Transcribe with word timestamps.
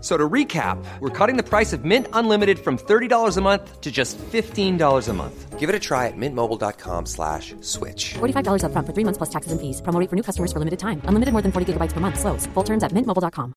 So 0.00 0.16
to 0.16 0.28
recap, 0.28 0.78
we're 1.00 1.10
cutting 1.10 1.36
the 1.36 1.42
price 1.42 1.72
of 1.72 1.84
Mint 1.84 2.06
Unlimited 2.12 2.58
from 2.58 2.76
$30 2.78 3.36
a 3.36 3.40
month 3.40 3.80
to 3.80 3.90
just 3.90 4.18
$15 4.18 5.08
a 5.08 5.12
month. 5.12 5.58
Give 5.58 5.68
it 5.68 5.74
a 5.74 5.80
try 5.80 6.06
at 6.06 6.16
mintmobile.com 6.16 7.06
slash 7.06 7.54
switch. 7.60 8.14
$45 8.14 8.66
up 8.66 8.72
front 8.72 8.86
for 8.86 8.92
three 8.92 9.04
months 9.04 9.18
plus 9.18 9.30
taxes 9.30 9.52
and 9.52 9.60
fees. 9.60 9.80
Promo 9.82 9.98
rate 9.98 10.10
for 10.10 10.14
new 10.16 10.22
customers 10.22 10.52
for 10.52 10.60
limited 10.60 10.78
time. 10.78 11.00
Unlimited 11.06 11.32
more 11.32 11.42
than 11.42 11.50
40 11.50 11.72
gigabytes 11.72 11.92
per 11.92 12.00
month. 12.00 12.20
Slows. 12.20 12.46
Full 12.54 12.64
terms 12.64 12.84
at 12.84 12.92
mintmobile.com. 12.92 13.52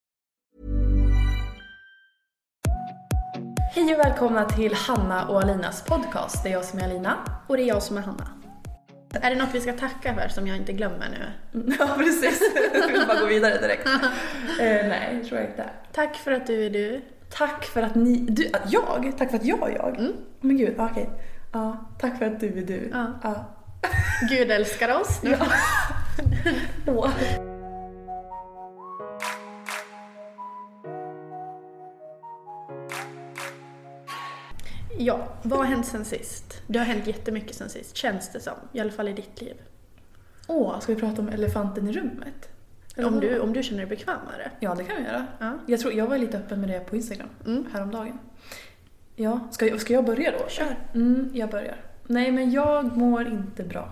Hej 3.71 3.93
och 3.93 3.99
välkomna 3.99 4.45
till 4.45 4.73
Hanna 4.73 5.27
och 5.27 5.41
Alinas 5.41 5.83
podcast. 5.85 6.43
Det 6.43 6.49
är 6.49 6.53
jag 6.53 6.65
som 6.65 6.79
är 6.79 6.83
Alina. 6.83 7.17
Och 7.47 7.57
det 7.57 7.63
är 7.63 7.67
jag 7.67 7.83
som 7.83 7.97
är 7.97 8.01
Hanna. 8.01 8.38
Är 9.13 9.29
det 9.29 9.35
något 9.35 9.49
vi 9.53 9.61
ska 9.61 9.73
tacka 9.73 10.15
för 10.15 10.27
som 10.27 10.47
jag 10.47 10.57
inte 10.57 10.73
glömmer 10.73 11.07
nu? 11.09 11.25
Ja, 11.79 11.87
precis. 11.97 12.41
Jag 12.73 12.87
vill 12.87 13.07
bara 13.07 13.19
gå 13.19 13.25
vidare 13.25 13.57
direkt. 13.61 13.85
eh, 14.59 14.87
nej, 14.87 15.19
det 15.21 15.29
tror 15.29 15.41
jag 15.41 15.49
inte. 15.49 15.69
Tack 15.91 16.15
för 16.15 16.31
att 16.31 16.47
du 16.47 16.65
är 16.65 16.69
du. 16.69 17.01
Tack 17.29 17.65
för 17.65 17.81
att 17.81 17.95
ni... 17.95 18.17
Du, 18.17 18.51
jag? 18.67 19.13
Tack 19.17 19.29
för 19.29 19.37
att 19.37 19.45
jag 19.45 19.71
är 19.71 19.75
jag? 19.75 19.99
Mm. 19.99 20.13
Men 20.41 20.57
gud, 20.57 20.73
ja, 20.77 20.89
okej. 20.91 21.09
Ja, 21.53 21.89
tack 21.99 22.17
för 22.17 22.25
att 22.25 22.39
du 22.39 22.47
är 22.47 22.65
du. 22.65 22.89
Ja. 22.93 23.19
Ja. 23.23 23.55
Gud 24.29 24.51
älskar 24.51 25.01
oss. 25.01 25.19
Nu. 25.23 25.37
Åh. 26.87 27.09
Ja, 35.01 35.27
vad 35.43 35.59
har 35.59 35.65
hänt 35.65 35.85
sen 35.87 36.05
sist? 36.05 36.61
Det 36.67 36.79
har 36.79 36.85
hänt 36.85 37.07
jättemycket 37.07 37.55
sen 37.55 37.69
sist, 37.69 37.95
känns 37.95 38.31
det 38.31 38.39
som. 38.39 38.53
I 38.73 38.79
alla 38.79 38.91
fall 38.91 39.07
i 39.07 39.13
ditt 39.13 39.41
liv. 39.41 39.55
Åh, 40.47 40.79
ska 40.79 40.93
vi 40.93 40.99
prata 41.01 41.21
om 41.21 41.29
elefanten 41.29 41.87
i 41.87 41.91
rummet? 41.93 42.49
Eller 42.95 43.07
Om 43.07 43.19
du, 43.19 43.39
om 43.39 43.53
du 43.53 43.63
känner 43.63 43.77
dig 43.81 43.89
bekvämare. 43.89 44.51
Ja, 44.59 44.75
det 44.75 44.83
kan 44.83 44.95
vi 44.97 45.03
göra. 45.03 45.25
Ja. 45.39 45.53
Jag, 45.67 45.79
tror, 45.79 45.93
jag 45.93 46.07
var 46.07 46.17
lite 46.17 46.37
öppen 46.37 46.59
med 46.61 46.69
det 46.69 46.79
på 46.79 46.95
Instagram 46.95 47.29
Mm. 47.45 47.65
häromdagen. 47.73 48.19
Ja, 49.15 49.39
ska, 49.51 49.67
jag- 49.67 49.81
ska 49.81 49.93
jag 49.93 50.05
börja 50.05 50.31
då? 50.31 50.49
Kör. 50.49 50.75
Mm, 50.93 51.29
jag 51.33 51.49
börjar. 51.49 51.75
Nej, 52.07 52.31
men 52.31 52.51
jag 52.51 52.97
mår 52.97 53.27
inte 53.27 53.63
bra. 53.63 53.91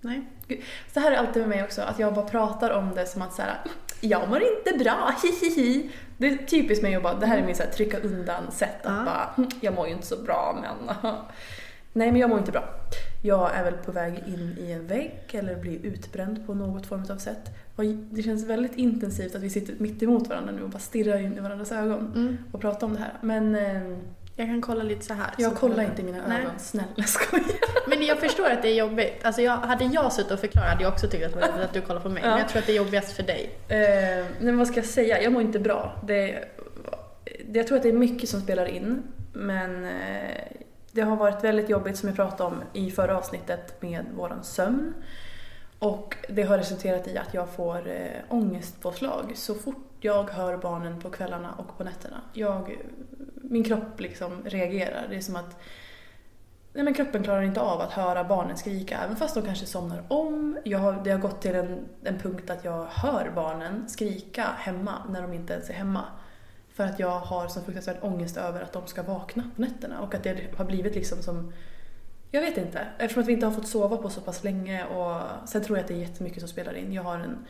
Nej. 0.00 0.22
Gud, 0.48 0.60
Så 0.94 1.00
här 1.00 1.12
är 1.12 1.16
alltid 1.16 1.42
med 1.42 1.48
mig 1.48 1.64
också, 1.64 1.82
att 1.82 1.98
jag 1.98 2.14
bara 2.14 2.24
pratar 2.26 2.70
om 2.70 2.94
det 2.94 3.06
som 3.06 3.22
att 3.22 3.34
så 3.34 3.42
här, 3.42 3.58
jag 4.00 4.28
mår 4.28 4.40
inte 4.42 4.84
bra, 4.84 5.14
hihihi. 5.22 5.90
Det 6.18 6.26
är 6.28 6.36
typiskt 6.36 6.82
mig 6.82 6.94
att 6.94 7.02
bara, 7.02 7.14
det 7.14 7.26
här 7.26 7.38
är 7.38 7.46
min 7.46 7.54
så 7.54 7.62
här, 7.62 7.70
trycka 7.70 7.98
undan 7.98 8.50
sätt 8.52 8.86
att 8.86 8.96
Ja. 8.98 9.04
bara, 9.04 9.30
"Hm, 9.36 9.48
jag 9.60 9.74
mår 9.74 9.86
ju 9.86 9.92
inte 9.92 10.06
så 10.06 10.16
bra 10.16 10.58
men 10.62 10.96
Nej 11.92 12.12
men 12.12 12.20
jag 12.20 12.30
mår 12.30 12.38
inte 12.38 12.52
bra. 12.52 12.64
Jag 13.22 13.54
är 13.54 13.64
väl 13.64 13.74
på 13.74 13.92
väg 13.92 14.22
in 14.26 14.56
i 14.60 14.72
en 14.72 14.86
vägg 14.86 15.20
eller 15.30 15.56
blir 15.56 15.86
utbränd 15.86 16.46
på 16.46 16.54
något 16.54 16.86
form 16.86 17.04
av 17.10 17.16
sätt. 17.18 17.50
Och 17.76 17.84
det 17.84 18.22
känns 18.22 18.44
väldigt 18.46 18.76
intensivt 18.76 19.34
att 19.34 19.42
vi 19.42 19.50
sitter 19.50 19.74
mitt 19.78 20.02
emot 20.02 20.28
varandra 20.28 20.52
nu 20.52 20.62
och 20.62 20.68
bara 20.70 20.78
stirrar 20.78 21.18
in 21.18 21.36
i 21.36 21.40
varandras 21.40 21.72
ögon 21.72 22.12
Mm. 22.14 22.36
och 22.52 22.60
pratar 22.60 22.86
om 22.86 22.92
det 22.94 22.98
här. 23.00 23.12
Men 23.20 23.54
eh, 23.54 23.98
Jag 24.40 24.48
kan 24.48 24.60
kolla 24.60 24.82
lite 24.82 25.04
så 25.04 25.14
här. 25.14 25.30
jag 25.38 25.52
så 25.52 25.58
kollar 25.58 25.82
inte 25.82 26.02
i 26.02 26.04
mina 26.04 26.18
Nej. 26.28 26.40
ögon, 26.42 26.52
snälla 26.58 27.02
skojar. 27.06 27.46
Men 27.88 28.02
jag 28.02 28.18
förstår 28.18 28.50
att 28.50 28.62
det 28.62 28.68
är 28.68 28.74
jobbigt. 28.74 29.24
Alltså 29.24 29.42
jag, 29.42 29.56
hade 29.56 29.84
jag 29.84 30.12
suttit 30.12 30.32
och 30.32 30.40
förklarat 30.40 30.68
hade 30.68 30.82
jag 30.82 30.92
också 30.92 31.08
tyckt 31.08 31.26
att 31.26 31.32
det 31.32 31.40
var 31.40 31.46
jobbigt 31.46 31.64
att 31.64 31.72
du 31.72 31.80
kollar 31.80 32.00
på 32.00 32.08
mig. 32.08 32.22
Ja. 32.22 32.30
Men 32.30 32.38
jag 32.38 32.48
tror 32.48 32.60
att 32.60 32.66
det 32.66 32.72
är 32.72 32.76
jobbigast 32.76 33.12
för 33.12 33.22
dig. 33.22 33.50
Eh, 33.68 34.26
men 34.40 34.58
vad 34.58 34.66
ska 34.66 34.76
jag 34.76 34.86
säga? 34.86 35.22
Jag 35.22 35.32
mår 35.32 35.42
inte 35.42 35.58
bra. 35.58 36.00
Det, 36.06 36.44
det, 37.46 37.58
jag 37.58 37.66
tror 37.66 37.76
att 37.76 37.82
det 37.82 37.88
är 37.88 37.92
mycket 37.92 38.28
som 38.28 38.40
spelar 38.40 38.66
in. 38.66 39.02
Men 39.32 39.84
eh, 39.84 40.60
det 40.92 41.02
har 41.02 41.16
varit 41.16 41.44
väldigt 41.44 41.68
jobbigt 41.68 41.96
som 41.96 42.08
jag 42.08 42.16
pratade 42.16 42.54
om 42.54 42.62
i 42.72 42.90
förra 42.90 43.18
avsnittet 43.18 43.82
med 43.82 44.04
våran 44.14 44.44
sömn. 44.44 44.94
Och 45.78 46.16
det 46.28 46.42
har 46.42 46.58
resulterat 46.58 47.08
i 47.08 47.18
att 47.18 47.34
jag 47.34 47.48
får 47.48 47.88
eh, 47.88 48.10
ångestpåslag 48.28 49.32
så 49.34 49.54
fort 49.54 49.89
jag 50.00 50.30
hör 50.30 50.56
barnen 50.56 51.00
på 51.00 51.10
kvällarna 51.10 51.52
och 51.52 51.78
på 51.78 51.84
nätterna. 51.84 52.20
Jag, 52.32 52.78
min 53.34 53.64
kropp 53.64 54.00
liksom 54.00 54.42
reagerar. 54.44 55.06
Det 55.08 55.16
är 55.16 55.20
som 55.20 55.36
att 55.36 55.60
Nej, 56.72 56.84
men 56.84 56.94
kroppen 56.94 57.22
klarar 57.22 57.42
inte 57.42 57.60
av 57.60 57.80
att 57.80 57.92
höra 57.92 58.24
barnen 58.24 58.56
skrika, 58.56 58.98
även 59.04 59.16
fast 59.16 59.34
de 59.34 59.42
kanske 59.44 59.66
somnar 59.66 60.04
om. 60.08 60.58
Jag 60.64 60.78
har, 60.78 61.00
det 61.04 61.10
har 61.10 61.18
gått 61.18 61.42
till 61.42 61.54
en, 61.54 61.88
en 62.04 62.18
punkt 62.18 62.50
att 62.50 62.64
jag 62.64 62.86
hör 62.90 63.32
barnen 63.34 63.88
skrika 63.88 64.44
hemma 64.58 65.02
när 65.08 65.22
de 65.22 65.32
inte 65.32 65.52
ens 65.52 65.70
är 65.70 65.74
hemma. 65.74 66.04
För 66.72 66.84
att 66.84 66.98
jag 66.98 67.20
har 67.20 67.48
så 67.48 67.60
fruktansvärd 67.60 67.96
ångest 68.00 68.36
över 68.36 68.62
att 68.62 68.72
de 68.72 68.86
ska 68.86 69.02
vakna 69.02 69.50
på 69.56 69.62
nätterna 69.62 70.00
och 70.00 70.14
att 70.14 70.22
det 70.22 70.56
har 70.56 70.64
blivit 70.64 70.94
liksom 70.94 71.22
som... 71.22 71.52
Jag 72.30 72.40
vet 72.40 72.58
inte, 72.58 72.86
eftersom 72.98 73.22
att 73.22 73.28
vi 73.28 73.32
inte 73.32 73.46
har 73.46 73.52
fått 73.52 73.68
sova 73.68 73.96
på 73.96 74.10
så 74.10 74.20
pass 74.20 74.44
länge 74.44 74.84
och 74.84 75.48
sen 75.48 75.64
tror 75.64 75.78
jag 75.78 75.82
att 75.82 75.88
det 75.88 75.94
är 75.94 75.98
jättemycket 75.98 76.40
som 76.40 76.48
spelar 76.48 76.74
in. 76.74 76.92
Jag 76.92 77.02
har 77.02 77.18
en 77.18 77.46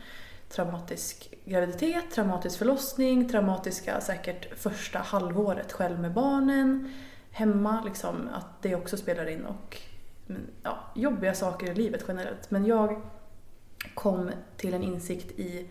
traumatisk 0.49 1.30
graviditet, 1.45 2.11
traumatisk 2.11 2.57
förlossning, 2.57 3.29
traumatiska 3.29 4.01
säkert 4.01 4.59
första 4.59 4.99
halvåret 4.99 5.71
själv 5.71 5.99
med 5.99 6.13
barnen 6.13 6.93
hemma, 7.31 7.83
liksom, 7.85 8.29
att 8.33 8.61
det 8.61 8.75
också 8.75 8.97
spelar 8.97 9.29
in 9.29 9.45
och 9.45 9.77
men, 10.31 10.47
ja, 10.63 10.77
jobbiga 10.95 11.33
saker 11.33 11.71
i 11.71 11.75
livet 11.75 12.05
generellt. 12.07 12.51
Men 12.51 12.65
jag 12.65 13.01
kom 13.93 14.31
till 14.57 14.73
en 14.73 14.83
insikt 14.83 15.39
i, 15.39 15.69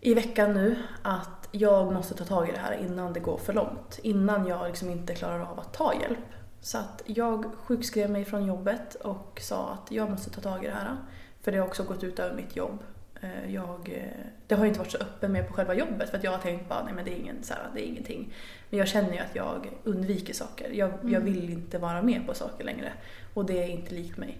i 0.00 0.14
veckan 0.14 0.52
nu 0.52 0.76
att 1.02 1.48
jag 1.52 1.92
måste 1.92 2.14
ta 2.14 2.24
tag 2.24 2.48
i 2.48 2.52
det 2.52 2.58
här 2.58 2.72
innan 2.72 3.12
det 3.12 3.20
går 3.20 3.38
för 3.38 3.52
långt. 3.52 3.98
Innan 4.02 4.46
jag 4.46 4.66
liksom 4.66 4.90
inte 4.90 5.14
klarar 5.14 5.40
av 5.40 5.60
att 5.60 5.72
ta 5.72 5.94
hjälp. 6.00 6.18
Så 6.60 6.78
att 6.78 7.02
jag 7.06 7.44
sjukskrev 7.64 8.10
mig 8.10 8.24
från 8.24 8.46
jobbet 8.46 8.94
och 8.94 9.40
sa 9.42 9.70
att 9.70 9.90
jag 9.90 10.10
måste 10.10 10.30
ta 10.30 10.40
tag 10.40 10.64
i 10.64 10.66
det 10.66 10.74
här. 10.74 10.96
För 11.40 11.52
det 11.52 11.58
har 11.58 11.66
också 11.66 11.84
gått 11.84 12.04
ut 12.04 12.18
över 12.18 12.36
mitt 12.36 12.56
jobb. 12.56 12.82
Eh, 13.20 13.54
Jag, 13.54 13.88
eh, 13.94 14.24
det 14.46 14.54
har 14.54 14.66
inte 14.66 14.78
varit 14.78 14.90
så 14.90 14.98
öppen 14.98 15.32
med 15.32 15.48
på 15.48 15.54
själva 15.54 15.74
jobbet 15.74 16.10
för 16.10 16.16
att 16.18 16.24
jag 16.24 16.30
har 16.30 16.38
tänkt 16.38 16.68
bara 16.68 16.84
nej 16.84 16.94
men 16.94 17.04
det 17.04 17.10
är, 17.10 17.16
ingen, 17.20 17.42
så 17.42 17.54
här, 17.54 17.62
det 17.74 17.80
är 17.80 17.86
ingenting. 17.86 18.32
Men 18.70 18.78
jag 18.78 18.88
känner 18.88 19.12
ju 19.12 19.18
att 19.18 19.34
jag 19.34 19.68
undviker 19.84 20.34
saker. 20.34 20.70
Jag, 20.72 20.90
jag 21.04 21.20
vill 21.20 21.50
inte 21.52 21.78
vara 21.78 22.02
med 22.02 22.26
på 22.26 22.34
saker 22.34 22.64
längre. 22.64 22.92
Och 23.34 23.46
det 23.46 23.62
är 23.62 23.68
inte 23.68 23.94
likt 23.94 24.16
mig. 24.16 24.38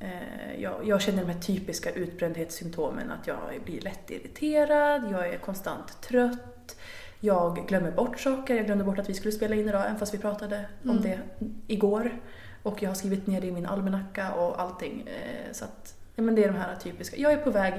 Eh, 0.00 0.60
Jag, 0.62 0.86
jag 0.88 1.00
känner 1.00 1.24
de 1.24 1.32
här 1.32 1.40
typiska 1.40 1.90
utbrändhetssymptomen 1.92 3.10
att 3.10 3.26
jag 3.26 3.38
blir 3.64 3.80
lätt 3.80 4.10
irriterad, 4.10 5.02
jag 5.12 5.28
är 5.28 5.38
konstant 5.38 6.00
trött, 6.02 6.76
jag 7.20 7.66
glömmer 7.68 7.90
bort 7.90 8.20
saker. 8.20 8.56
Jag 8.56 8.66
glömde 8.66 8.84
bort 8.84 8.98
att 8.98 9.08
vi 9.08 9.14
skulle 9.14 9.32
spela 9.32 9.54
in 9.54 9.68
idag 9.68 9.84
även 9.84 9.98
fast 9.98 10.14
vi 10.14 10.18
pratade 10.18 10.64
om 10.84 11.00
det 11.02 11.18
igår. 11.66 12.20
Och 12.62 12.82
jag 12.82 12.90
har 12.90 12.94
skrivit 12.94 13.26
ner 13.26 13.40
det 13.40 13.46
i 13.46 13.52
min 13.52 13.66
almanacka 13.66 14.32
och 14.34 14.60
allting. 14.60 15.08
Så 15.52 15.64
att, 15.64 15.95
ja, 16.16 16.22
men 16.22 16.34
det 16.34 16.44
är 16.44 16.48
de 16.48 16.58
här 16.58 16.76
typiska. 16.76 17.16
Jag 17.16 17.32
är 17.32 17.36
på 17.36 17.50
väg 17.50 17.74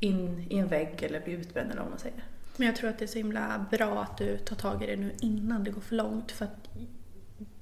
in 0.00 0.46
i 0.50 0.58
en 0.58 0.66
vägg 0.68 1.02
eller 1.02 1.20
blir 1.20 1.34
utbränd 1.38 1.70
eller 1.70 1.80
vad 1.82 1.90
man 1.90 1.98
säger. 1.98 2.24
Men 2.56 2.66
jag 2.66 2.76
tror 2.76 2.90
att 2.90 2.98
det 2.98 3.04
är 3.04 3.06
så 3.06 3.18
himla 3.18 3.66
bra 3.70 4.02
att 4.02 4.18
du 4.18 4.36
tar 4.36 4.56
tag 4.56 4.82
i 4.82 4.86
det 4.86 4.96
nu 4.96 5.12
innan 5.20 5.64
det 5.64 5.70
går 5.70 5.80
för 5.80 5.94
långt. 5.94 6.32
För 6.32 6.44
att 6.44 6.68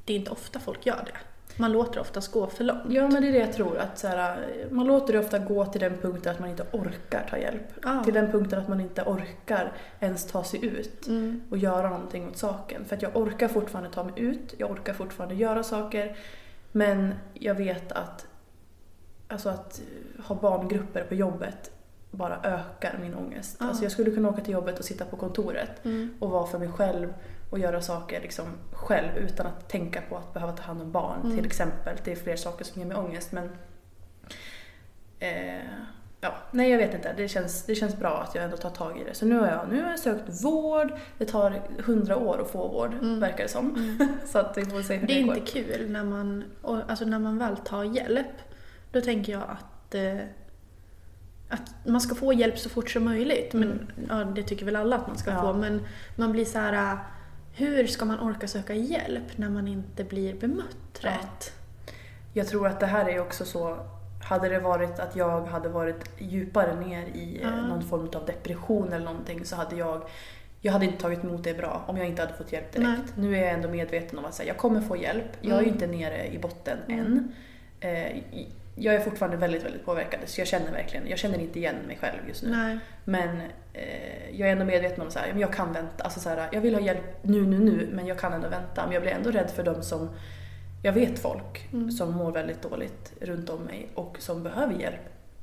det 0.04 0.12
är 0.12 0.16
inte 0.16 0.30
ofta 0.30 0.60
folk 0.60 0.86
gör 0.86 1.02
det. 1.06 1.18
Man 1.56 1.72
låter 1.72 2.00
oftast 2.00 2.32
gå 2.32 2.46
för 2.46 2.64
långt. 2.64 2.82
Ja 2.88 3.08
men 3.08 3.22
det 3.22 3.28
är 3.28 3.32
det 3.32 3.38
jag 3.38 3.52
tror. 3.52 3.78
Att 3.78 3.98
så 3.98 4.08
här, 4.08 4.46
man 4.70 4.86
låter 4.86 5.12
det 5.12 5.18
ofta 5.18 5.38
gå 5.38 5.66
till 5.66 5.80
den 5.80 5.98
punkten 5.98 6.32
att 6.32 6.40
man 6.40 6.50
inte 6.50 6.66
orkar 6.72 7.26
ta 7.30 7.38
hjälp. 7.38 7.62
Ja. 7.82 8.04
Till 8.04 8.14
den 8.14 8.30
punkten 8.32 8.58
att 8.58 8.68
man 8.68 8.80
inte 8.80 9.02
orkar 9.02 9.72
ens 10.00 10.26
ta 10.26 10.44
sig 10.44 10.64
ut 10.66 11.06
Mm. 11.08 11.42
och 11.50 11.58
göra 11.58 11.88
någonting 11.90 12.28
åt 12.28 12.36
saken. 12.36 12.84
För 12.84 12.96
att 12.96 13.02
jag 13.02 13.16
orkar 13.16 13.48
fortfarande 13.48 13.90
ta 13.90 14.04
mig 14.04 14.12
ut, 14.16 14.54
jag 14.58 14.70
orkar 14.70 14.92
fortfarande 14.94 15.34
göra 15.34 15.62
saker. 15.62 16.16
Men 16.72 17.14
jag 17.34 17.54
vet 17.54 17.92
att, 17.92 18.26
alltså 19.32 19.48
att 19.48 19.80
ha 20.26 20.34
barngrupper 20.34 21.04
på 21.04 21.14
jobbet 21.14 21.70
bara 22.10 22.40
ökar 22.42 22.98
min 23.00 23.14
ångest. 23.14 23.56
Ja. 23.60 23.66
Alltså 23.68 23.82
jag 23.82 23.92
skulle 23.92 24.10
kunna 24.10 24.28
åka 24.28 24.40
till 24.42 24.52
jobbet 24.54 24.78
och 24.78 24.84
sitta 24.84 25.04
på 25.04 25.16
kontoret 25.16 25.84
Mm. 25.84 26.14
och 26.20 26.30
vara 26.30 26.46
för 26.46 26.58
mig 26.58 26.68
själv 26.68 27.14
och 27.50 27.58
göra 27.58 27.80
saker 27.82 28.20
liksom 28.20 28.44
själv 28.72 29.16
utan 29.16 29.46
att 29.46 29.68
tänka 29.68 30.00
på 30.08 30.16
att 30.16 30.34
behöva 30.34 30.52
ta 30.52 30.62
hand 30.62 30.82
om 30.82 30.92
barn 30.92 31.20
Mm. 31.24 31.36
till 31.36 31.46
exempel. 31.46 31.96
Det 32.04 32.12
är 32.12 32.16
fler 32.16 32.36
saker 32.36 32.64
som 32.64 32.80
ger 32.82 32.88
mig 32.88 32.96
ångest 32.96 33.32
men 33.32 33.50
eh, 35.18 35.62
ja, 36.20 36.34
nej 36.50 36.70
jag 36.70 36.78
vet 36.78 36.94
inte. 36.94 37.14
Det 37.16 37.28
känns, 37.28 37.62
det 37.66 37.74
känns 37.74 37.96
bra 37.96 38.18
att 38.28 38.34
jag 38.34 38.44
ändå 38.44 38.56
tar 38.56 38.70
tag 38.70 38.98
i 39.00 39.04
det. 39.04 39.14
Så 39.14 39.26
nu 39.26 39.38
har 39.40 39.46
jag, 39.48 39.68
nu 39.70 39.82
har 39.82 39.90
jag 39.90 39.98
sökt 39.98 40.44
vård. 40.44 40.92
Det 41.18 41.24
tar 41.24 41.62
hundra 41.84 42.16
år 42.16 42.40
att 42.40 42.50
få 42.50 42.68
vård 42.68 42.94
verkar 43.02 43.42
det 43.44 43.48
som. 43.50 43.98
Så 44.26 44.38
att 44.38 44.58
vi 44.58 44.64
får 44.64 44.82
se 44.82 44.96
hur 44.96 45.02
Mm. 45.02 45.06
Det 45.06 45.14
det, 45.14 45.20
är 45.20 45.24
går. 45.26 45.36
inte 45.36 45.52
kul 45.52 45.90
när 45.90 46.04
man, 46.04 46.44
alltså 46.88 47.04
när 47.04 47.18
man 47.18 47.38
väl 47.38 47.56
tar 47.56 47.84
hjälp. 47.84 48.26
Då 48.92 49.00
tänker 49.00 49.32
jag 49.32 49.42
att, 49.42 49.94
eh, 49.94 50.18
att 51.48 51.74
man 51.86 52.00
ska 52.00 52.14
få 52.14 52.32
hjälp 52.32 52.58
så 52.58 52.68
fort 52.68 52.90
som 52.90 53.04
möjligt. 53.04 53.52
Men, 53.52 53.92
ja, 54.08 54.14
det 54.24 54.42
tycker 54.42 54.64
väl 54.66 54.76
alla 54.76 54.96
att 54.96 55.06
man 55.06 55.18
ska 55.18 55.30
Ja. 55.30 55.40
få. 55.40 55.52
Men 55.52 55.80
man 56.16 56.32
blir 56.32 56.44
så 56.44 56.58
här. 56.58 56.98
Hur 57.54 57.86
ska 57.86 58.04
man 58.04 58.20
orka 58.20 58.48
söka 58.48 58.74
hjälp 58.74 59.38
när 59.38 59.48
man 59.50 59.68
inte 59.68 60.04
blir 60.04 60.34
bemött 60.34 61.00
Ja. 61.00 61.08
rätt? 61.10 61.52
Jag 62.32 62.48
tror 62.48 62.66
att 62.66 62.80
det 62.80 62.86
här 62.86 63.08
är 63.08 63.20
också 63.20 63.44
så, 63.44 63.78
hade 64.24 64.48
det 64.48 64.58
varit 64.58 64.98
att 64.98 65.16
jag 65.16 65.46
hade 65.46 65.68
varit 65.68 66.10
djupare 66.18 66.80
ner 66.80 67.02
i 67.06 67.40
Ja. 67.42 67.50
någon 67.50 67.82
form 67.82 68.08
av 68.14 68.26
depression 68.26 68.92
eller 68.92 69.04
någonting 69.04 69.44
så 69.44 69.56
hade 69.56 69.76
jag 69.76 70.02
jag 70.64 70.72
hade 70.72 70.84
inte 70.84 70.98
tagit 70.98 71.24
emot 71.24 71.44
det 71.44 71.54
bra 71.54 71.84
om 71.86 71.96
jag 71.96 72.06
inte 72.08 72.22
hade 72.22 72.34
fått 72.34 72.52
hjälp 72.52 72.72
direkt. 72.72 73.16
Nu 73.16 73.36
är 73.36 73.40
jag 73.40 73.50
ändå 73.50 73.68
medveten 73.68 74.18
om 74.18 74.24
att 74.24 74.34
säga, 74.34 74.48
jag 74.48 74.56
kommer 74.56 74.80
få 74.80 74.96
hjälp. 74.96 75.24
Jag 75.40 75.52
är 75.58 75.62
ju 75.62 75.68
Mm. 75.68 75.74
inte 75.74 75.86
nere 75.86 76.26
i 76.26 76.38
botten 76.38 76.78
än. 76.88 77.32
Eh, 77.80 78.16
jag 78.74 78.94
är 78.94 79.00
fortfarande 79.00 79.36
väldigt, 79.36 79.64
väldigt 79.64 79.84
påverkad 79.84 80.20
så 80.26 80.40
jag 80.40 80.48
känner 80.48 80.72
verkligen, 80.72 81.08
jag 81.08 81.18
känner 81.18 81.38
inte 81.38 81.58
igen 81.58 81.76
mig 81.86 81.98
själv 82.00 82.28
just 82.28 82.42
nu. 82.42 82.50
Nej. 82.50 82.78
Men 83.04 83.40
eh, 83.72 84.30
jag 84.30 84.48
är 84.48 84.52
ändå 84.52 84.64
medveten 84.64 85.00
om 85.00 85.08
att 85.08 85.40
jag 85.40 85.52
kan 85.52 85.72
vänta. 85.72 86.04
Alltså, 86.04 86.20
så 86.20 86.28
här, 86.28 86.48
jag 86.52 86.60
vill 86.60 86.74
ha 86.74 86.82
hjälp 86.82 87.18
nu, 87.22 87.46
nu, 87.46 87.58
nu, 87.58 87.88
men 87.92 88.06
jag 88.06 88.18
kan 88.18 88.32
ändå 88.32 88.48
vänta. 88.48 88.84
Men 88.84 88.92
jag 88.92 89.02
blir 89.02 89.12
ändå 89.12 89.30
rädd 89.30 89.50
för 89.50 89.62
dem 89.62 89.82
som, 89.82 90.08
jag 90.82 90.92
vet 90.92 91.18
folk 91.18 91.68
som 91.98 92.12
mår 92.12 92.32
väldigt 92.32 92.62
dåligt 92.62 93.12
runt 93.20 93.50
om 93.50 93.62
mig 93.62 93.88
och 93.94 94.16
som 94.20 94.42
behöver 94.42 94.74
hjälp 94.74 95.00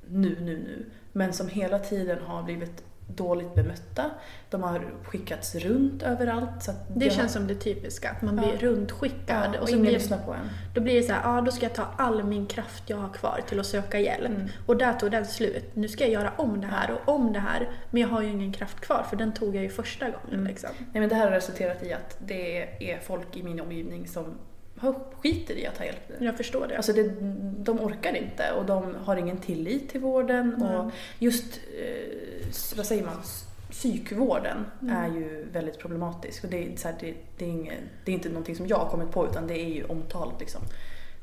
nu, 0.07 0.37
nu, 0.39 0.57
nu. 0.57 0.85
Men 1.11 1.33
som 1.33 1.47
hela 1.47 1.79
tiden 1.79 2.21
har 2.21 2.43
blivit 2.43 2.83
dåligt 3.15 3.55
bemötta. 3.55 4.05
De 4.49 4.63
har 4.63 4.81
skickats 5.03 5.55
runt 5.55 6.03
överallt. 6.03 6.63
Så 6.63 6.71
Det 6.95 7.05
jag- 7.05 7.13
känns 7.13 7.33
som 7.33 7.47
det 7.47 7.55
typiska, 7.55 8.09
att 8.11 8.21
man 8.21 8.35
blir 8.35 8.53
Ja. 8.53 8.59
rundskickad. 8.67 9.51
ja, 9.55 9.59
och 9.61 9.67
så 9.67 9.73
ingen 9.73 9.81
blir, 9.81 9.91
lyssnar 9.93 10.17
på 10.17 10.33
en. 10.33 10.49
Då 10.75 10.81
blir 10.81 10.95
det 10.95 11.03
så 11.03 11.13
här, 11.13 11.35
ja 11.35 11.41
då 11.41 11.51
ska 11.51 11.65
jag 11.65 11.73
ta 11.75 11.85
all 11.97 12.23
min 12.23 12.45
kraft 12.45 12.83
jag 12.89 12.97
har 12.97 13.09
kvar 13.09 13.39
till 13.47 13.59
att 13.59 13.65
söka 13.65 13.99
hjälp. 13.99 14.25
Mm. 14.29 14.47
Och 14.65 14.77
där 14.77 14.93
tog 14.93 15.11
den 15.11 15.25
slut. 15.25 15.65
Nu 15.75 15.87
ska 15.87 16.03
jag 16.03 16.13
göra 16.13 16.31
om 16.37 16.61
det 16.61 16.67
här 16.67 16.91
och 16.91 17.13
om 17.15 17.33
det 17.33 17.39
här. 17.39 17.69
Men 17.91 18.01
jag 18.01 18.09
har 18.09 18.21
ju 18.21 18.29
ingen 18.29 18.53
kraft 18.53 18.79
kvar 18.79 19.05
för 19.09 19.15
den 19.17 19.33
tog 19.33 19.55
jag 19.55 19.63
ju 19.63 19.69
första 19.69 20.05
gången. 20.05 20.33
Mm. 20.33 20.47
Liksom. 20.47 20.69
Nej, 20.79 20.99
men 20.99 21.09
det 21.09 21.15
här 21.15 21.25
har 21.25 21.31
resulterat 21.31 21.83
i 21.83 21.93
att 21.93 22.17
det 22.19 22.63
är 22.91 22.99
folk 22.99 23.37
i 23.37 23.43
min 23.43 23.59
omgivning 23.61 24.07
som 24.07 24.25
skiter 25.21 25.57
i 25.57 25.65
att 25.67 25.75
ta 25.75 25.85
hjälp 25.85 25.99
nu. 26.19 26.25
Jag 26.25 26.37
förstår 26.37 26.67
det. 26.67 26.77
Alltså 26.77 26.93
det, 26.93 27.03
de 27.63 27.79
orkar 27.79 28.13
inte 28.15 28.51
och 28.51 28.65
de 28.65 28.95
har 28.95 29.15
ingen 29.17 29.37
tillit 29.37 29.89
till 29.89 30.01
vården. 30.01 30.61
Och 30.63 30.91
just, 31.19 31.59
eh, 31.83 32.47
vad 32.77 32.85
säger 32.85 33.03
man, 33.05 33.15
psykvården 33.71 34.65
är 34.91 35.07
ju 35.07 35.47
väldigt 35.53 35.79
problematisk. 35.79 36.43
Och 36.43 36.49
det, 36.49 36.57
är 36.73 36.77
så 36.77 36.87
här, 36.87 36.95
det, 36.99 37.13
det, 37.37 37.45
är 37.45 37.49
inget, 37.49 37.79
det 38.05 38.11
är 38.11 38.15
inte 38.15 38.29
någonting 38.29 38.55
som 38.55 38.67
jag 38.67 38.77
har 38.77 38.89
kommit 38.89 39.11
på 39.11 39.27
utan 39.27 39.47
det 39.47 39.59
är 39.61 39.69
ju 39.69 39.83
omtalat. 39.85 40.39
Liksom. 40.39 40.61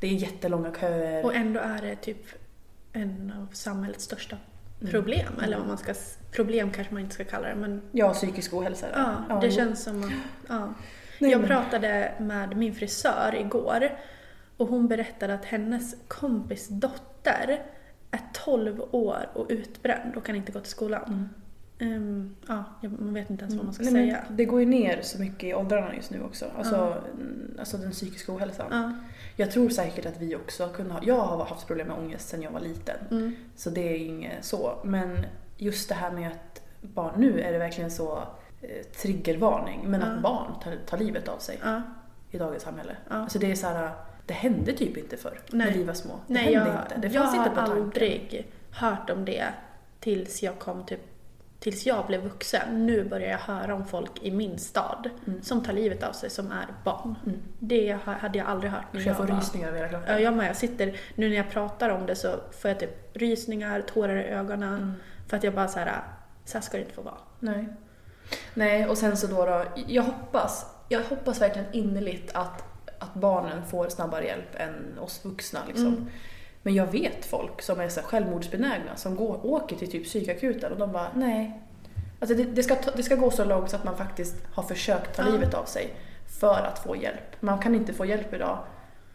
Det 0.00 0.06
är 0.06 0.10
jättelånga 0.12 0.72
köer. 0.80 1.24
Och 1.24 1.34
ändå 1.34 1.60
är 1.60 1.82
det 1.82 1.96
typ 1.96 2.26
en 2.92 3.32
av 3.40 3.46
samhällets 3.54 4.04
största 4.04 4.36
Mm. 4.80 4.90
problem. 4.92 5.32
Eller 5.44 5.58
vad 5.58 5.66
man 5.66 5.78
ska, 5.78 5.94
problem 6.32 6.70
kanske 6.70 6.92
man 6.94 7.02
inte 7.02 7.14
ska 7.14 7.24
kalla 7.24 7.48
det. 7.48 7.54
Men 7.54 7.82
Ja, 7.92 8.12
psykisk 8.14 8.54
ohälsa. 8.54 8.86
ja, 9.28 9.38
det 9.40 9.50
känns 9.50 9.82
som 9.84 10.04
att... 10.04 10.10
Ja. 10.48 10.74
Nej, 11.18 11.30
jag 11.30 11.46
pratade 11.46 12.12
med 12.20 12.56
min 12.56 12.74
frisör 12.74 13.34
igår. 13.40 13.90
Och 14.56 14.66
hon 14.68 14.88
berättade 14.88 15.34
att 15.34 15.44
hennes 15.44 15.94
kompis 16.08 16.68
dotter 16.68 17.62
är 18.10 18.20
12 18.32 18.80
år 18.90 19.28
och 19.34 19.46
utbränd 19.48 20.16
och 20.16 20.24
kan 20.26 20.36
inte 20.36 20.52
gå 20.52 20.60
till 20.60 20.70
skolan. 20.70 21.28
Ehm, 21.78 22.36
ja, 22.48 22.64
jag- 22.80 23.00
man 23.00 23.14
vet 23.14 23.30
inte 23.30 23.44
ens 23.44 23.54
vad 23.56 23.64
man 23.64 23.74
ska 23.74 23.82
Mm. 23.82 23.94
Nej, 23.94 24.10
säga. 24.10 24.24
det 24.30 24.44
går 24.44 24.60
ju 24.60 24.66
ner 24.66 24.98
så 25.02 25.20
mycket 25.20 25.44
i 25.44 25.54
åldrarna 25.54 25.94
just 25.94 26.10
nu 26.10 26.22
också. 26.22 26.44
Alltså, 26.58 27.02
mm, 27.14 27.56
alltså 27.58 27.76
den 27.76 27.90
psykiska 27.90 28.32
ohälsan. 28.32 28.66
Ja. 28.70 28.92
Jag 29.36 29.50
tror 29.50 29.68
säkert 29.68 30.06
att 30.06 30.20
vi 30.20 30.36
också 30.36 30.68
kunde 30.68 30.92
ha... 30.94 31.00
Jag 31.04 31.20
har 31.20 31.44
haft 31.44 31.66
problem 31.66 31.86
med 31.88 31.96
ångest 31.98 32.28
sedan 32.28 32.42
jag 32.42 32.50
var 32.50 32.60
liten. 32.60 32.96
Mm. 33.10 33.36
Så 33.56 33.70
det 33.70 33.88
är 33.94 33.96
inget 34.06 34.44
så. 34.44 34.78
Men 34.84 35.26
just 35.56 35.88
det 35.88 35.94
här 35.94 36.10
med 36.10 36.28
att 36.30 36.62
barn... 36.80 37.12
Nu 37.16 37.40
är 37.40 37.52
det 37.52 37.58
verkligen 37.58 37.90
så 37.90 38.22
triggervarning. 39.02 39.80
Men 39.90 40.02
att 40.02 40.22
barn 40.22 40.52
tar, 40.64 40.76
tar 40.86 40.98
livet 40.98 41.28
av 41.28 41.38
sig 41.38 41.60
i 42.30 42.38
dagens 42.38 42.62
samhälle. 42.62 42.96
Ja. 43.10 43.14
Alltså 43.16 43.38
det 43.38 43.50
är 43.50 43.54
så 43.54 43.66
här... 43.66 43.90
Det 44.26 44.34
hände 44.34 44.72
typ 44.72 44.96
inte 44.96 45.16
förr 45.16 45.40
när 45.50 45.64
Nej. 45.66 45.78
vi 45.78 45.84
var 45.84 45.94
små. 45.94 46.12
Det 46.26 46.34
Nej, 46.34 46.54
hände 46.54 46.70
jag, 46.70 46.82
inte. 46.82 47.08
Det 47.08 47.14
jag 47.14 47.22
fanns 47.24 47.36
har 47.36 47.44
inte 47.46 47.60
på 47.60 47.66
tanken. 47.66 47.82
aldrig 47.82 48.52
hört 48.70 49.10
om 49.10 49.24
det 49.24 49.44
tills 50.00 50.42
jag 50.42 50.58
kom 50.58 50.84
typ 50.86 51.00
Tills 51.58 51.86
jag 51.86 52.06
blev 52.06 52.22
vuxen. 52.22 52.86
Nu 52.86 53.04
börjar 53.04 53.30
jag 53.30 53.38
höra 53.38 53.74
om 53.74 53.86
folk 53.86 54.10
i 54.22 54.30
min 54.30 54.58
stad 54.58 55.10
Mm. 55.26 55.42
som 55.42 55.64
tar 55.64 55.72
livet 55.72 56.02
av 56.02 56.12
sig 56.12 56.30
som 56.30 56.46
är 56.52 56.66
barn. 56.84 57.14
Det 57.58 57.94
ha- 58.04 58.12
hade 58.12 58.38
jag 58.38 58.46
aldrig 58.46 58.72
hört 58.72 58.92
när 58.92 59.00
Så 59.00 59.08
jag 59.08 59.16
får 59.16 59.26
rysningar 59.26 59.68
över 59.68 59.86
hela 59.86 60.20
jag 60.20 60.34
med. 60.36 60.48
Jag 60.48 60.56
sitter, 60.56 60.96
nu 61.14 61.28
när 61.28 61.36
jag 61.36 61.50
pratar 61.50 61.90
om 61.90 62.06
det 62.06 62.14
så 62.16 62.28
får 62.60 62.68
jag 62.70 62.80
typ 62.80 63.16
rysningar, 63.16 63.80
tårar 63.80 64.16
i 64.16 64.24
ögonen. 64.24 64.74
Mm. 64.74 64.92
För 65.28 65.36
att 65.36 65.42
jag 65.44 65.54
bara 65.54 65.68
så 65.68 65.78
här, 65.78 66.02
så 66.44 66.58
här 66.58 66.62
ska 66.62 66.76
det 66.76 66.82
inte 66.82 66.94
få 66.94 67.02
vara. 67.02 67.18
Nej. 67.40 67.68
Nej, 68.54 68.86
och 68.86 68.98
sen 68.98 69.16
så 69.16 69.26
då, 69.26 69.44
då 69.46 69.64
jag 69.86 70.02
hoppas, 70.02 70.66
jag 70.88 71.00
hoppas 71.02 71.40
verkligen 71.40 71.72
innerligt 71.72 72.30
att, 72.34 72.64
att 72.98 73.14
barnen 73.14 73.66
får 73.66 73.88
snabbare 73.88 74.24
hjälp 74.24 74.54
än 74.54 74.98
oss 74.98 75.24
vuxna 75.24 75.60
liksom. 75.66 75.86
Mm. 75.86 76.06
Men 76.62 76.74
jag 76.74 76.86
vet 76.86 77.24
folk 77.26 77.62
som 77.62 77.80
är 77.80 77.88
så 77.88 78.00
självmordsbenägna 78.00 78.96
som 78.96 79.16
går, 79.16 79.46
åker 79.46 79.76
till 79.76 79.90
typ 79.90 80.04
psykakuten 80.04 80.72
och 80.72 80.78
de 80.78 80.92
bara 80.92 81.08
nej. 81.14 81.62
Alltså 82.20 82.36
det, 82.36 82.44
det, 82.44 82.62
ska, 82.62 82.74
ta- 82.74 82.90
det 82.96 83.02
ska 83.02 83.14
gå 83.14 83.30
så 83.30 83.44
långt 83.44 83.70
så 83.70 83.76
att 83.76 83.84
man 83.84 83.96
faktiskt 83.96 84.34
har 84.52 84.62
försökt 84.62 85.16
ta 85.16 85.22
Ja. 85.22 85.28
livet 85.28 85.54
av 85.54 85.64
sig 85.64 85.94
för 86.40 86.62
att 86.62 86.78
få 86.78 86.96
hjälp. 86.96 87.36
Man 87.42 87.58
kan 87.58 87.74
inte 87.74 87.92
få 87.94 88.04
hjälp 88.06 88.34
idag 88.34 88.58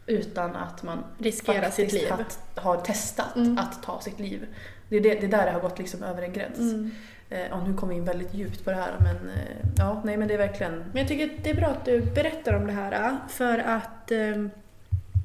utan 0.06 0.56
att 0.56 0.82
man 0.82 1.04
Riskera 1.18 1.70
sitt 1.70 1.92
liv. 1.92 2.10
Har, 2.10 2.24
har 2.62 2.76
testat 2.76 3.36
Mm. 3.36 3.58
att 3.58 3.82
ta 3.82 4.00
sitt 4.00 4.20
liv. 4.20 4.46
Det 4.88 4.96
är, 4.96 5.00
det, 5.00 5.14
det 5.14 5.26
är 5.26 5.30
där 5.30 5.46
det 5.46 5.52
har 5.52 5.60
gått 5.60 5.78
liksom 5.78 6.02
över 6.02 6.22
en 6.22 6.32
gräns. 6.32 6.58
Mm. 6.58 6.90
Eh, 7.32 7.52
och 7.58 7.68
nu 7.68 7.74
kommer 7.74 7.92
vi 7.92 7.98
in 7.98 8.04
väldigt 8.04 8.34
djupt 8.34 8.64
på 8.64 8.70
det 8.70 8.76
här 8.76 8.92
men 8.98 9.16
eh, 9.30 9.56
ja, 9.78 10.02
nej 10.04 10.16
men 10.16 10.28
det 10.28 10.34
är 10.34 10.38
verkligen 10.38 10.72
Men 10.92 10.96
jag 10.98 11.08
tycker 11.08 11.30
det 11.42 11.50
är 11.50 11.54
bra 11.54 11.66
att 11.66 11.84
du 11.84 12.00
berättar 12.00 12.54
om 12.54 12.66
det 12.66 12.72
här. 12.72 13.16
För 13.28 13.58
att 13.58 14.10
eh, 14.10 14.46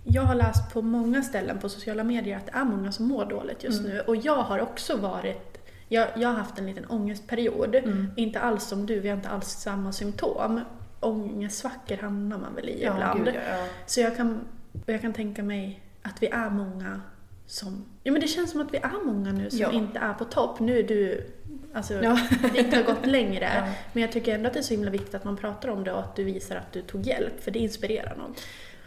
jag 0.03 0.21
har 0.21 0.35
läst 0.35 0.73
på 0.73 0.81
många 0.81 1.21
ställen 1.23 1.59
på 1.59 1.69
sociala 1.69 2.03
medier 2.03 2.37
att 2.37 2.45
det 2.45 2.51
är 2.55 2.63
många 2.63 2.91
som 2.91 3.05
mår 3.07 3.25
dåligt 3.25 3.63
just 3.63 3.79
Mm. 3.79 3.91
nu. 3.91 3.99
Och 4.01 4.15
jag 4.15 4.35
har 4.43 4.59
också 4.59 4.97
varit, 4.97 5.57
jag, 5.87 6.07
jag 6.15 6.29
har 6.29 6.35
haft 6.35 6.59
en 6.59 6.65
liten 6.65 6.85
ångestperiod. 6.85 7.75
Mm. 7.75 8.11
Inte 8.15 8.39
alls 8.39 8.63
som 8.63 8.85
du, 8.85 8.99
vi 8.99 9.09
har 9.09 9.17
inte 9.17 9.29
alls 9.29 9.47
samma 9.47 9.91
symptom. 9.91 10.61
Ångestsvackor 10.99 11.97
hamnar 11.97 12.37
man 12.37 12.55
väl 12.55 12.69
i 12.69 12.83
ibland. 12.83 13.25
gud, 13.25 13.35
ja, 13.35 13.57
ja. 13.57 13.65
Så 13.85 14.01
jag 14.01 14.17
kan, 14.17 14.39
jag 14.85 15.01
kan 15.01 15.13
tänka 15.13 15.43
mig 15.43 15.81
att 16.01 16.23
vi 16.23 16.27
är 16.27 16.49
många 16.49 17.01
som... 17.45 17.85
Ja 18.03 18.11
men 18.11 18.21
det 18.21 18.27
känns 18.27 18.51
som 18.51 18.61
att 18.61 18.73
vi 18.73 18.77
är 18.77 19.05
många 19.05 19.31
nu 19.31 19.49
som 19.49 19.59
Ja. 19.59 19.71
inte 19.71 19.99
är 19.99 20.13
på 20.13 20.25
topp. 20.25 20.59
Nu 20.59 20.79
är 20.79 20.83
du... 20.83 21.31
Alltså, 21.77 21.93
Ja. 22.03 22.17
det 22.53 22.59
inte 22.59 22.75
har 22.75 22.83
gått 22.83 23.05
längre. 23.05 23.49
Ja. 23.55 23.73
Men 23.93 24.01
jag 24.01 24.11
tycker 24.11 24.35
ändå 24.35 24.47
att 24.47 24.53
det 24.53 24.59
är 24.59 24.63
så 24.63 24.73
himla 24.73 24.91
viktigt 24.91 25.15
att 25.15 25.23
man 25.23 25.37
pratar 25.37 25.69
om 25.69 25.83
det 25.83 25.91
och 25.91 25.99
att 25.99 26.15
du 26.15 26.23
visar 26.23 26.55
att 26.55 26.73
du 26.73 26.81
tog 26.81 27.01
hjälp. 27.01 27.43
För 27.43 27.51
det 27.51 27.59
inspirerar 27.59 28.15
nog. 28.15 28.37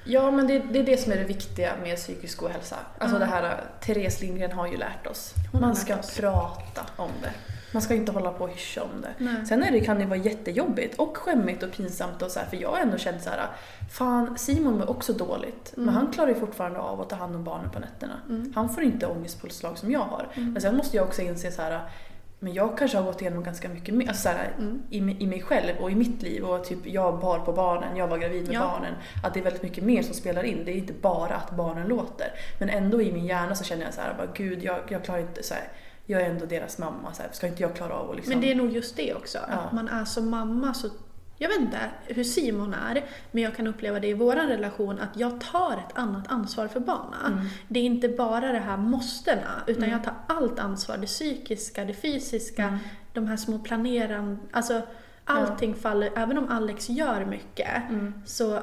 Ja, 0.04 0.30
men 0.30 0.46
det, 0.46 0.58
det 0.58 0.78
är 0.78 0.84
det 0.84 0.96
som 0.96 1.12
är 1.12 1.16
det 1.16 1.24
viktiga 1.24 1.72
med 1.82 1.96
psykisk 1.96 2.42
ohälsa. 2.42 2.76
Alltså 2.98 3.16
Ja. 3.16 3.20
det 3.20 3.26
här, 3.26 3.64
Therese 3.80 4.20
Lindgren 4.20 4.52
har 4.52 4.66
ju 4.66 4.76
lärt 4.76 5.06
oss. 5.06 5.34
Hon 5.52 5.60
Man 5.60 5.76
ska 5.76 5.96
oss. 5.98 6.16
prata 6.16 6.86
om 6.96 7.10
det. 7.22 7.30
Man 7.72 7.82
ska 7.82 7.94
inte 7.94 8.12
hålla 8.12 8.32
på 8.32 8.44
och 8.44 8.50
hyscha 8.50 8.82
om 8.82 9.00
det. 9.02 9.24
Nej. 9.24 9.46
Sen 9.46 9.62
är 9.62 9.70
det, 9.72 9.80
kan 9.80 9.98
det 9.98 10.06
vara 10.06 10.18
jättejobbigt 10.18 10.98
och 10.98 11.16
skämmigt 11.16 11.62
och 11.62 11.72
pinsamt 11.72 12.22
och 12.22 12.30
så 12.30 12.38
här, 12.40 12.46
för 12.46 12.56
jag 12.56 12.70
har 12.70 12.78
ändå 12.78 12.98
känt 12.98 13.22
så 13.22 13.30
här, 13.30 13.46
fan 13.92 14.38
Simon 14.38 14.78
mår 14.78 14.90
också 14.90 15.12
dåligt, 15.12 15.72
Mm. 15.76 15.86
men 15.86 15.94
han 15.94 16.12
klarar 16.12 16.28
ju 16.28 16.34
fortfarande 16.34 16.78
av 16.78 17.00
att 17.00 17.08
ta 17.10 17.16
hand 17.16 17.36
om 17.36 17.44
barnen 17.44 17.70
på 17.70 17.78
nätterna. 17.78 18.12
Han 18.54 18.68
får 18.74 18.82
inte 18.82 19.06
ångestpåslag 19.06 19.78
som 19.78 19.90
jag 19.90 20.00
har. 20.00 20.28
Mm. 20.34 20.52
Men 20.52 20.62
sen 20.62 20.76
måste 20.76 20.96
jag 20.96 21.06
också 21.06 21.22
inse 21.22 21.50
så 21.52 21.62
här, 21.62 21.80
men 22.42 22.52
jag 22.54 22.78
kanske 22.78 22.98
har 22.98 23.04
gått 23.04 23.20
igenom 23.20 23.42
ganska 23.42 23.68
mycket 23.68 23.94
mer, 23.94 24.08
alltså 24.08 24.22
såhär, 24.22 24.54
Mm. 24.58 24.82
i, 24.90 24.96
i 25.24 25.26
mig 25.26 25.42
själv 25.42 25.76
och 25.80 25.90
i 25.90 25.94
mitt 25.94 26.22
liv 26.22 26.44
och 26.44 26.64
typ 26.64 26.78
jag 26.84 27.20
bar 27.20 27.38
på 27.38 27.52
barnen, 27.52 27.96
jag 27.96 28.08
var 28.08 28.18
gravid 28.18 28.46
med 28.46 28.54
Ja. 28.54 28.60
barnen. 28.60 28.94
Att 29.24 29.34
det 29.34 29.40
är 29.40 29.44
väldigt 29.44 29.62
mycket 29.62 29.84
mer 29.84 30.02
som 30.02 30.14
spelar 30.14 30.42
in. 30.42 30.64
Det 30.64 30.72
är 30.72 30.76
inte 30.76 30.92
bara 30.92 31.34
att 31.34 31.50
barnen 31.50 31.88
låter. 31.88 32.32
Men 32.60 32.68
ändå 32.70 33.02
i 33.02 33.12
min 33.12 33.26
hjärna 33.26 33.54
så 33.54 33.64
känner 33.64 33.84
jag 33.84 33.94
så 33.94 34.00
här, 34.00 34.14
bara, 34.18 34.28
gud 34.34 34.62
jag, 34.64 34.78
jag 34.88 35.04
klarar 35.04 35.20
inte 35.20 35.42
så 35.42 35.54
här. 35.54 35.68
Jag 36.06 36.22
är 36.22 36.30
ändå 36.30 36.46
deras 36.46 36.78
mamma, 36.78 37.12
så 37.12 37.22
här, 37.22 37.30
ska 37.32 37.46
inte 37.46 37.62
jag 37.62 37.74
klara 37.76 37.92
av 37.94 38.10
att 38.10 38.16
liksom... 38.16 38.32
Men 38.32 38.40
det 38.40 38.50
är 38.50 38.54
nog 38.54 38.70
just 38.72 38.96
det 38.96 39.14
också, 39.14 39.38
Ja. 39.48 39.54
att 39.54 39.72
man 39.72 39.88
är 39.88 40.04
som 40.04 40.30
mamma 40.30 40.74
så 40.74 40.88
jag 41.42 41.48
vet 41.48 41.60
inte 41.60 41.78
hur 42.06 42.24
Simon 42.24 42.74
är, 42.74 43.04
men 43.30 43.42
jag 43.42 43.56
kan 43.56 43.66
uppleva 43.66 44.00
det 44.00 44.08
i 44.08 44.14
vår 44.14 44.34
relation 44.36 44.98
att 45.00 45.16
jag 45.16 45.40
tar 45.40 45.72
ett 45.72 45.98
annat 45.98 46.24
ansvar 46.28 46.68
för 46.68 46.80
barnen. 46.80 47.32
Mm. 47.32 47.46
Det 47.68 47.80
är 47.80 47.84
inte 47.84 48.08
bara 48.08 48.52
det 48.52 48.58
här 48.58 48.76
måstena, 48.76 49.62
utan 49.66 49.90
jag 49.90 50.04
tar 50.04 50.14
allt 50.26 50.58
ansvar. 50.58 50.96
Det 50.96 51.06
psykiska, 51.06 51.84
det 51.84 51.94
fysiska, 51.94 52.62
Mm. 52.64 52.78
de 53.12 53.26
här 53.26 53.36
små 53.36 53.58
planerande... 53.58 54.36
Alltså, 54.52 54.82
allting 55.24 55.74
faller, 55.74 56.10
även 56.16 56.38
om 56.38 56.48
Alex 56.48 56.88
gör 56.90 57.24
mycket, 57.24 57.82
Mm. 57.90 58.14
så 58.26 58.60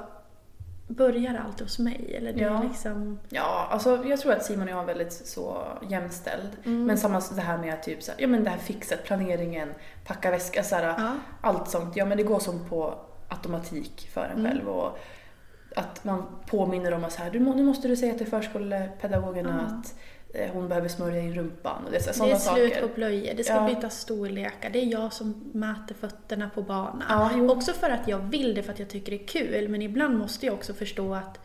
börjar 0.87 1.41
alltid 1.45 1.65
hos 1.65 1.79
mig. 1.79 2.13
Eller 2.17 2.33
det 2.33 2.39
Ja. 2.41 2.59
är 2.59 2.63
liksom... 2.67 3.19
Ja, 3.29 3.67
alltså 3.71 4.03
jag 4.05 4.19
tror 4.19 4.31
att 4.33 4.43
Simon 4.45 4.67
och 4.67 4.73
jag 4.73 4.79
är 4.81 4.85
väldigt 4.85 5.13
så 5.13 5.63
jämställd. 5.89 6.49
Mm. 6.65 6.83
Men 6.85 6.97
samma 6.97 7.21
det 7.35 7.41
här 7.41 7.57
med 7.57 7.83
typ 7.83 8.03
så 8.03 8.11
här, 8.11 8.21
ja 8.21 8.27
men 8.27 8.43
det 8.43 8.49
här 8.49 8.57
fixet, 8.57 9.03
planeringen, 9.03 9.73
packa 10.05 10.31
väska, 10.31 10.63
så 10.63 10.75
här, 10.75 10.83
Ja. 10.83 11.13
allt 11.41 11.69
sånt. 11.69 11.95
Ja 11.95 12.05
men 12.05 12.17
det 12.17 12.23
går 12.23 12.39
som 12.39 12.69
på 12.69 12.99
automatik 13.29 14.09
för 14.13 14.25
en 14.25 14.39
Mm. 14.39 14.51
själv. 14.51 14.67
Och 14.69 14.97
att 15.75 16.03
man 16.03 16.23
påminner 16.47 16.91
om 16.93 17.03
att 17.03 17.11
så 17.11 17.21
här, 17.23 17.31
du 17.31 17.39
nu 17.39 17.63
måste 17.63 17.87
du 17.87 17.95
säga 17.95 18.13
till 18.13 18.27
förskolepedagogerna 18.27 19.67
Ja. 19.69 19.75
att 19.75 19.95
hon 20.53 20.67
behöver 20.67 20.87
smörja 20.87 21.21
in 21.21 21.33
rumpan. 21.35 21.85
Och 21.85 21.91
det 21.91 21.97
är, 21.97 22.13
så 22.13 22.25
Det 22.25 22.31
är 22.31 22.35
slut 22.37 22.73
saker. 22.73 22.87
på 22.87 22.93
blöjor, 22.95 23.33
det 23.33 23.43
ska 23.43 23.53
Ja. 23.53 23.65
bytas 23.67 23.99
storlekar, 23.99 24.69
det 24.69 24.79
är 24.79 24.85
jag 24.85 25.13
som 25.13 25.49
mäter 25.53 25.95
fötterna 25.95 26.49
på 26.55 26.61
barnen. 26.61 27.03
Ja, 27.09 27.51
också 27.51 27.73
för 27.73 27.89
att 27.89 28.07
jag 28.07 28.19
vill 28.19 28.55
det, 28.55 28.63
för 28.63 28.73
att 28.73 28.79
jag 28.79 28.89
tycker 28.89 29.11
det 29.11 29.23
är 29.23 29.27
kul, 29.27 29.69
men 29.69 29.81
ibland 29.81 30.17
måste 30.17 30.45
jag 30.45 30.55
också 30.55 30.73
förstå 30.73 31.13
att 31.15 31.39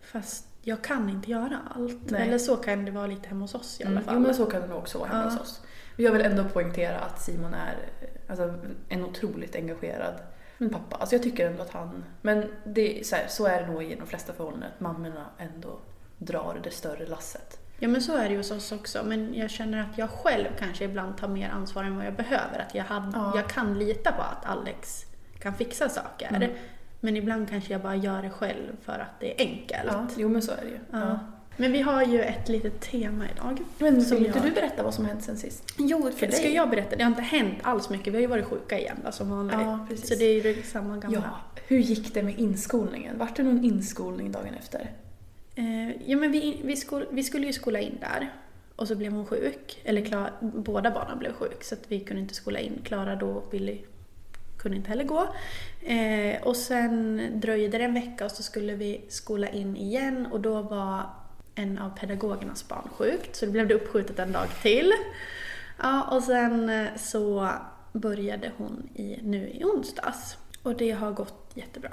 fast 0.00 0.46
jag 0.62 0.82
kan 0.82 1.08
inte 1.08 1.30
göra 1.30 1.58
allt. 1.74 2.10
Nej. 2.10 2.22
Eller 2.28 2.38
så 2.38 2.56
kan 2.56 2.84
det 2.84 2.90
vara 2.90 3.06
lite 3.06 3.28
hemma 3.28 3.40
hos 3.44 3.54
oss 3.54 3.80
i 3.80 3.84
alla 3.84 3.90
Mm, 3.92 4.04
fall. 4.04 4.14
jo 4.14 4.20
men 4.20 4.34
så 4.34 4.46
kan 4.46 4.60
det 4.60 4.66
nog 4.66 4.78
också 4.78 4.98
vara 4.98 5.08
hemma 5.08 5.22
Ja. 5.24 5.30
hos 5.30 5.40
oss. 5.40 5.60
Men 5.96 6.04
Jag 6.04 6.12
vill 6.12 6.22
ändå 6.22 6.44
poängtera 6.44 6.98
att 6.98 7.20
Simon 7.22 7.54
är 7.54 7.76
eh, 8.00 8.08
alltså, 8.28 8.54
en 8.88 9.04
otroligt 9.04 9.56
engagerad 9.56 10.14
men 10.58 10.70
pappa. 10.70 10.96
Alltså 10.96 11.14
jag 11.14 11.22
tycker 11.22 11.46
ändå 11.50 11.62
att 11.62 11.70
han... 11.70 12.04
Men 12.22 12.44
det, 12.64 13.06
så, 13.06 13.16
här, 13.16 13.26
så 13.28 13.46
är 13.46 13.60
det 13.62 13.66
nog 13.72 13.82
i 13.82 13.94
de 13.94 14.06
flesta 14.06 14.32
förhållanden, 14.32 14.68
att 14.74 14.80
mammorna 14.80 15.26
ändå 15.38 15.78
drar 16.18 16.60
det 16.64 16.70
större 16.70 17.06
lasset. 17.06 17.58
Ja 17.78 17.88
men 17.88 18.02
så 18.02 18.16
är 18.16 18.24
det 18.24 18.30
ju 18.30 18.36
hos 18.36 18.50
oss 18.50 18.72
också, 18.72 19.02
men 19.04 19.34
jag 19.34 19.50
känner 19.50 19.80
att 19.80 19.98
jag 19.98 20.10
själv 20.10 20.46
kanske 20.58 20.84
ibland 20.84 21.16
tar 21.18 21.28
mer 21.28 21.48
ansvar 21.50 21.84
än 21.84 21.96
vad 21.96 22.06
jag 22.06 22.14
behöver. 22.14 22.58
Att 22.68 22.74
jag, 22.74 22.84
hade, 22.84 23.10
Ja. 23.14 23.32
jag 23.36 23.48
kan 23.48 23.78
lita 23.78 24.12
på 24.12 24.22
att 24.22 24.46
Alex 24.46 25.04
kan 25.38 25.54
fixa 25.54 25.88
saker. 25.88 26.28
Mm. 26.28 26.50
Men 27.00 27.16
ibland 27.16 27.48
kanske 27.50 27.72
jag 27.72 27.82
bara 27.82 27.96
gör 27.96 28.22
det 28.22 28.30
själv 28.30 28.72
för 28.82 28.92
att 28.92 29.20
det 29.20 29.42
är 29.42 29.46
enkelt. 29.46 29.82
Ja, 29.92 30.06
jo 30.16 30.28
men 30.28 30.42
så 30.42 30.52
är 30.52 30.56
det 30.62 30.68
ju. 30.68 30.78
Ja. 30.90 31.18
Men 31.56 31.72
vi 31.72 31.80
har 31.82 32.02
ju 32.04 32.22
ett 32.22 32.48
litet 32.48 32.80
tema 32.80 33.24
idag. 33.34 33.58
Men 33.78 33.94
vill 34.04 34.26
inte 34.26 34.38
jag- 34.38 34.46
du 34.46 34.50
berätta 34.54 34.82
vad 34.82 34.94
som 34.94 35.04
hänt 35.04 35.22
sen 35.24 35.36
sist? 35.36 35.74
Jo, 35.78 36.02
För 36.02 36.10
för 36.10 36.32
ska 36.32 36.42
dig? 36.42 36.54
jag 36.54 36.70
berätta? 36.70 36.96
Det 36.96 37.02
har 37.04 37.10
inte 37.10 37.22
hänt 37.22 37.58
alls 37.62 37.90
mycket. 37.90 38.12
Vi 38.12 38.16
har 38.16 38.20
ju 38.20 38.26
varit 38.26 38.44
sjuka 38.44 38.78
igen 38.78 38.96
då, 39.04 39.12
som 39.12 39.30
vanligt. 39.30 39.56
Ja, 39.60 39.86
precis. 39.88 40.08
Så 40.08 40.14
det 40.14 40.24
är 40.24 40.46
ju 40.56 40.62
samma 40.62 40.96
gamla. 40.96 41.18
Ja, 41.24 41.60
hur 41.66 41.78
gick 41.78 42.14
det 42.14 42.22
med 42.22 42.38
inskolningen? 42.38 43.18
Vart 43.18 43.36
det 43.36 43.42
någon 43.42 43.64
inskolning 43.64 44.32
dagen 44.32 44.54
efter? 44.58 44.90
Eh, 45.56 46.10
ja 46.10 46.16
men 46.16 46.32
vi, 46.32 46.60
vi, 46.64 46.76
skol, 46.76 47.06
vi 47.10 47.22
skulle 47.22 47.46
ju 47.46 47.52
skola 47.52 47.80
in 47.80 47.98
där. 48.00 48.32
Och 48.76 48.88
så 48.88 48.94
blev 48.94 49.12
hon 49.12 49.26
sjuk. 49.26 49.80
Eller 49.84 50.04
Klara, 50.04 50.30
båda 50.40 50.90
barnen 50.90 51.18
blev 51.18 51.32
sjuk 51.32 51.64
så 51.64 51.76
vi 51.88 52.00
kunde 52.00 52.22
inte 52.22 52.34
skola 52.34 52.58
in. 52.58 52.80
Klara 52.84 53.16
då 53.16 53.28
och 53.28 53.50
Billy 53.50 53.78
kunde 54.58 54.76
inte 54.76 54.88
heller 54.88 55.04
gå. 55.04 55.34
Eh, 55.86 56.42
och 56.42 56.56
sen 56.56 57.22
dröjde 57.40 57.78
det 57.78 57.84
en 57.84 57.94
vecka 57.94 58.24
och 58.24 58.30
så 58.30 58.42
skulle 58.42 58.74
vi 58.74 59.04
skola 59.08 59.48
in 59.48 59.76
igen 59.76 60.26
och 60.26 60.40
då 60.40 60.62
var 60.62 61.02
en 61.54 61.78
av 61.78 61.98
pedagogernas 61.98 62.68
barn 62.68 62.88
sjukt 62.88 63.36
så 63.36 63.46
då 63.46 63.52
blev 63.52 63.68
det 63.68 63.74
uppskjutet 63.74 64.18
en 64.18 64.32
dag 64.32 64.48
till. 64.62 64.92
Ja, 65.82 66.02
och 66.16 66.22
sen 66.22 66.68
eh, 66.68 66.86
så 66.96 67.50
började 67.92 68.52
hon 68.56 68.88
i, 68.94 69.18
nu 69.22 69.48
i 69.48 69.64
onsdags. 69.64 70.36
Och 70.62 70.76
det 70.76 70.90
har 70.90 71.12
gått 71.12 71.50
jättebra. 71.54 71.92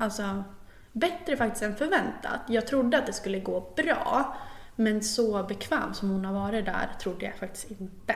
Alltså, 0.00 0.44
bättre 0.94 1.36
faktiskt 1.36 1.62
än 1.62 1.76
förväntat. 1.76 2.40
Jag 2.48 2.66
trodde 2.66 2.98
att 2.98 3.06
det 3.06 3.12
skulle 3.12 3.40
gå 3.40 3.72
bra, 3.76 4.36
men 4.76 5.02
så 5.02 5.42
bekväm 5.42 5.94
som 5.94 6.10
hon 6.10 6.24
har 6.24 6.34
varit 6.34 6.64
där 6.64 6.90
trodde 7.00 7.26
jag 7.26 7.36
faktiskt 7.36 7.70
inte. 7.70 8.14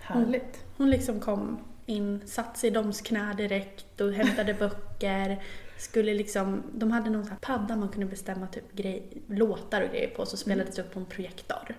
Härligt. 0.00 0.64
Hon 0.76 0.90
liksom 0.90 1.20
kom 1.20 1.64
in, 1.86 2.22
satt 2.26 2.56
sig 2.56 2.70
i 2.70 2.72
doms 2.72 3.00
knä 3.00 3.34
direkt 3.36 4.00
och 4.00 4.12
hämtade 4.12 4.54
böcker. 4.54 5.42
Skulle 5.82 6.14
liksom, 6.14 6.62
de 6.74 6.90
hade 6.90 7.10
någon 7.10 7.22
sån 7.22 7.30
här 7.30 7.38
padda 7.58 7.76
man 7.76 7.88
kunde 7.88 8.06
bestämma 8.06 8.46
typ 8.46 8.72
grej, 8.72 9.02
låtar 9.26 9.82
och 9.82 9.88
grejer 9.90 10.08
på 10.08 10.26
så 10.26 10.36
spelades 10.36 10.74
det 10.74 10.82
upp 10.82 10.94
på 10.94 11.00
en 11.00 11.06
projektor. 11.06 11.76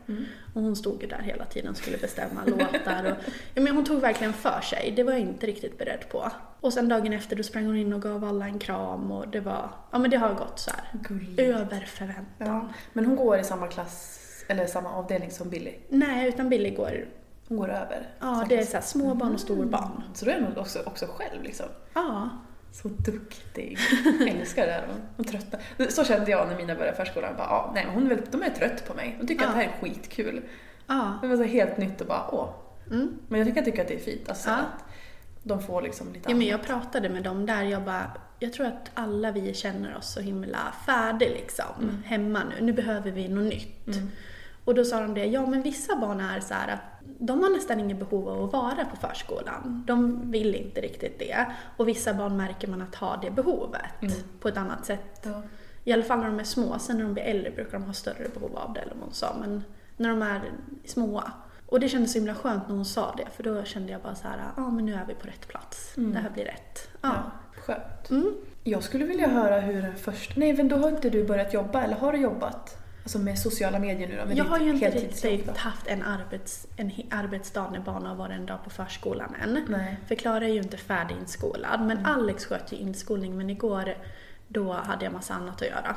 Och 0.54 0.62
hon 0.62 0.76
stod 0.76 1.02
ju 1.02 1.08
där 1.08 1.22
hela 1.22 1.46
tiden 1.46 1.72
och 1.72 1.78
skulle 1.78 1.98
bestämma 1.98 2.42
låtar. 2.46 3.04
Och, 3.12 3.18
ja, 3.54 3.62
men 3.62 3.76
hon 3.76 3.86
tog 3.86 4.02
verkligen 4.02 4.34
för 4.34 4.62
sig, 4.62 4.94
det 4.96 5.04
var 5.04 5.12
jag 5.12 5.22
inte 5.22 5.48
riktigt 5.48 5.78
beredd 5.78 6.10
på. 6.12 6.32
Och 6.60 6.74
sen 6.74 6.90
dagen 6.90 7.14
efter 7.14 7.36
då 7.36 7.44
sprang 7.44 7.66
hon 7.66 7.76
in 7.78 7.94
och 7.94 8.02
gav 8.02 8.24
alla 8.24 8.46
en 8.46 8.60
kram 8.60 9.12
och 9.12 9.28
det 9.28 9.40
var, 9.40 9.70
ja 9.92 10.00
men 10.00 10.12
det 10.12 10.18
har 10.18 10.34
gått 10.34 10.60
så 10.60 10.72
här 10.72 10.90
över 11.38 11.80
förväntan. 11.80 12.26
Ja. 12.38 12.70
Men 12.94 13.06
hon 13.06 13.16
går 13.16 13.40
i 13.40 13.44
samma 13.44 13.68
klass, 13.68 14.20
eller 14.48 14.66
samma 14.68 14.92
avdelning 14.92 15.32
som 15.32 15.50
Billy. 15.50 15.74
Nej, 15.90 16.30
utan 16.30 16.50
Billy 16.50 16.70
går, 16.70 17.06
Hon 17.48 17.58
går 17.58 17.70
över. 17.70 18.10
ja 18.20 18.46
det 18.50 18.58
är 18.58 18.66
så 18.66 18.78
här 18.78 18.84
småbarn 18.84 19.34
och 19.34 19.40
storbarn. 19.40 20.04
Så 20.14 20.26
då 20.26 20.32
är 20.32 20.42
hon 20.42 20.58
också, 20.58 20.80
också 20.86 21.06
själv 21.06 21.44
liksom. 21.44 21.66
Ja. 21.94 22.30
Så 22.74 22.88
duktig. 22.88 23.78
Jag 24.20 24.28
älskar 24.30 24.66
det 24.66 24.72
här. 24.72 24.88
Hon 25.18 25.26
tröttnar. 25.26 25.62
Så 25.90 26.04
kände 26.06 26.32
jag 26.32 26.48
när 26.48 26.56
mina 26.58 26.76
började 26.76 26.98
förskolan. 26.98 27.34
Bara, 27.38 27.48
ah, 27.48 27.72
nej, 27.76 27.88
hon 27.94 28.22
de 28.32 28.44
är 28.44 28.50
trött 28.50 28.88
på 28.88 28.94
mig. 28.94 29.16
De 29.22 29.28
tycker 29.28 29.44
Ja. 29.44 29.50
att 29.50 29.56
det 29.56 29.62
här 29.64 29.70
är 29.70 29.82
skitkul. 29.82 30.42
Ja. 30.88 31.18
Det 31.22 31.28
var 31.28 31.38
så 31.38 31.44
helt 31.44 31.78
nytt 31.78 32.02
och 32.02 32.08
bara 32.08 32.30
åh. 32.32 32.50
Mm. 32.92 33.14
Men 33.28 33.40
jag 33.40 33.48
tycker, 33.48 33.58
jag 33.60 33.66
tycker 33.66 33.82
att 33.82 33.88
det 33.88 33.96
är 33.96 34.00
fint. 34.00 34.30
Alltså, 34.30 34.50
Ja. 34.50 34.56
att 34.56 34.84
de 35.44 35.62
får 35.64 35.82
liksom 35.82 36.14
lite 36.14 36.30
Ja, 36.32 36.36
men 36.36 36.48
jag 36.48 36.64
pratade 36.64 37.10
med 37.10 37.24
dem 37.24 37.46
där, 37.46 37.64
jag 37.64 37.84
bara, 37.84 38.12
jag 38.40 38.54
tror 38.54 38.66
att 38.68 38.92
alla 38.94 39.32
vi 39.32 39.54
känner 39.54 39.98
oss 39.98 40.14
så 40.14 40.20
himla 40.20 40.74
färdig 40.86 41.30
liksom, 41.30 42.04
hemma 42.06 42.42
nu. 42.50 42.66
Nu 42.66 42.74
behöver 42.74 43.12
vi 43.12 43.28
något 43.28 43.54
nytt. 43.54 43.88
Och 44.66 44.76
då 44.76 44.86
sa 44.86 45.00
de 45.00 45.14
det, 45.14 45.26
ja 45.26 45.46
men 45.46 45.62
vissa 45.62 45.96
barn 45.96 46.20
är 46.20 46.40
så 46.40 46.54
här 46.54 46.74
att 46.74 46.80
de 47.04 47.44
har 47.44 47.50
nästan 47.50 47.80
inget 47.80 48.00
behov 48.00 48.30
av 48.30 48.44
att 48.44 48.54
vara 48.54 48.86
på 48.86 49.08
förskolan. 49.08 49.84
De 49.88 50.32
vill 50.32 50.56
inte 50.56 50.82
riktigt 50.82 51.20
det. 51.20 51.46
Och 51.78 51.88
vissa 51.88 52.14
barn 52.14 52.38
märker 52.38 52.68
man 52.68 52.82
att 52.82 52.96
har 52.96 53.20
det 53.22 53.32
behovet 53.32 53.82
på 54.40 54.48
ett 54.48 54.58
annat 54.58 54.86
sätt. 54.86 55.22
Ja. 55.24 55.42
I 55.84 55.94
alla 55.94 56.04
fall 56.04 56.20
när 56.20 56.28
de 56.28 56.40
är 56.40 56.44
små. 56.44 56.80
Sen 56.80 56.98
när 56.98 57.04
de 57.04 57.14
blir 57.14 57.24
äldre 57.24 57.52
brukar 57.52 57.72
de 57.72 57.84
ha 57.84 57.94
större 57.94 58.30
behov 58.34 58.58
av 58.58 58.74
det, 58.74 58.80
eller 58.80 58.94
vad 58.94 59.04
hon 59.04 59.14
sa. 59.14 59.36
Men 59.40 59.64
när 59.98 60.10
de 60.10 60.22
är 60.22 60.42
små. 60.86 61.24
Och 61.68 61.80
det 61.80 61.90
kändes 61.90 62.12
så 62.12 62.18
himla 62.18 62.36
skönt 62.36 62.68
när 62.68 62.76
hon 62.76 62.86
sa 62.86 63.16
det, 63.18 63.28
för 63.36 63.44
då 63.44 63.64
kände 63.64 63.92
jag 63.92 64.02
bara 64.02 64.16
så 64.16 64.28
här, 64.28 64.38
ja 64.58 64.70
men 64.70 64.86
nu 64.86 64.94
är 64.94 65.06
vi 65.08 65.14
på 65.14 65.28
rätt 65.28 65.48
plats. 65.48 65.94
Det 65.96 66.20
här 66.20 66.30
blir 66.30 66.46
rätt. 66.46 66.90
Ja. 67.02 67.10
Ja, 67.14 67.32
skönt. 67.62 68.10
Mm. 68.10 68.34
Jag 68.64 68.84
skulle 68.84 69.06
vilja 69.06 69.28
höra 69.28 69.60
hur 69.60 69.82
den 69.82 69.96
första... 69.96 70.34
Nej, 70.38 70.54
men 70.54 70.68
då 70.68 70.76
har 70.76 70.90
inte 70.90 71.10
du 71.10 71.26
börjat 71.26 71.54
jobba, 71.54 71.84
eller 71.84 71.96
har 71.96 72.12
du 72.12 72.18
jobbat? 72.18 72.83
Alltså 73.04 73.20
med 73.20 73.40
sociala 73.40 73.80
medier 73.80 74.08
nu 74.08 74.18
då? 74.18 74.26
Med 74.26 74.38
Jag 74.38 74.46
har 74.46 74.60
ju 74.60 74.70
inte 74.70 74.90
riktigt 74.90 75.58
haft 75.58 75.88
en, 75.88 76.04
arbets, 76.04 76.68
en 76.76 76.92
arbetsdag 77.12 77.70
när 77.72 77.80
barnen 77.80 78.06
har 78.06 78.16
varit 78.16 78.36
en 78.36 78.46
dag 78.46 78.64
på 78.64 78.70
förskolan 78.70 79.36
än. 79.42 79.66
Nej. 79.68 79.98
För 80.08 80.16
Klara 80.16 80.46
är 80.46 80.54
ju 80.54 80.62
inte 80.62 80.78
färdiginskolad. 80.78 81.82
Men 81.82 82.06
Alex 82.06 82.46
sköt 82.46 82.74
ju 82.74 82.78
inskolning, 82.78 83.38
men 83.38 83.50
igår 83.50 83.96
då 84.48 84.74
hade 84.74 85.06
jag 85.06 85.14
massa 85.14 85.34
annat 85.34 85.62
att 85.62 85.68
göra. 85.68 85.96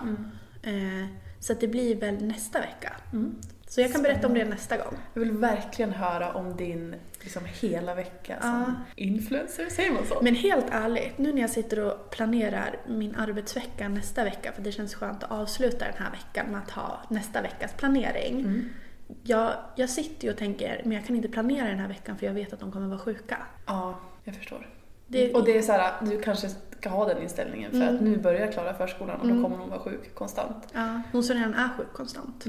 Eh, 0.63 1.07
så 1.41 1.53
att 1.53 1.61
det 1.61 1.69
blir 1.69 1.97
väl 1.97 2.25
nästa 2.25 2.61
vecka. 2.61 2.93
Så 3.69 3.81
jag 3.81 3.93
kan 3.93 4.03
berätta 4.03 4.27
om 4.27 4.35
det 4.35 4.45
nästa 4.45 4.77
gång. 4.77 4.95
Jag 5.15 5.21
vill 5.21 5.33
verkligen 5.33 5.93
höra 5.93 6.33
om 6.33 6.57
din 6.57 6.95
liksom, 7.21 7.43
hela 7.61 7.95
vecka 7.95 8.41
som 8.41 8.75
influencer, 8.97 9.67
säger 9.71 9.93
man 9.93 10.07
så? 10.07 10.19
Men 10.23 10.35
helt 10.35 10.67
ärligt, 10.71 11.19
nu 11.19 11.33
när 11.33 11.41
jag 11.41 11.51
sitter 11.51 11.81
och 11.81 12.11
planerar 12.11 12.77
min 12.87 13.15
arbetsvecka 13.15 13.89
nästa 13.89 14.25
vecka, 14.25 14.53
för 14.53 14.63
det 14.63 14.73
känns 14.73 14.95
skönt 14.95 15.25
att 15.25 15.31
avsluta 15.31 15.85
den 15.85 15.95
här 15.99 16.11
veckan 16.11 16.47
med 16.53 16.61
att 16.61 16.71
ha 16.71 17.01
nästa 17.11 17.43
veckas 17.43 17.73
planering. 17.77 18.65
Jag, 19.23 19.53
jag 19.77 19.91
sitter 19.91 20.25
ju 20.25 20.31
och 20.33 20.39
tänker, 20.39 20.81
men 20.85 20.93
jag 20.93 21.07
kan 21.07 21.17
inte 21.17 21.29
planera 21.29 21.69
den 21.69 21.79
här 21.79 21.89
veckan 21.89 22.19
för 22.19 22.27
jag 22.27 22.33
vet 22.35 22.53
att 22.53 22.61
de 22.61 22.73
kommer 22.73 22.87
vara 22.89 22.99
sjuka. 22.99 23.37
Ja, 23.67 23.99
jag 24.25 24.35
förstår. 24.35 24.69
Det- 25.07 25.35
Och 25.35 25.45
det 25.45 25.59
är 25.59 25.63
så 25.63 25.73
här, 25.73 25.93
du 26.03 26.23
kanske 26.23 26.49
ska 26.79 26.89
ha 26.89 27.09
den 27.09 27.23
inställningen 27.23 27.71
för 27.71 27.81
Mm. 27.83 27.95
att 27.95 28.01
nu 28.01 28.17
börjar 28.17 28.53
Klara 28.53 28.75
förskolan 28.75 29.21
och 29.21 29.29
då 29.29 29.43
kommer 29.43 29.57
hon 29.57 29.69
vara 29.71 29.81
sjuk 29.81 30.15
konstant. 30.15 30.69
Ja, 30.73 31.03
hon 31.13 31.23
som 31.25 31.37
redan 31.37 31.55
är 31.55 31.69
sjuk 31.79 31.93
konstant. 31.93 32.45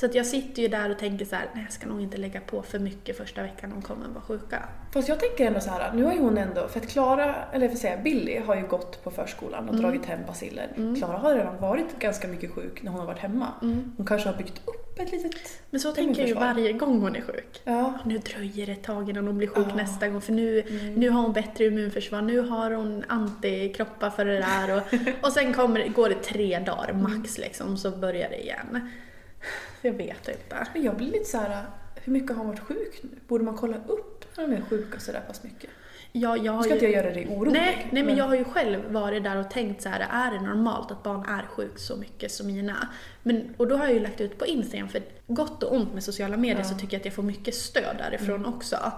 Så 0.00 0.06
att 0.06 0.14
jag 0.14 0.26
sitter 0.26 0.62
ju 0.62 0.68
där 0.68 0.90
och 0.90 0.98
tänker 0.98 1.24
så 1.24 1.36
här, 1.36 1.46
nej 1.54 1.62
jag 1.64 1.72
ska 1.72 1.86
nog 1.86 2.00
inte 2.00 2.16
lägga 2.16 2.40
på 2.40 2.62
för 2.62 2.78
mycket 2.78 3.16
första 3.16 3.42
veckan 3.42 3.70
de 3.70 3.82
kommer 3.82 4.08
vara 4.08 4.24
sjuka. 4.24 4.62
Fast 4.92 5.08
jag 5.08 5.20
tänker 5.20 5.46
ändå 5.46 5.60
så 5.60 5.70
här, 5.70 5.92
nu 5.92 6.04
har 6.04 6.12
ju 6.12 6.18
hon 6.20 6.38
ändå, 6.38 6.68
för 6.68 6.80
att 6.80 6.88
Klara, 6.88 7.34
eller 7.52 7.68
för 7.68 7.74
att 7.74 7.80
säga 7.80 7.96
Billy 7.96 8.38
har 8.38 8.56
ju 8.56 8.66
gått 8.66 9.04
på 9.04 9.10
förskolan 9.10 9.64
och 9.68 9.74
Mm. 9.74 9.82
dragit 9.82 10.06
hem 10.06 10.20
basiller. 10.26 10.94
Klara 10.98 11.18
har 11.18 11.34
redan 11.34 11.60
varit 11.60 11.98
ganska 11.98 12.28
mycket 12.28 12.50
sjuk 12.50 12.82
när 12.82 12.90
hon 12.90 13.00
har 13.00 13.06
varit 13.06 13.18
hemma. 13.18 13.46
Mm. 13.62 13.92
Hon 13.96 14.06
kanske 14.06 14.28
har 14.28 14.36
byggt 14.36 14.60
upp 14.64 14.98
ett 15.00 15.12
litet 15.12 15.32
Men 15.70 15.80
så 15.80 15.92
tänker 15.92 16.20
jag 16.20 16.28
ju 16.28 16.34
varje 16.34 16.72
gång 16.72 17.00
hon 17.00 17.16
är 17.16 17.20
sjuk. 17.20 17.60
Ja. 17.64 17.92
Nu 18.04 18.18
dröjer 18.18 18.66
det 18.66 18.72
ett 18.72 18.82
tag 18.82 19.10
innan 19.10 19.26
hon 19.26 19.38
blir 19.38 19.48
sjuk 19.48 19.66
Ja. 19.70 19.74
nästa 19.76 20.08
gång 20.08 20.20
för 20.20 20.32
nu, 20.32 20.62
nu 20.96 21.10
har 21.10 21.22
hon 21.22 21.32
bättre 21.32 21.64
immunförsvar, 21.64 22.22
nu 22.22 22.40
har 22.40 22.70
hon 22.70 23.04
antikroppar 23.08 24.10
för 24.10 24.24
det 24.24 24.38
där 24.38 24.76
och, 24.76 24.82
och 25.26 25.32
sen 25.32 25.54
kommer, 25.54 25.88
går 25.88 26.08
det 26.08 26.14
tre 26.22 26.58
dagar 26.58 26.92
max 26.92 27.38
liksom 27.38 27.76
så 27.76 27.90
börjar 27.90 28.28
det 28.28 28.42
igen. 28.42 28.90
Jag 29.82 29.92
vet 29.92 30.28
inte. 30.28 30.66
Men 30.74 30.82
jag 30.82 30.96
blir 30.96 31.06
lite 31.10 31.24
så 31.24 31.38
här, 31.38 31.64
hur 31.94 32.12
mycket 32.12 32.36
har 32.36 32.44
varit 32.44 32.60
sjuk 32.60 33.00
nu? 33.02 33.08
Borde 33.28 33.44
man 33.44 33.56
kolla 33.56 33.76
upp 33.76 34.24
när 34.36 34.48
de 34.48 34.54
är 34.56 34.60
sjuka 34.60 35.00
sådär 35.00 35.20
pass 35.26 35.42
mycket? 35.42 35.70
Jag, 36.12 36.38
jag 36.44 36.56
Nu 36.56 36.62
ska 36.62 36.68
ju, 36.68 36.74
inte 36.74 36.84
jag 36.86 36.94
göra 37.04 37.14
dig 37.14 37.26
orolig. 37.30 37.52
nej, 37.52 37.88
nej 37.92 38.02
men 38.02 38.16
jag 38.16 38.24
har 38.24 38.34
ju 38.34 38.44
själv 38.44 38.92
varit 38.92 39.24
där 39.24 39.36
och 39.36 39.50
tänkt 39.50 39.82
så 39.82 39.88
här, 39.88 40.06
är 40.10 40.30
det 40.38 40.40
normalt 40.40 40.90
att 40.90 41.02
barn 41.02 41.24
är 41.28 41.42
sjuk 41.42 41.78
så 41.78 41.96
mycket 41.96 42.32
som 42.32 42.46
mina? 42.46 42.88
Men, 43.22 43.54
och 43.56 43.68
då 43.68 43.76
har 43.76 43.84
jag 43.84 43.94
ju 43.94 44.00
lagt 44.00 44.20
ut 44.20 44.38
på 44.38 44.46
Instagram, 44.46 44.88
för 44.88 45.02
gott 45.26 45.62
och 45.62 45.74
ont 45.76 45.94
med 45.94 46.04
sociala 46.04 46.36
medier 46.36 46.62
så 46.62 46.74
tycker 46.74 46.94
jag 46.94 47.00
att 47.00 47.04
jag 47.04 47.14
får 47.14 47.22
mycket 47.22 47.54
stöd 47.54 47.96
därifrån 47.98 48.36
Mm. 48.36 48.54
också. 48.54 48.92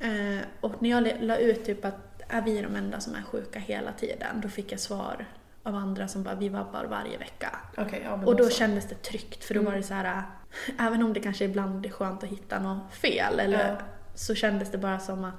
Eh, 0.00 0.38
och 0.60 0.82
när 0.82 0.90
jag 0.90 1.08
la 1.20 1.36
ut 1.36 1.64
typ 1.64 1.84
att 1.84 2.22
är 2.28 2.42
vi 2.42 2.62
de 2.62 2.76
enda 2.76 3.00
som 3.00 3.14
är 3.14 3.22
sjuka 3.22 3.58
hela 3.58 3.92
tiden? 3.92 4.40
Då 4.42 4.48
fick 4.48 4.72
jag 4.72 4.80
svar 4.80 5.24
av 5.68 5.74
andra 5.74 6.08
som 6.08 6.22
bara, 6.22 6.34
vi 6.34 6.48
vabbar 6.48 6.84
varje 6.84 7.18
vecka. 7.18 7.56
Okej, 7.76 8.02
ja, 8.04 8.26
Och 8.26 8.36
då 8.36 8.44
så. 8.44 8.50
kändes 8.50 8.88
det 8.88 8.94
tryggt 9.02 9.44
för 9.44 9.54
då 9.54 9.60
Mm. 9.60 9.72
var 9.72 9.76
det 9.78 9.82
så 9.84 9.94
här, 9.94 10.04
äh, 10.04 10.86
även 10.86 11.02
om 11.02 11.12
det 11.12 11.20
kanske 11.20 11.44
ibland 11.44 11.86
är 11.86 11.90
skönt 11.90 12.22
att 12.24 12.28
hitta 12.30 12.58
något 12.58 12.94
fel 12.94 13.40
eller 13.40 13.68
Ja. 13.68 13.76
så 14.14 14.34
kändes 14.34 14.70
det 14.70 14.78
bara 14.78 14.98
som 14.98 15.24
att, 15.24 15.34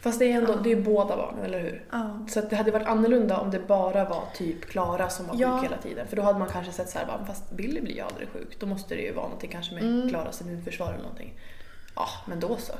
Fast 0.00 0.18
det 0.18 0.32
är 0.32 0.36
ändå, 0.36 0.52
Ja. 0.52 0.56
det 0.64 0.72
är 0.72 0.80
båda 0.80 1.16
barnen, 1.16 1.44
eller 1.44 1.60
hur? 1.60 1.84
ja. 1.92 2.18
Så 2.28 2.40
det 2.40 2.56
hade 2.56 2.70
varit 2.70 2.86
annorlunda 2.86 3.38
om 3.40 3.50
det 3.50 3.58
bara 3.66 4.04
var 4.04 4.22
typ 4.34 4.64
Klara 4.64 5.08
som 5.08 5.26
var 5.26 5.32
sjuk 5.34 5.42
Ja. 5.42 5.60
hela 5.62 5.76
tiden. 5.76 6.06
För 6.08 6.16
då 6.16 6.22
hade 6.22 6.38
man 6.38 6.48
kanske 6.48 6.72
sett 6.72 6.88
så 6.90 6.98
här, 6.98 7.06
bara, 7.06 7.24
fast 7.24 7.50
Billy 7.50 7.80
blir 7.80 7.94
ju 7.94 8.00
aldrig 8.00 8.28
sjuk. 8.28 8.56
Då 8.60 8.66
måste 8.66 8.94
det 8.94 9.00
ju 9.02 9.12
vara 9.12 9.24
någonting 9.24 9.50
kanske 9.50 9.74
med 9.74 9.82
Mm. 9.82 10.08
Klaras 10.08 10.40
immunförsvar 10.40 10.88
eller 10.88 11.02
någonting. 11.02 11.40
Ja, 11.96 12.06
men 12.26 12.40
då 12.40 12.56
så. 12.56 12.72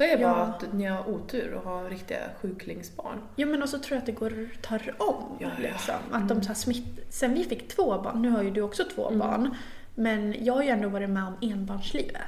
Det 0.00 0.12
är 0.12 0.18
Ja. 0.18 0.28
bara 0.28 0.42
att 0.42 0.72
ni 0.72 0.84
har 0.84 1.08
otur 1.08 1.52
och 1.54 1.62
har 1.70 1.90
riktiga 1.90 2.18
sjuklingsbarn. 2.42 3.18
Ja 3.36 3.46
men 3.46 3.62
också 3.62 3.78
tror 3.78 3.94
jag 3.96 3.98
att 3.98 4.06
det 4.06 4.12
går 4.12 4.48
tar 4.62 4.94
om. 4.98 5.36
Ja, 5.40 5.48
ja. 5.58 5.68
Liksom. 5.68 5.94
Att 6.12 6.28
de 6.28 6.42
så 6.42 6.48
här 6.48 6.54
smitt... 6.54 7.06
Sen 7.08 7.34
vi 7.34 7.44
fick 7.44 7.68
två 7.68 8.00
barn, 8.02 8.22
nu 8.22 8.30
har 8.30 8.42
ju 8.42 8.50
du 8.50 8.60
också 8.62 8.84
två 8.94 9.10
barn, 9.10 9.54
men 9.94 10.44
jag 10.44 10.54
har 10.54 10.62
ju 10.62 10.68
ändå 10.68 10.88
varit 10.88 11.10
med 11.10 11.24
om 11.24 11.36
enbarnslivet. 11.50 12.22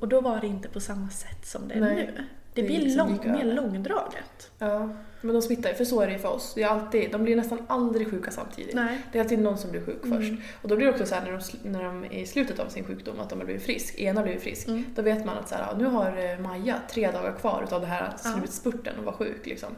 Och 0.00 0.08
då 0.08 0.20
var 0.20 0.40
det 0.40 0.46
inte 0.46 0.68
på 0.68 0.80
samma 0.80 1.08
sätt 1.10 1.46
som 1.46 1.68
det 1.68 1.74
är 1.74 1.80
Nej. 1.80 2.10
nu. 2.16 2.24
Det, 2.54 2.62
Det 2.62 2.66
blir 2.66 2.80
liksom 2.80 3.08
lång, 3.08 3.32
mer 3.32 3.44
långdraget. 3.44 4.50
Ja, 4.58 4.88
men 5.20 5.34
de 5.34 5.42
smittar 5.42 5.70
ju, 5.70 5.76
för 5.76 5.84
så 5.84 6.00
är 6.00 6.06
det 6.06 6.12
ju 6.12 6.18
för 6.18 6.28
oss. 6.28 6.52
Det 6.54 6.62
är 6.62 6.68
alltid, 6.68 7.12
de 7.12 7.22
blir 7.24 7.36
nästan 7.36 7.58
aldrig 7.66 8.10
sjuka 8.10 8.30
samtidigt. 8.30 8.74
Nej. 8.74 8.98
Det 9.12 9.18
är 9.18 9.22
alltid 9.22 9.38
någon 9.38 9.58
som 9.58 9.70
blir 9.70 9.80
sjuk 9.80 10.02
först. 10.02 10.32
Och 10.62 10.68
då 10.68 10.76
blir 10.76 10.86
det 10.86 10.92
också 10.92 11.06
så 11.06 11.14
här 11.14 11.22
när 11.22 11.32
de, 11.32 11.70
när 11.70 11.84
de 11.84 12.04
är 12.04 12.18
i 12.18 12.26
slutet 12.26 12.58
av 12.58 12.68
sin 12.68 12.84
sjukdom, 12.84 13.20
att 13.20 13.30
de 13.30 13.38
har 13.38 13.46
blivit 13.46 13.62
frisk, 13.62 13.98
ena 13.98 14.22
blivit 14.22 14.42
frisk, 14.42 14.68
då 14.94 15.02
vet 15.02 15.24
man 15.24 15.38
att 15.38 15.48
så 15.48 15.54
här, 15.54 15.74
nu 15.76 15.84
har 15.84 16.32
eh, 16.32 16.38
Maja 16.38 16.76
tre 16.90 17.10
dagar 17.10 17.32
kvar 17.32 17.62
utav 17.66 17.80
det 17.80 17.86
här 17.86 18.12
slutspurten 18.16 18.98
och 18.98 19.04
vara 19.04 19.16
sjuk 19.16 19.46
liksom. 19.46 19.70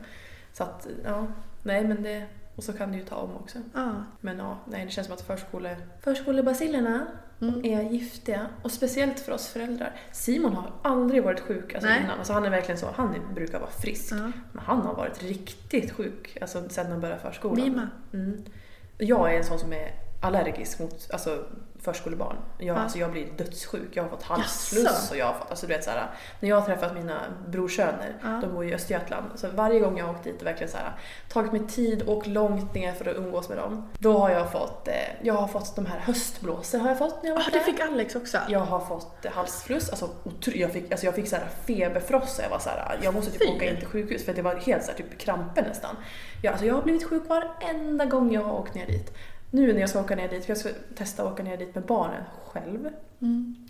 Så 0.52 0.62
att, 0.62 0.86
ja, 1.04 1.26
nej 1.62 1.84
men 1.84 2.02
det, 2.02 2.24
och 2.56 2.64
så 2.64 2.72
kan 2.72 2.92
det 2.92 2.98
ju 2.98 3.04
ta 3.04 3.16
om 3.16 3.36
också. 3.36 3.58
Ja. 3.74 3.92
Men 4.20 4.38
ja, 4.38 4.58
nej 4.70 4.84
det 4.84 4.90
känns 4.90 5.06
som 5.06 5.14
att 5.14 5.22
förskole, 5.22 5.76
förskolebacillerna 7.52 7.88
är 7.88 7.90
giftiga. 7.90 8.46
Och 8.62 8.70
speciellt 8.70 9.20
för 9.20 9.32
oss 9.32 9.46
föräldrar. 9.46 9.96
Simon 10.12 10.54
har 10.54 10.72
aldrig 10.82 11.22
varit 11.22 11.40
sjuk 11.40 11.74
alltså 11.74 11.88
Nej. 11.88 12.02
innan. 12.04 12.18
Alltså 12.18 12.32
han 12.32 12.44
är 12.44 12.50
verkligen 12.50 12.78
så, 12.78 12.86
han 12.96 13.34
brukar 13.34 13.60
vara 13.60 13.70
frisk. 13.70 14.12
Ja. 14.12 14.32
Men 14.52 14.64
han 14.64 14.80
har 14.80 14.94
varit 14.94 15.22
riktigt 15.22 15.92
sjuk 15.92 16.38
alltså, 16.40 16.68
sen 16.68 16.86
han 16.86 17.00
började 17.00 17.20
förskolan. 17.20 17.72
Med. 17.72 17.88
Mm. 18.12 18.44
Jag 18.98 19.32
är 19.32 19.38
en 19.38 19.44
sån 19.44 19.58
som 19.58 19.72
är 19.72 19.92
allergisk 20.20 20.78
mot 20.78 21.10
alltså, 21.12 21.44
förskolebarn. 21.84 22.36
Jag, 22.58 22.76
Ja. 22.76 22.80
alltså, 22.80 22.98
jag 22.98 23.10
blir 23.12 23.26
dödssjuk. 23.36 23.88
Jag 23.92 24.02
har 24.02 24.10
fått 24.10 24.22
halsfluss 24.22 24.84
Jaså? 24.84 25.12
och 25.14 25.18
jag 25.18 25.26
har 25.26 25.32
fått, 25.34 25.50
alltså, 25.50 25.66
du 25.66 25.72
vet, 25.74 25.84
så 25.84 25.90
här, 25.90 26.10
när 26.40 26.48
jag 26.48 26.56
har 26.60 26.66
träffat 26.66 26.94
mina 26.94 27.20
brorsöner, 27.48 28.16
Ja. 28.22 28.28
de 28.28 28.54
bor 28.54 28.64
i 28.64 28.74
Östergötland, 28.74 29.24
så 29.34 29.48
varje 29.54 29.80
gång 29.80 29.98
jag 29.98 30.04
har 30.06 30.12
åkt 30.14 30.24
dit 30.24 30.40
och 30.40 30.46
verkligen 30.46 30.70
så 30.72 30.76
här, 30.78 30.92
tagit 31.28 31.52
mig 31.52 31.66
tid 31.68 32.02
och 32.02 32.26
långt 32.28 32.74
ner 32.74 32.92
för 32.92 33.08
att 33.10 33.16
umgås 33.16 33.48
med 33.48 33.58
dem, 33.58 33.88
då 33.98 34.18
har 34.18 34.30
jag 34.30 34.52
fått, 34.52 34.88
eh, 34.88 34.94
jag 35.22 35.34
har 35.34 35.48
fått 35.48 35.76
de 35.76 35.86
här 35.86 35.98
höstblåsor 35.98 36.78
har 36.78 36.88
jag 36.88 36.98
fått 36.98 37.22
när 37.22 37.30
jag 37.30 37.36
var 37.36 37.44
det 37.44 37.50
där. 37.50 37.60
fick 37.60 37.80
Alex 37.80 38.16
också. 38.16 38.38
Jag 38.48 38.60
har 38.60 38.80
fått 38.80 39.26
halsfluss, 39.32 39.90
alltså, 39.90 40.08
jag 40.54 40.72
fick, 40.72 40.90
alltså 40.92 41.06
jag 41.06 41.14
fick 41.14 41.28
så 41.28 41.36
här 41.36 41.46
feberfrossa. 41.66 42.42
Jag 42.42 42.50
var 42.50 42.58
så 42.58 42.68
här, 42.70 42.98
jag 43.02 43.14
måste 43.14 43.30
typ 43.30 43.42
Fy. 43.42 43.56
åka 43.56 43.70
in 43.70 43.76
till 43.76 43.86
sjukhus 43.86 44.24
för 44.24 44.34
det 44.34 44.42
var 44.42 44.54
helt 44.54 44.82
så 44.84 44.90
här, 44.90 44.98
typ 44.98 45.18
kramper 45.18 45.62
nästan. 45.62 45.96
Jag, 46.42 46.50
alltså 46.50 46.66
jag 46.66 46.74
har 46.74 46.82
blivit 46.82 47.08
sjuk 47.08 47.22
varenda 47.28 48.04
gång 48.04 48.32
jag 48.32 48.42
har 48.42 48.52
åkt 48.52 48.74
ner 48.74 48.86
dit. 48.86 49.12
Nu 49.54 49.72
när 49.72 49.80
jag 49.80 49.88
ska 49.90 50.00
åka 50.00 50.16
ner 50.16 50.28
dit, 50.28 50.44
för 50.44 50.50
jag 50.50 50.58
ska 50.58 50.68
testa 50.94 51.22
att 51.22 51.32
åka 51.32 51.42
ner 51.42 51.56
dit 51.56 51.74
med 51.74 51.84
barnen 51.84 52.22
själv 52.46 52.88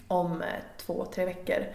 om 0.09 0.43
eh, 0.43 0.49
två, 0.77 1.05
tre 1.15 1.25
veckor. 1.25 1.67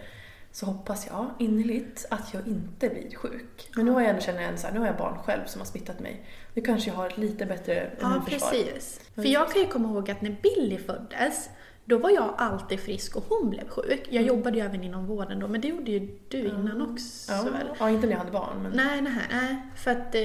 Så 0.52 0.66
hoppas 0.66 1.06
jag 1.06 1.26
innerligt 1.38 2.06
att 2.10 2.34
jag 2.34 2.46
inte 2.48 2.88
blir 2.88 3.16
sjuk. 3.16 3.70
Men 3.76 3.84
nu 3.84 3.90
har 3.90 4.00
jag 4.00 4.10
ändå 4.10 4.22
känner 4.22 4.42
jag 4.42 4.58
så 4.58 4.66
här, 4.66 4.74
nu 4.74 4.80
har 4.80 4.86
jag 4.86 4.96
barn 4.96 5.18
själv 5.18 5.40
som 5.46 5.60
har 5.60 5.66
smittat 5.66 6.00
mig. 6.00 6.26
Nu 6.54 6.62
kanske 6.62 6.90
jag 6.90 6.96
har 6.96 7.06
ett 7.06 7.18
lite 7.18 7.46
bättre 7.46 7.90
Ja, 8.00 8.22
precis. 8.26 9.00
För 9.14 9.26
jag 9.26 9.52
kan 9.52 9.62
ju 9.62 9.68
komma 9.68 9.88
ihåg 9.88 10.10
att 10.10 10.22
när 10.22 10.36
Billy 10.42 10.78
föddes, 10.78 11.50
då 11.84 11.98
var 11.98 12.10
jag 12.10 12.34
alltid 12.38 12.80
frisk 12.80 13.16
och 13.16 13.24
hon 13.28 13.50
blev 13.50 13.68
sjuk. 13.68 14.06
Jag 14.10 14.22
jobbade 14.22 14.58
ju 14.58 14.64
även 14.64 14.84
inom 14.84 15.06
vården 15.06 15.38
då, 15.38 15.48
men 15.48 15.60
det 15.60 15.68
gjorde 15.68 15.90
ju 15.90 16.18
du 16.28 16.38
innan 16.38 16.92
också 16.92 17.32
Ja, 17.32 17.42
väl? 17.42 17.76
ja, 17.78 17.90
inte 17.90 18.06
när 18.06 18.12
jag 18.12 18.18
hade 18.18 18.32
barn 18.32 18.62
men... 18.62 18.72
Nej, 18.72 19.02
nej, 19.02 19.12
nej. 19.30 19.56
För 19.76 19.90
att 19.90 20.14
eh, 20.14 20.22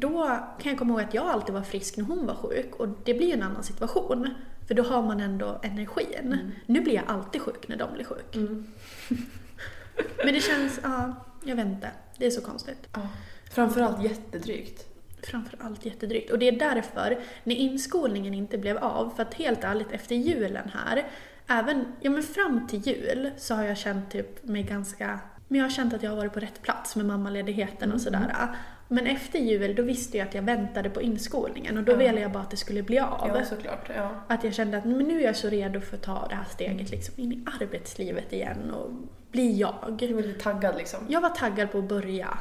då 0.00 0.38
kan 0.58 0.70
jag 0.70 0.78
komma 0.78 0.92
ihåg 0.92 1.08
att 1.08 1.14
jag 1.14 1.26
alltid 1.26 1.54
var 1.54 1.62
frisk 1.62 1.96
när 1.96 2.04
hon 2.04 2.26
var 2.26 2.34
sjuk 2.34 2.74
och 2.76 2.88
det 3.04 3.14
blir 3.14 3.26
ju 3.26 3.32
en 3.32 3.42
annan 3.42 3.62
situation. 3.62 4.34
För 4.68 4.74
då 4.74 4.82
har 4.82 5.02
man 5.02 5.20
ändå 5.20 5.60
energin. 5.62 6.52
Nu 6.66 6.80
blir 6.80 6.94
jag 6.94 7.04
alltid 7.06 7.40
sjuk 7.40 7.68
när 7.68 7.76
de 7.76 7.92
blir 7.92 8.04
sjuk. 8.04 8.34
Men 10.24 10.34
det 10.34 10.40
känns, 10.40 10.80
ja, 10.82 11.14
jag 11.44 11.56
vet 11.56 11.66
inte. 11.66 11.90
Det 12.18 12.26
är 12.26 12.30
så 12.30 12.40
konstigt. 12.40 12.88
Ja. 12.92 13.00
Framförallt 13.50 14.02
jättedrygt. 14.02 14.86
Framförallt 15.22 15.86
jättedrygt. 15.86 16.30
Och 16.30 16.38
det 16.38 16.48
är 16.48 16.58
därför, 16.58 17.18
när 17.44 17.54
inskolningen 17.54 18.34
inte 18.34 18.58
blev 18.58 18.76
av, 18.76 19.10
för 19.16 19.22
att 19.22 19.34
helt 19.34 19.64
ärligt 19.64 19.92
efter 19.92 20.14
julen 20.14 20.70
här, 20.74 21.06
även, 21.46 21.92
ja 22.00 22.10
men 22.10 22.22
fram 22.22 22.66
till 22.66 22.86
jul 22.86 23.30
så 23.36 23.54
har 23.54 23.64
jag 23.64 23.78
känt 23.78 24.10
typ 24.10 24.44
mig 24.44 24.62
ganska, 24.62 25.20
men 25.48 25.58
jag 25.58 25.64
har 25.64 25.70
känt 25.70 25.94
att 25.94 26.02
jag 26.02 26.10
har 26.10 26.16
varit 26.16 26.32
på 26.32 26.40
rätt 26.40 26.62
plats 26.62 26.96
med 26.96 27.06
mammaledigheten 27.06 27.92
och 27.92 28.00
sådär. 28.00 28.56
Men 28.94 29.06
efter 29.06 29.38
jul, 29.38 29.74
då 29.74 29.82
visste 29.82 30.18
jag 30.18 30.28
att 30.28 30.34
jag 30.34 30.42
väntade 30.42 30.90
på 30.90 31.02
inskolningen 31.02 31.78
och 31.78 31.84
då 31.84 31.94
ville 31.94 32.20
jag 32.20 32.32
bara 32.32 32.42
att 32.42 32.50
det 32.50 32.56
skulle 32.56 32.82
bli 32.82 32.98
av. 32.98 33.30
Ja, 33.34 33.44
såklart. 33.44 33.90
Ja. 33.96 34.10
Att 34.28 34.44
jag 34.44 34.54
kände 34.54 34.78
att 34.78 34.84
men 34.84 34.98
nu 34.98 35.20
är 35.20 35.24
jag 35.24 35.36
så 35.36 35.48
redo 35.48 35.80
för 35.80 35.96
att 35.96 36.02
ta 36.02 36.26
det 36.28 36.34
här 36.34 36.44
steget 36.44 36.90
liksom 36.90 37.14
in 37.16 37.32
i 37.32 37.44
arbetslivet 37.60 38.32
igen 38.32 38.70
och 38.70 38.90
bli 39.30 39.52
jag. 39.52 39.96
Du 39.98 40.12
var 40.12 40.22
lite 40.22 40.40
taggad 40.40 40.76
liksom. 40.76 41.00
Jag 41.08 41.20
var 41.20 41.28
taggad 41.28 41.72
på 41.72 41.78
att 41.78 41.88
börja 41.88 42.38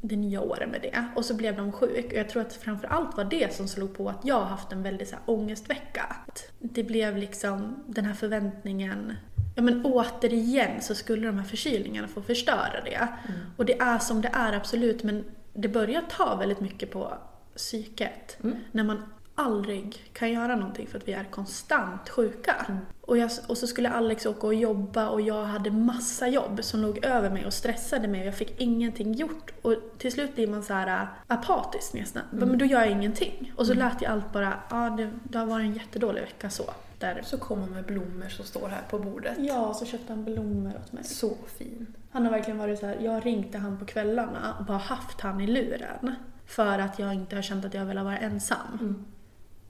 det 0.00 0.16
nya 0.16 0.40
året 0.40 0.70
med 0.70 0.82
det. 0.82 1.04
Och 1.16 1.24
så 1.24 1.34
blev 1.34 1.56
de 1.56 1.72
sjuk. 1.72 2.06
Och 2.06 2.18
jag 2.18 2.28
tror 2.28 2.42
att 2.42 2.52
framför 2.52 2.88
allt 2.88 3.16
var 3.16 3.24
det 3.24 3.54
som 3.54 3.68
slog 3.68 3.96
på 3.96 4.08
att 4.08 4.20
jag 4.24 4.34
har 4.34 4.46
haft 4.46 4.72
en 4.72 4.82
väldigt 4.82 5.08
så 5.08 5.14
här, 5.14 5.22
ångestvecka. 5.26 6.16
Det 6.58 6.84
blev 6.84 7.16
liksom 7.16 7.84
den 7.86 8.04
här 8.04 8.14
förväntningen. 8.14 9.16
Ja 9.56 9.62
men 9.62 9.84
återigen 9.84 10.80
så 10.80 10.94
skulle 10.94 11.26
de 11.26 11.38
här 11.38 11.44
förkylningarna 11.44 12.08
få 12.08 12.22
förstöra 12.22 12.80
det. 12.84 13.08
Och 13.56 13.64
det 13.64 13.80
är 13.80 13.98
som 13.98 14.22
det 14.22 14.30
är 14.32 14.52
absolut 14.52 15.02
men 15.02 15.24
det 15.52 15.68
börjar 15.68 16.02
ta 16.02 16.36
väldigt 16.36 16.60
mycket 16.60 16.90
på 16.90 17.14
psyket. 17.56 18.36
När 18.72 18.84
man 18.84 19.02
aldrig 19.34 20.10
kan 20.12 20.32
göra 20.32 20.56
någonting 20.56 20.86
för 20.86 20.98
att 20.98 21.08
vi 21.08 21.12
är 21.12 21.24
konstant 21.24 22.08
sjuka. 22.08 22.66
Och, 23.00 23.18
jag, 23.18 23.30
och 23.46 23.58
så 23.58 23.66
skulle 23.66 23.90
Alex 23.90 24.26
åka 24.26 24.46
och 24.46 24.54
jobba 24.54 25.08
och 25.08 25.20
jag 25.20 25.44
hade 25.44 25.70
massa 25.70 26.28
jobb 26.28 26.64
som 26.64 26.80
låg 26.80 27.04
över 27.04 27.30
mig 27.30 27.46
och 27.46 27.52
stressade 27.52 28.08
mig 28.08 28.20
och 28.20 28.26
jag 28.26 28.34
fick 28.34 28.60
ingenting 28.60 29.14
gjort. 29.14 29.52
Och 29.62 29.74
till 29.98 30.12
slut 30.12 30.34
blir 30.34 30.46
man 30.46 30.62
så 30.62 30.74
här 30.74 31.02
äh, 31.02 31.08
apatisk 31.26 31.92
nästan. 31.92 32.22
Men 32.30 32.58
då 32.58 32.64
gör 32.64 32.80
jag 32.80 32.90
ingenting. 32.90 33.52
Och 33.56 33.66
så 33.66 33.74
lät 33.74 34.02
jag 34.02 34.12
allt 34.12 34.32
bara, 34.32 34.60
ja 34.70 34.76
det, 34.96 35.10
det 35.24 35.38
har 35.38 35.46
varit 35.46 35.64
en 35.64 35.74
jättedålig 35.74 36.20
vecka 36.20 36.50
så. 36.50 36.64
Där. 36.98 37.22
Så 37.24 37.38
kom 37.38 37.60
han 37.60 37.70
med 37.70 37.84
blommor 37.84 38.28
som 38.28 38.44
står 38.44 38.68
här 38.68 38.82
på 38.90 38.98
bordet. 38.98 39.36
Ja, 39.38 39.74
så 39.74 39.84
köpte 39.84 40.12
han 40.12 40.24
blommor 40.24 40.72
åt 40.84 40.92
mig. 40.92 41.04
Så 41.04 41.36
fin. 41.58 41.86
Han 42.12 42.24
har 42.24 42.32
verkligen 42.32 42.58
varit 42.58 42.78
så 42.78 42.86
här, 42.86 42.96
jag 43.00 43.26
ringde 43.26 43.58
han 43.58 43.78
på 43.78 43.84
kvällarna 43.84 44.54
och 44.58 44.64
bara 44.64 44.78
haft 44.78 45.20
han 45.20 45.40
i 45.40 45.46
luren. 45.46 46.14
För 46.46 46.78
att 46.78 46.98
jag 46.98 47.14
inte 47.14 47.36
har 47.36 47.42
känt 47.42 47.64
att 47.64 47.74
jag 47.74 47.84
vill 47.84 47.98
vara 47.98 48.18
ensam. 48.18 49.04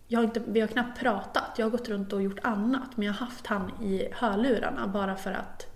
Jag 0.06 0.18
har 0.18 0.24
inte, 0.24 0.42
vi 0.46 0.60
har 0.60 0.68
knappt 0.68 1.00
pratat, 1.00 1.50
jag 1.56 1.66
har 1.66 1.70
gått 1.70 1.88
runt 1.88 2.12
och 2.12 2.22
gjort 2.22 2.38
annat. 2.42 2.96
Men 2.96 3.06
jag 3.06 3.14
har 3.14 3.26
haft 3.26 3.46
han 3.46 3.70
i 3.82 4.08
hörlurarna 4.12 4.86
bara 4.86 5.16
för 5.16 5.32
att, 5.32 5.66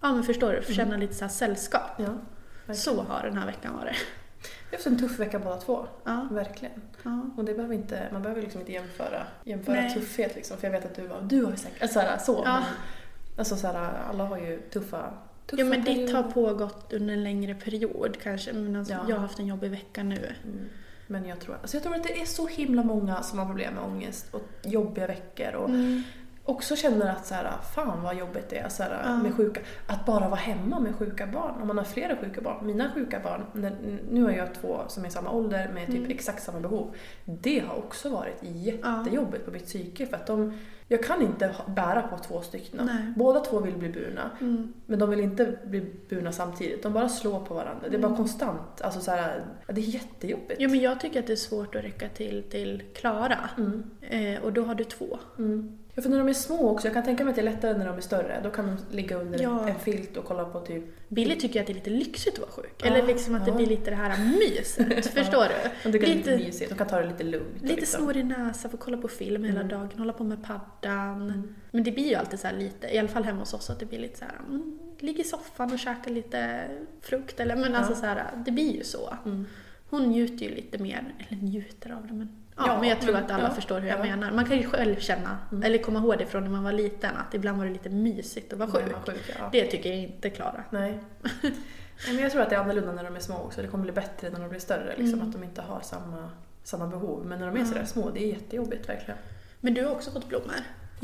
ja 0.00 0.12
men 0.12 0.22
förstår 0.22 0.52
du, 0.66 0.74
känna 0.74 0.96
lite 0.96 1.14
så 1.14 1.24
här 1.24 1.32
sällskap. 1.32 1.90
Ja. 1.96 2.74
Så 2.74 3.02
har 3.02 3.22
den 3.22 3.38
här 3.38 3.46
veckan 3.46 3.76
varit. 3.76 3.96
Vi 4.42 4.76
har 4.76 4.76
haft 4.76 4.86
en 4.86 4.98
tuff 4.98 5.18
vecka 5.18 5.38
båda 5.38 5.56
två. 5.56 5.86
Ja. 6.04 6.28
Verkligen. 6.30 6.82
Ja. 7.02 7.20
Och 7.36 7.44
det 7.44 7.54
behöver 7.54 7.74
inte, 7.74 8.08
man 8.12 8.22
behöver 8.22 8.42
liksom 8.42 8.60
inte 8.60 8.72
jämföra, 8.72 9.22
jämföra 9.44 9.74
Nej. 9.74 9.94
tuffhet 9.94 10.34
liksom. 10.34 10.56
För 10.56 10.66
jag 10.66 10.72
vet 10.72 10.84
att 10.84 10.94
du 10.94 11.06
var, 11.06 11.20
du 11.20 11.44
har 11.44 11.50
ju 11.50 11.56
säkert, 11.56 11.82
alltså 11.82 12.00
såhär, 12.00 12.18
så. 12.18 12.42
Ja. 12.44 12.54
Men, 12.54 12.62
alltså 13.38 13.56
såhär, 13.56 13.92
alla 14.10 14.24
har 14.24 14.38
ju 14.38 14.60
tuffa, 14.60 15.12
tuffa 15.46 15.62
Ja 15.62 15.68
men 15.68 15.84
ditt 15.84 15.94
perioder. 15.94 16.14
har 16.14 16.22
pågått 16.22 16.92
under 16.92 17.14
en 17.14 17.24
längre 17.24 17.54
period 17.54 18.16
kanske. 18.22 18.52
Men 18.52 18.76
alltså, 18.76 18.92
Ja. 18.94 19.00
jag 19.08 19.16
har 19.16 19.20
haft 19.22 19.38
en 19.38 19.46
jobbig 19.46 19.70
vecka 19.70 20.02
nu. 20.02 20.32
Mm. 20.44 20.68
Men 21.06 21.26
jag 21.26 21.40
tror, 21.40 21.56
alltså 21.62 21.76
jag 21.76 21.82
tror 21.84 21.94
att 21.94 22.02
det 22.02 22.20
är 22.20 22.24
så 22.26 22.46
himla 22.46 22.82
många 22.82 23.22
som 23.22 23.38
har 23.38 23.46
problem 23.46 23.74
med 23.74 23.84
ångest 23.84 24.26
och 24.34 24.42
jobbiga 24.64 25.06
veckor 25.06 25.52
och 25.54 25.68
Mm. 25.68 26.02
Också 26.44 26.76
känner 26.76 27.10
att 27.10 27.26
så 27.26 27.34
här, 27.34 27.50
fan 27.74 28.02
vad 28.02 28.16
jobbigt 28.16 28.48
det 28.50 28.58
är 28.58 28.68
så 28.68 28.82
här, 28.82 29.02
Ja. 29.04 29.16
med 29.16 29.34
sjuka, 29.34 29.60
att 29.86 30.06
bara 30.06 30.28
vara 30.28 30.40
hemma 30.40 30.80
med 30.80 30.94
sjuka 30.94 31.26
barn. 31.26 31.54
Om 31.60 31.66
man 31.66 31.78
har 31.78 31.84
flera 31.84 32.16
sjuka 32.16 32.40
barn. 32.40 32.66
Mina 32.66 32.90
sjuka 32.94 33.20
barn, 33.20 33.70
nu 34.10 34.22
har 34.22 34.30
jag 34.30 34.54
två 34.54 34.80
som 34.88 35.04
är 35.04 35.08
samma 35.08 35.30
ålder 35.30 35.70
med 35.74 35.86
typ 35.86 35.96
Mm. 35.96 36.10
exakt 36.10 36.42
samma 36.42 36.60
behov. 36.60 36.94
Det 37.24 37.58
har 37.58 37.76
också 37.76 38.10
varit 38.10 38.38
jättejobbigt 38.42 39.44
på 39.44 39.50
mitt 39.50 39.66
psyke 39.66 40.06
för 40.06 40.16
att 40.16 40.26
de, 40.26 40.58
jag 40.88 41.04
kan 41.04 41.22
inte 41.22 41.54
bära 41.66 42.02
på 42.02 42.18
två 42.18 42.40
stycken. 42.42 42.86
Nej. 42.86 43.12
Båda 43.16 43.40
två 43.40 43.58
vill 43.60 43.76
bli 43.76 43.88
burna. 43.88 44.30
Mm. 44.40 44.72
Men 44.86 44.98
de 44.98 45.10
vill 45.10 45.20
inte 45.20 45.58
bli 45.64 45.92
burna 46.08 46.32
samtidigt. 46.32 46.82
De 46.82 46.92
bara 46.92 47.08
slår 47.08 47.40
på 47.40 47.54
varandra. 47.54 47.88
Det 47.88 47.96
är 47.96 48.00
bara 48.00 48.16
konstant. 48.16 48.80
Alltså 48.80 49.00
så 49.00 49.10
här, 49.10 49.44
det 49.66 49.80
är 49.80 49.84
jättejobbigt. 49.84 50.54
Jo 50.58 50.70
men 50.70 50.80
jag 50.80 51.00
tycker 51.00 51.20
att 51.20 51.26
det 51.26 51.32
är 51.32 51.36
svårt 51.36 51.74
att 51.74 51.84
räcka 51.84 52.08
till 52.08 52.42
till 52.50 52.82
Klara. 52.94 53.50
Mm. 53.58 53.82
Eh, 54.00 54.42
och 54.42 54.52
då 54.52 54.62
har 54.64 54.74
du 54.74 54.84
två. 54.84 55.18
Ja, 55.94 56.02
för 56.02 56.10
när 56.10 56.18
de 56.18 56.28
är 56.28 56.32
små 56.32 56.70
också, 56.70 56.86
jag 56.86 56.94
kan 56.94 57.02
tänka 57.04 57.24
mig 57.24 57.30
att 57.30 57.36
det 57.36 57.40
är 57.42 57.44
lättare 57.44 57.78
när 57.78 57.86
de 57.86 57.96
är 57.96 58.00
större. 58.00 58.40
Då 58.44 58.50
kan 58.50 58.66
de 58.66 58.96
ligga 58.96 59.16
under 59.16 59.42
Ja. 59.42 59.68
en 59.68 59.78
filt 59.78 60.16
och 60.16 60.24
kolla 60.24 60.44
på 60.44 60.60
typ... 60.60 60.84
Billy 61.08 61.36
tycker 61.36 61.60
att 61.60 61.66
det 61.66 61.72
är 61.72 61.74
lite 61.74 61.90
lyxigt 61.90 62.34
att 62.34 62.40
vara 62.40 62.50
sjuk. 62.50 62.74
Ja, 62.78 62.86
Eller 62.86 63.06
liksom 63.06 63.34
att 63.34 63.44
det 63.44 63.50
ja. 63.50 63.56
blir 63.56 63.66
lite 63.66 63.90
det 63.90 63.96
här 63.96 64.24
myset. 64.38 65.06
Förstår 65.14 65.42
du? 65.44 65.70
De 65.82 65.92
tycker 65.92 66.06
det 66.06 66.12
är 66.12 66.16
Lite, 66.16 66.30
lite 66.30 66.44
mysigt, 66.46 66.70
de 66.70 66.78
kan 66.78 66.86
ta 66.86 67.00
det 67.00 67.06
lite 67.08 67.24
lugnt. 67.24 67.62
lite 67.62 67.74
liksom. 67.76 68.00
snorig 68.00 68.24
näsa, 68.24 68.68
få 68.68 68.76
kolla 68.76 68.96
på 68.96 69.08
film 69.08 69.44
hela 69.44 69.60
Mm. 69.60 69.68
dagen, 69.68 69.90
hålla 69.98 70.12
på 70.12 70.24
med 70.24 70.38
paddan. 70.44 71.22
Mm. 71.30 71.54
Men 71.70 71.82
det 71.84 71.92
blir 71.92 72.08
ju 72.08 72.14
alltid 72.14 72.40
så 72.40 72.46
här 72.46 72.54
lite, 72.58 72.86
i 72.94 72.98
alla 72.98 73.08
fall 73.08 73.24
hemma 73.24 73.38
hos 73.40 73.54
oss, 73.54 73.70
att 73.70 73.80
det 73.80 73.86
blir 73.86 73.98
lite 73.98 74.18
så 74.18 74.24
här, 74.24 74.34
mm, 74.48 74.78
ligga 74.98 75.20
i 75.20 75.24
soffan 75.24 75.72
och 75.72 75.78
käka 75.78 76.10
lite 76.10 76.60
frukt 77.00 77.40
eller 77.40 77.56
men 77.56 77.74
alltså 77.74 77.94
så 77.94 78.06
här, 78.06 78.24
det 78.44 78.50
blir 78.50 78.72
ju 78.76 78.84
så. 78.84 79.16
Mm. 79.24 79.46
Hon 79.90 80.02
njuter 80.02 80.46
ju 80.46 80.54
lite 80.54 80.78
mer, 80.78 81.14
eller 81.28 81.42
njuter 81.42 81.90
av 81.92 82.06
det 82.06 82.12
men 82.14 82.28
Ja, 82.56 82.78
men 82.80 82.88
jag 82.88 83.00
tror 83.00 83.12
men- 83.12 83.24
att 83.24 83.30
alla 83.30 83.44
ja, 83.48 83.50
förstår 83.54 83.80
hur 83.80 83.88
jag 83.88 83.98
ja. 83.98 84.02
menar. 84.02 84.30
Man 84.32 84.44
kan 84.44 84.56
ju 84.56 84.66
själv 84.66 84.96
känna, 85.00 85.38
Mm. 85.52 85.62
eller 85.62 85.78
komma 85.78 85.98
ihåg 85.98 86.18
det 86.18 86.26
från 86.26 86.42
när 86.42 86.50
man 86.50 86.64
var 86.64 86.72
liten, 86.72 87.16
att 87.16 87.34
ibland 87.34 87.58
var 87.58 87.64
det 87.66 87.72
lite 87.72 87.88
mysigt 87.90 88.52
att 88.52 88.58
vara 88.58 88.70
sjuk. 88.70 88.82
är 88.82 89.12
sjuk, 89.12 89.30
ja. 89.38 89.48
Det 89.52 89.64
tycker 89.66 89.90
jag 89.90 89.98
inte 89.98 90.30
Klara. 90.30 90.64
Nej. 90.70 90.98
Men 92.06 92.18
jag 92.18 92.32
tror 92.32 92.42
att 92.42 92.50
det 92.50 92.56
är 92.56 92.60
annorlunda 92.60 92.92
när 92.92 93.04
de 93.04 93.16
är 93.16 93.20
små 93.20 93.36
också. 93.36 93.62
Det 93.62 93.68
kommer 93.68 93.82
bli 93.84 93.92
bättre 93.92 94.30
när 94.30 94.40
de 94.40 94.48
blir 94.48 94.60
större. 94.60 94.94
Liksom, 94.96 95.14
Mm. 95.18 95.26
Att 95.28 95.32
de 95.32 95.44
inte 95.44 95.62
har 95.62 95.80
samma, 95.80 96.30
samma 96.64 96.86
behov. 96.86 97.26
Men 97.26 97.38
när 97.40 97.46
de 97.46 97.60
är 97.60 97.64
sådär 97.64 97.84
små, 97.84 98.10
det 98.10 98.24
är 98.24 98.28
jättejobbigt 98.28 98.88
verkligen. 98.88 99.18
Men 99.60 99.74
du 99.74 99.84
har 99.84 99.92
också 99.92 100.10
fått 100.10 100.28
blommor. 100.28 100.54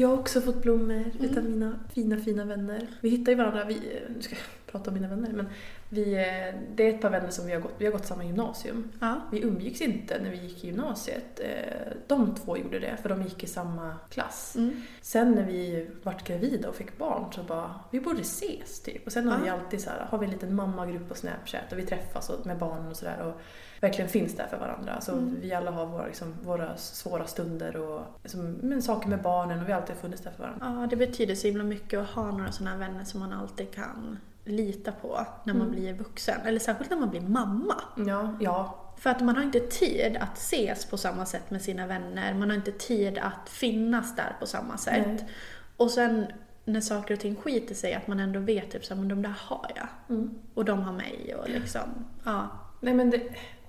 Jag 0.01 0.09
har 0.09 0.19
också 0.19 0.41
fått 0.41 0.63
blommor 0.63 0.95
Mm. 0.95 1.11
utav 1.21 1.45
mina 1.45 1.79
fina, 1.95 2.17
fina 2.17 2.45
vänner. 2.45 2.87
Vi 3.01 3.09
hittar 3.09 3.33
ju 3.33 3.39
varandra, 3.39 3.65
vi, 3.65 3.75
nu 4.17 4.23
ska 4.23 4.35
jag 4.35 4.73
prata 4.73 4.91
om 4.91 4.95
mina 4.95 5.09
vänner, 5.09 5.33
men 5.33 5.49
vi, 5.89 6.15
eh, 6.15 6.61
det 6.75 6.83
är 6.91 6.95
ett 6.95 7.01
par 7.01 7.11
vänner 7.11 7.31
som 7.31 7.47
vi 7.47 7.53
har 7.53 7.61
gått, 7.61 7.75
vi 7.79 7.85
har 7.85 7.93
gått 7.93 8.07
samma 8.07 8.25
gymnasium. 8.25 8.89
Ja. 9.01 9.21
Vi 9.33 9.43
umgicks 9.43 9.81
inte 9.81 10.21
när 10.23 10.31
vi 10.31 10.37
gick 10.37 10.65
i 10.65 10.67
gymnasiet. 10.67 11.41
Eh, 11.41 11.93
De 12.07 12.35
två 12.35 12.57
gjorde 12.57 12.79
det, 12.79 12.97
för 13.03 13.09
de 13.09 13.23
gick 13.23 13.45
i 13.45 13.47
samma 13.47 13.97
klass. 14.11 14.55
Mm. 14.57 14.83
Sen 15.01 15.33
när 15.33 15.47
vi 15.47 15.89
vart 16.03 16.27
gravida 16.29 16.69
och 16.69 16.75
fick 16.77 16.99
barn 16.99 17.33
så 17.33 17.43
bara, 17.43 17.75
vi 17.91 18.01
borde 18.01 18.21
ses 18.21 18.81
typ. 18.81 19.07
Och 19.07 19.13
sen 19.13 19.29
har 19.29 19.39
Ja. 19.39 19.45
vi 19.45 19.49
alltid 19.51 19.81
så 19.81 19.91
här, 19.91 20.07
har 20.11 20.19
vi 20.19 20.25
en 20.27 20.33
liten 20.33 20.55
mammagrupp 20.55 21.09
på 21.09 21.15
Snapchat 21.15 21.73
och 21.73 21.79
vi 21.79 21.87
träffas 21.87 22.31
med 22.45 22.59
barnen 22.59 22.87
och 22.91 22.97
sådär 22.97 23.33
verkligen 23.81 24.09
finns 24.11 24.35
där 24.37 24.47
för 24.47 24.59
varandra. 24.59 25.01
Så 25.01 25.13
Mm. 25.13 25.37
vi 25.41 25.55
alla 25.55 25.71
har 25.71 25.87
våra, 25.87 26.07
liksom, 26.07 26.35
våra 26.43 26.77
svåra 26.77 27.27
stunder 27.27 27.77
och 27.77 28.03
liksom, 28.23 28.53
men 28.63 28.83
saker 28.83 29.09
med 29.09 29.23
barnen 29.23 29.61
och 29.63 29.69
vi 29.69 29.73
har 29.73 29.81
alltid 29.81 29.97
funnits 29.97 30.23
där 30.23 30.31
för 30.31 30.43
varandra. 30.43 30.81
Ja, 30.83 30.87
det 30.87 30.97
betyder 30.97 31.35
så 31.35 31.47
himla 31.47 31.65
mycket 31.65 32.01
att 32.01 32.07
ha 32.09 32.31
några 32.31 32.53
sådana 32.53 32.77
vänner 32.77 33.05
som 33.05 33.21
man 33.21 33.33
alltid 33.33 33.75
kan 33.75 34.19
lita 34.45 34.93
på 34.93 35.27
när 35.45 35.55
man 35.55 35.67
Mm. 35.67 35.81
blir 35.81 35.93
vuxen. 35.95 36.41
Eller 36.45 36.59
särskilt 36.61 36.91
när 36.91 36.97
man 36.99 37.11
blir 37.11 37.21
mamma. 37.21 37.75
Ja, 38.07 38.35
ja. 38.41 38.85
För 38.99 39.11
att 39.11 39.21
man 39.21 39.37
har 39.37 39.43
inte 39.43 39.61
tid 39.61 40.17
att 40.21 40.39
ses 40.39 40.87
på 40.87 40.97
samma 40.97 41.27
sätt 41.27 41.51
med 41.51 41.63
sina 41.63 41.87
vänner. 41.87 42.35
Man 42.35 42.51
har 42.51 42.57
inte 42.57 42.73
tid 42.73 43.19
att 43.19 43.49
finnas 43.49 44.17
där 44.17 44.37
på 44.41 44.47
samma 44.47 44.77
sätt. 44.77 45.07
Nej. 45.07 45.29
Och 45.77 45.91
sen 45.91 46.27
när 46.65 46.81
saker 46.81 47.15
och 47.15 47.21
ting 47.21 47.37
skiter 47.37 47.75
sig, 47.75 47.95
att 47.95 48.07
man 48.07 48.21
ändå 48.21 48.41
vet 48.41 48.71
typ 48.71 48.85
så 48.85 48.95
här, 48.95 49.01
men 49.01 49.09
de 49.09 49.23
där 49.23 49.35
har 49.39 49.71
jag. 49.77 50.17
Mm. 50.17 50.31
Och 50.55 50.65
de 50.65 50.83
har 50.83 50.93
mig 50.93 51.35
och 51.35 51.49
liksom, 51.49 51.81
ja. 52.25 52.49
Nej 52.81 52.95
men 52.95 53.11
det, 53.11 53.23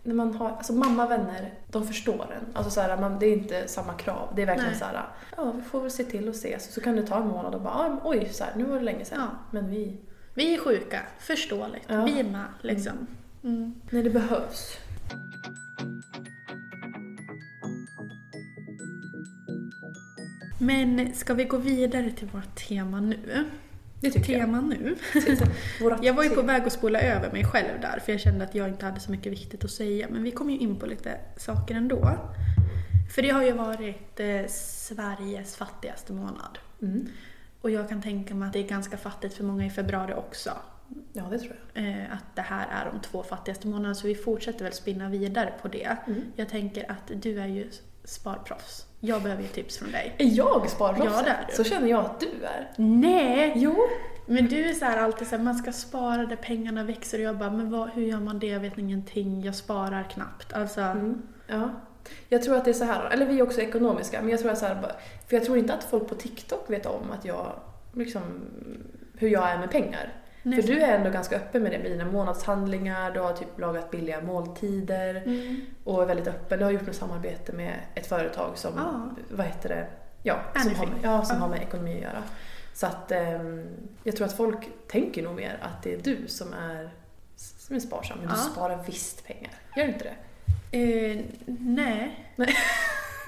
när 0.04 0.16
man 0.16 0.36
har, 0.36 0.50
alltså 0.50 0.74
mammavänner, 0.74 1.54
de 1.68 1.88
förstår 1.88 2.38
en. 2.38 2.56
Alltså 2.56 2.72
så 2.72 2.82
här, 2.82 2.98
man, 2.98 3.20
det 3.20 3.26
är 3.26 3.34
inte 3.34 3.68
samma 3.68 3.94
krav. 3.94 4.34
Det 4.36 4.42
är 4.42 4.46
verkligen 4.46 4.72
Nej. 4.72 4.80
så 4.80 4.86
här, 4.86 5.08
ja 5.38 5.52
vi 5.52 5.62
får 5.62 5.82
väl 5.82 5.92
se 5.92 6.04
till 6.04 6.30
att 6.30 6.36
ses. 6.36 6.74
Så 6.74 6.82
kan 6.82 6.96
det 6.96 7.08
ta 7.08 7.22
en 7.22 7.28
månad 7.28 7.56
och 7.56 7.62
bara, 7.62 8.00
oj, 8.04 8.30
så 8.32 8.44
här, 8.44 8.54
nu 8.56 8.64
var 8.64 8.76
det 8.76 8.84
länge 8.84 9.06
sedan. 9.06 9.20
Ja. 9.20 9.30
Men 9.52 9.70
vi, 9.70 9.98
Vi 10.34 10.54
är 10.54 10.60
sjuka, 10.60 11.00
förståeligt. 11.20 11.86
Ja. 11.88 12.06
Vi 12.06 12.20
är 12.20 12.24
med 12.24 12.46
liksom. 12.62 13.08
Mm. 13.44 13.74
när 13.90 14.04
det 14.04 14.10
behövs. 14.10 14.78
Men 20.62 21.14
ska 21.14 21.34
vi 21.34 21.44
gå 21.44 21.58
vidare 21.58 22.12
till 22.12 22.28
vårt 22.28 22.68
tema 22.68 23.00
nu? 23.00 23.46
Det 24.02 24.12
tycker 24.12 24.40
Tema 24.40 24.62
nu. 24.62 24.96
jag. 25.14 25.38
Våra 25.82 26.00
Jag 26.02 26.14
var 26.14 26.24
ju 26.24 26.30
på 26.30 26.42
väg 26.42 26.64
att 26.64 26.74
spola 26.74 27.02
över 27.02 27.32
mig 27.32 27.46
själv 27.46 27.82
där 27.82 28.00
för 28.06 28.12
jag 28.12 28.22
kände 28.22 28.46
att 28.46 28.56
jag 28.56 28.70
inte 28.70 28.86
hade 28.86 29.00
så 29.00 29.12
mycket 29.12 29.32
viktigt 29.32 29.64
att 29.64 29.72
säga. 29.72 30.08
Men 30.10 30.24
vi 30.24 30.32
kom 30.32 30.50
ju 30.50 30.58
in 30.58 30.80
på 30.80 30.86
lite 30.86 31.18
saker 31.38 31.76
ändå. 31.76 32.20
För 33.16 33.22
det 33.22 33.30
har 33.30 33.44
ju 33.44 33.52
varit 33.52 34.20
eh, 34.20 34.48
Sveriges 34.48 35.56
fattigaste 35.56 36.14
månad. 36.14 36.58
Mm. 36.82 37.08
Och 37.62 37.72
jag 37.72 37.90
kan 37.90 38.02
tänka 38.02 38.36
mig 38.36 38.48
att 38.48 38.54
det 38.54 38.60
är 38.60 38.68
ganska 38.68 38.98
fattigt 38.98 39.34
för 39.34 39.44
många 39.44 39.66
i 39.66 39.70
februari 39.70 40.14
också. 40.14 40.52
Ja, 41.14 41.24
det 41.32 41.40
tror 41.40 41.56
jag. 41.74 41.84
Eh, 41.84 42.14
att 42.14 42.36
det 42.36 42.42
här 42.42 42.68
är 42.72 42.92
de 42.92 43.02
två 43.02 43.24
fattigaste 43.24 43.68
månaderna 43.68 43.96
så 43.96 44.08
vi 44.08 44.16
fortsätter 44.16 44.64
väl 44.64 44.74
spinna 44.74 45.10
vidare 45.10 45.54
på 45.62 45.68
det. 45.68 45.98
Mm. 46.08 46.22
Jag 46.36 46.50
tänker 46.50 46.92
att 46.92 47.12
du 47.22 47.40
är 47.40 47.48
ju 47.48 47.70
sparproffs. 48.04 48.86
Jag 49.00 49.22
behöver 49.22 49.44
ju 49.44 49.50
tips 49.50 49.78
från 49.78 49.92
dig. 49.92 50.16
Är 50.18 50.26
jag 50.38 50.70
sparproffset? 50.70 51.28
Ja, 51.28 51.34
det. 51.48 51.56
Så 51.56 51.64
känner 51.64 51.88
jag 51.88 52.00
att 52.06 52.20
du 52.20 52.28
är. 52.44 52.72
Nej! 52.78 53.54
Jo. 53.56 53.76
Men 54.26 54.46
du 54.46 54.70
är 54.70 54.74
så 54.74 54.86
här 54.86 54.98
alltid 54.98 55.28
så 55.28 55.36
här, 55.36 55.44
man 55.44 55.56
ska 55.56 55.72
spara 55.72 56.26
där 56.26 56.36
pengarna 56.36 56.84
växer 56.84 57.18
och 57.18 57.24
jag 57.24 57.38
bara, 57.38 57.52
men 57.52 57.72
vad, 57.72 57.90
hur 57.90 58.04
gör 58.04 58.20
man 58.20 58.40
det? 58.40 58.48
Jag 58.48 58.60
vet 58.60 58.78
ingenting, 58.78 59.42
jag 59.42 59.56
sparar 59.56 60.04
knappt. 60.04 60.54
Alltså, 60.54 60.82
Mm. 60.82 61.22
Ja. 61.48 61.70
Jag 62.30 62.44
tror 62.44 62.56
att 62.58 62.66
det 62.66 62.72
är 62.72 62.74
så 62.74 62.84
här, 62.84 63.10
eller 63.10 63.26
vi 63.26 63.40
är 63.40 63.44
också 63.44 63.62
ekonomiska, 63.62 64.22
men 64.22 64.30
jag 64.30 64.40
tror 64.40 64.52
att 64.52 64.58
så 64.58 64.66
här, 64.66 64.82
för 65.28 65.36
jag 65.36 65.46
tror 65.46 65.58
inte 65.58 65.74
att 65.74 65.84
folk 65.84 66.08
på 66.10 66.16
TikTok 66.16 66.66
vet 66.70 66.86
om 66.86 67.12
att 67.20 67.26
jag, 67.26 67.60
liksom, 67.94 68.22
hur 69.18 69.30
jag 69.30 69.50
är 69.50 69.58
med 69.58 69.72
pengar. 69.72 70.14
Nej. 70.44 70.62
För 70.62 70.68
du 70.68 70.80
är 70.82 70.98
ändå 70.98 71.10
ganska 71.10 71.36
öppen 71.36 71.64
med 71.64 71.72
det, 71.72 71.80
med 71.80 71.92
dina 71.92 72.06
månadshandlingar, 72.06 73.12
du 73.12 73.20
har 73.20 73.34
typ 73.34 73.60
lagat 73.60 73.92
billiga 73.92 74.22
måltider 74.22 75.16
Mm. 75.26 75.62
och 75.84 76.02
är 76.02 76.06
väldigt 76.06 76.28
öppen. 76.28 76.60
Du 76.60 76.66
har 76.66 76.72
gjort 76.72 76.86
något 76.88 76.96
samarbete 76.96 77.54
med 77.54 77.74
ett 77.96 78.08
företag 78.08 78.52
som, 78.58 78.72
Ja. 78.78 79.10
vad 79.36 79.46
heter 79.46 79.70
det, 79.70 79.88
ja, 80.24 80.40
som, 80.64 80.76
har 80.76 80.86
med, 80.86 80.96
ja, 81.02 81.24
som 81.26 81.36
Ja. 81.36 81.42
har 81.42 81.50
med 81.50 81.62
ekonomi 81.62 81.96
att 81.96 82.02
göra. 82.02 82.24
Så 82.74 82.86
att 82.86 83.12
ehm, 83.12 83.68
jag 84.04 84.16
tror 84.16 84.28
att 84.28 84.38
folk 84.38 84.70
tänker 84.88 85.24
nog 85.24 85.36
mer 85.36 85.58
att 85.62 85.84
det 85.84 85.94
är 85.94 85.98
du 85.98 86.28
som 86.28 86.54
är, 86.54 86.90
som 87.36 87.76
är 87.76 87.80
sparsam, 87.80 88.18
men 88.18 88.28
du 88.28 88.34
Ja. 88.34 88.38
sparar 88.38 88.84
visst 88.88 89.28
pengar. 89.28 89.52
Gör 89.76 89.84
du 89.86 89.92
inte 89.94 90.04
det? 90.04 90.16
Eh, 90.72 91.26
nej. 91.60 92.26
Nej. 92.36 92.56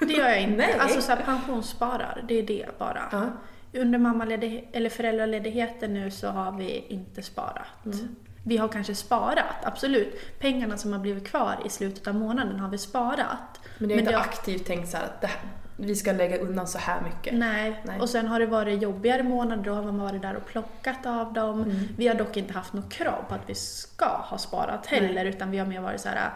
Det 0.00 0.12
gör 0.12 0.28
jag 0.28 0.40
inte. 0.42 0.56
Nej. 0.56 0.76
Alltså 0.78 1.00
så 1.00 1.12
här, 1.12 1.22
pensionssparar, 1.24 2.24
det 2.28 2.34
är 2.34 2.42
det 2.42 2.66
bara. 2.78 3.32
Under 3.74 3.98
mammaledig- 3.98 4.68
eller 4.72 4.90
föräldraledigheten 4.90 5.94
nu 5.94 6.10
så 6.10 6.28
har 6.28 6.52
vi 6.52 6.84
inte 6.88 7.22
sparat. 7.22 7.66
Mm. 7.84 8.16
Vi 8.44 8.56
har 8.56 8.68
kanske 8.68 8.94
sparat, 8.94 9.64
absolut. 9.64 10.38
Pengarna 10.38 10.76
som 10.76 10.92
har 10.92 11.00
blivit 11.00 11.26
kvar 11.26 11.56
i 11.66 11.68
slutet 11.68 12.06
av 12.06 12.14
månaden 12.14 12.60
har 12.60 12.68
vi 12.68 12.78
sparat. 12.78 13.60
Men 13.78 13.88
det 13.88 13.94
är 13.94 13.98
inte 13.98 14.10
det- 14.12 14.18
aktivt 14.18 14.66
tänkt 14.66 14.88
så 14.90 14.96
här 14.96 15.04
att 15.04 15.20
det 15.20 15.26
här, 15.26 15.40
vi 15.76 15.94
ska 15.94 16.12
lägga 16.12 16.38
undan 16.38 16.66
så 16.66 16.78
här 16.78 17.00
mycket. 17.00 17.34
Nej. 17.34 17.82
Nej. 17.84 18.00
och 18.00 18.08
sen 18.10 18.26
har 18.28 18.40
det 18.40 18.46
varit 18.46 18.82
jobbigare 18.82 19.22
månader, 19.22 19.62
då 19.64 19.74
har 19.74 19.82
man 19.82 19.98
varit 19.98 20.22
där 20.22 20.34
och 20.36 20.46
plockat 20.46 21.06
av 21.06 21.32
dem. 21.32 21.62
Mm. 21.62 21.76
Vi 21.96 22.08
har 22.08 22.14
dock 22.14 22.36
inte 22.36 22.52
haft 22.52 22.72
något 22.72 22.92
krav 22.92 23.24
på 23.28 23.34
att 23.34 23.42
vi 23.46 23.54
ska 23.54 24.06
ha 24.06 24.38
sparat 24.38 24.86
heller, 24.86 25.24
utan 25.24 25.50
vi 25.50 25.58
har 25.58 25.66
mer 25.66 25.80
varit 25.80 26.00
så 26.00 26.08
här. 26.08 26.30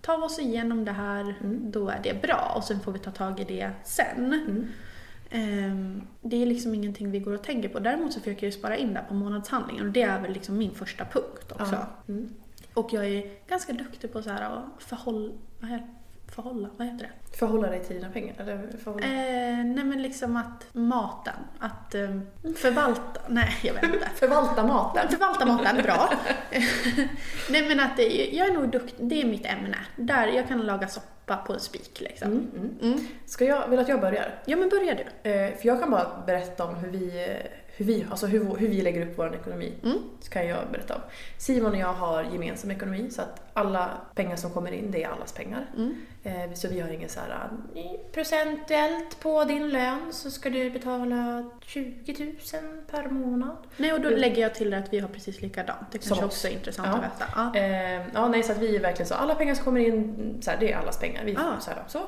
Ta 0.00 0.14
oss 0.24 0.38
igenom 0.38 0.84
det 0.84 0.92
här, 0.92 1.20
Mm. 1.20 1.70
då 1.70 1.88
är 1.88 2.00
det 2.02 2.22
bra 2.22 2.52
och 2.56 2.64
sen 2.64 2.80
får 2.80 2.92
vi 2.92 2.98
ta 2.98 3.10
tag 3.10 3.40
i 3.40 3.44
det 3.44 3.70
sen. 3.84 4.16
Mm. 4.26 4.68
Ehm, 5.32 6.02
det 6.20 6.42
är 6.42 6.46
liksom 6.46 6.74
ingenting 6.74 7.10
vi 7.10 7.18
går 7.18 7.32
och 7.32 7.42
tänker 7.42 7.68
på. 7.68 7.78
Däremot 7.78 8.12
så 8.12 8.20
försöker 8.20 8.46
jag 8.46 8.54
spara 8.54 8.76
in 8.76 8.94
där 8.94 9.02
på 9.02 9.14
månadshandlingen 9.14 9.86
och 9.86 9.92
det 9.92 10.02
är 10.02 10.20
väl 10.20 10.32
liksom 10.32 10.58
min 10.58 10.74
första 10.74 11.04
punkt 11.04 11.52
också. 11.52 11.76
Mm. 12.08 12.28
Och 12.74 12.92
jag 12.92 13.06
är 13.06 13.30
ganska 13.48 13.72
duktig 13.72 14.12
på 14.12 14.22
så 14.22 14.30
här 14.30 14.56
att 14.56 14.82
förhåll, 14.82 15.32
vad 15.60 15.70
heter- 15.70 15.88
förhålla, 16.34 16.68
vad 16.76 16.86
heter 16.86 17.04
det? 17.04 17.36
Förhålla 17.36 17.68
dig 17.68 17.84
till 17.84 17.96
dina 17.96 18.10
pengar? 18.10 18.34
Eller 18.38 18.78
förhålla... 18.84 19.06
Eh, 19.06 19.64
nej 19.64 19.84
men 19.84 20.02
liksom 20.02 20.36
att 20.36 20.66
maten, 20.72 21.34
att 21.58 21.94
eh, 21.94 22.20
förvalta, 22.56 23.20
nej 23.28 23.54
jag 23.62 23.74
vet 23.74 23.84
inte. 23.84 24.08
Förvalta 24.14 24.66
maten. 24.66 25.08
Förvalta 25.08 25.46
maten, 25.46 25.82
bra. 25.82 26.12
nej 27.50 27.68
men 27.68 27.80
att 27.80 27.96
det, 27.96 28.30
jag 28.32 28.48
är 28.48 28.52
nog 28.52 28.68
duktig, 28.68 29.06
det 29.08 29.22
är 29.22 29.26
mitt 29.26 29.46
ämne. 29.46 29.76
Där 29.96 30.26
jag 30.26 30.48
kan 30.48 30.60
laga 30.60 30.88
soppa 30.88 31.36
på 31.36 31.52
en 31.52 31.60
spik 31.60 32.00
liksom. 32.00 32.28
Mm, 32.28 32.50
mm. 32.56 32.92
Mm. 32.92 33.06
Ska 33.26 33.44
jag, 33.44 33.68
vill 33.68 33.78
att 33.78 33.88
jag 33.88 34.00
börjar? 34.00 34.42
Ja 34.44 34.56
men 34.56 34.68
börja 34.68 34.94
du. 34.94 35.30
Eh, 35.30 35.56
för 35.56 35.66
jag 35.66 35.80
kan 35.80 35.90
bara 35.90 36.22
berätta 36.26 36.64
om 36.64 36.74
hur 36.74 36.90
vi, 36.90 37.24
eh, 37.28 37.46
hur 37.76 37.84
vi, 37.86 38.06
alltså 38.10 38.26
hur, 38.26 38.56
hur 38.56 38.68
vi 38.68 38.82
lägger 38.82 39.06
upp 39.06 39.12
vår 39.18 39.34
ekonomi. 39.34 39.72
Mm. 39.84 39.98
Så 40.20 40.30
kan 40.30 40.46
jag 40.46 40.58
berätta 40.72 40.94
om. 40.94 41.00
Simon 41.38 41.72
och 41.72 41.78
jag 41.78 41.92
har 41.92 42.22
gemensam 42.32 42.70
ekonomi 42.70 43.10
så 43.10 43.22
att 43.22 43.42
alla 43.52 43.90
pengar 44.14 44.36
som 44.36 44.50
kommer 44.50 44.72
in, 44.72 44.90
det 44.90 45.04
är 45.04 45.08
allas 45.08 45.32
pengar. 45.32 45.66
Mm. 45.76 45.94
Eh, 46.24 46.52
så 46.54 46.68
vi 46.68 46.80
har 46.80 46.88
ingen 46.88 47.08
så 47.08 47.20
här 47.20 47.48
"Ni, 47.74 48.00
procentuellt 48.12 49.20
på 49.20 49.44
din 49.44 49.68
lön 49.68 50.12
så 50.12 50.30
ska 50.30 50.50
du 50.50 50.70
betala 50.70 51.50
20 51.66 52.14
000 52.24 52.62
per 52.90 53.08
månad. 53.08 53.56
Nej 53.76 53.92
och 53.92 54.00
då 54.00 54.08
lägger 54.10 54.42
jag 54.42 54.54
till 54.54 54.74
att 54.74 54.92
vi 54.92 54.98
har 54.98 55.08
precis 55.08 55.40
likadant. 55.42 55.78
Det 55.92 55.98
kanske 55.98 56.14
Som 56.16 56.24
också 56.24 56.48
är 56.48 56.52
intressant 56.52 56.88
Ja. 56.92 56.94
att 56.98 57.04
veta. 57.04 57.52
Ja. 57.54 57.60
Eh, 57.60 58.06
ja, 58.14 58.28
nej, 58.28 58.42
så 58.42 58.52
att 58.52 58.58
vi 58.58 58.76
är 58.76 58.80
verkligen 58.80 59.08
så. 59.08 59.14
Alla 59.14 59.34
pengar 59.34 59.54
som 59.54 59.64
kommer 59.64 59.80
in, 59.80 60.38
så 60.42 60.50
här, 60.50 60.58
det 60.60 60.72
är 60.72 60.76
allas 60.76 60.98
pengar. 61.00 61.24
Vi 61.24 61.36
Ah. 61.36 61.60
så 61.60 61.70
här, 61.70 61.82
så. 61.88 61.98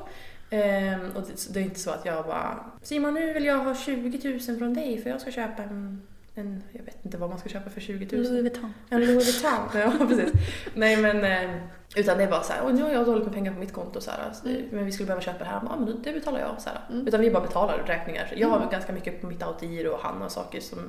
Eh, 0.49 0.99
och 1.15 1.21
det, 1.27 1.53
det 1.53 1.59
är 1.59 1.63
inte 1.63 1.79
så 1.79 1.91
att 1.91 2.05
jag 2.05 2.25
bara 2.25 2.65
Simon, 2.81 3.13
nu 3.13 3.33
vill 3.33 3.45
jag 3.45 3.57
ha 3.59 3.75
20 3.75 4.29
000 4.47 4.57
från 4.57 4.73
dig 4.73 5.01
för 5.01 5.09
jag 5.09 5.21
ska 5.21 5.31
köpa 5.31 5.63
en, 5.63 6.01
en 6.35 6.63
jag 6.71 6.83
vet 6.83 6.97
inte 7.05 7.17
vad 7.17 7.29
man 7.29 7.39
ska 7.39 7.49
köpa 7.49 7.69
för 7.69 7.81
20 7.81 8.05
000. 8.17 8.23
Louis 8.25 8.41
Vuitton. 8.41 8.73
En 8.89 9.01
Louis 9.05 9.43
Vuitton, 9.43 9.81
ja 9.99 10.05
precis. 10.07 10.31
Nej 10.73 10.97
men, 10.97 11.23
eh, 11.23 11.55
utan 11.95 12.17
det 12.17 12.23
är 12.23 12.27
bara 12.27 12.43
så 12.43 12.53
här, 12.53 12.61
"Oj, 12.65 12.73
nu 12.73 12.81
har 12.83 12.89
jag 12.89 13.05
dåligt 13.05 13.23
med 13.25 13.33
pengar 13.33 13.53
på 13.53 13.59
mitt 13.59 13.73
konto 13.73 14.01
så 14.01 14.11
här, 14.11 14.31
så, 14.33 14.47
Mm. 14.49 14.61
men 14.71 14.85
vi 14.85 14.91
skulle 14.91 15.07
behöva 15.07 15.21
köpa 15.21 15.39
det 15.39 15.45
här, 15.45 15.61
ja 15.69 15.75
men 15.79 16.01
det 16.03 16.11
betalar 16.13 16.39
jag. 16.39 16.61
Så 16.61 16.69
här. 16.69 16.79
Mm. 16.91 17.07
Utan 17.07 17.21
vi 17.21 17.31
bara 17.31 17.43
betalar 17.43 17.77
räkningar. 17.87 18.33
Jag 18.35 18.47
har 18.47 18.57
Mm. 18.57 18.69
ganska 18.69 18.93
mycket 18.93 19.21
på 19.21 19.27
mitt 19.27 19.43
autogiro 19.43 19.89
och 19.91 19.99
han 19.99 20.21
har 20.21 20.29
saker 20.29 20.59
som 20.59 20.79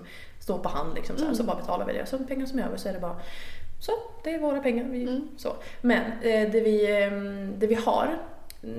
står 0.40 0.58
på 0.58 0.68
hand 0.68 0.94
liksom, 0.94 1.16
så, 1.16 1.22
här, 1.22 1.26
Mm. 1.28 1.36
så 1.36 1.42
bara 1.44 1.56
betalar 1.56 1.86
vi 1.86 1.92
det. 1.92 2.06
Så 2.06 2.18
pengar 2.18 2.46
som 2.46 2.58
är 2.58 2.62
över 2.66 2.76
så 2.76 2.88
är 2.88 2.92
det 2.92 3.00
bara 3.00 3.16
så, 3.80 3.92
det 4.24 4.34
är 4.34 4.38
våra 4.38 4.60
pengar. 4.60 4.84
Vi, 4.84 5.02
Mm. 5.02 5.28
så. 5.36 5.52
Men 5.80 6.02
eh, 6.22 6.50
det, 6.52 6.60
vi, 6.60 7.02
eh, 7.04 7.10
det 7.58 7.66
vi 7.66 7.74
har 7.74 8.04
mm, 8.06 8.18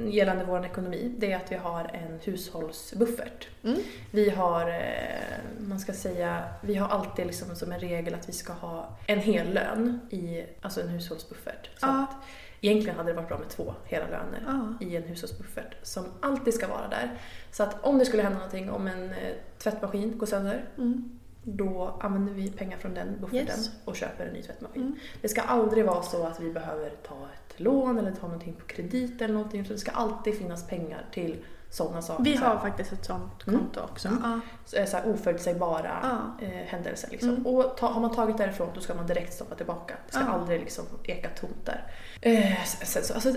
gällande 0.09 0.45
vår 0.45 0.65
ekonomi, 0.65 1.13
det 1.17 1.31
är 1.31 1.35
att 1.37 1.51
vi 1.51 1.55
har 1.55 1.83
en 1.93 2.19
hushållsbuffert. 2.23 3.47
Mm. 3.63 3.79
Vi 4.11 4.29
har, 4.29 4.69
eh, 4.69 5.37
man 5.59 5.79
ska 5.79 5.93
säga, 5.93 6.43
vi 6.61 6.75
har 6.75 6.87
alltid 6.87 7.25
liksom 7.27 7.55
som 7.55 7.71
en 7.71 7.79
regel 7.79 8.13
att 8.13 8.29
vi 8.29 8.33
ska 8.33 8.53
ha 8.53 8.97
en 9.07 9.19
hel 9.19 9.53
lön 9.53 9.99
i 10.09 10.43
alltså 10.61 10.81
en 10.81 10.87
hushållsbuffert. 10.89 11.69
Så 11.79 11.85
Ja. 11.85 12.03
att 12.09 12.15
egentligen 12.61 12.97
hade 12.97 13.09
det 13.09 13.15
varit 13.15 13.27
bra 13.27 13.37
med 13.37 13.49
två 13.49 13.73
hela 13.85 14.05
löner 14.05 14.43
Ja. 14.79 14.85
i 14.87 14.95
en 14.95 15.03
hushållsbuffert 15.03 15.75
som 15.83 16.05
alltid 16.21 16.53
ska 16.53 16.67
vara 16.67 16.87
där. 16.87 17.11
Så 17.51 17.63
att 17.63 17.85
om 17.85 17.97
det 17.99 18.05
skulle 18.05 18.23
hända 18.23 18.37
någonting, 18.37 18.71
om 18.71 18.87
en 18.87 19.09
eh, 19.09 19.33
tvättmaskin 19.57 20.17
går 20.17 20.25
sönder, 20.27 20.65
Mm. 20.77 21.19
då 21.43 21.97
använder 22.01 22.33
vi 22.33 22.51
pengar 22.51 22.77
från 22.77 22.93
den 22.93 23.07
bufferten 23.21 23.47
Yes. 23.59 23.71
och 23.85 23.95
köper 23.95 24.25
en 24.25 24.33
ny 24.33 24.41
tvättmaskin. 24.43 24.81
Mm. 24.81 24.95
Det 25.21 25.27
ska 25.29 25.41
aldrig 25.41 25.85
vara 25.85 26.01
så 26.01 26.23
att 26.27 26.39
vi 26.39 26.51
behöver 26.53 26.89
ta 26.89 27.27
lån 27.59 27.99
eller 27.99 28.11
ta 28.11 28.27
någonting 28.27 28.53
på 28.53 28.65
kredit 28.65 29.21
eller 29.21 29.33
någonting. 29.33 29.65
Så 29.65 29.73
det 29.73 29.79
ska 29.79 29.91
alltid 29.91 30.37
finnas 30.37 30.67
pengar 30.67 31.05
till 31.11 31.35
sådana 31.69 32.01
saker. 32.01 32.23
Vi 32.23 32.35
har 32.35 32.59
faktiskt 32.59 32.91
ett 32.93 33.05
sånt 33.05 33.47
Mm. 33.47 33.59
konto 33.59 33.79
också. 33.81 34.07
Mm. 34.07 34.41
Så 34.65 34.85
så 34.87 34.97
här 34.97 35.07
oförutsägbara 35.09 35.99
Ja. 36.03 36.45
eh, 36.47 36.49
händelser. 36.65 37.09
Liksom. 37.11 37.29
Mm. 37.29 37.45
Och 37.47 37.77
ta, 37.77 37.87
har 37.87 38.01
man 38.01 38.15
tagit 38.15 38.37
därifrån 38.37 38.69
då 38.75 38.81
ska 38.81 38.93
man 38.93 39.07
direkt 39.07 39.33
stoppa 39.33 39.55
tillbaka. 39.55 39.93
Det 40.07 40.13
ska 40.13 40.23
aldrig 40.25 40.59
liksom 40.59 40.85
eka 41.03 41.29
tomt 41.29 41.65
där. 41.65 41.83
Eh, 42.21 42.63
sen, 42.65 43.03
så, 43.03 43.13
alltså, 43.13 43.33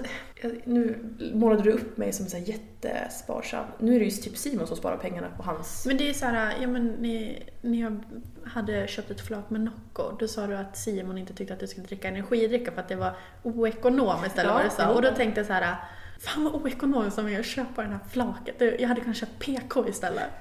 nu 0.64 0.98
målade 1.34 1.62
du 1.62 1.72
upp 1.72 1.96
mig 1.96 2.12
som 2.12 2.26
så 2.26 2.36
här 2.36 2.44
jättesparsam. 2.44 3.64
Nu 3.78 3.94
är 3.94 3.98
det 3.98 4.04
ju 4.04 4.10
typ 4.10 4.36
Simon 4.36 4.66
som 4.66 4.76
sparar 4.76 4.96
pengarna 4.96 5.28
på 5.36 5.42
hans... 5.42 5.86
Men 5.86 5.96
det 5.96 6.08
är 6.10 6.14
så 6.14 6.26
här, 6.26 6.54
ja 6.60 6.66
men 6.68 6.86
ni, 6.86 7.42
ni 7.60 7.80
jag 7.80 8.00
hade 8.46 8.86
köpt 8.88 9.10
ett 9.10 9.20
flak 9.20 9.50
med 9.50 9.60
Nocco, 9.60 10.16
då 10.18 10.28
sa 10.28 10.46
du 10.46 10.56
att 10.56 10.76
Simon 10.76 11.18
inte 11.18 11.34
tyckte 11.34 11.54
att 11.54 11.60
du 11.60 11.66
skulle 11.66 11.86
dricka 11.86 12.08
energidricka 12.08 12.72
för 12.72 12.80
att 12.80 12.88
det 12.88 12.96
var 12.96 13.16
oekonomiskt 13.42 14.38
eller 14.38 14.50
Ja, 14.50 14.54
vad 14.54 14.64
du 14.64 14.70
sa. 14.70 14.88
Och 14.88 15.02
då 15.02 15.10
tänkte 15.10 15.40
jag 15.40 15.46
så 15.46 15.52
här, 15.52 15.76
fan 16.20 16.44
vad 16.44 16.54
oekonomiskt 16.54 17.18
av 17.18 17.24
mig 17.24 17.36
att 17.36 17.46
köpa 17.46 17.82
den 17.82 17.92
här 17.92 18.00
flaket. 18.10 18.80
Jag 18.80 18.88
hade 18.88 19.00
kunnat 19.00 19.16
köpa 19.16 19.32
PK 19.38 19.88
istället. 19.88 20.28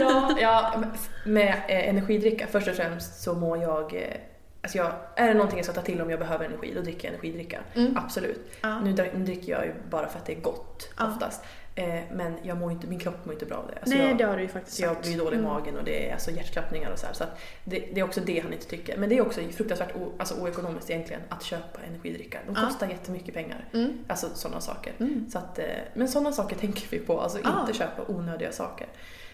Ja, 0.00 0.36
ja 0.40 0.82
med 1.24 1.48
eh, 1.68 1.88
energidricka, 1.88 2.46
först 2.46 2.68
och 2.68 2.74
främst 2.74 3.22
så 3.22 3.34
mår 3.34 3.62
jag... 3.62 3.94
Eh, 3.94 4.16
alltså 4.62 4.78
jag, 4.78 4.92
är 5.16 5.26
det 5.28 5.34
någonting 5.34 5.58
jag 5.58 5.64
ska 5.64 5.74
ta 5.74 5.82
till 5.82 6.00
om 6.00 6.10
jag 6.10 6.18
behöver 6.18 6.44
energi, 6.44 6.72
då 6.74 6.80
dricker 6.80 7.08
jag 7.08 7.14
energidricka. 7.14 7.60
Mm. 7.74 7.96
Absolut. 7.96 8.52
Ja. 8.60 8.80
Nu, 8.80 8.92
dri- 8.92 9.10
nu 9.18 9.24
dricker 9.24 9.52
jag 9.52 9.64
ju 9.66 9.72
bara 9.90 10.08
för 10.08 10.18
att 10.18 10.26
det 10.26 10.36
är 10.36 10.40
gott 10.40 10.88
Ja. 10.98 11.06
oftast. 11.08 11.44
Eh, 11.80 12.02
men 12.12 12.34
jag 12.42 12.56
mår 12.56 12.72
inte, 12.72 12.86
min 12.86 12.98
kropp 12.98 13.24
mår 13.24 13.32
inte 13.34 13.46
bra 13.46 13.56
av 13.56 13.66
det. 13.66 13.78
Alltså 13.80 13.96
Nej, 13.96 14.08
jag, 14.08 14.18
det 14.18 14.24
har 14.24 14.36
du 14.36 14.42
ju 14.42 14.48
faktiskt 14.48 14.80
jag 14.80 14.94
sagt. 14.94 15.06
blir 15.06 15.18
dålig 15.18 15.36
i 15.36 15.40
Mm. 15.40 15.52
magen 15.52 15.76
och 15.76 15.84
det 15.84 16.08
är 16.08 16.12
alltså 16.12 16.30
hjärtklappningar 16.30 16.90
och 16.90 16.98
så 16.98 17.06
här. 17.06 17.12
Så 17.14 17.24
det, 17.64 17.78
det 17.94 18.00
är 18.00 18.04
också 18.04 18.20
det 18.20 18.40
han 18.40 18.52
inte 18.52 18.66
tycker. 18.66 18.96
Men 18.98 19.08
det 19.08 19.18
är 19.18 19.22
också 19.26 19.40
fruktansvärt 19.40 19.96
o, 19.96 20.12
alltså 20.18 20.34
oekonomiskt 20.34 20.90
egentligen 20.90 21.22
att 21.28 21.42
köpa 21.42 21.78
energidricka. 21.88 22.38
De 22.46 22.54
kostar 22.54 22.88
jättemycket 22.88 23.34
pengar. 23.34 23.68
Mm. 23.72 23.98
Alltså 24.08 24.26
sådana 24.34 24.60
saker. 24.60 24.92
Mm. 25.00 25.30
Så 25.30 25.38
att, 25.38 25.58
eh, 25.58 25.64
men 25.94 26.08
sådana 26.08 26.32
saker 26.32 26.56
tänker 26.56 26.86
vi 26.90 26.98
på, 26.98 27.20
alltså 27.20 27.38
inte 27.38 27.78
köpa 27.78 28.02
onödiga 28.12 28.52
saker. 28.52 28.86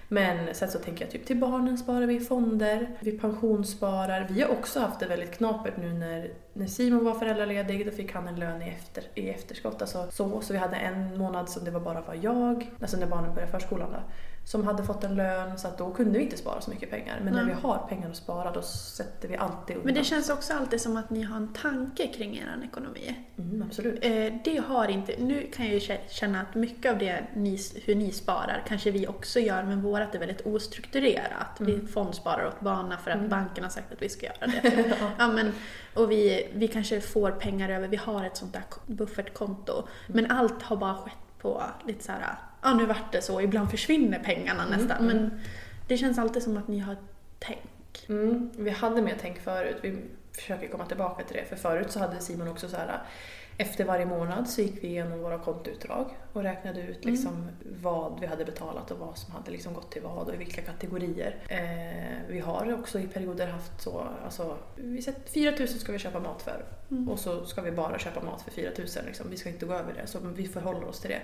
Men 0.09 0.55
sen 0.55 0.71
så 0.71 0.79
tänker 0.79 1.05
jag 1.05 1.13
typ 1.13 1.27
till 1.27 1.37
barnen 1.37 1.79
sparar 1.79 2.07
vi 2.07 2.15
i 2.15 2.21
fonder, 2.21 2.91
vi 3.01 3.13
pensionssparar. 3.13 4.27
Vi 4.31 4.43
har 4.43 4.51
också 4.51 4.81
haft 4.81 5.01
det 5.01 5.07
väldigt 5.07 5.37
knapert 5.37 5.77
nu 5.77 5.93
när, 5.93 6.31
när 6.53 6.67
Simon 6.67 7.05
var 7.05 7.15
föräldraledig, 7.15 7.87
då 7.87 7.93
fick 7.93 8.13
han 8.13 8.29
en 8.29 8.41
lön 8.41 8.63
i, 8.63 8.69
efter, 8.69 9.05
i 9.15 9.29
efterskott. 9.29 9.83
Alltså 9.83 10.09
så, 10.11 10.41
så 10.41 10.53
vi 10.53 10.59
hade 10.59 10.77
en 10.77 11.19
månad 11.19 11.49
som 11.49 11.65
det 11.65 11.71
var 11.71 11.81
bara 11.81 12.01
var 12.01 12.19
jag, 12.23 12.71
alltså 12.81 12.97
när 12.97 13.07
barnen 13.07 13.35
började 13.35 13.53
förskolan 13.53 13.93
då, 13.93 13.99
som 14.47 14.67
hade 14.67 14.83
fått 14.85 15.05
en 15.05 15.15
lön 15.15 15.59
så 15.59 15.69
att 15.69 15.79
då 15.79 15.91
kunde 15.91 16.19
vi 16.19 16.25
inte 16.25 16.37
spara 16.37 16.61
så 16.61 16.71
mycket 16.71 16.91
pengar. 16.91 17.21
Men 17.25 17.33
när 17.35 17.45
Nej. 17.45 17.55
vi 17.55 17.61
har 17.61 17.87
pengar 17.89 18.11
att 18.11 18.17
spara 18.17 18.51
då 18.53 18.63
sätter 18.63 19.29
vi 19.29 19.37
alltid 19.37 19.77
undan. 19.77 19.85
Men 19.87 19.95
det 19.95 20.05
känns 20.05 20.31
också 20.31 20.53
alltid 20.55 20.81
som 20.81 20.97
att 20.97 21.11
ni 21.11 21.23
har 21.23 21.37
en 21.37 21.53
tanke 21.53 22.07
kring 22.07 22.37
er 22.37 22.61
ekonomi. 22.65 23.17
Mm, 23.39 23.63
absolut. 23.63 23.99
Eh, 24.05 24.35
det 24.45 24.63
har 24.69 24.89
inte, 24.89 25.15
nu 25.19 25.51
kan 25.55 25.65
jag 25.65 25.75
ju 25.75 25.81
kä- 25.81 26.09
känna 26.09 26.41
att 26.41 26.55
mycket 26.55 26.93
av 26.93 26.99
det 26.99 27.25
ni, 27.35 27.59
hur 27.85 27.95
ni 27.95 28.13
sparar 28.13 28.63
kanske 28.69 28.91
vi 28.91 29.07
också 29.07 29.41
gör, 29.41 29.63
men 29.63 29.83
vårat 29.83 30.15
är 30.15 30.19
väldigt 30.19 30.47
ostrukturerat. 30.47 31.57
Vi 31.61 31.87
fondsparar 31.87 32.47
åt 32.47 32.61
barnen 32.61 32.99
för 32.99 33.11
att 33.11 33.29
banken 33.31 33.65
har 33.65 33.71
sagt 33.71 33.93
att 33.93 34.03
vi 34.03 34.09
ska 34.09 34.27
göra 34.27 34.47
det. 34.47 34.85
ja, 35.19 35.29
men, 35.29 35.53
och 35.95 36.11
vi, 36.11 36.49
vi 36.55 36.69
kanske 36.69 37.01
får 37.01 37.31
pengar 37.31 37.69
över, 37.69 37.89
vi 37.89 37.97
har 37.97 38.25
ett 38.25 38.37
sånt 38.37 38.53
där 38.53 38.63
ko- 38.69 38.81
buffertkonto. 38.87 39.83
Men 40.07 40.31
allt 40.31 40.63
har 40.63 40.77
bara 40.77 40.95
skett 40.95 41.13
på 41.39 41.63
lite 41.87 42.05
så 42.05 42.13
här, 42.13 42.37
ja 42.63 42.75
nu 42.75 42.87
vart 42.87 43.13
det 43.13 43.23
så, 43.23 43.41
ibland 43.41 43.71
försvinner 43.71 44.19
pengarna 44.19 44.67
nästan. 44.67 45.07
Men 45.07 45.41
det 45.89 45.97
känns 45.97 46.19
alltid 46.19 46.43
som 46.43 46.57
att 46.57 46.69
ni 46.69 46.79
har 46.79 46.97
tänk. 47.39 48.07
Mm, 48.09 48.51
vi 48.59 48.71
hade 48.71 49.03
mer 49.03 49.17
tänk 49.21 49.41
förut. 49.41 49.77
Vi 49.83 49.99
försöker 50.33 50.69
komma 50.69 50.87
tillbaka 50.87 51.25
till 51.25 51.37
det. 51.37 51.45
För 51.45 51.57
förut 51.57 51.91
så 51.91 51.99
hade 51.99 52.21
Simon 52.21 52.49
också 52.49 52.69
så 52.69 52.77
här 52.77 53.01
efter 53.59 53.85
varje 53.85 54.07
månad 54.07 54.49
så 54.49 54.61
gick 54.61 54.85
vi 54.85 54.89
igenom 54.89 55.23
våra 55.23 55.39
kontoutdrag 55.39 56.11
och 56.37 56.43
räknade 56.43 56.81
ut 56.81 57.05
liksom 57.05 57.49
vad 57.83 58.21
vi 58.21 58.27
hade 58.27 58.45
betalat 58.45 58.91
och 58.91 58.99
vad 58.99 59.19
som 59.19 59.35
hade 59.35 59.51
liksom 59.51 59.75
gått 59.75 59.91
till 59.91 60.03
vad 60.03 60.29
och 60.29 60.35
i 60.35 60.37
vilka 60.37 60.63
kategorier. 60.63 61.37
Eh, 61.49 62.29
vi 62.29 62.39
har 62.39 62.75
också 62.79 63.01
i 63.01 63.07
perioder 63.07 63.47
haft 63.47 63.81
så, 63.81 64.09
alltså, 64.25 64.57
vi 64.75 65.03
sett 65.03 65.31
4 65.31 65.53
000 65.59 65.69
ska 65.69 65.93
vi 65.93 65.99
köpa 65.99 66.21
mat 66.21 66.43
för 66.43 66.65
och 67.09 67.19
så 67.19 67.45
ska 67.45 67.63
vi 67.63 67.73
bara 67.73 67.99
köpa 67.99 68.23
mat 68.23 68.43
för 68.43 68.51
4 68.51 68.71
000. 68.79 68.87
Liksom. 69.07 69.31
Vi 69.31 69.37
ska 69.37 69.49
inte 69.49 69.67
gå 69.67 69.75
över 69.75 69.95
det, 69.95 70.07
så 70.07 70.19
vi 70.19 70.49
förhåller 70.49 70.85
oss 70.85 71.01
till 71.01 71.11
det. 71.11 71.21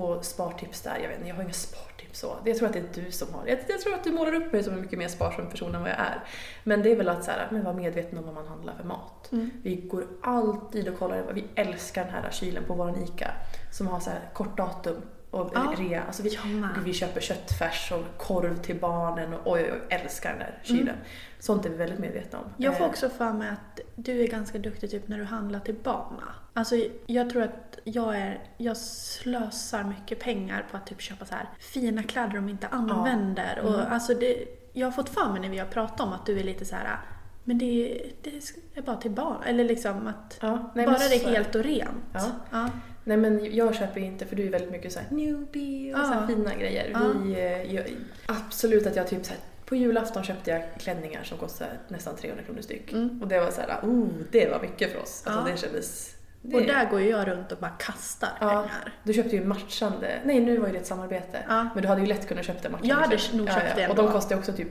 Och 0.00 0.24
spartips 0.24 0.82
där, 0.82 0.98
jag 1.02 1.08
vet 1.08 1.16
inte, 1.16 1.28
jag 1.28 1.36
har 1.36 1.42
inga 1.42 1.52
spartips 1.52 2.20
så. 2.20 2.36
Jag 2.44 2.56
tror 2.56 2.68
att 2.68 2.72
det 2.72 2.78
är 2.78 3.04
du 3.04 3.10
som 3.10 3.34
har. 3.34 3.46
Jag, 3.46 3.58
jag 3.68 3.80
tror 3.80 3.94
att 3.94 4.04
du 4.04 4.12
målar 4.12 4.34
upp 4.34 4.52
mig 4.52 4.62
som 4.62 4.74
en 4.74 4.80
mycket 4.80 4.98
mer 4.98 5.08
sparsam 5.08 5.50
person 5.50 5.74
än 5.74 5.80
vad 5.80 5.90
jag 5.90 5.98
är. 5.98 6.24
Men 6.64 6.82
det 6.82 6.92
är 6.92 6.96
väl 6.96 7.08
att 7.08 7.24
så 7.24 7.30
här, 7.30 7.48
men 7.50 7.64
vara 7.64 7.74
medveten 7.74 8.18
om 8.18 8.24
vad 8.24 8.34
man 8.34 8.46
handlar 8.46 8.74
för 8.74 8.84
mat. 8.84 9.28
Vi 9.62 9.76
går 9.76 10.06
alltid 10.22 10.88
och 10.88 10.98
kollar, 10.98 11.32
vi 11.32 11.44
älskar 11.54 12.04
den 12.04 12.12
här 12.12 12.30
kylen 12.30 12.64
på 12.64 12.74
vår 12.74 12.98
ICA 13.02 13.30
som 13.72 13.86
har 13.86 14.00
så 14.00 14.10
här 14.10 14.20
kort 14.32 14.56
datum 14.56 15.02
och 15.32 15.50
Ja, 15.54 15.74
rea. 15.78 16.02
Alltså 16.02 16.22
vi, 16.22 16.38
vi 16.84 16.92
köper 16.92 17.20
köttfärs 17.20 17.92
och 17.92 18.18
korv 18.18 18.56
till 18.56 18.80
barnen 18.80 19.34
och 19.34 19.52
oj, 19.52 19.62
oj, 19.62 19.72
oj 19.72 19.80
älskar 19.88 20.30
den 20.30 20.38
där 20.38 20.58
kylen. 20.62 20.96
Sånt 21.38 21.66
är 21.66 21.70
vi 21.70 21.76
väldigt 21.76 21.98
medvetna 21.98 22.38
om. 22.38 22.44
Jag 22.56 22.78
får 22.78 22.84
Eh, 22.84 22.90
också 22.90 23.08
för 23.08 23.32
mig 23.32 23.48
att 23.48 23.80
du 23.94 24.20
är 24.20 24.26
ganska 24.26 24.58
duktig 24.58 24.90
typ 24.90 25.08
när 25.08 25.18
du 25.18 25.24
handlar 25.24 25.60
till 25.60 25.74
barna. 25.74 26.34
Alltså 26.52 26.74
jag 27.06 27.30
tror 27.30 27.42
att 27.42 27.78
jag 27.84 28.16
är, 28.16 28.42
jag 28.56 28.76
slösar 28.76 29.84
mycket 29.84 30.20
pengar 30.20 30.66
på 30.70 30.76
att 30.76 30.86
typ 30.86 31.00
köpa 31.00 31.24
så 31.24 31.34
här 31.34 31.48
fina 31.58 32.02
kläder 32.02 32.34
de 32.34 32.48
inte 32.48 32.68
använder. 32.68 33.56
Mm. 33.56 33.74
Och 33.74 33.92
alltså 33.92 34.14
det, 34.14 34.44
jag 34.72 34.86
har 34.86 34.92
fått 34.92 35.08
för 35.08 35.32
mig 35.32 35.40
när 35.40 35.48
vi 35.48 35.58
har 35.58 35.66
pratat 35.66 36.00
om 36.00 36.12
att 36.12 36.26
du 36.26 36.38
är 36.38 36.44
lite 36.44 36.64
så 36.64 36.76
här 36.76 36.98
men 37.44 37.58
det, 37.58 38.02
det 38.22 38.30
är 38.74 38.82
bara 38.82 38.96
till 38.96 39.10
barn. 39.10 39.42
Eller 39.46 39.64
liksom 39.64 40.06
att 40.06 40.38
Ja, 40.40 40.72
nej, 40.74 40.86
bara 40.86 40.98
det 40.98 41.14
är 41.24 41.28
helt 41.28 41.54
och 41.54 41.62
rent. 41.64 41.90
Ja. 42.12 42.30
Ja. 42.50 42.68
Nej 43.04 43.16
men 43.16 43.54
jag 43.56 43.74
köper 43.74 44.00
inte 44.00 44.26
för 44.26 44.36
du 44.36 44.46
är 44.46 44.50
väldigt 44.50 44.70
mycket 44.70 44.92
såhär 44.92 45.06
newbie 45.10 45.94
och 45.94 45.98
Ja. 46.00 46.04
så 46.04 46.12
här 46.12 46.26
fina 46.26 46.54
grejer. 46.54 46.90
Ja. 46.92 47.00
Vi, 47.24 47.32
eh, 47.32 47.74
jag, 47.74 47.84
absolut 48.26 48.86
att 48.86 48.96
jag 48.96 49.06
typ 49.08 49.24
så 49.24 49.30
här, 49.32 49.40
på 49.64 49.76
julafton 49.76 50.24
köpte 50.24 50.50
jag 50.50 50.62
klänningar 50.80 51.22
som 51.22 51.38
kostade 51.38 51.70
nästan 51.88 52.16
300 52.16 52.44
kronor 52.44 52.60
styck. 52.60 52.92
Mm. 52.92 53.22
Och 53.22 53.28
det 53.28 53.40
var 53.40 53.50
så 53.50 53.60
här, 53.60 53.78
oh 53.82 54.08
det 54.30 54.50
var 54.50 54.60
mycket 54.60 54.92
för 54.92 55.00
oss. 55.02 55.22
Alltså 55.26 55.48
Ja. 55.48 55.52
det 55.54 55.60
kändes 55.60 56.16
Det- 56.44 56.56
Och 56.56 56.62
där 56.62 56.90
går 56.90 57.00
ju 57.00 57.08
jag 57.10 57.28
runt 57.28 57.52
och 57.52 57.58
bara 57.58 57.70
kastar 57.70 58.28
Ja, 58.40 58.48
pengar. 58.48 58.94
du 59.04 59.12
köpte 59.12 59.36
ju 59.36 59.44
matchande, 59.44 60.20
nej 60.24 60.40
nu 60.40 60.58
var 60.58 60.66
ju 60.66 60.72
det 60.72 60.78
ett 60.78 60.86
samarbete. 60.86 61.38
Ja. 61.48 61.68
Men 61.74 61.82
du 61.82 61.88
hade 61.88 62.00
ju 62.00 62.06
lätt 62.06 62.28
kunnat 62.28 62.44
köpa 62.44 62.68
matchande 62.68 62.88
Jag 62.88 62.96
hade 62.96 63.18
nog 63.32 63.48
köpt 63.48 63.76
det 63.76 63.88
Och 63.88 63.94
de 63.96 64.00
ändå. 64.00 64.12
kostade 64.12 64.38
också 64.38 64.52
typ 64.52 64.68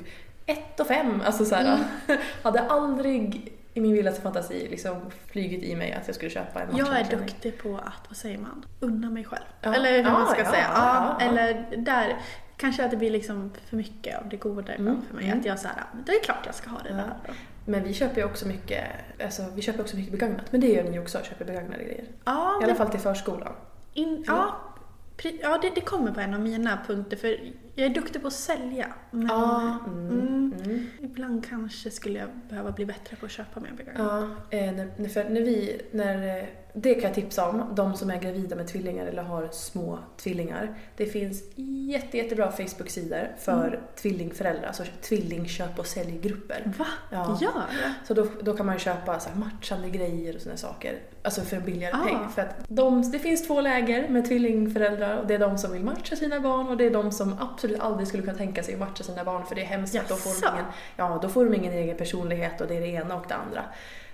1 0.52 0.80
och 0.80 0.88
5. 0.88 1.22
Alltså 1.26 1.46
så 1.46 1.56
här, 1.56 1.80
hade 2.44 2.60
aldrig 2.60 3.52
i 3.74 3.82
min 3.82 3.94
vildaste 3.94 4.22
fantasi 4.22 4.68
liksom 4.72 4.96
flygit 5.32 5.64
i 5.64 5.76
mig 5.76 5.94
att 5.94 6.08
jag 6.08 6.16
skulle 6.16 6.32
köpa 6.32 6.62
en 6.62 6.78
Jag 6.78 6.88
matchande 6.90 7.16
är 7.16 7.20
duktig 7.20 7.58
på 7.64 7.76
att, 7.78 8.08
vad 8.08 8.18
säger 8.18 8.38
man, 8.38 8.66
unna 8.80 9.10
mig 9.10 9.24
själv. 9.24 9.44
Ja. 9.62 9.74
Eller 9.76 9.92
hur 9.98 10.04
man 10.04 10.22
Ja, 10.22 10.28
ska 10.28 10.44
ja, 10.44 10.52
säga. 10.52 10.66
Ja, 10.76 11.16
ja, 11.18 11.18
ja. 11.20 11.26
Eller 11.26 11.78
där, 11.78 12.18
kanske 12.58 12.86
att 12.86 12.92
det 12.92 12.98
blir 12.98 13.12
liksom 13.12 13.52
för 13.70 13.78
mycket 13.78 14.18
av 14.22 14.30
det 14.30 14.38
goda 14.38 14.76
ibland 14.76 14.90
Mm, 14.98 15.08
för 15.08 15.16
mig. 15.16 15.26
mm. 15.26 15.40
Att 15.40 15.46
jag 15.46 15.60
såhär, 15.60 15.84
det 16.06 16.12
är 16.12 16.24
klart 16.24 16.42
jag 16.46 16.56
ska 16.56 16.70
ha 16.70 16.80
det 16.80 16.90
Ja. 16.90 16.96
där. 16.96 17.14
då. 17.28 17.34
Men 17.66 17.84
vi 17.84 17.94
köper 17.94 18.18
ju 18.18 18.24
också 18.26 18.48
mycket, 18.48 18.84
alltså 19.24 19.44
vi 19.56 19.62
köper 19.62 19.82
också 19.82 19.96
mycket 19.96 20.12
begagnat. 20.12 20.52
Men 20.52 20.62
det 20.62 20.68
gör 20.68 20.84
ni 20.84 21.00
också, 21.00 21.20
köper 21.24 21.46
begagnade 21.46 21.84
grejer. 21.84 22.06
Ja, 22.26 22.60
I 22.62 22.64
alla 22.64 22.76
fall 22.76 22.90
till 22.90 23.00
förskolan. 23.00 23.54
In, 23.94 24.24
ja, 24.28 24.56
pri- 25.18 25.40
ja 25.42 25.60
det, 25.62 25.72
det 25.76 25.82
kommer 25.82 26.12
på 26.12 26.20
en 26.20 26.34
av 26.34 26.40
mina 26.40 26.80
punkter 26.88 27.18
för 27.18 27.38
jag 27.82 27.91
är 27.91 27.96
duktig 27.96 28.22
på 28.22 28.28
att 28.28 28.34
sälja. 28.34 28.88
Men, 29.12 29.28
Ja, 29.28 29.78
mm, 29.88 30.10
mm, 30.10 30.54
mm. 30.65 30.86
Ibland 31.00 31.46
kanske 31.50 31.91
skulle 31.91 32.20
jag 32.20 32.30
behöva 32.50 32.72
bli 32.72 32.86
bättre 32.86 33.15
på 33.15 33.26
att 33.26 33.32
köpa 33.32 33.60
mer 33.60 33.72
begagnat. 33.78 34.30
Ja, 34.50 34.58
eh, 34.58 34.72
när, 34.74 35.08
för 35.10 35.24
när 35.24 35.41
vi, 35.41 35.82
när, 35.91 36.38
eh, 36.39 36.46
det 36.74 36.94
kan 36.94 37.04
jag 37.04 37.13
tipsa 37.13 37.50
om, 37.50 37.63
de 37.76 37.94
som 37.94 38.10
är 38.10 38.20
gravida 38.20 38.56
med 38.56 38.67
tvillingar 38.67 39.06
eller 39.06 39.24
har 39.24 39.48
små 39.52 40.00
tvillingar. 40.17 40.74
Det 40.98 41.06
finns 41.06 41.44
jätte, 41.89 42.17
jättebra 42.17 42.52
Facebook-sidor 42.52 43.28
för 43.39 43.67
Mm. 43.67 43.80
tvillingföräldrar, 43.96 44.67
alltså 44.67 44.84
tvillingköp 45.02 45.80
och 45.80 45.86
säljgrupper. 45.88 46.74
Va? 46.78 46.86
Ja. 47.12 47.38
Gör 47.41 47.52
det? 47.54 47.94
Så 48.08 48.13
då, 48.13 48.28
då 48.41 48.58
kan 48.58 48.65
man 48.65 48.80
köpa 48.80 49.20
så 49.20 49.30
matchande 49.39 49.89
grejer 49.89 50.36
och 50.36 50.41
sådana 50.41 50.58
saker. 50.58 51.00
Alltså 51.24 51.41
för 51.41 51.58
en 51.58 51.63
billigare 51.65 51.94
Ah. 51.96 52.06
peng. 52.06 52.30
För 52.36 52.41
att 52.41 52.65
de, 52.67 53.12
det 53.12 53.20
finns 53.20 53.48
två 53.48 53.62
läger 53.62 54.10
med 54.10 54.26
tvillingföräldrar 54.26 55.17
och 55.17 55.28
det 55.28 55.34
är 55.36 55.39
de 55.39 55.58
som 55.58 55.72
vill 55.72 55.84
matcha 55.84 56.15
sina 56.15 56.39
barn 56.39 56.67
och 56.67 56.78
det 56.78 56.86
är 56.86 56.91
de 56.91 57.12
som 57.12 57.36
absolut 57.39 57.71
aldrig 57.80 58.08
skulle 58.08 58.24
kunna 58.24 58.38
tänka 58.38 58.64
sig 58.64 58.74
att 58.74 58.80
matcha 58.80 59.04
sina 59.04 59.24
barn 59.24 59.46
för 59.46 59.56
det 59.56 59.62
är 59.62 59.66
hemskt. 59.66 59.96
att 59.96 60.10
Då 60.10 60.16
får, 60.16 60.42
de 60.42 60.54
ingen, 60.54 60.66
ja, 60.96 61.20
då 61.22 61.30
får 61.30 61.46
de 61.46 61.56
ingen 61.56 61.74
egen 61.74 61.98
personlighet 61.98 62.62
och 62.62 62.68
det 62.68 62.78
är 62.78 62.82
det 62.82 62.88
ena 62.88 63.16
och 63.16 63.26
det 63.28 63.36
andra. 63.36 63.64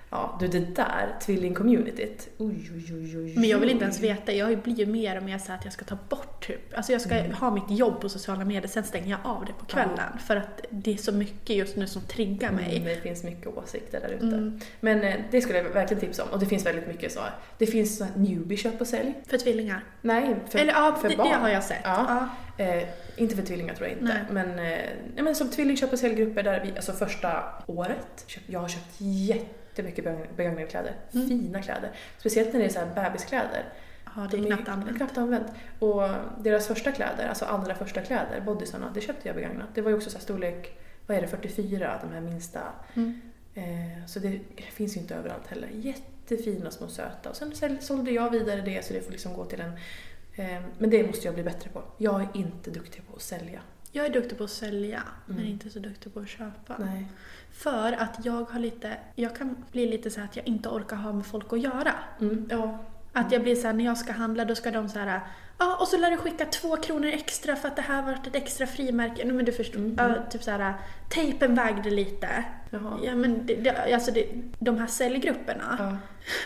Ja, 0.09 0.37
du 0.39 0.47
det 0.47 0.59
där 0.75 1.15
tvilling-communityt. 1.21 2.27
Oj, 2.37 2.71
oj, 2.75 2.93
oj, 2.93 3.17
oj. 3.17 3.33
Men 3.35 3.49
jag 3.49 3.59
vill 3.59 3.69
inte 3.69 3.83
ens 3.83 3.99
veta, 3.99 4.31
jag 4.33 4.57
blir 4.57 4.75
ju 4.75 4.85
mer 4.85 5.17
och 5.17 5.23
mer 5.23 5.37
så 5.37 5.51
att 5.53 5.63
jag 5.63 5.73
ska 5.73 5.85
ta 5.85 5.97
bort 6.09 6.47
typ, 6.47 6.77
alltså 6.77 6.91
jag 6.91 7.01
ska 7.01 7.15
Mm. 7.15 7.31
ha 7.33 7.51
mitt 7.51 7.69
jobb 7.79 8.01
på 8.01 8.09
sociala 8.09 8.45
medier, 8.45 8.67
sen 8.67 8.83
stänger 8.83 9.09
jag 9.09 9.19
av 9.23 9.45
det 9.45 9.53
på 9.53 9.65
kvällen. 9.65 10.19
För 10.27 10.35
att 10.35 10.65
det 10.69 10.93
är 10.93 10.97
så 10.97 11.11
mycket 11.11 11.55
just 11.55 11.75
nu 11.75 11.87
som 11.87 12.01
triggar 12.01 12.51
mig. 12.51 12.77
Mm, 12.77 12.83
det 12.87 12.95
finns 13.01 13.23
mycket 13.23 13.47
åsikter 13.57 13.99
där 13.99 14.09
ute. 14.09 14.25
Mm. 14.25 14.59
Men 14.79 15.03
eh, 15.03 15.15
det 15.31 15.41
skulle 15.41 15.57
jag 15.57 15.69
verkligen 15.69 16.01
tipsa 16.01 16.23
om. 16.23 16.29
Och 16.29 16.39
det 16.39 16.45
finns 16.45 16.65
väldigt 16.65 16.87
mycket 16.87 17.11
så. 17.11 17.19
Det 17.57 17.65
finns 17.67 17.97
så 17.97 18.03
här 18.03 18.13
newbie 18.15 18.57
köp 18.57 18.81
och 18.81 18.87
sälj. 18.87 19.13
För 19.27 19.37
tvillingar. 19.37 19.83
Nej, 20.01 20.35
för, 20.49 20.59
Eller 20.59 20.73
ja, 20.73 20.97
för 21.01 21.09
det, 21.09 21.17
barn. 21.17 21.27
det 21.29 21.35
har 21.35 21.49
jag 21.49 21.63
sett. 21.63 21.81
Ja. 21.83 22.29
Ja. 22.57 22.63
Eh, 22.65 22.83
inte 23.17 23.35
för 23.35 23.43
tvillingar 23.43 23.73
tror 23.75 23.89
jag 23.89 23.97
inte. 23.97 24.13
Nej. 24.13 24.45
Men, 24.45 24.59
eh, 24.59 24.79
ja, 25.15 25.23
men 25.23 25.35
som 25.35 25.49
tvillingköp 25.49 25.93
och 25.93 25.99
säljgrupper 25.99 26.43
där 26.43 26.61
vi, 26.65 26.71
alltså 26.75 26.91
första 26.91 27.43
året, 27.65 28.23
köp, 28.27 28.43
jag 28.47 28.59
har 28.59 28.67
köpt 28.67 29.01
jättemycket 29.77 30.05
begagn- 30.05 30.35
begagnade 30.35 30.67
kläder. 30.67 30.95
Mm. 31.13 31.27
Fina 31.27 31.61
kläder. 31.61 31.91
Speciellt 32.17 32.53
när 32.53 32.59
det 32.59 32.65
är 32.65 32.69
så 32.69 32.79
här 32.79 33.03
bebiskläder. 33.09 33.63
Ja, 34.15 34.27
det 34.31 34.37
är 34.37 34.41
De 34.41 34.47
knappt 34.47 34.67
använt. 34.69 34.97
knappt 34.97 35.17
använt. 35.17 35.47
Och 35.79 36.01
deras 36.39 36.67
första 36.67 36.91
kläder, 36.91 37.27
alltså 37.29 37.45
allra 37.45 37.75
första 37.75 38.01
kläder, 38.01 38.41
bodysarna, 38.41 38.91
det 38.93 39.01
köpte 39.01 39.27
jag 39.27 39.35
begagnat. 39.35 39.67
Det 39.73 39.81
var 39.81 39.89
ju 39.91 39.97
också 39.97 40.09
så 40.09 40.17
här 40.17 40.23
storlek, 40.23 40.77
vad 41.07 41.17
är 41.17 41.21
det, 41.21 41.27
44, 41.27 41.99
de 42.03 42.13
här 42.13 42.21
minsta. 42.21 42.61
Mm. 42.93 43.21
Eh, 43.53 44.05
så 44.07 44.19
det 44.19 44.39
finns 44.57 44.95
ju 44.97 45.01
inte 45.01 45.15
överallt 45.15 45.47
heller. 45.47 45.67
Jättefina 45.73 46.71
små 46.71 46.87
söta. 46.87 47.29
Och 47.29 47.35
sen 47.35 47.77
sålde 47.81 48.11
jag 48.11 48.29
vidare 48.31 48.61
det 48.61 48.85
så 48.85 48.93
det 48.93 49.01
får 49.01 49.11
liksom 49.11 49.33
gå 49.33 49.45
till 49.45 49.61
en... 49.61 49.71
Eh, 50.35 50.61
men 50.77 50.89
det 50.89 51.07
måste 51.07 51.25
jag 51.27 51.33
bli 51.33 51.43
bättre 51.43 51.69
på. 51.69 51.83
Jag 51.97 52.21
är 52.21 52.27
inte 52.33 52.71
duktig 52.71 53.07
på 53.07 53.15
att 53.15 53.21
sälja. 53.21 53.59
Jag 53.91 54.05
är 54.05 54.09
duktig 54.09 54.37
på 54.37 54.43
att 54.43 54.49
sälja, 54.49 55.03
men 55.25 55.37
Mm. 55.37 55.49
inte 55.51 55.69
så 55.69 55.79
duktig 55.79 56.13
på 56.13 56.19
att 56.19 56.27
köpa. 56.29 56.75
Nej. 56.79 57.05
För 57.51 57.93
att 57.93 58.25
jag 58.25 58.51
har 58.51 58.59
lite, 58.59 58.97
jag 59.15 59.35
kan 59.35 59.55
bli 59.71 59.87
lite 59.87 60.11
så 60.11 60.19
här 60.19 60.27
att 60.27 60.35
jag 60.35 60.47
inte 60.47 60.69
orkar 60.69 60.95
ha 60.95 61.13
med 61.13 61.25
folk 61.25 61.53
att 61.53 61.61
göra. 61.61 61.93
Mm, 62.21 62.47
ja. 62.49 62.79
Att 63.13 63.31
jag 63.31 63.41
blir 63.41 63.55
så 63.55 63.67
här, 63.67 63.73
när 63.73 63.85
jag 63.85 63.97
ska 63.97 64.13
handla 64.13 64.45
då 64.45 64.55
ska 64.55 64.71
de 64.71 64.89
så 64.89 64.99
här 64.99 65.21
Ja, 65.59 65.77
och 65.81 65.87
så 65.87 65.97
lär 65.97 66.11
du 66.11 66.17
skicka 66.17 66.45
två 66.45 66.77
kronor 66.77 67.07
extra 67.07 67.55
för 67.55 67.67
att 67.67 67.75
det 67.75 67.81
här 67.81 68.01
varit 68.01 68.27
ett 68.27 68.35
extra 68.35 68.67
frimärke. 68.67 69.25
Nej, 69.25 69.33
men 69.33 69.45
du 69.45 69.51
förstår. 69.51 69.79
Mm. 69.79 69.95
Ja, 69.97 70.15
typ 70.29 70.43
så 70.43 70.51
här, 70.51 70.73
tejpen 71.09 71.55
vägde 71.55 71.89
lite. 71.89 72.43
Jaha. 72.69 72.99
Ja, 73.03 73.15
men 73.15 73.45
det, 73.45 73.55
det, 73.55 73.93
alltså 73.93 74.11
det, 74.11 74.25
de 74.59 74.77
här 74.77 74.87
säljgrupperna, 74.87 75.75
Ja. 75.79 75.97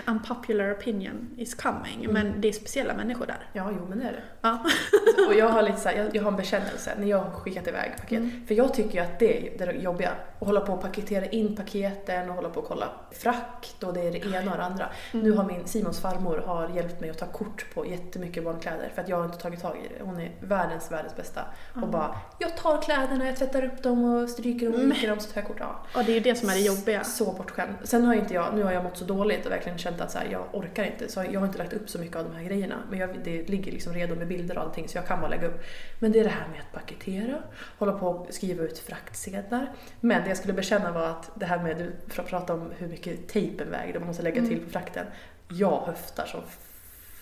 unpopular 0.12 0.72
opinion 0.74 1.30
is 1.38 1.56
coming, 1.56 2.04
Mm. 2.06 2.14
men 2.14 2.42
det 2.42 2.48
är 2.48 2.52
speciella 2.54 2.94
människor 2.94 3.26
där. 3.26 3.48
ja, 3.54 3.72
jo 3.78 3.86
men 3.90 4.00
det 4.00 4.06
är 4.06 4.12
det. 4.12 4.22
Ja. 4.42 4.58
Och 5.28 5.34
jag 5.34 5.50
har 5.50 5.62
lite 5.62 5.78
så 5.78 5.90
här, 5.90 5.96
jag, 5.98 6.16
jag 6.16 6.24
har 6.24 6.32
en 6.32 6.38
bekännelse 6.38 6.92
när 7.00 7.08
jag 7.08 7.18
har 7.18 7.32
skickat 7.32 7.68
iväg 7.68 7.92
paket. 7.98 8.20
Mm. 8.20 8.46
För 8.48 8.56
jag 8.56 8.74
tycker 8.74 8.94
ju 8.94 9.00
att 9.00 9.20
det 9.20 9.62
är 9.62 9.66
det 9.66 9.72
jobbiga. 9.72 10.12
Att 10.40 10.48
hålla 10.48 10.62
på 10.62 10.74
och 10.74 10.82
paketera 10.82 11.26
in 11.26 11.56
paketen 11.56 12.30
och 12.30 12.36
hålla 12.36 12.50
på 12.50 12.60
och 12.60 12.68
kolla 12.68 12.90
frakt 13.12 13.84
och 13.84 13.94
det 13.94 14.02
är 14.02 14.12
det 14.12 14.18
ena 14.26 14.52
och 14.52 14.58
det 14.58 14.64
andra. 14.64 14.90
Mm. 15.14 15.26
Nu 15.26 15.32
har 15.32 15.44
min 15.46 15.68
Simons 15.68 16.00
farmor 16.02 16.38
har 16.46 16.70
hjälpt 16.70 17.02
mig 17.02 17.10
att 17.10 17.18
ta 17.18 17.26
kort 17.26 17.66
på 17.74 17.86
jättemycket 17.86 18.44
barnkläder 18.44 18.90
för 18.96 19.02
att 19.02 19.10
jag 19.10 19.18
har 19.18 19.26
inte 19.26 19.38
tagit 19.38 19.62
tag 19.62 19.78
i 19.86 19.88
det. 19.98 20.04
Hon 20.04 20.20
är 20.20 20.32
världens, 20.40 20.92
världens 20.92 21.16
bästa. 21.16 21.42
Och 21.82 21.88
bara, 21.88 22.16
jag 22.40 22.58
tar 22.58 22.82
kläderna, 22.82 23.26
jag 23.26 23.36
tvättar 23.36 23.66
upp 23.66 23.84
dem 23.84 24.04
och 24.04 24.30
stryker 24.30 24.66
dem 24.66 24.76
och 24.76 24.92
viker 24.92 25.08
dem 25.08 25.20
så 25.20 25.32
tar 25.32 25.42
jag 25.42 25.48
kort. 25.48 25.58
Ja. 25.60 25.76
Och 26.12 26.22
det 26.22 26.30
är 26.30 26.32
ju 26.32 26.34
det 26.34 26.40
som 26.40 26.50
är 26.50 26.54
det 26.54 26.60
jobbiga. 26.60 27.04
Så 27.04 27.32
bortskämd. 27.32 27.74
Sen 27.84 28.06
har 28.06 28.14
inte 28.14 28.34
jag, 28.34 28.56
nu 28.56 28.64
har 28.64 28.72
jag 28.72 28.84
mått 28.84 28.98
så 28.98 29.06
dåligt 29.06 29.46
och 29.46 29.52
verkligen 29.52 29.78
känt 29.78 30.02
att 30.02 30.12
så 30.12 30.18
här, 30.18 30.28
jag 30.32 30.44
orkar 30.52 30.84
inte. 30.84 31.12
Så 31.12 31.24
jag 31.32 31.40
har 31.40 31.48
inte 31.48 31.58
lagt 31.58 31.74
upp 31.74 31.90
så 31.90 32.00
mycket 32.00 32.16
av 32.16 32.24
de 32.24 32.36
här 32.36 32.44
grejerna. 32.44 32.76
Men 32.90 33.00
jag, 33.00 33.10
det 33.24 33.50
ligger 33.50 33.72
liksom 33.72 33.94
redo 33.94 34.16
med 34.16 34.28
bilder 34.28 34.58
och 34.58 34.64
allting 34.64 34.88
så 34.88 34.98
jag 34.98 35.08
kan 35.08 35.22
bara 35.22 35.30
lägga 35.30 35.48
upp. 35.48 35.64
Men 36.00 36.12
det 36.12 36.20
är 36.20 36.24
det 36.24 36.30
här 36.30 36.48
med 36.48 36.60
att 36.60 36.72
paketera, 36.72 37.38
hålla 37.80 37.92
på 37.92 38.08
och 38.08 38.28
skriva 38.34 38.64
ut 38.64 38.80
fraktsedlar. 38.80 39.72
Men 40.00 40.24
det 40.24 40.28
jag 40.28 40.38
skulle 40.38 40.54
bekänna 40.54 40.92
var 40.92 41.08
att 41.08 41.32
det 41.36 41.46
här 41.46 41.60
med, 41.60 41.78
du 41.78 41.94
pr- 42.14 42.24
pratade 42.24 42.62
om 42.62 42.72
hur 42.78 42.88
mycket 42.88 43.28
tejpen 43.28 43.72
väger, 43.72 44.00
man 44.00 44.08
måste 44.08 44.24
lägga 44.24 44.42
till 44.42 44.60
på 44.60 44.70
frakten. 44.70 45.06
Jag 45.48 45.82
höftar 45.86 46.26
som 46.26 46.42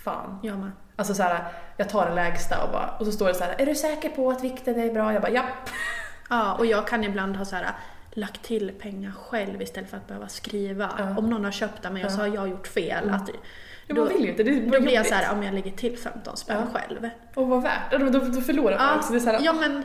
fan. 0.04 0.40
Jag 0.44 0.58
med. 0.58 0.72
Alltså 0.96 1.14
så 1.14 1.24
här, 1.24 1.44
jag 1.78 1.90
tar 1.90 2.10
det 2.10 2.16
lägsta 2.16 2.64
och 2.64 2.72
bara, 2.72 2.96
och 3.00 3.06
så 3.06 3.12
står 3.12 3.28
det 3.28 3.34
så 3.34 3.44
här, 3.44 3.56
är 3.58 3.66
du 3.66 3.76
säker 3.76 4.10
på 4.10 4.30
att 4.32 4.44
vikten 4.44 4.80
är 4.80 4.94
bra? 4.94 5.14
Jag 5.14 5.22
bara, 5.22 5.32
japp. 5.32 5.70
Ja, 6.30 6.54
och 6.54 6.66
jag 6.66 6.88
kan 6.88 7.04
ibland 7.04 7.36
ha 7.36 7.46
så 7.46 7.56
här 7.56 7.72
lagt 8.12 8.44
till 8.44 8.72
pengar 8.80 9.12
själv 9.12 9.62
istället 9.62 9.90
för 9.90 9.98
att 9.98 10.08
behöva 10.08 10.28
skriva. 10.28 10.92
Ja. 10.98 11.18
Om 11.18 11.30
någon 11.30 11.44
har 11.46 11.52
köpt 11.52 11.86
av 11.86 11.94
mig 11.94 12.06
och 12.06 12.12
så 12.12 12.18
har 12.20 12.28
jag 12.28 12.50
gjort 12.50 12.68
fel. 12.68 13.10
Att, 13.10 13.30
Ja, 13.88 13.96
man 13.96 14.08
vill 14.08 14.24
ju 14.24 14.30
inte, 14.30 14.44
det 14.44 14.52
är 14.52 14.56
då 14.56 14.62
blir 14.70 14.82
jag 14.82 14.92
jobbigt. 14.94 15.08
så 15.08 15.16
här, 15.16 15.34
om 15.38 15.44
jag 15.44 15.54
lägger 15.54 15.72
till 15.72 15.98
15 15.98 16.38
spänn 16.38 16.68
Ja. 16.74 16.80
själv. 16.80 17.10
Och 17.36 17.48
vad 17.48 17.64
värt? 17.64 17.92
Då, 17.92 17.98
då, 17.98 18.20
då 18.20 18.42
förlorar 18.42 18.78
man 18.78 18.98
också. 19.00 19.14
Det 19.14 19.20
är 19.20 19.26
här, 19.26 19.40
ja 19.44 19.54
men, 19.54 19.84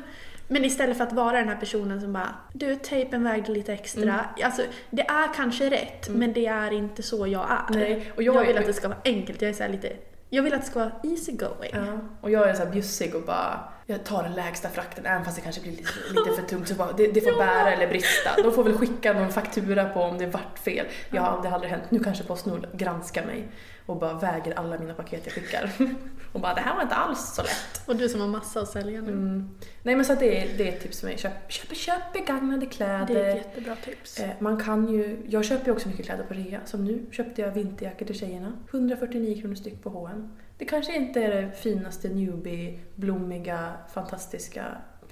men 0.49 0.65
istället 0.65 0.97
för 0.97 1.05
att 1.05 1.13
vara 1.13 1.37
den 1.39 1.49
här 1.49 1.57
personen 1.57 2.01
som 2.01 2.13
bara 2.13 2.35
Du, 2.53 2.77
tejpen 2.77 3.25
vägde 3.25 3.53
lite 3.53 3.73
extra. 3.73 4.03
Mm. 4.03 4.25
Alltså, 4.45 4.63
det 4.91 5.03
är 5.03 5.35
kanske 5.35 5.71
rätt, 5.71 6.09
men 6.09 6.33
det 6.33 6.47
är 6.47 6.71
inte 6.73 7.03
så 7.03 7.27
jag 7.27 7.51
är. 7.51 7.75
Nej, 7.75 8.13
och 8.17 8.23
jag, 8.23 8.35
jag 8.35 8.47
vill 8.47 8.59
att 8.59 8.67
det 8.67 8.73
ska 8.73 8.89
vara 8.89 8.99
enkelt. 9.05 9.43
Jag 9.43 9.49
är 9.49 9.55
så 9.55 9.69
lite... 9.69 9.93
Jag 10.35 10.43
vill 10.43 10.55
att 10.55 10.61
det 10.61 10.67
ska 10.67 10.79
vara 10.79 10.93
easy 11.03 11.33
going. 11.33 11.71
Ja, 11.73 11.99
och 12.21 12.31
jag 12.31 12.49
är 12.49 12.55
så 12.55 12.63
här 12.65 12.71
bjussig 12.71 13.15
och 13.15 13.23
bara, 13.23 13.61
jag 13.87 14.05
tar 14.05 14.23
den 14.23 14.33
lägsta 14.33 14.69
frakten 14.69 15.07
även 15.07 15.25
fast 15.25 15.37
det 15.37 15.43
kanske 15.43 15.63
blir 15.63 15.73
lite, 15.73 15.91
lite 16.09 16.41
för 16.41 16.49
tungt. 16.49 16.69
Så 16.69 16.75
bara, 16.75 16.93
det, 16.93 17.07
det 17.07 17.21
får 17.21 17.39
bära 17.39 17.73
eller 17.73 17.89
brista. 17.89 18.31
De 18.43 18.53
får 18.53 18.65
väl 18.65 18.79
skicka 18.79 19.13
någon 19.13 19.33
faktura 19.33 19.89
på 19.89 20.01
om 20.01 20.19
det 20.19 20.27
vart 20.27 20.59
fel. 20.59 20.87
Jag 21.11 21.23
har 21.23 21.29
aldrig, 21.29 21.53
aldrig 21.53 21.71
hänt. 21.71 21.83
Nu 21.89 21.99
kanske 22.05 22.25
Postnord 22.25 22.67
granskar 22.73 23.27
mig 23.27 23.49
och 23.87 23.97
bara 23.97 24.19
väger 24.19 24.59
alla 24.59 24.79
mina 24.79 24.95
paket 24.95 25.21
jag 25.25 25.35
skickar. 25.35 25.71
Och 26.33 26.41
bara, 26.41 26.55
det 26.55 26.61
här 26.61 26.75
var 26.75 26.83
inte 26.83 26.95
alls 26.95 27.35
så 27.35 27.43
lätt. 27.43 27.83
Och 27.87 27.97
du 27.97 28.09
som 28.09 28.21
har 28.21 28.29
massa 28.29 28.61
att 28.61 28.69
sälja 28.69 29.01
nu. 29.01 29.13
Mm. 29.13 29.51
Nej 29.83 29.97
men 29.97 30.05
så 30.05 30.15
det, 30.15 30.43
är, 30.43 30.59
det 30.59 30.69
är 30.69 30.73
ett 30.73 30.81
tips 30.81 31.01
för 31.01 31.07
mig. 31.07 31.19
Köp, 31.19 31.33
köp, 31.49 31.77
köp 31.77 32.13
begagnade 32.13 32.67
kläder. 32.67 33.07
Det 33.15 33.21
är 33.21 33.31
ett 33.31 33.37
jättebra 33.37 33.77
tips. 33.77 34.21
Eh, 34.21 34.31
Man 34.39 34.65
kan 34.65 34.89
ju, 34.89 35.23
jag 35.29 35.45
köper 35.45 35.67
ju 35.67 35.73
också 35.73 35.89
mycket 35.89 36.05
kläder 36.05 36.25
på 36.25 36.35
rea. 36.35 36.61
Som 36.65 36.85
nu 36.85 37.07
köpte 37.11 37.43
jag 37.43 37.51
vinterjackor 37.51 38.07
till 38.07 38.19
tjejerna. 38.19 38.53
149 38.71 39.41
kronor 39.41 39.55
styck 39.55 39.83
på 39.83 39.91
H&M. 39.91 40.33
Det 40.59 40.65
kanske 40.65 40.97
inte 40.97 41.23
är 41.23 41.43
det 41.43 41.53
finaste 41.53 42.09
newbie, 42.09 42.81
blommiga, 42.95 43.73
fantastiska 43.95 44.65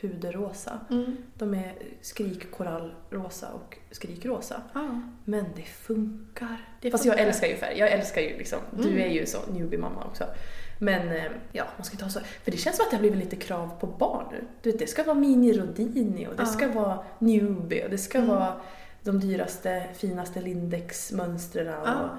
puderrosa. 0.03 0.81
Mm. 0.91 1.17
De 1.35 1.55
är 1.55 1.75
skrikkorallrosa 2.01 3.49
och 3.53 3.79
skrikrosa. 3.91 4.63
Ja. 4.73 5.01
Men 5.25 5.45
det 5.57 5.63
funkar. 5.63 6.57
Det 6.81 6.91
Fast 6.91 7.05
funkar. 7.05 7.19
jag 7.19 7.27
älskar 7.29 7.47
ju 7.49 7.57
färg. 7.57 7.79
Jag 7.79 7.91
älskar 7.93 8.21
ju 8.23 8.29
liksom, 8.39 8.59
du 8.71 8.89
Mm. 8.89 8.99
är 9.03 9.09
ju 9.09 9.27
så 9.27 9.39
newbie-mamma 9.53 10.05
också. 10.05 10.25
Men 10.79 11.09
eh, 11.09 11.25
ja, 11.53 11.65
man 11.77 11.85
ska 11.85 11.95
inte 11.95 12.05
ha 12.05 12.11
så... 12.11 12.21
För 12.21 12.51
det 12.51 12.57
känns 12.57 12.77
som 12.77 12.85
att 12.85 12.91
det 12.91 12.97
har 12.97 13.01
blivit 13.01 13.19
lite 13.19 13.37
krav 13.37 13.71
på 13.81 13.87
barn 13.87 14.27
nu. 14.33 14.45
Du 14.63 14.71
vet, 14.71 14.79
det 14.79 14.87
ska 14.87 15.05
vara 15.05 15.15
mini 15.19 15.53
Rodini 15.53 16.27
och 16.27 16.37
det 16.37 16.43
Ja. 16.43 16.47
ska 16.47 16.69
vara 16.73 17.05
newbie 17.19 17.85
och 17.85 17.91
det 17.91 17.99
ska 17.99 18.19
Mm. 18.19 18.31
vara 18.31 18.61
de 19.03 19.21
dyraste, 19.21 19.85
finaste 19.95 20.41
Lindex-mönstren. 20.41 21.67
Ja. 21.85 22.11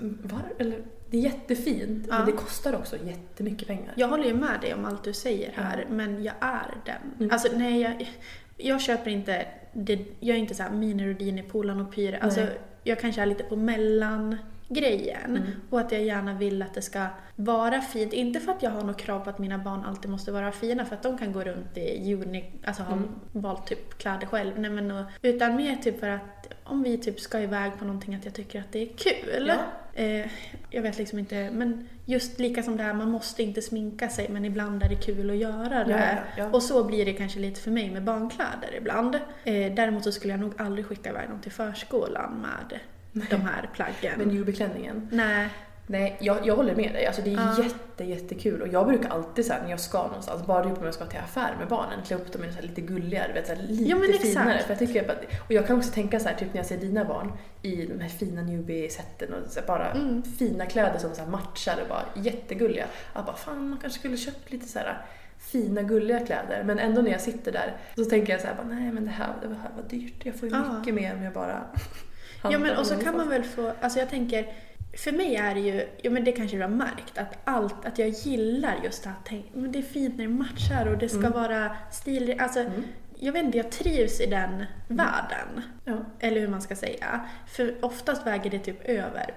Var, 0.00 0.40
eller, 0.58 0.78
det 1.12 1.18
är 1.18 1.22
jättefint, 1.22 2.06
Ja. 2.10 2.16
men 2.18 2.26
det 2.26 2.32
kostar 2.32 2.74
också 2.74 2.96
jättemycket 3.04 3.68
pengar. 3.68 3.92
Jag 3.96 4.08
håller 4.08 4.24
ju 4.24 4.34
med 4.34 4.60
dig 4.60 4.74
om 4.74 4.84
allt 4.84 5.04
du 5.04 5.12
säger 5.12 5.52
här, 5.56 5.86
men 5.90 6.22
jag 6.24 6.34
är 6.40 6.74
den. 6.86 6.96
Mm. 7.18 7.30
Alltså 7.32 7.48
nej, 7.56 7.80
jag, 7.80 8.10
jag 8.56 8.80
köper 8.80 9.10
inte, 9.10 9.46
det, 9.72 9.98
jag 10.20 10.36
är 10.36 10.40
inte 10.40 10.54
såhär 10.54 10.70
mini 10.70 11.06
Rodini, 11.06 11.42
Polan 11.42 11.80
och 11.80 11.94
Pyre. 11.94 12.18
Alltså, 12.18 12.46
jag 12.84 13.00
kanske 13.00 13.22
är 13.22 13.26
lite 13.26 13.44
på 13.44 13.56
mellan 13.56 14.36
grejen. 14.68 15.30
Mm. 15.36 15.42
Och 15.70 15.80
att 15.80 15.92
jag 15.92 16.02
gärna 16.02 16.34
vill 16.34 16.62
att 16.62 16.74
det 16.74 16.82
ska 16.82 17.06
vara 17.36 17.80
fint. 17.80 18.12
Inte 18.12 18.40
för 18.40 18.52
att 18.52 18.62
jag 18.62 18.70
har 18.70 18.82
något 18.82 18.98
krav 18.98 19.20
på 19.24 19.30
att 19.30 19.38
mina 19.38 19.58
barn 19.58 19.84
alltid 19.84 20.10
måste 20.10 20.32
vara 20.32 20.52
fina 20.52 20.84
för 20.84 20.94
att 20.94 21.02
de 21.02 21.18
kan 21.18 21.32
gå 21.32 21.40
runt 21.40 21.76
i 21.78 22.02
juni, 22.02 22.44
alltså 22.64 22.82
ha 22.82 22.92
Mm. 22.96 23.08
valt 23.32 23.66
typ 23.66 23.98
kläder 23.98 24.26
själv. 24.26 24.58
Nej, 24.60 24.70
men, 24.70 25.04
utan 25.22 25.56
mer 25.56 25.76
typ 25.76 26.00
för 26.00 26.08
att 26.08 26.52
om 26.64 26.82
vi 26.82 26.98
typ 26.98 27.20
ska 27.20 27.40
iväg 27.40 27.72
på 27.78 27.84
någonting 27.84 28.14
att 28.14 28.24
jag 28.24 28.34
tycker 28.34 28.60
att 28.60 28.72
det 28.72 28.82
är 28.82 28.86
kul. 28.96 29.46
Ja. 29.48 29.54
Eh, 29.94 30.26
jag 30.70 30.82
vet 30.82 30.98
liksom 30.98 31.18
inte, 31.18 31.50
men 31.52 31.88
just 32.04 32.38
lika 32.38 32.62
som 32.62 32.76
det 32.76 32.82
här, 32.82 32.94
man 32.94 33.10
måste 33.10 33.42
inte 33.42 33.62
sminka 33.62 34.08
sig 34.08 34.28
men 34.28 34.44
ibland 34.44 34.82
är 34.82 34.88
det 34.88 34.96
kul 34.96 35.30
att 35.30 35.36
göra 35.36 35.84
det. 35.84 35.90
Ja, 35.90 35.98
ja, 35.98 36.22
ja. 36.36 36.50
Och 36.50 36.62
så 36.62 36.84
blir 36.84 37.04
det 37.04 37.12
kanske 37.12 37.40
lite 37.40 37.60
för 37.60 37.70
mig 37.70 37.90
med 37.90 38.04
barnkläder 38.04 38.74
ibland. 38.76 39.14
Eh, 39.14 39.74
däremot 39.74 40.04
så 40.04 40.12
skulle 40.12 40.32
jag 40.32 40.40
nog 40.40 40.52
aldrig 40.58 40.86
skicka 40.86 41.10
iväg 41.10 41.28
dem 41.28 41.40
till 41.40 41.52
förskolan 41.52 42.32
med 42.40 42.80
de 43.30 43.40
här 43.40 43.70
plaggen. 43.74 44.18
Med 44.18 44.26
newbie-klänningen. 44.26 45.08
Nej. 45.12 45.48
Nej, 45.92 46.16
jag, 46.20 46.36
jag 46.46 46.56
håller 46.56 46.74
med 46.74 46.92
dig. 46.92 47.06
Alltså 47.06 47.22
det 47.22 47.30
är 47.32 47.34
Ja. 47.58 47.64
jätte, 47.64 48.04
jättekul. 48.04 48.62
Och 48.62 48.68
jag 48.68 48.86
brukar 48.86 49.08
alltid 49.10 49.46
så 49.46 49.52
här, 49.52 49.62
när 49.62 49.70
jag 49.70 49.80
ska 49.80 50.02
någonstans, 50.06 50.46
bara 50.46 50.64
typ 50.70 50.78
om 50.78 50.84
jag 50.84 50.94
ska 50.94 51.06
till 51.06 51.18
affär 51.18 51.56
med 51.58 51.68
barnen, 51.68 51.98
klä 52.06 52.16
upp 52.16 52.32
dem 52.32 52.44
i 52.44 52.48
så 52.48 52.54
här 52.54 52.62
lite 52.62 52.80
gulligare, 52.80 53.32
vet, 53.32 53.46
så 53.46 53.52
här, 53.54 53.62
lite 53.62 53.84
Ja, 53.84 53.96
men 53.96 54.08
exakt. 54.10 54.24
finare. 54.28 54.58
För 54.58 54.70
jag 54.70 54.78
tycker 54.78 55.10
att, 55.10 55.24
och 55.46 55.52
jag 55.52 55.66
kan 55.66 55.76
också 55.76 55.90
tänka 55.92 56.20
så 56.20 56.28
här, 56.28 56.34
typ 56.36 56.48
när 56.54 56.58
jag 56.58 56.66
ser 56.66 56.76
dina 56.76 57.04
barn 57.04 57.32
i 57.62 57.86
de 57.86 58.00
här 58.00 58.08
fina 58.08 58.42
newbie-sätten 58.42 59.32
och 59.34 59.50
så 59.52 59.60
här, 59.60 59.66
bara 59.66 59.90
Mm. 59.90 60.22
fina 60.38 60.66
kläder 60.66 60.98
som 60.98 61.14
så 61.14 61.22
matchar 61.24 61.78
och 61.82 61.88
bara 61.88 62.04
jättegulliga. 62.24 62.84
Jag 63.14 63.24
bara, 63.24 63.36
fan 63.36 63.68
man 63.68 63.78
kanske 63.78 63.98
skulle 63.98 64.16
köpt 64.16 64.52
lite 64.52 64.68
så 64.68 64.78
här 64.78 65.04
fina 65.38 65.82
gulliga 65.82 66.20
kläder. 66.26 66.62
Men 66.64 66.78
ändå 66.78 67.02
när 67.02 67.10
jag 67.10 67.20
sitter 67.20 67.52
där 67.52 67.76
så 67.96 68.04
tänker 68.04 68.32
jag 68.32 68.40
så 68.40 68.46
här, 68.46 68.54
bara, 68.54 68.66
nej 68.66 68.92
men 68.92 69.04
det 69.04 69.10
här, 69.10 69.28
det 69.42 69.48
här 69.48 69.70
var 69.76 69.82
dyrt. 69.90 70.24
Jag 70.26 70.34
får 70.34 70.48
ju 70.48 70.54
Ja. 70.54 70.78
mycket 70.78 70.94
mer 70.94 71.14
om 71.14 71.22
jag 71.22 71.32
bara 71.32 71.62
Ja 72.50 72.58
men 72.58 72.76
och 72.76 72.86
så 72.86 72.96
kan 72.96 73.16
man 73.16 73.28
väl 73.28 73.44
få, 73.44 73.72
alltså 73.80 73.98
jag 73.98 74.08
tänker, 74.10 74.46
för 74.96 75.12
mig 75.12 75.36
är 75.36 75.54
det 75.54 75.60
ju, 75.60 75.88
ja 76.02 76.10
men 76.10 76.24
det 76.24 76.32
kanske 76.32 76.56
du 76.56 76.62
har 76.62 76.68
märkt, 76.68 77.18
att 77.18 77.38
allt, 77.44 77.84
att 77.84 77.98
jag 77.98 78.08
gillar 78.08 78.76
just 78.84 79.06
att 79.06 79.12
tänk, 79.24 79.46
men 79.54 79.72
det 79.72 79.78
är 79.78 79.82
fint 79.82 80.16
när 80.16 80.24
det 80.24 80.30
matchar 80.32 80.86
och 80.86 80.98
det 80.98 81.08
ska 81.08 81.18
Mm. 81.18 81.32
vara 81.32 81.76
stil, 81.90 82.36
alltså 82.38 82.64
jag 83.18 83.32
vet 83.32 83.44
inte, 83.44 83.58
jag 83.58 83.70
trivs 83.70 84.20
i 84.20 84.26
den 84.26 84.64
världen. 84.88 85.62
Ja. 85.84 85.98
Eller 86.20 86.40
hur 86.40 86.48
man 86.48 86.62
ska 86.62 86.76
säga. 86.76 87.20
För 87.48 87.74
oftast 87.84 88.26
väger 88.26 88.50
det 88.50 88.58
typ 88.58 88.84
över 88.84 89.34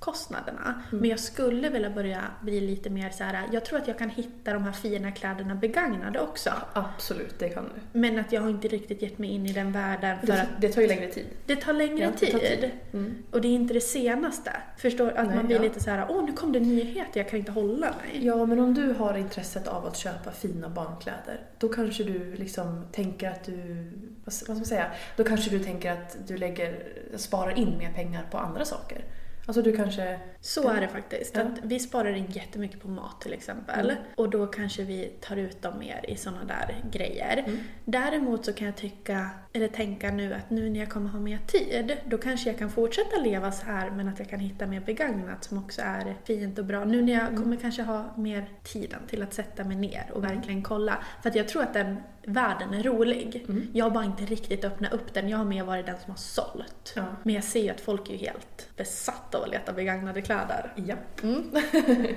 priskostnaderna. 0.00 0.82
Mm. 0.90 1.00
Men 1.00 1.10
jag 1.10 1.20
skulle 1.20 1.68
vilja 1.68 1.90
börja 1.90 2.22
bli 2.42 2.60
lite 2.60 2.90
mer 2.90 3.10
så 3.10 3.24
här. 3.24 3.48
jag 3.52 3.64
tror 3.64 3.78
att 3.78 3.88
jag 3.88 3.98
kan 3.98 4.10
hitta 4.10 4.52
de 4.52 4.62
här 4.64 4.72
fina 4.72 5.12
kläderna 5.12 5.54
begagnade 5.54 6.20
också. 6.20 6.50
Absolut, 6.72 7.38
det 7.38 7.48
kan 7.48 7.64
du. 7.64 7.98
Men 7.98 8.18
att 8.18 8.32
jag 8.32 8.40
har 8.40 8.50
inte 8.50 8.68
riktigt 8.68 9.02
gett 9.02 9.18
mig 9.18 9.30
in 9.30 9.46
i 9.46 9.52
den 9.52 9.72
världen 9.72 10.18
för 10.20 10.26
Det, 10.26 10.42
att 10.42 10.48
det 10.60 10.68
tar 10.68 10.82
ju 10.82 10.88
längre 10.88 11.08
tid. 11.08 11.26
det 11.46 11.56
tar 11.56 11.72
längre 11.72 12.04
Ja, 12.04 12.10
det 12.20 12.26
tar 12.32 12.38
tid. 12.38 12.60
tid. 12.60 12.70
Mm. 12.92 13.14
Och 13.30 13.40
det 13.40 13.48
är 13.48 13.52
inte 13.54 13.74
det 13.74 13.80
senaste. 13.80 14.52
Förstår 14.78 15.10
att 15.10 15.26
Nej, 15.26 15.36
man 15.36 15.46
blir 15.46 15.56
ja. 15.56 15.62
lite 15.62 15.80
så 15.80 15.90
här, 15.90 16.06
åh 16.08 16.24
nu 16.24 16.32
kom 16.32 16.52
det 16.52 16.60
nyheter, 16.60 17.20
jag 17.20 17.28
kan 17.30 17.38
inte 17.38 17.52
hålla 17.52 17.86
mig. 17.86 18.26
Ja, 18.26 18.46
men 18.46 18.60
om 18.60 18.74
du 18.74 18.92
har 18.92 19.16
intresset 19.18 19.68
av 19.68 19.86
att 19.86 19.96
köpa 19.96 20.30
fina 20.30 20.68
barnkläder, 20.68 21.40
då 21.58 21.68
kanske 21.68 22.04
du 22.04 22.34
liksom 22.34 22.84
tänker 22.92 23.30
att 23.30 23.44
du, 23.44 23.90
vad 24.24 24.32
ska 24.32 24.54
man 24.54 24.64
säga, 24.64 24.86
då 25.16 25.24
kanske 25.24 25.50
du 25.50 25.58
tänker 25.58 25.92
att 25.92 26.16
du 26.26 26.36
lägger, 26.36 26.82
sparar 27.16 27.58
in 27.58 27.78
mer 27.78 27.92
pengar 27.92 28.26
på 28.30 28.38
andra 28.38 28.64
saker. 28.64 29.04
Alltså 29.48 29.62
du 29.62 29.72
kanske... 29.72 30.20
Så 30.40 30.68
är 30.68 30.80
det 30.80 30.88
faktiskt. 30.88 31.36
Ja. 31.36 31.42
Att 31.42 31.58
vi 31.62 31.78
sparar 31.78 32.12
in 32.12 32.26
jättemycket 32.30 32.82
på 32.82 32.88
mat 32.88 33.20
till 33.20 33.32
exempel. 33.32 33.90
Mm. 33.90 34.02
Och 34.16 34.30
då 34.30 34.46
kanske 34.46 34.82
vi 34.82 35.12
tar 35.20 35.36
ut 35.36 35.62
dem 35.62 35.78
mer 35.78 36.04
i 36.08 36.16
sådana 36.16 36.44
där 36.44 36.74
grejer. 36.90 37.44
Mm. 37.46 37.58
Däremot 37.84 38.44
så 38.44 38.52
kan 38.52 38.66
jag 38.66 38.76
tycka, 38.76 39.30
eller 39.52 39.68
tänka 39.68 40.10
nu 40.10 40.34
att 40.34 40.50
nu 40.50 40.70
när 40.70 40.80
jag 40.80 40.90
kommer 40.90 41.10
ha 41.10 41.20
mer 41.20 41.38
tid, 41.46 41.96
då 42.04 42.18
kanske 42.18 42.50
jag 42.50 42.58
kan 42.58 42.70
fortsätta 42.70 43.16
leva 43.16 43.52
så 43.52 43.66
här 43.66 43.90
men 43.90 44.08
att 44.08 44.18
jag 44.18 44.28
kan 44.28 44.40
hitta 44.40 44.66
mer 44.66 44.80
begagnat 44.80 45.44
som 45.44 45.58
också 45.58 45.82
är 45.82 46.16
fint 46.24 46.58
och 46.58 46.64
bra. 46.64 46.84
Nu 46.84 47.02
när 47.02 47.12
jag 47.12 47.36
kommer 47.36 47.56
kanske 47.56 47.82
ha 47.82 48.14
mer 48.16 48.48
tiden 48.62 49.00
till 49.08 49.22
att 49.22 49.34
sätta 49.34 49.64
mig 49.64 49.76
ner 49.76 50.10
och 50.12 50.24
verkligen 50.24 50.62
kolla. 50.62 50.98
För 51.22 51.28
att 51.30 51.36
jag 51.36 51.48
tror 51.48 51.62
att 51.62 51.74
den 51.74 51.96
världen 52.22 52.74
är 52.74 52.82
rolig. 52.82 53.46
Jag 53.72 53.84
har 53.84 53.90
bara 53.90 54.04
inte 54.04 54.24
riktigt 54.24 54.64
öppnat 54.64 54.92
upp 54.92 55.14
den. 55.14 55.28
Jag 55.28 55.38
har 55.38 55.44
mer 55.44 55.64
varit 55.64 55.86
den 55.86 55.96
som 56.04 56.10
har 56.10 56.18
sålt. 56.18 56.94
Men 57.22 57.34
jag 57.34 57.44
ser 57.44 57.62
ju 57.62 57.68
att 57.68 57.80
folk 57.80 58.08
är 58.08 58.12
ju 58.12 58.18
helt 58.18 58.68
besatta 58.76 59.38
av 59.38 59.44
att 59.44 59.50
leta 59.50 59.72
begagnade 59.72 60.22
kläder. 60.28 60.72
Ja. 60.86 60.94
Mm. 61.22 61.50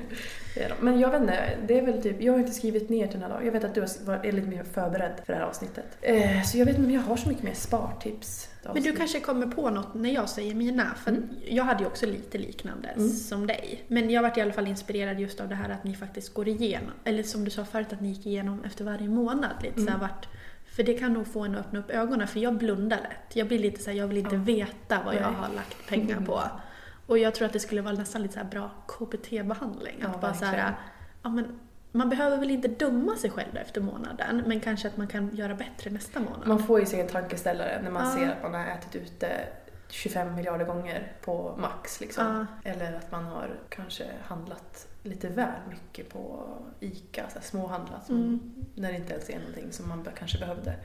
Men 0.80 1.00
jag 1.00 1.12
vet 1.12 1.22
inte, 1.22 1.58
det 1.68 1.80
är 1.80 1.86
väl 1.86 2.02
typ, 2.04 2.22
jag 2.22 2.34
har 2.34 2.40
inte 2.40 2.52
skrivit 2.52 2.90
ner 2.90 3.08
till 3.08 3.20
den 3.20 3.22
här 3.22 3.30
dagen. 3.38 3.46
Jag 3.46 3.52
vet 3.52 3.64
att 3.64 3.76
du 3.76 3.82
är 3.82 4.32
lite 4.32 4.48
mer 4.48 4.64
förberedd 4.64 5.12
för 5.26 5.34
det 5.34 5.40
här 5.40 5.46
avsnittet. 5.46 5.98
Eh, 6.02 6.44
så 6.44 6.58
jag 6.58 6.66
vet 6.66 6.76
inte 6.78 6.88
om 6.88 6.94
jag 6.94 7.02
har 7.02 7.18
så 7.18 7.30
mycket 7.30 7.44
mer 7.44 7.54
spartips. 7.54 8.50
Men 8.74 8.84
du 8.84 8.96
kanske 8.96 9.20
kommer 9.20 9.48
på 9.48 9.70
något 9.70 9.94
när 9.94 10.10
jag 10.14 10.30
säger 10.30 10.56
mina? 10.56 10.86
För 11.04 11.12
Mm. 11.12 11.30
jag 11.48 11.64
hade 11.64 11.80
ju 11.80 11.86
också 11.88 12.06
lite 12.06 12.38
liknande 12.38 13.10
som 13.10 13.48
dig. 13.48 13.84
Men 13.88 14.10
jag 14.10 14.22
varit 14.22 14.38
i 14.38 14.42
alla 14.42 14.54
fall 14.54 14.68
inspirerad 14.68 15.20
just 15.20 15.40
av 15.42 15.50
det 15.50 15.56
här 15.56 15.70
att 15.70 15.84
ni 15.84 15.94
faktiskt 15.96 16.34
går 16.34 16.48
igenom, 16.48 16.92
eller 17.04 17.24
som 17.24 17.44
du 17.46 17.52
sa 17.52 17.66
förut 17.66 17.94
att 17.94 18.02
ni 18.02 18.10
gick 18.10 18.26
igenom 18.26 18.64
efter 18.64 18.84
varje 18.86 19.08
månad 19.10 19.52
lite 19.64 19.82
Mm. 19.82 19.94
så 19.94 20.00
vart 20.00 20.28
för 20.76 20.84
det 20.84 20.94
kan 20.94 21.14
nog 21.14 21.28
få 21.28 21.40
en 21.42 21.56
att 21.56 21.66
öppna 21.66 21.80
upp 21.80 21.90
ögonen 21.90 22.28
för 22.28 22.40
jag 22.40 22.54
blundar 22.58 22.98
lätt. 22.98 23.36
Jag 23.36 23.48
blir 23.48 23.60
lite 23.60 23.82
så 23.84 23.90
här, 23.90 23.98
jag 23.98 24.08
vill 24.08 24.18
inte 24.18 24.36
veta 24.36 25.00
vad 25.06 25.16
jag 25.16 25.22
har 25.32 25.56
lagt 25.56 25.88
pengar 25.88 26.22
på. 26.26 26.42
Och 27.12 27.18
jag 27.18 27.36
tror 27.36 27.46
att 27.46 27.54
det 27.54 27.60
skulle 27.60 27.82
vara 27.82 27.94
nästan 27.94 28.22
lite 28.22 28.40
så 28.40 28.46
bra 28.46 28.70
KBT-behandling. 28.88 29.96
Ja, 30.02 30.08
att 30.08 30.22
bara 30.22 30.34
så 30.34 30.46
här, 30.46 30.76
ja 31.24 31.30
men 31.30 31.60
man 31.92 32.10
behöver 32.10 32.38
väl 32.38 32.52
inte 32.52 32.68
döma 32.68 33.16
sig 33.16 33.30
själv 33.30 33.58
efter 33.58 33.82
månaden, 33.82 34.44
men 34.48 34.60
kanske 34.60 34.88
att 34.88 34.98
man 34.98 35.08
kan 35.08 35.36
göra 35.36 35.56
bättre 35.56 35.90
nästa 35.90 36.20
månad. 36.20 36.48
Man 36.48 36.64
får 36.64 36.80
ju 36.80 36.86
sig 36.86 37.02
en 37.02 37.08
tankeställare 37.08 37.82
när 37.84 37.92
man 37.92 38.06
Ja. 38.06 38.12
ser 38.16 38.32
att 38.32 38.42
man 38.44 38.54
har 38.54 38.66
ätit 38.66 38.96
ute 38.96 39.48
25 39.90 40.36
miljarder 40.36 40.66
gånger 40.66 41.12
på 41.22 41.56
max. 41.58 42.02
Liksom. 42.02 42.46
Eller 42.64 42.94
att 42.94 43.12
man 43.12 43.24
har 43.26 43.60
kanske 43.70 44.06
handlat 44.24 44.88
lite 45.04 45.28
väl 45.30 45.60
mycket 45.70 46.10
på 46.10 46.44
ICA, 46.80 47.24
så 47.30 47.34
här 47.40 47.42
småhandlat, 47.46 48.06
som, 48.06 48.16
Mm. 48.16 48.54
när 48.76 48.92
det 48.92 48.98
inte 48.98 49.14
ens 49.14 49.30
är 49.30 49.40
någonting 49.40 49.72
som 49.72 49.90
man 49.90 50.08
kanske 50.16 50.40
behövde. 50.40 50.76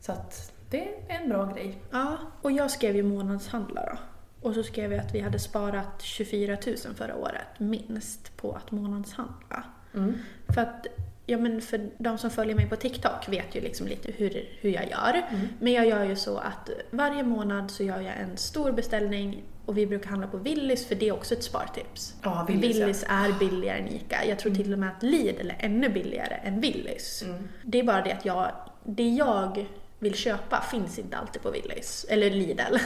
Så 0.00 0.12
att 0.12 0.52
det 0.70 0.88
är 0.88 1.20
en 1.22 1.28
bra 1.28 1.46
grej. 1.46 1.82
Ja, 1.90 2.16
och 2.42 2.52
jag 2.52 2.70
skrev 2.70 2.96
ju 2.96 3.02
månadshandla 3.02 3.82
då. 3.86 3.98
Och 4.46 4.54
så 4.54 4.62
skrev 4.62 4.92
jag 4.92 5.00
att 5.00 5.14
vi 5.14 5.20
hade 5.20 5.38
sparat 5.38 6.02
24 6.02 6.56
000 6.66 6.76
förra 6.94 7.16
året, 7.16 7.46
minst, 7.58 8.36
på 8.36 8.52
att 8.52 8.70
månadshandla. 8.70 9.64
Mm. 9.94 10.14
För 10.48 10.60
att, 10.60 10.86
ja 11.26 11.38
men 11.38 11.60
för 11.60 11.90
de 11.98 12.18
som 12.18 12.30
följer 12.30 12.54
mig 12.54 12.68
på 12.68 12.76
TikTok 12.76 13.28
vet 13.28 13.54
ju 13.54 13.60
liksom 13.60 13.86
lite 13.86 14.12
hur, 14.12 14.48
hur 14.60 14.70
jag 14.70 14.90
gör. 14.90 15.22
Men 15.60 15.72
jag 15.72 15.86
gör 15.86 16.04
ju 16.04 16.16
så 16.16 16.38
att 16.38 16.70
varje 16.90 17.22
månad 17.22 17.70
så 17.70 17.82
gör 17.82 18.00
jag 18.00 18.16
en 18.16 18.36
stor 18.36 18.72
beställning 18.72 19.42
och 19.64 19.78
vi 19.78 19.86
brukar 19.86 20.10
handla 20.10 20.26
på 20.26 20.36
Willys 20.36 20.86
för 20.86 20.94
det 20.94 21.08
är 21.08 21.12
också 21.12 21.34
ett 21.34 21.44
spartips. 21.44 22.14
Ja, 22.22 22.46
Willys, 22.48 22.76
Willys 22.76 23.04
ja. 23.08 23.14
är 23.14 23.38
billigare 23.38 23.78
än 23.78 23.88
ICA. 23.88 24.24
Jag 24.28 24.38
tror 24.38 24.54
till 24.54 24.72
och 24.72 24.78
med 24.78 24.88
att 24.88 25.02
Lidl 25.02 25.50
är 25.50 25.56
ännu 25.58 25.88
billigare 25.88 26.34
än 26.42 26.60
Willys. 26.60 27.22
Mm. 27.22 27.48
Det 27.62 27.78
är 27.78 27.84
bara 27.84 28.02
det 28.02 28.12
att 28.12 28.24
jag, 28.24 28.52
det 28.84 29.08
jag 29.08 29.66
vill 29.98 30.14
köpa 30.14 30.60
finns 30.60 30.98
inte 30.98 31.16
alltid 31.16 31.42
på 31.42 31.50
Willys, 31.50 32.06
eller 32.08 32.30
Lidl. 32.30 32.76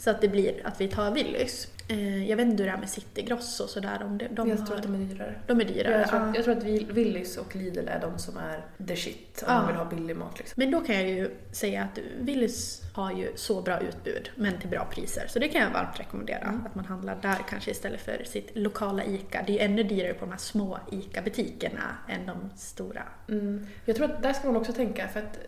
Så 0.00 0.10
att 0.10 0.20
det 0.20 0.28
blir 0.28 0.66
att 0.66 0.80
vi 0.80 0.88
tar 0.88 1.10
Willys. 1.10 1.68
Eh, 1.88 2.28
jag 2.30 2.36
vet 2.36 2.46
inte 2.46 2.62
hur 2.62 2.70
det 2.70 2.76
är 2.76 2.80
med 2.80 2.88
Citygross 2.90 3.60
och 3.60 3.68
sådär. 3.70 4.02
Om 4.04 4.18
det, 4.18 4.28
de, 4.30 4.48
jag 4.48 4.56
har, 4.56 4.66
tror 4.66 4.76
att 4.76 4.82
de 4.82 4.94
är 4.94 4.98
dyrare. 4.98 5.34
de 5.46 5.60
är 5.60 5.64
dyrare. 5.64 5.98
Jag 5.98 6.08
tror, 6.08 6.20
att, 6.20 6.34
jag 6.36 6.44
tror 6.44 6.56
att 6.56 6.62
Willys 6.64 7.36
och 7.36 7.56
Lidl 7.56 7.88
är 7.88 8.00
de 8.00 8.18
som 8.18 8.36
är 8.36 8.64
the 8.86 8.96
shit 8.96 9.42
om 9.46 9.52
Ja. 9.52 9.54
man 9.58 9.66
vill 9.66 9.76
ha 9.76 9.84
billig 9.84 10.16
mat. 10.16 10.38
Liksom. 10.38 10.54
Men 10.56 10.70
då 10.70 10.80
kan 10.80 10.94
jag 10.94 11.08
ju 11.08 11.30
säga 11.52 11.82
att 11.82 11.98
Willys 12.20 12.82
har 12.94 13.12
ju 13.12 13.32
så 13.36 13.62
bra 13.62 13.80
utbud, 13.80 14.30
men 14.34 14.58
till 14.58 14.68
bra 14.68 14.88
priser. 14.92 15.24
Så 15.28 15.38
det 15.38 15.48
kan 15.48 15.60
jag 15.62 15.70
varmt 15.70 16.00
rekommendera, 16.00 16.38
Mm. 16.38 16.66
att 16.66 16.74
man 16.74 16.84
handlar 16.84 17.18
där 17.22 17.38
kanske 17.50 17.70
istället 17.70 18.00
för 18.00 18.24
sitt 18.24 18.50
lokala 18.54 19.04
ICA. 19.04 19.42
Det 19.46 19.52
är 19.52 19.54
ju 19.54 19.60
ännu 19.72 19.82
dyrare 19.82 20.14
på 20.14 20.24
de 20.24 20.30
här 20.30 20.38
små 20.38 20.78
ICA-butikerna 20.92 21.96
än 22.08 22.26
de 22.26 22.50
stora. 22.56 23.02
Mm. 23.28 23.66
Jag 23.84 23.96
tror 23.96 24.10
att 24.10 24.22
där 24.22 24.32
ska 24.32 24.46
man 24.46 24.56
också 24.56 24.72
tänka, 24.72 25.08
för 25.08 25.20
att 25.20 25.38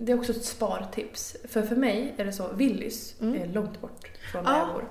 det 0.00 0.12
är 0.12 0.18
också 0.18 0.32
ett 0.32 0.44
spartips. 0.44 1.36
För 1.48 1.62
för 1.62 1.76
mig 1.76 2.14
är 2.16 2.24
det 2.24 2.32
så, 2.32 2.48
Willys 2.52 3.20
är 3.20 3.46
långt 3.46 3.80
bort 3.80 4.10
från 4.32 4.44
där 4.44 4.52
Ja. 4.52 4.58
jag 4.58 4.68
bor. 4.74 4.84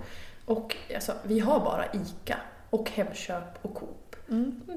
Och 0.45 0.76
alltså, 0.95 1.14
vi 1.24 1.39
har 1.39 1.60
bara 1.60 1.86
ICA 1.86 2.38
och 2.70 2.89
Hemköp 2.89 3.43
och 3.62 3.76
Coop. 3.76 4.16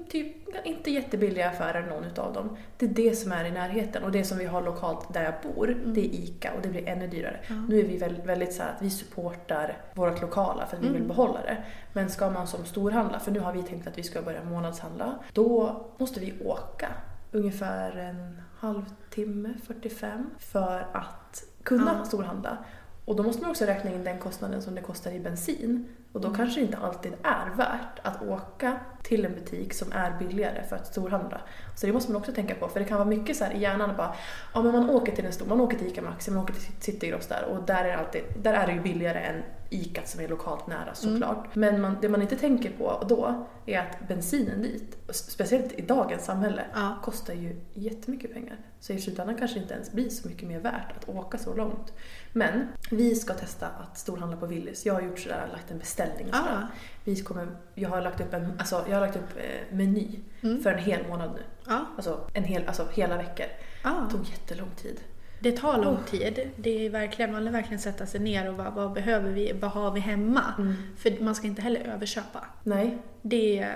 Typ 0.09 0.37
inte 0.65 0.91
jättebilliga 0.91 1.49
affärer 1.51 1.87
någon 1.87 2.05
utav 2.05 2.33
dem. 2.33 2.57
Det 2.79 2.87
är 2.87 2.91
det 2.91 3.17
som 3.17 3.33
är 3.33 3.45
i 3.45 3.51
närheten 3.51 4.05
och 4.05 4.13
det 4.13 4.25
som 4.25 4.39
vi 4.39 4.45
har 4.45 4.63
lokalt 4.63 5.13
där 5.15 5.23
jag 5.25 5.35
bor, 5.55 5.77
det 5.87 6.01
är 6.01 6.15
ICA 6.15 6.53
och 6.53 6.63
det 6.63 6.69
blir 6.69 6.89
ännu 6.89 7.07
dyrare. 7.07 7.41
Nu 7.69 7.81
är 7.81 7.85
vi 7.85 7.97
väldigt, 7.97 8.25
väldigt 8.25 8.53
så 8.55 8.63
att 8.63 8.83
vi 8.83 8.91
supportar 8.91 9.77
vårt 9.95 10.21
lokala 10.21 10.67
för 10.67 10.77
att 10.77 10.83
vi 10.83 10.89
vill 10.89 11.03
behålla 11.03 11.43
det. 11.43 11.57
Men 11.93 12.11
ska 12.11 12.31
man 12.31 12.47
som 12.47 12.65
storhandla, 12.65 13.19
för 13.19 13.31
nu 13.31 13.41
har 13.41 13.53
vi 13.53 13.63
tänkt 13.63 13.87
att 13.87 13.99
vi 13.99 14.03
ska 14.03 14.23
börja 14.23 14.45
månadshandla, 14.45 15.19
då 15.33 15.81
måste 15.99 16.21
vi 16.21 16.35
åka 16.45 16.89
ungefär 17.33 17.97
en 17.97 18.43
halvtimme, 18.67 19.55
45, 19.67 20.31
för 20.39 20.87
att 20.93 21.45
kunna 21.63 21.95
Ja. 21.99 22.05
storhandla. 22.05 22.59
Och 23.05 23.17
då 23.17 23.23
måste 23.23 23.43
man 23.43 23.51
också 23.51 23.65
räkna 23.65 23.91
in 23.91 24.05
den 24.05 24.19
kostnaden 24.19 24.63
som 24.63 24.75
det 24.75 24.81
kostar 24.81 25.11
i 25.13 25.21
bensin. 25.21 25.89
Och 26.13 26.21
då 26.21 26.31
kanske 26.35 26.61
det 26.61 26.65
inte 26.65 26.77
alltid 26.79 27.13
är 27.23 27.51
värt 27.57 27.99
att 28.03 28.23
åka 28.23 28.77
till 29.03 29.25
en 29.25 29.35
butik 29.35 29.75
som 29.75 29.93
är 29.93 30.19
billigare 30.19 30.63
för 30.69 30.77
att 30.77 30.87
storhandla. 30.87 31.41
Så 31.77 31.87
det 31.87 31.93
måste 31.93 32.13
man 32.13 32.21
också 32.21 32.33
tänka 32.33 32.55
på, 32.55 32.69
för 32.69 32.81
det 32.81 32.87
kan 32.87 32.99
vara 32.99 33.09
mycket 33.09 33.37
så 33.37 33.45
här 33.45 33.53
i 33.53 33.59
hjärnan 33.59 33.97
bara, 33.97 34.15
ja 34.55 34.63
men 34.63 34.73
man 34.73 34.91
åker 34.91 35.13
till 35.17 35.27
en 35.27 35.33
stor, 35.33 35.47
man 35.47 35.61
åker 35.61 35.79
till 35.79 35.87
ICA 35.87 36.03
Maxi, 36.03 36.31
man 36.31 36.43
åker 36.45 36.55
till 36.55 36.63
Citygross 36.81 37.27
där 37.27 37.45
och 37.45 37.63
där 37.67 37.85
är, 37.85 37.97
alltid, 37.97 38.23
där 38.43 38.55
är 38.55 38.67
det 38.67 38.73
ju 38.73 38.81
billigare 38.81 39.19
än 39.19 39.43
ICAt 39.75 40.09
som 40.09 40.21
är 40.21 40.29
lokalt 40.29 40.67
nära 40.67 40.95
såklart. 40.95 41.55
Men 41.55 41.81
man, 41.81 41.97
det 42.01 42.09
man 42.09 42.23
inte 42.23 42.37
tänker 42.37 42.71
på 42.71 43.05
då 43.09 43.47
är 43.67 43.79
att 43.79 44.09
bensinen 44.09 44.63
dit, 44.63 44.97
speciellt 45.13 45.73
i 45.73 45.83
dagens 45.83 46.25
samhälle, 46.25 46.65
Ja. 46.75 46.97
kostar 47.03 47.35
ju 47.35 47.61
jättemycket 47.75 48.33
pengar. 48.35 48.57
Så 48.81 48.93
i 48.93 49.01
slutändan 49.01 49.37
kanske 49.39 49.59
det 49.59 49.63
inte 49.63 49.75
ens 49.75 49.93
blir 49.93 50.09
så 50.09 50.29
mycket 50.29 50.49
mer 50.49 50.61
värt 50.61 50.97
att 50.97 51.09
åka 51.09 51.39
så 51.39 51.55
långt. 51.55 51.93
Men 52.33 52.67
vi 52.91 53.15
ska 53.15 53.35
testa 53.35 53.67
att 53.69 53.99
storhandla 53.99 54.37
på 54.37 54.47
Willys. 54.47 54.87
Jag 54.87 54.95
har 54.95 55.01
gjort 55.01 55.19
sådär, 55.19 55.49
lagt 55.53 55.71
en 55.71 55.79
beställning 55.79 56.29
och 56.29 56.35
sådär. 56.35 56.61
Ah. 56.63 56.67
Vi 57.05 57.17
kommer, 57.23 57.49
jag 57.75 57.89
har 57.89 58.01
lagt 58.03 58.21
upp 58.21 58.35
en, 58.35 58.53
alltså, 58.59 58.85
jag 58.89 58.97
har 58.97 59.01
lagt 59.01 59.17
upp 59.17 59.37
eh, 59.37 59.77
meny 59.77 60.19
för 60.63 60.73
en 60.73 60.79
hel 60.79 61.09
månad 61.09 61.31
nu. 61.35 61.41
Ja. 61.67 61.87
Alltså, 61.97 62.21
en 62.35 62.45
hel, 62.45 62.67
alltså 62.67 62.87
hela 62.93 63.17
veckor. 63.17 63.47
Ah. 63.85 63.91
Det 64.05 64.11
tog 64.17 64.27
jättelång 64.29 64.71
tid. 64.77 65.01
Det 65.43 65.53
tar 65.53 65.83
lång 65.83 65.99
tid. 66.07 66.51
Det 66.57 66.87
är 66.87 66.91
verkligen, 66.91 67.33
man 67.33 67.45
vill 67.45 67.53
verkligen 67.53 67.81
sätta 67.81 68.07
sig 68.07 68.21
ner 68.21 68.49
och 68.49 68.57
vad, 68.57 68.73
vad 68.73 68.93
behöver 68.93 69.31
vi, 69.31 69.53
vad 69.53 69.71
har 69.71 69.91
vi 69.91 70.01
hemma? 70.01 70.77
För 70.99 71.25
man 71.25 71.35
ska 71.35 71.47
inte 71.47 71.63
heller 71.63 71.81
överköpa. 71.81 72.45
Nej. 72.63 72.99
Det 73.23 73.69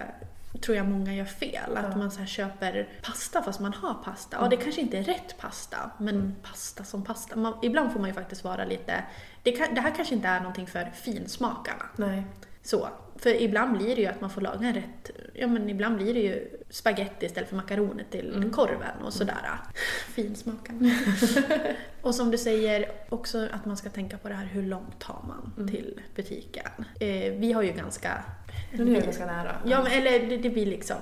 tror 0.60 0.76
jag 0.76 0.86
många 0.86 1.14
gör 1.14 1.24
fel. 1.24 1.76
Att 1.76 1.96
man 1.96 2.10
så 2.10 2.24
köper 2.24 2.88
pasta 3.02 3.42
fast 3.42 3.60
man 3.60 3.74
har 3.74 3.94
pasta. 3.94 4.36
Ja, 4.40 4.48
det 4.48 4.56
kanske 4.56 4.80
inte 4.80 4.98
är 4.98 5.02
rätt 5.02 5.38
pasta, 5.38 5.90
men 5.98 6.36
pasta 6.42 6.84
som 6.84 7.04
pasta. 7.04 7.36
Man, 7.36 7.54
ibland 7.62 7.92
får 7.92 8.00
man 8.00 8.08
ju 8.08 8.14
faktiskt 8.14 8.44
vara 8.44 8.64
lite... 8.64 9.04
Det, 9.42 9.52
kan, 9.52 9.74
det 9.74 9.80
här 9.80 9.94
kanske 9.96 10.14
inte 10.14 10.28
är 10.28 10.40
någonting 10.40 10.66
för 10.66 10.90
finsmakarna. 10.94 11.84
Nej. 11.96 12.22
Så. 12.62 12.88
För 13.18 13.42
ibland 13.42 13.78
blir 13.78 13.96
det 13.96 14.02
ju 14.02 14.06
att 14.06 14.20
man 14.20 14.30
får 14.30 14.40
laga 14.40 14.68
en 14.68 14.74
rätt... 14.74 15.10
Ja, 15.34 15.46
men 15.46 15.70
ibland 15.70 15.96
blir 15.96 16.14
det 16.14 16.20
ju 16.20 16.48
spaghetti 16.70 17.26
istället 17.26 17.48
för 17.48 17.56
makaroner 17.56 18.04
till 18.10 18.50
korven 18.52 19.02
och 19.04 19.12
sådär. 19.12 19.36
Finsmakarna. 20.14 20.90
och 22.02 22.14
som 22.14 22.30
du 22.30 22.38
säger, 22.38 22.90
också 23.08 23.48
att 23.52 23.64
man 23.64 23.76
ska 23.76 23.90
tänka 23.90 24.18
på 24.18 24.28
det 24.28 24.34
här, 24.34 24.46
hur 24.46 24.62
långt 24.62 25.00
tar 25.00 25.24
man 25.28 25.68
till 25.68 26.00
butiken? 26.14 26.84
Eh, 27.00 27.32
vi 27.32 27.52
har 27.52 27.62
ju 27.62 27.72
ganska... 27.72 28.22
Nu 28.72 28.96
är 28.96 29.00
ganska 29.00 29.26
nära. 29.26 29.56
Ja, 29.64 29.82
men, 29.82 29.92
eller 29.92 30.26
det, 30.28 30.36
det 30.36 30.50
blir 30.50 30.66
liksom 30.66 30.96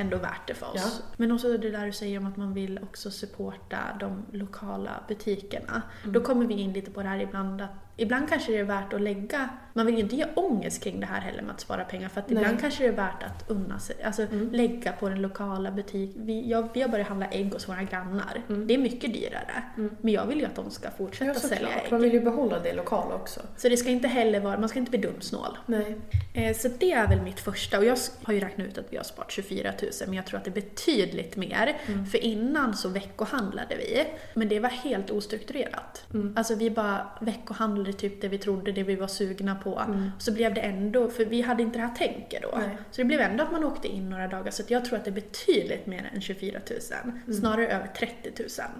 ändå 0.00 0.16
värt 0.16 0.46
det 0.46 0.54
för 0.54 0.66
oss. 0.66 0.74
Ja. 0.76 1.14
Men 1.16 1.32
också 1.32 1.58
det 1.58 1.70
där 1.70 1.86
du 1.86 1.92
säger 1.92 2.18
om 2.18 2.26
att 2.26 2.36
man 2.36 2.54
vill 2.54 2.78
också 2.82 3.10
supporta 3.10 3.78
de 4.00 4.22
lokala 4.32 5.04
butikerna. 5.08 5.82
Mm. 6.02 6.12
Då 6.12 6.20
kommer 6.20 6.46
vi 6.46 6.54
in 6.54 6.72
lite 6.72 6.90
på 6.90 7.02
det 7.02 7.08
här 7.08 7.20
ibland 7.20 7.60
att 7.60 7.89
ibland 7.96 8.28
kanske 8.28 8.52
det 8.52 8.58
är 8.58 8.64
värt 8.64 8.92
att 8.92 9.00
lägga, 9.00 9.48
man 9.74 9.86
vill 9.86 9.94
ju 9.94 10.00
inte 10.00 10.16
ge 10.16 10.26
ångest 10.34 10.82
kring 10.84 11.00
det 11.00 11.06
här 11.06 11.20
heller 11.20 11.42
med 11.42 11.50
att 11.54 11.60
spara 11.60 11.84
pengar 11.84 12.08
för 12.08 12.20
att 12.20 12.28
Nej. 12.28 12.36
Mm. 12.36 12.44
ibland 12.44 12.60
kanske 12.60 12.82
det 12.82 12.88
är 12.88 12.92
värt 12.92 13.22
att 13.22 13.50
unna 13.50 13.78
sig, 13.78 13.96
alltså 14.02 14.26
lägga 14.52 14.92
på 14.92 15.08
den 15.08 15.22
lokala 15.22 15.70
butiken. 15.70 16.26
Vi, 16.26 16.48
jag, 16.50 16.68
vi 16.74 16.82
har 16.82 16.88
börjat 16.88 17.08
handla 17.08 17.26
ägg 17.26 17.52
hos 17.52 17.68
våra 17.68 17.82
grannar. 17.82 18.42
Det 18.48 18.74
är 18.74 18.78
mycket 18.78 19.14
dyrare. 19.14 19.62
Men 20.00 20.12
jag 20.14 20.26
vill 20.26 20.38
ju 20.38 20.44
att 20.46 20.54
de 20.54 20.70
ska 20.70 20.90
fortsätta 20.90 21.24
Mm. 21.24 21.34
Ja, 21.42 21.48
sälja 21.48 21.66
såklart. 21.68 21.84
ägg. 21.84 21.92
Man 21.92 22.02
vill 22.02 22.12
ju 22.12 22.20
behålla 22.20 22.58
det 22.58 22.72
lokala 22.72 23.14
också. 23.14 23.40
Så 23.56 23.68
det 23.68 23.76
ska 23.76 23.90
inte 23.90 24.08
heller 24.08 24.40
vara, 24.40 24.58
man 24.58 24.68
ska 24.68 24.78
inte 24.78 24.90
bli 24.90 25.00
dumsnål. 25.00 25.58
Nej. 25.66 25.96
Eh, 26.34 26.56
Så 26.56 26.68
det 26.78 26.92
är 26.92 27.08
väl 27.08 27.22
mitt 27.22 27.40
första. 27.40 27.78
Och 27.78 27.84
jag 27.84 27.96
har 28.22 28.34
ju 28.34 28.40
räknat 28.40 28.66
ut 28.66 28.78
att 28.78 28.86
vi 28.92 28.96
har 28.96 29.04
sparat 29.04 29.30
24 29.30 29.72
000, 29.82 29.90
men 30.06 30.14
jag 30.14 30.26
tror 30.26 30.38
att 30.38 30.44
det 30.44 30.50
är 30.50 30.54
betydligt 30.62 31.36
mer. 31.36 31.76
För 32.10 32.18
innan 32.24 32.76
så 32.76 32.88
veckohandlade 32.88 33.76
vi, 33.76 34.06
men 34.34 34.48
det 34.48 34.60
var 34.60 34.68
helt 34.68 35.10
ostrukturerat. 35.10 36.04
Alltså 36.36 36.54
vi 36.54 36.70
bara 36.70 37.06
veckohandlade 37.20 37.79
typ 37.84 38.20
det 38.20 38.28
vi 38.28 38.38
trodde, 38.38 38.72
det 38.72 38.82
vi 38.82 38.96
var 38.96 39.06
sugna 39.06 39.54
på. 39.54 39.82
Så 40.18 40.32
blev 40.32 40.54
det 40.54 40.60
ändå, 40.60 41.08
för 41.08 41.24
vi 41.24 41.40
hade 41.40 41.62
inte 41.62 41.78
det 41.78 41.82
här 41.82 41.94
tänket 41.94 42.42
då. 42.42 42.58
Nej. 42.58 42.76
Så 42.90 43.00
det 43.00 43.04
blev 43.04 43.20
ändå 43.20 43.44
att 43.44 43.52
man 43.52 43.64
åkte 43.64 43.88
in 43.88 44.10
några 44.10 44.28
dagar. 44.28 44.50
Så 44.50 44.62
jag 44.66 44.84
tror 44.84 44.98
att 44.98 45.04
det 45.04 45.10
är 45.10 45.12
betydligt 45.12 45.86
mer 45.86 46.10
än 46.14 46.20
24 46.20 46.60
000. 47.26 47.34
Snarare 47.34 47.68
över 47.68 47.86
30 47.86 48.32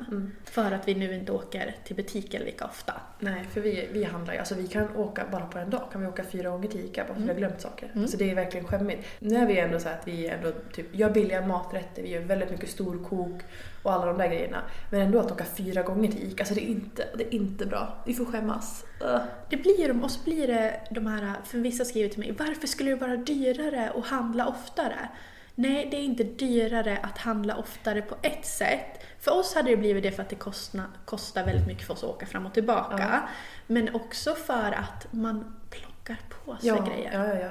000. 0.09 0.31
För 0.45 0.73
att 0.73 0.89
vi 0.89 0.95
nu 0.95 1.15
inte 1.15 1.33
åker 1.33 1.77
till 1.85 1.97
butiken 1.97 2.43
lika 2.43 2.65
ofta. 2.65 2.93
Nej, 3.19 3.45
för 3.53 3.61
vi, 3.61 3.89
vi 3.93 4.05
handlar 4.05 4.33
ju. 4.33 4.39
Alltså 4.39 4.55
vi 4.55 4.67
kan 4.67 4.97
åka, 4.97 5.25
bara 5.33 5.47
på 5.47 5.59
en 5.59 5.71
dag 5.71 5.89
kan 5.93 6.01
vi 6.01 6.07
åka 6.07 6.25
fyra 6.25 6.51
gånger 6.51 6.69
till 6.69 6.85
ICA 6.85 7.05
bara 7.05 7.15
för 7.15 7.23
att 7.23 7.29
vi 7.29 7.33
har 7.33 7.39
glömt 7.39 7.61
saker. 7.61 8.07
Så 8.07 8.17
det 8.17 8.31
är 8.31 8.35
verkligen 8.35 8.67
skämmigt. 8.67 9.07
Nu 9.19 9.37
är 9.37 9.47
vi 9.47 9.59
ändå 9.59 9.79
så 9.79 9.89
att 9.89 10.09
vi 10.09 10.29
ändå 10.29 10.53
typ 10.73 10.95
gör 10.95 11.11
billiga 11.11 11.47
maträtter, 11.47 12.03
vi 12.03 12.09
gör 12.09 12.21
väldigt 12.21 12.51
mycket 12.51 12.71
storkok 12.71 13.43
och 13.83 13.93
alla 13.93 14.07
de 14.07 14.19
där 14.19 14.29
grejerna. 14.29 14.63
Men 14.91 15.01
ändå 15.01 15.21
att 15.21 15.33
åka 15.33 15.45
fyra 15.45 15.83
gånger 15.83 16.11
till 16.13 16.23
ICA, 16.33 16.43
alltså 16.43 16.55
det 16.55 16.65
är 16.65 16.69
inte, 16.69 17.07
det 17.19 17.25
är 17.25 17.35
inte 17.35 17.67
bra. 17.67 18.03
Vi 18.07 18.15
får 18.15 18.25
skämmas. 18.25 18.85
Ugh. 19.01 19.21
Det 19.49 19.57
blir 19.57 19.89
de, 19.89 20.05
och 20.05 20.11
så 20.11 20.21
blir 20.25 20.47
det 20.47 20.81
de 20.91 21.07
här, 21.07 21.35
för 21.45 21.59
vissa 21.59 21.85
skriver 21.85 22.09
till 22.09 22.19
mig, 22.21 22.33
varför 22.39 22.67
skulle 22.67 22.91
det 22.91 22.97
vara 22.97 23.17
dyrare 23.17 23.93
att 23.97 24.07
handla 24.07 24.47
oftare? 24.47 25.09
Nej, 25.55 25.89
det 25.91 25.97
är 25.97 26.01
inte 26.03 26.25
dyrare 26.25 26.99
att 27.03 27.19
handla 27.19 27.57
oftare 27.57 28.03
på 28.03 28.17
ett 28.23 28.47
sätt. 28.47 29.05
För 29.21 29.39
oss 29.39 29.55
hade 29.55 29.71
det 29.71 29.77
blivit 29.77 30.03
det 30.03 30.11
för 30.13 30.23
att 30.23 30.29
det 30.29 30.37
kostna, 30.37 30.85
kostar 31.05 31.45
väldigt 31.45 31.67
mycket 31.67 31.87
för 31.87 31.95
oss 31.95 32.05
att 32.05 32.11
åka 32.11 32.27
fram 32.27 32.47
och 32.47 32.55
tillbaka. 32.55 33.23
Men 33.67 33.95
också 33.95 34.35
för 34.35 34.73
att 34.73 35.07
man 35.11 35.57
plockar 35.71 36.17
på 36.45 36.57
sig 36.57 36.69
Ja, 36.69 36.85
grejer. 36.87 37.11
ja, 37.13 37.27
ja, 37.35 37.41
ja. 37.41 37.51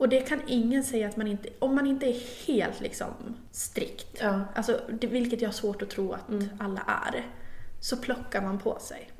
Och 0.00 0.08
det 0.08 0.20
kan 0.20 0.40
ingen 0.46 0.84
säga 0.84 1.08
att 1.08 1.16
man 1.16 1.26
inte, 1.26 1.48
om 1.58 1.74
man 1.74 1.86
inte 1.86 2.06
är 2.06 2.46
helt 2.46 2.80
liksom 2.80 3.06
strikt, 3.52 4.18
Ja. 4.20 4.40
alltså, 4.54 4.80
det, 5.00 5.06
vilket 5.06 5.40
jag 5.40 5.48
har 5.48 5.52
svårt 5.54 5.82
att 5.82 5.90
tro 5.90 6.12
att 6.12 6.20
alla 6.58 6.80
är, 6.80 7.26
så 7.80 7.96
plockar 7.96 8.42
man 8.42 8.58
på 8.58 8.78
sig. 8.78 9.10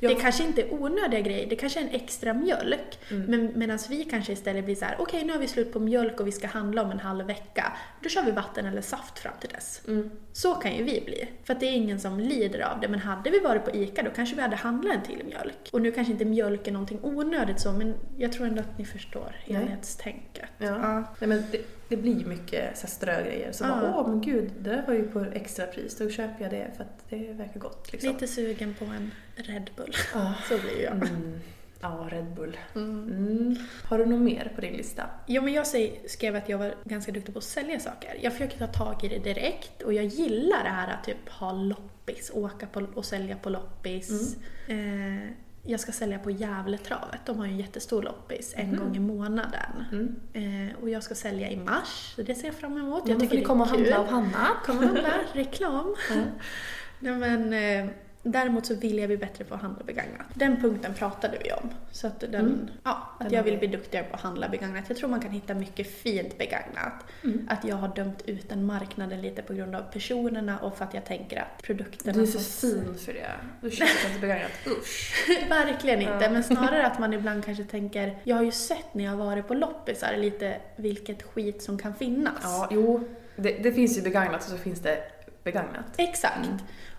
Ja. 0.00 0.08
Det 0.08 0.14
kanske 0.14 0.44
inte 0.44 0.62
är 0.62 0.74
onödiga 0.74 1.20
grejer, 1.20 1.46
det 1.46 1.56
kanske 1.56 1.80
är 1.80 1.84
en 1.84 1.90
extra 1.90 2.34
mjölk. 2.34 2.98
Mm. 3.10 3.22
Men 3.22 3.52
medan 3.58 3.78
vi 3.88 4.04
kanske 4.04 4.32
istället 4.32 4.64
blir 4.64 4.74
så 4.74 4.84
här: 4.84 4.96
okej 4.98 5.24
nu 5.24 5.32
har 5.32 5.40
vi 5.40 5.48
slut 5.48 5.72
på 5.72 5.80
mjölk 5.80 6.20
och 6.20 6.26
vi 6.26 6.32
ska 6.32 6.46
handla 6.46 6.82
om 6.82 6.90
en 6.90 6.98
halv 6.98 7.26
vecka. 7.26 7.72
Då 8.02 8.08
kör 8.08 8.22
vi 8.22 8.30
vatten 8.30 8.66
eller 8.66 8.80
saft 8.80 9.18
fram 9.18 9.34
till 9.40 9.48
dess. 9.48 9.82
Mm. 9.88 10.10
Så 10.32 10.54
kan 10.54 10.76
ju 10.76 10.84
vi 10.84 11.00
bli. 11.00 11.28
För 11.44 11.54
att 11.54 11.60
det 11.60 11.66
är 11.66 11.72
ingen 11.72 12.00
som 12.00 12.20
lider 12.20 12.60
av 12.60 12.80
det. 12.80 12.88
Men 12.88 13.00
hade 13.00 13.30
vi 13.30 13.38
varit 13.38 13.64
på 13.64 13.70
ICA 13.70 14.02
då 14.02 14.10
kanske 14.10 14.36
vi 14.36 14.42
hade 14.42 14.56
handlat 14.56 14.96
en 14.96 15.02
till 15.02 15.26
mjölk. 15.26 15.68
Och 15.72 15.82
nu 15.82 15.92
kanske 15.92 16.12
inte 16.12 16.24
mjölk 16.24 16.66
är 16.66 16.72
någonting 16.72 16.98
onödigt 17.02 17.60
så, 17.60 17.72
men 17.72 17.94
jag 18.16 18.32
tror 18.32 18.46
ändå 18.46 18.60
att 18.60 18.78
ni 18.78 18.84
förstår 18.84 19.36
helhetstänket. 19.38 20.50
Ja. 20.58 21.04
Nej, 21.18 21.28
men 21.28 21.44
det, 21.52 21.60
det 21.88 21.96
blir 21.96 22.24
mycket 22.24 22.78
så 22.78 22.86
här 22.86 22.94
strögrejer. 22.94 23.52
Så 23.52 23.64
Ja. 23.64 23.68
bara, 23.68 23.96
åh 23.96 24.08
men 24.08 24.20
gud, 24.20 24.50
det 24.60 24.70
där 24.70 24.86
var 24.86 24.94
ju 24.94 25.08
på 25.08 25.20
extrapris. 25.20 25.96
Då 25.98 26.10
köper 26.10 26.42
jag 26.42 26.50
det 26.50 26.70
för 26.76 26.84
att 26.84 27.04
det 27.10 27.32
verkar 27.32 27.60
gott. 27.60 27.92
Liksom. 27.92 28.12
Lite 28.12 28.26
sugen 28.26 28.74
på 28.78 28.84
en 28.84 29.10
Red 29.36 29.70
Bull. 29.76 29.92
Ja. 30.14 30.34
Så 30.48 30.58
blir 30.58 30.82
jag. 30.84 30.92
Mm. 30.92 31.40
Ja, 31.80 32.08
Red 32.10 32.24
Bull. 32.34 32.56
Mm. 32.74 33.56
Har 33.84 33.98
du 33.98 34.06
något 34.06 34.20
mer 34.20 34.52
på 34.54 34.60
din 34.60 34.72
lista? 34.72 35.02
Jo, 35.26 35.42
men 35.42 35.52
jag 35.52 35.66
skrev 36.06 36.36
att 36.36 36.48
jag 36.48 36.58
var 36.58 36.74
ganska 36.84 37.12
duktig 37.12 37.34
på 37.34 37.38
att 37.38 37.44
sälja 37.44 37.80
saker. 37.80 38.16
Jag 38.20 38.32
försöker 38.32 38.58
ta 38.58 38.66
tag 38.66 39.04
i 39.04 39.08
det 39.08 39.18
direkt 39.18 39.82
och 39.82 39.92
jag 39.94 40.04
gillar 40.04 40.64
det 40.64 40.70
här 40.70 40.94
att 40.94 41.04
typ 41.04 41.28
ha 41.28 41.52
loppis, 41.52 42.30
åka 42.34 42.66
på 42.66 42.86
och 42.94 43.04
sälja 43.04 43.36
på 43.36 43.50
loppis. 43.50 44.36
Eh, 44.68 44.76
jag 45.62 45.80
ska 45.80 45.92
sälja 45.92 46.18
på 46.18 46.30
Gävletravet, 46.30 47.20
de 47.26 47.38
har 47.38 47.46
ju 47.46 47.52
en 47.52 47.58
jättestor 47.58 48.02
loppis 48.02 48.54
en 48.56 48.76
gång 48.76 48.96
i 48.96 49.00
månaden. 49.00 49.84
Eh, 50.32 50.82
och 50.82 50.90
jag 50.90 51.02
ska 51.02 51.14
sälja 51.14 51.50
i 51.50 51.56
mars, 51.56 52.12
så 52.16 52.22
det 52.22 52.34
ser 52.34 52.46
jag 52.46 52.54
fram 52.54 52.76
emot. 52.78 53.02
Ja, 53.06 53.16
jag 53.20 53.46
komma 53.46 53.64
och 53.64 53.70
det 53.70 53.74
är 53.74 53.84
kul. 53.84 53.92
handla 53.92 53.98
av 53.98 54.22
Hanna. 54.22 54.48
Kommer 54.64 54.86
handla, 54.86 55.12
reklam. 55.32 55.96
Nej, 56.98 57.16
men, 57.16 57.52
eh, 57.52 57.90
däremot 58.22 58.66
så 58.66 58.74
vill 58.74 58.98
jag 58.98 59.08
bli 59.08 59.16
bättre 59.16 59.44
på 59.44 59.54
att 59.54 59.60
handla 59.62 59.84
begagnat. 59.84 60.26
Den 60.34 60.60
punkten 60.60 60.94
pratade 60.94 61.38
vi 61.44 61.52
om. 61.52 61.70
Så 61.90 62.06
att, 62.06 62.20
den, 62.20 62.70
ja, 62.84 63.16
att 63.20 63.32
jag 63.32 63.42
vill 63.42 63.52
vi- 63.52 63.58
bli 63.58 63.68
duktigare 63.76 64.04
på 64.06 64.14
att 64.14 64.20
handla 64.20 64.48
begagnat. 64.48 64.84
Jag 64.88 64.96
tror 64.98 65.08
man 65.10 65.20
kan 65.20 65.30
hitta 65.30 65.54
mycket 65.54 65.90
fint 66.02 66.38
begagnat. 66.38 67.04
Att 67.48 67.64
jag 67.64 67.76
har 67.76 67.88
dömt 67.94 68.22
ut 68.26 68.48
den 68.48 68.66
marknaden 68.66 69.20
lite 69.22 69.42
på 69.42 69.54
grund 69.54 69.74
av 69.74 69.82
personerna 69.82 70.58
och 70.58 70.76
för 70.78 70.84
att 70.84 70.94
jag 70.94 71.04
tänker 71.04 71.40
att 71.40 71.62
produkterna 71.62 72.12
Du 72.12 72.22
är 72.22 72.26
för 72.26 72.38
som- 72.38 72.70
fin 72.70 72.94
för 72.98 73.12
det. 73.12 73.30
Du 73.60 73.70
köper 73.70 74.08
inte 74.08 74.20
begagnat. 74.20 74.50
Usch. 74.66 75.14
Verkligen 75.48 76.00
inte, 76.02 76.30
men 76.30 76.44
snarare 76.44 76.86
att 76.92 76.98
man 76.98 77.12
ibland 77.14 77.44
kanske 77.44 77.64
tänker, 77.64 78.18
jag 78.24 78.36
har 78.36 78.42
ju 78.42 78.52
sett 78.52 78.94
när 78.94 79.04
jag 79.04 79.10
har 79.10 79.24
varit 79.24 79.48
på 79.48 79.54
loppisar 79.54 80.16
lite 80.16 80.56
vilket 80.76 81.22
skit 81.22 81.62
som 81.62 81.78
kan 81.78 81.94
finnas. 81.94 82.34
Ja, 82.42 82.68
jo. 82.70 83.08
Det, 83.36 83.50
det 83.62 83.72
finns 83.72 83.98
ju 83.98 84.02
begagnat 84.02 84.44
och 84.44 84.50
så 84.50 84.56
finns 84.56 84.80
det 84.80 84.98
begagnat. 85.44 85.84
Exakt. 85.96 86.48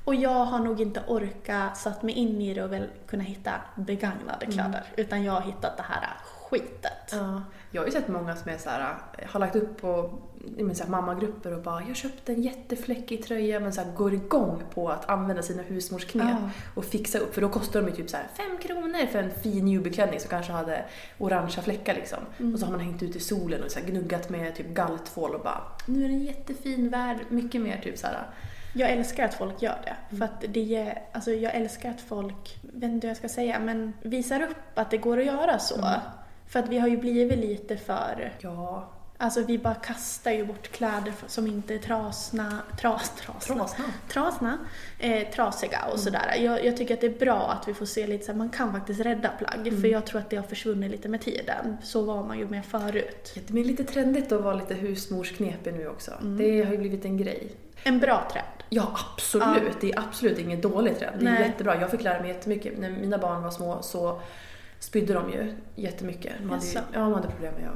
Och 0.10 0.16
jag 0.16 0.46
har 0.46 0.60
nog 0.60 0.82
inte 0.82 1.02
orkat 1.08 1.78
satt 1.78 2.04
mig 2.04 2.16
in 2.16 2.42
i 2.42 2.54
det 2.54 2.64
och 2.64 2.72
väl 2.74 2.88
kunna 3.08 3.24
hitta 3.24 3.52
begagnade 3.76 4.46
kläder. 4.46 4.84
Utan 4.98 5.24
jag 5.24 5.34
har 5.34 5.42
hittat 5.42 5.78
det 5.78 5.84
här 5.84 6.08
skitet. 6.50 7.10
Ja. 7.12 7.42
Jag 7.72 7.82
har 7.82 7.86
ju 7.86 7.92
sett 7.92 8.08
många 8.08 8.36
som 8.36 8.52
är 8.52 8.58
så 8.58 8.70
här, 8.70 8.96
har 9.26 9.40
lagt 9.40 9.56
upp 9.56 9.82
på 9.82 10.20
i 10.58 10.64
men 10.64 10.76
så 10.76 10.84
här, 10.84 10.92
mammagrupper 10.92 11.54
och 11.54 11.62
bara 11.64 11.84
“jag 11.88 11.96
köpte 11.96 12.34
en 12.34 12.42
jättefläckig 12.42 13.24
tröja” 13.26 13.60
men 13.60 13.74
så 13.74 13.82
här, 13.82 13.92
går 13.92 14.14
igång 14.14 14.64
på 14.74 14.90
att 14.90 15.10
använda 15.10 15.42
sina 15.44 15.64
husmorsknep 15.64 16.28
Ja. 16.42 16.50
och 16.76 16.86
fixa 16.86 17.20
upp. 17.20 17.34
För 17.34 17.42
då 17.42 17.50
kostar 17.50 17.82
de 17.82 17.88
ju 17.90 17.96
typ 17.96 18.10
så 18.10 18.18
här 18.18 18.28
fem 18.38 18.58
kronor 18.58 19.06
för 19.12 19.20
en 19.20 19.32
fin 19.32 19.68
jubelklänning 19.68 20.20
som 20.20 20.30
kanske 20.30 20.52
hade 20.52 20.86
orangea 21.18 21.62
fläckar 21.64 21.94
liksom. 21.96 22.20
Och 22.54 22.60
så 22.60 22.66
har 22.66 22.72
man 22.72 22.82
hängt 22.82 23.04
ut 23.04 23.16
i 23.16 23.20
solen 23.20 23.64
och 23.64 23.72
så 23.72 23.80
gnuggat 23.86 24.30
med 24.30 24.56
typ 24.56 24.68
galltvål 24.68 25.36
och 25.36 25.42
bara 25.42 25.62
“nu 25.86 26.06
är 26.06 26.10
den 26.10 26.24
jättefin, 26.24 26.90
värd 26.90 27.18
mycket 27.30 27.62
mer” 27.62 27.82
typ 27.84 27.98
så 27.98 28.08
här. 28.08 28.28
Jag 28.74 28.90
älskar 28.90 29.26
att 29.26 29.34
folk 29.34 29.62
gör 29.62 29.78
det. 29.86 30.18
För 30.18 30.26
att 30.26 30.44
det 30.48 30.98
alltså 31.12 31.32
jag 31.32 31.56
älskar 31.56 31.90
att 31.92 32.02
folk, 32.02 32.58
vet 32.62 32.92
inte 32.92 33.08
hur 33.08 33.10
jag 33.10 33.18
ska 33.18 33.30
säga, 33.30 33.60
men 33.60 33.94
visar 34.02 34.42
upp 34.42 34.58
att 34.76 34.92
det 34.92 34.98
går 34.98 35.18
att 35.20 35.26
göra 35.26 35.60
så. 35.60 35.86
För 36.48 36.60
att 36.60 36.70
vi 36.70 36.80
har 36.80 36.88
ju 36.88 36.98
blivit 36.98 37.38
lite 37.40 37.78
för 37.78 38.34
Ja, 38.40 38.90
Alltså 39.22 39.44
vi 39.44 39.58
bara 39.58 39.76
kastar 39.76 40.32
ju 40.32 40.46
bort 40.46 40.68
kläder 40.72 41.14
som 41.28 41.48
inte 41.48 41.74
är 41.74 41.78
trasna, 41.78 42.62
tras, 42.80 43.10
trasna, 43.10 43.56
Trasna. 43.56 43.86
trasna 44.08 44.58
eh, 45.00 45.28
trasiga 45.30 45.80
och 45.94 46.00
sådär. 46.00 46.36
Jag, 46.40 46.66
jag 46.66 46.78
tycker 46.78 46.94
att 46.94 47.02
det 47.02 47.08
är 47.08 47.20
bra 47.20 47.52
att 47.52 47.68
vi 47.68 47.74
får 47.74 47.86
se 47.86 48.08
lite 48.08 48.26
så 48.26 48.32
här, 48.32 48.38
man 48.38 48.50
kan 48.50 48.72
faktiskt 48.72 49.00
rädda 49.00 49.30
plagg. 49.30 49.82
För 49.82 49.88
jag 49.88 50.06
tror 50.06 50.22
att 50.22 50.30
det 50.30 50.36
har 50.36 50.44
försvunnit 50.44 50.92
lite 50.92 51.10
med 51.10 51.22
tiden. 51.22 51.78
Så 51.84 52.02
var 52.02 52.24
man 52.24 52.40
ju 52.40 52.48
med 52.48 52.66
förut. 52.66 53.32
Det 53.48 53.54
blir 53.54 53.64
lite 53.66 53.84
trendigt 53.84 54.32
att 54.32 54.42
vara 54.42 54.56
lite 54.56 54.74
husmorsknepig 54.74 55.74
nu 55.74 55.88
också. 55.88 56.12
Det 56.22 56.64
har 56.64 56.72
ju 56.72 56.78
blivit 56.78 57.06
en 57.06 57.18
grej. 57.18 57.52
En 57.84 58.00
bra 58.00 58.28
trend. 58.32 58.59
Ja, 58.70 58.98
absolut. 59.14 59.82
Det 59.82 59.92
är 59.92 60.00
absolut 60.00 60.40
ingen 60.40 60.62
dålig 60.62 61.00
trend. 61.00 61.20
Det 61.24 61.30
är 61.30 61.40
jättebra. 61.46 61.82
Jag 61.82 61.92
fick 61.92 62.04
lära 62.04 62.20
mig 62.22 62.30
jättemycket. 62.32 62.78
När 62.80 62.90
mina 62.90 63.18
barn 63.18 63.44
var 63.44 63.52
små 63.52 63.82
så 63.82 64.22
spydde 64.80 65.14
de 65.14 65.30
ju 65.32 65.54
jättemycket. 65.76 66.34
De 66.42 66.50
hade, 66.50 66.66
ju, 66.66 66.74
ja, 66.94 67.00
de 67.00 67.14
hade 67.14 67.28
problem 67.28 67.54
med, 67.54 67.70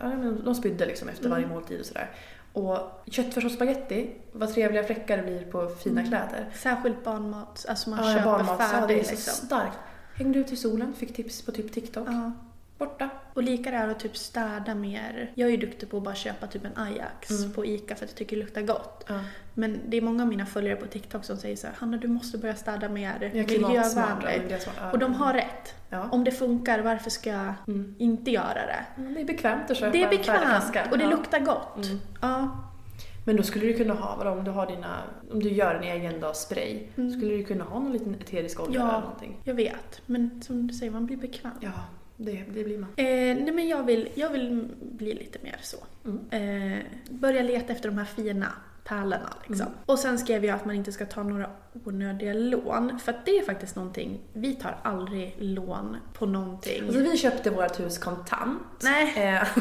ja, 0.00 0.06
de 0.44 0.54
spydde 0.54 0.86
liksom 0.86 1.08
efter 1.08 1.28
varje 1.28 1.44
Mm. 1.44 1.54
måltid 1.54 1.80
och 1.80 1.86
sådär. 1.86 2.10
Och 2.52 2.78
köttfärs 3.06 3.44
och 3.44 3.50
spagetti, 3.50 4.10
vad 4.32 4.54
trevliga 4.54 4.84
fläckar 4.84 5.16
det 5.16 5.22
blir 5.22 5.44
på 5.44 5.68
fina 5.68 6.02
kläder. 6.02 6.48
Särskilt 6.54 7.04
barnmat, 7.04 7.66
alltså 7.68 7.90
man 7.90 7.98
Ja, 7.98 8.12
köper 8.14 8.24
barnmat, 8.24 8.60
ja, 8.72 8.86
det 8.86 9.00
är 9.00 9.04
så 9.04 9.10
liksom. 9.10 9.46
starkt. 9.46 9.78
Hängde 10.14 10.38
ut 10.38 10.52
i 10.52 10.56
solen, 10.56 10.94
fick 10.94 11.16
tips 11.16 11.42
på 11.42 11.52
typ 11.52 11.72
TikTok. 11.72 12.08
Ja. 12.08 12.32
Borta. 12.78 13.08
Och 13.34 13.42
lika 13.42 13.70
det 13.70 13.76
här 13.76 13.88
att 13.88 14.00
typ 14.00 14.16
städa 14.16 14.74
mer. 14.74 15.30
Jag 15.34 15.46
är 15.46 15.50
ju 15.50 15.56
duktig 15.56 15.90
på 15.90 15.96
att 15.96 16.02
bara 16.02 16.14
köpa 16.14 16.46
typ 16.46 16.64
en 16.64 16.76
Ajax 16.76 17.30
Mm. 17.30 17.52
på 17.52 17.66
ICA 17.66 17.94
för 17.94 18.04
att 18.04 18.10
jag 18.10 18.16
tycker 18.18 18.36
det 18.36 18.42
luktar 18.42 18.62
gott. 18.62 19.04
Ja. 19.08 19.20
Men 19.54 19.80
det 19.88 19.96
är 19.96 20.00
många 20.02 20.22
av 20.22 20.28
mina 20.28 20.46
följare 20.46 20.76
på 20.76 20.86
TikTok 20.86 21.24
som 21.24 21.36
säger 21.36 21.56
så 21.56 21.66
här, 21.66 21.74
Hanna 21.78 21.96
du 21.96 22.08
måste 22.08 22.38
börja 22.38 22.54
städa 22.56 22.88
mer 22.88 23.16
Ja, 23.20 23.28
ja, 23.48 23.58
miljövänligt. 23.68 24.68
ja. 24.80 24.92
Och 24.92 24.98
de 24.98 25.14
har 25.14 25.34
rätt. 25.34 25.74
Ja. 25.88 26.08
Om 26.10 26.24
det 26.24 26.30
funkar, 26.30 26.78
varför 26.82 27.10
ska 27.10 27.30
jag 27.30 27.54
Mm. 27.68 27.94
inte 27.98 28.30
göra 28.30 28.54
det? 28.66 28.84
Ja, 28.96 29.02
Det 29.02 29.20
är 29.20 29.24
bekvämt 29.24 29.70
att 29.70 29.76
köpa 29.76 29.92
Det 29.92 30.02
är 30.02 30.08
bekvämt 30.08 30.92
och 30.92 30.98
det 30.98 31.04
Ja. 31.04 31.10
luktar 31.10 31.38
gott. 31.40 31.76
Mm. 31.86 31.98
Ja. 32.22 32.64
Men 33.26 33.36
då 33.36 33.42
skulle 33.42 33.66
du 33.66 33.74
kunna 33.74 33.94
ha, 33.94 34.16
vadå, 34.16 34.30
om 34.30 34.44
du 34.44 34.50
har 34.50 34.66
dina, 34.66 34.96
om 35.32 35.40
du 35.42 35.48
gör 35.48 35.74
en 35.74 35.82
egen 35.82 36.20
då, 36.20 36.32
spray, 36.32 36.86
skulle 36.94 37.36
du 37.36 37.44
kunna 37.44 37.64
ha 37.64 37.80
någon 37.80 37.92
liten 37.92 38.14
eterisk 38.14 38.60
olja 38.60 38.80
Ja. 38.80 38.88
eller 38.88 39.00
någonting? 39.00 39.36
Jag 39.44 39.54
vet, 39.54 40.02
men 40.06 40.42
som 40.42 40.66
du 40.66 40.74
säger, 40.74 40.92
man 40.92 41.06
blir 41.06 41.16
bekväm. 41.16 41.52
Ja, 41.60 41.70
det, 42.20 42.44
det 42.54 42.64
blir 42.64 42.78
man. 42.78 42.90
Eh, 42.96 43.04
nej 43.44 43.52
men 43.52 43.68
jag 43.68 43.82
vill, 43.82 44.08
jag 44.14 44.30
vill 44.30 44.68
bli 44.80 45.14
lite 45.14 45.38
mer 45.42 45.56
så. 45.62 45.76
Mm. 46.04 46.78
Eh, 46.78 46.84
börja 47.10 47.42
leta 47.42 47.72
efter 47.72 47.88
de 47.88 47.98
här 47.98 48.04
fina 48.04 48.52
pärlorna 48.84 49.34
liksom. 49.46 49.66
Mm. 49.66 49.78
Och 49.86 49.98
sen 49.98 50.18
skrev 50.18 50.44
jag 50.44 50.54
att 50.54 50.64
man 50.64 50.74
inte 50.74 50.92
ska 50.92 51.06
ta 51.06 51.22
några 51.22 51.50
onödiga 51.84 52.32
lån. 52.32 52.98
För 52.98 53.12
att 53.12 53.26
det 53.26 53.38
är 53.38 53.44
faktiskt 53.44 53.76
någonting, 53.76 54.20
vi 54.32 54.54
tar 54.54 54.78
aldrig 54.82 55.34
lån 55.38 55.96
på 56.12 56.26
någonting. 56.26 56.82
Alltså 56.84 57.00
vi 57.00 57.16
köpte 57.16 57.50
vårt 57.50 57.80
hus 57.80 57.98
kontant. 57.98 58.82
Nej, 58.82 59.14
Eh, 59.16 59.42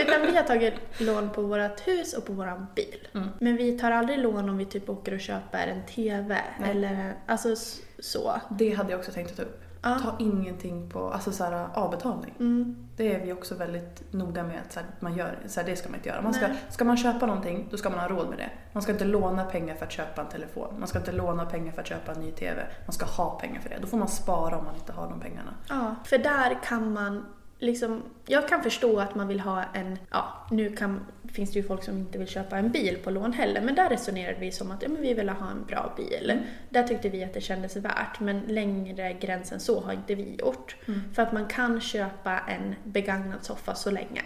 utan 0.00 0.22
vi 0.22 0.36
har 0.36 0.42
tagit 0.42 0.74
lån 0.98 1.30
på 1.30 1.42
vårt 1.42 1.88
hus 1.88 2.12
och 2.12 2.26
på 2.26 2.32
våran 2.32 2.66
bil. 2.74 3.08
Mm. 3.14 3.28
Men 3.38 3.56
vi 3.56 3.78
tar 3.78 3.90
aldrig 3.90 4.18
lån 4.18 4.48
om 4.48 4.56
vi 4.56 4.64
typ 4.64 4.88
åker 4.88 5.14
och 5.14 5.20
köper 5.20 5.66
en 5.66 5.86
TV 5.86 6.40
Nej. 6.60 6.70
eller 6.70 7.14
alltså 7.26 7.56
så. 7.98 8.40
det 8.50 8.74
hade 8.74 8.90
jag 8.90 8.98
också 8.98 9.12
tänkt 9.12 9.30
att 9.30 9.36
ta 9.36 9.42
upp. 9.42 9.63
Ja. 9.84 9.98
Ta 9.98 10.14
ingenting 10.18 10.90
på 10.90 11.10
alltså 11.10 11.32
så 11.32 11.44
här, 11.44 11.68
avbetalning. 11.74 12.34
Mm. 12.40 12.76
Det 12.96 13.14
är 13.14 13.24
vi 13.24 13.32
också 13.32 13.54
väldigt 13.54 14.12
noga 14.12 14.42
med 14.42 14.60
att 14.66 14.72
så 14.72 14.80
här, 14.80 14.88
man 15.00 15.14
gör. 15.16 15.38
Så 15.46 15.60
här, 15.60 15.66
det 15.66 15.76
ska 15.76 15.88
man 15.88 15.96
inte 15.96 16.08
göra. 16.08 16.22
Man 16.22 16.34
ska, 16.34 16.48
Nej. 16.48 16.56
ska 16.70 16.84
man 16.84 16.96
köpa 16.96 17.26
någonting, 17.26 17.68
då 17.70 17.76
ska 17.76 17.90
man 17.90 17.98
ha 17.98 18.08
råd 18.08 18.28
med 18.28 18.38
det. 18.38 18.50
Man 18.72 18.82
ska 18.82 18.92
inte 18.92 19.04
låna 19.04 19.44
pengar 19.44 19.74
för 19.74 19.86
att 19.86 19.92
köpa 19.92 20.22
en 20.22 20.28
telefon. 20.28 20.74
Man 20.78 20.88
ska 20.88 20.98
inte 20.98 21.12
låna 21.12 21.46
pengar 21.46 21.72
för 21.72 21.80
att 21.80 21.86
köpa 21.86 22.12
en 22.12 22.20
ny 22.20 22.30
TV. 22.30 22.66
Man 22.86 22.92
ska 22.92 23.06
ha 23.06 23.30
pengar 23.30 23.60
för 23.60 23.68
det. 23.68 23.78
Då 23.80 23.86
får 23.86 23.98
man 23.98 24.08
spara 24.08 24.58
om 24.58 24.64
man 24.64 24.74
inte 24.74 24.92
har 24.92 25.08
de 25.08 25.20
pengarna. 25.20 25.54
Ja, 25.68 25.94
för 26.04 26.18
där 26.18 26.58
kan 26.62 26.92
man 26.92 27.26
liksom, 27.58 28.02
jag 28.26 28.48
kan 28.48 28.62
förstå 28.62 29.00
att 29.00 29.14
man 29.14 29.28
vill 29.28 29.40
ha 29.40 29.64
en, 29.74 29.98
ja 30.10 30.46
nu 30.50 30.76
kan, 30.76 31.06
finns 31.32 31.52
det 31.52 31.58
ju 31.58 31.66
folk 31.66 31.84
som 31.84 31.98
inte 31.98 32.18
vill 32.18 32.28
köpa 32.28 32.56
en 32.56 32.70
bil 32.70 32.98
på 33.04 33.10
lån 33.10 33.32
heller, 33.32 33.60
men 33.60 33.74
där 33.74 33.88
resonerade 33.88 34.40
vi 34.40 34.52
som 34.52 34.70
att 34.70 34.82
ja, 34.82 34.88
men 34.88 35.02
vi 35.02 35.14
vill 35.14 35.28
ha 35.28 35.50
en 35.50 35.64
bra 35.66 35.94
bil. 35.96 36.38
Där 36.70 36.82
tyckte 36.82 37.08
vi 37.08 37.24
att 37.24 37.34
det 37.34 37.40
kändes 37.40 37.76
värt, 37.76 38.20
men 38.20 38.40
längre 38.40 39.12
gräns 39.12 39.52
än 39.52 39.60
så 39.60 39.80
har 39.80 39.92
inte 39.92 40.14
vi 40.14 40.36
gjort. 40.38 40.76
För 41.14 41.22
att 41.22 41.32
man 41.32 41.46
kan 41.46 41.80
köpa 41.80 42.38
en 42.38 42.74
begagnad 42.84 43.44
soffa 43.44 43.74
så 43.74 43.90
länge. 43.90 44.22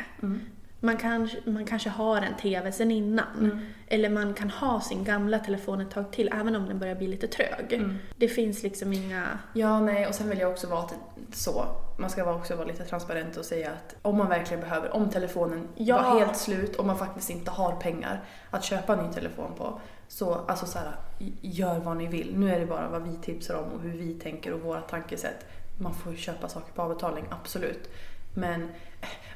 Man, 0.81 0.97
kan, 0.97 1.29
man 1.45 1.65
kanske 1.65 1.89
har 1.91 2.17
en 2.17 2.37
TV 2.37 2.73
sen 2.73 2.91
innan. 2.91 3.61
Eller 3.87 4.09
man 4.09 4.35
kan 4.35 4.51
ha 4.51 4.81
sin 4.81 5.05
gamla 5.05 5.39
telefon 5.39 5.81
ett 5.81 5.91
tag 5.91 6.13
till, 6.13 6.31
även 6.33 6.57
om 6.57 6.67
den 6.67 6.79
börjar 6.79 6.95
bli 6.95 7.07
lite 7.07 7.27
trög. 7.29 7.83
Det 8.17 8.29
finns 8.29 8.63
liksom 8.63 8.93
inga... 8.93 9.39
Ja, 9.53 9.81
nej, 9.81 10.07
och 10.07 10.15
sen 10.15 10.29
vill 10.29 10.39
jag 10.39 10.51
också 10.51 10.67
vara 10.67 10.85
så. 11.33 11.65
Man 11.99 12.11
ska 12.11 12.35
också 12.35 12.57
vara 12.57 12.67
lite 12.67 12.85
transparent 12.85 13.37
och 13.37 13.45
säga 13.45 13.71
att 13.71 13.97
om 14.03 14.17
man 14.19 14.29
verkligen 14.29 14.61
behöver, 14.61 14.95
om 14.97 15.11
telefonen 15.11 15.69
Ja. 15.75 16.03
var 16.03 16.19
helt 16.19 16.37
slut 16.37 16.77
och 16.77 16.87
man 16.87 16.99
faktiskt 16.99 17.31
inte 17.31 17.51
har 17.51 17.73
pengar 17.73 18.25
att 18.51 18.65
köpa 18.65 18.97
en 18.97 19.07
ny 19.07 19.13
telefon 19.13 19.51
på. 19.57 19.81
Så 20.09 20.35
alltså 20.35 20.67
så 20.67 20.79
här, 20.79 20.93
gör 21.41 21.79
vad 21.79 21.97
ni 21.97 22.07
vill. 22.07 22.35
Nu 22.39 22.55
är 22.55 22.61
det 22.61 22.67
bara 22.67 22.89
vad 22.89 23.03
vi 23.03 23.17
tipsar 23.17 23.55
om 23.55 23.73
och 23.73 23.81
hur 23.81 23.99
vi 23.99 24.15
tänker 24.15 24.53
och 24.53 24.61
våra 24.61 24.81
tankesätt. 24.81 25.47
Man 25.81 25.95
får 25.95 26.15
köpa 26.15 26.49
saker 26.49 26.73
på 26.73 26.83
avbetalning, 26.83 27.25
absolut. 27.31 27.91
Men, 28.35 28.69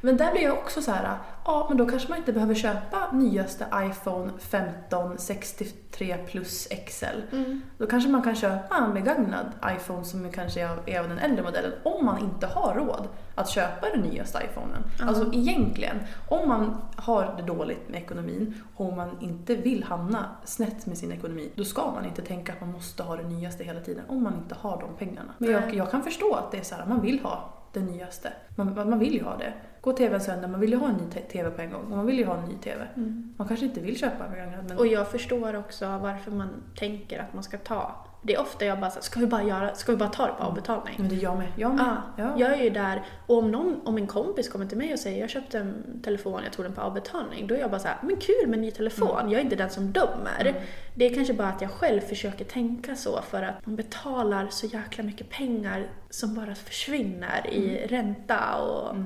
men 0.04 0.16
där 0.16 0.32
blir 0.32 0.42
jag 0.42 0.58
också 0.58 0.82
så 0.82 0.90
här, 0.90 1.16
ja 1.44 1.66
men 1.68 1.78
då 1.78 1.86
kanske 1.86 2.08
man 2.08 2.18
inte 2.18 2.32
behöver 2.32 2.54
köpa 2.54 3.12
nyaste 3.12 3.66
iPhone 3.74 4.30
15 4.38 5.18
63 5.18 6.16
plus 6.26 6.68
XL. 6.86 7.36
Då 7.78 7.86
kanske 7.86 8.10
man 8.10 8.22
kan 8.22 8.34
köpa 8.34 8.76
en 8.76 8.94
begagnad 8.94 9.46
iPhone 9.76 10.04
som 10.04 10.32
kanske 10.32 10.60
är 10.86 11.00
av, 11.00 11.08
den 11.08 11.18
äldre 11.18 11.42
modellen 11.42 11.72
om 11.82 12.04
man 12.04 12.18
inte 12.18 12.46
har 12.46 12.74
råd 12.74 13.08
att 13.34 13.48
köpa 13.48 13.88
den 13.88 14.00
nyaste 14.00 14.38
iPhonen. 14.50 14.82
Alltså 15.00 15.32
egentligen, 15.32 15.98
om 16.28 16.48
man 16.48 16.76
har 16.96 17.34
det 17.36 17.42
dåligt 17.42 17.88
med 17.88 18.02
ekonomin 18.02 18.62
och 18.76 18.88
om 18.88 18.96
man 18.96 19.16
inte 19.20 19.54
vill 19.54 19.84
hamna 19.84 20.26
snett 20.44 20.86
med 20.86 20.98
sin 20.98 21.12
ekonomi, 21.12 21.50
då 21.54 21.64
ska 21.64 21.90
man 21.90 22.04
inte 22.04 22.22
tänka 22.22 22.52
att 22.52 22.60
man 22.60 22.72
måste 22.72 23.02
ha 23.02 23.16
det 23.16 23.28
nyaste 23.28 23.64
hela 23.64 23.80
tiden 23.80 24.04
om 24.08 24.22
man 24.22 24.34
inte 24.34 24.54
har 24.60 24.80
de 24.80 25.06
pengarna. 25.06 25.32
Men 25.38 25.50
jag, 25.50 25.74
jag 25.74 25.90
kan 25.90 26.02
förstå 26.02 26.34
att 26.34 26.52
det 26.52 26.58
är 26.58 26.62
så 26.62 26.74
här, 26.74 26.86
man 26.86 27.00
vill 27.00 27.20
ha 27.20 27.61
det 27.72 27.80
nyaste. 27.80 28.32
Man, 28.56 28.74
man 28.74 28.98
vill 28.98 29.14
ju 29.14 29.22
ha 29.22 29.36
det. 29.36 29.52
Gå 29.80 29.92
tvn 29.92 30.20
sönder, 30.20 30.48
man 30.48 30.60
vill 30.60 30.70
ju 30.70 30.76
ha 30.76 30.88
en 30.88 30.94
ny 30.94 31.10
tv 31.32 31.50
på 31.50 31.62
en 31.62 31.70
gång 31.70 31.82
och 31.82 31.96
man 31.96 32.06
vill 32.06 32.18
ju 32.18 32.24
ha 32.24 32.36
en 32.36 32.48
ny 32.48 32.54
tv. 32.54 32.88
Man 33.36 33.48
kanske 33.48 33.66
inte 33.66 33.80
vill 33.80 33.98
köpa 33.98 34.24
en 34.24 34.30
begagnad 34.30 34.64
men... 34.68 34.78
Och 34.78 34.86
jag 34.86 35.08
förstår 35.08 35.56
också 35.56 35.98
varför 35.98 36.30
man 36.30 36.48
tänker 36.76 37.18
att 37.18 37.34
man 37.34 37.42
ska 37.42 37.58
ta. 37.58 38.06
Det 38.24 38.34
är 38.34 38.40
ofta 38.40 38.64
jag 38.64 38.80
bara 38.80 38.90
så 38.90 38.94
här, 38.94 39.02
ska 39.02 39.20
vi 39.20 39.26
bara, 39.26 39.42
göra, 39.42 39.74
ska 39.74 39.92
vi 39.92 39.98
bara 39.98 40.08
ta 40.08 40.26
det 40.26 40.32
på 40.32 40.42
avbetalning? 40.44 40.94
Men 40.98 41.08
det 41.08 41.14
är 41.14 41.22
jag 41.22 41.38
med. 41.38 41.48
Jag 41.56 41.74
med. 41.74 41.84
Ja, 41.84 42.02
Ja. 42.24 42.34
jag 42.38 42.52
är 42.52 42.62
ju 42.62 42.70
där. 42.70 43.02
Och 43.26 43.38
om, 43.38 43.50
någon, 43.50 43.80
om 43.84 43.96
en 43.96 44.06
kompis 44.06 44.48
kommer 44.48 44.66
till 44.66 44.78
mig 44.78 44.92
och 44.92 44.98
säger 44.98 45.20
jag 45.20 45.30
köpte 45.30 45.58
en 45.58 46.00
telefon, 46.04 46.40
jag 46.44 46.52
tog 46.52 46.64
den 46.64 46.72
på 46.74 46.80
avbetalning. 46.80 47.46
Då 47.46 47.54
är 47.54 47.58
jag 47.58 47.70
bara 47.70 47.80
så 47.80 47.88
här, 47.88 47.96
men 48.02 48.16
kul 48.16 48.48
med 48.48 48.58
ny 48.58 48.70
telefon. 48.70 49.18
Mm. 49.20 49.32
Jag 49.32 49.38
är 49.40 49.44
inte 49.44 49.56
den 49.56 49.70
som 49.70 49.92
dömer. 49.92 50.54
Det 50.94 51.06
är 51.06 51.14
kanske 51.14 51.34
bara 51.34 51.48
att 51.48 51.60
jag 51.60 51.70
själv 51.70 52.00
försöker 52.00 52.44
tänka 52.44 52.96
så 52.96 53.20
för 53.30 53.42
att 53.42 53.66
man 53.66 53.76
betalar 53.76 54.46
så 54.50 54.66
jäkla 54.66 55.04
mycket 55.04 55.30
pengar 55.30 55.86
som 56.10 56.34
bara 56.34 56.54
försvinner 56.54 57.46
i 57.50 57.76
Mm. 57.76 57.88
ränta 57.88 58.56
och 58.62 58.96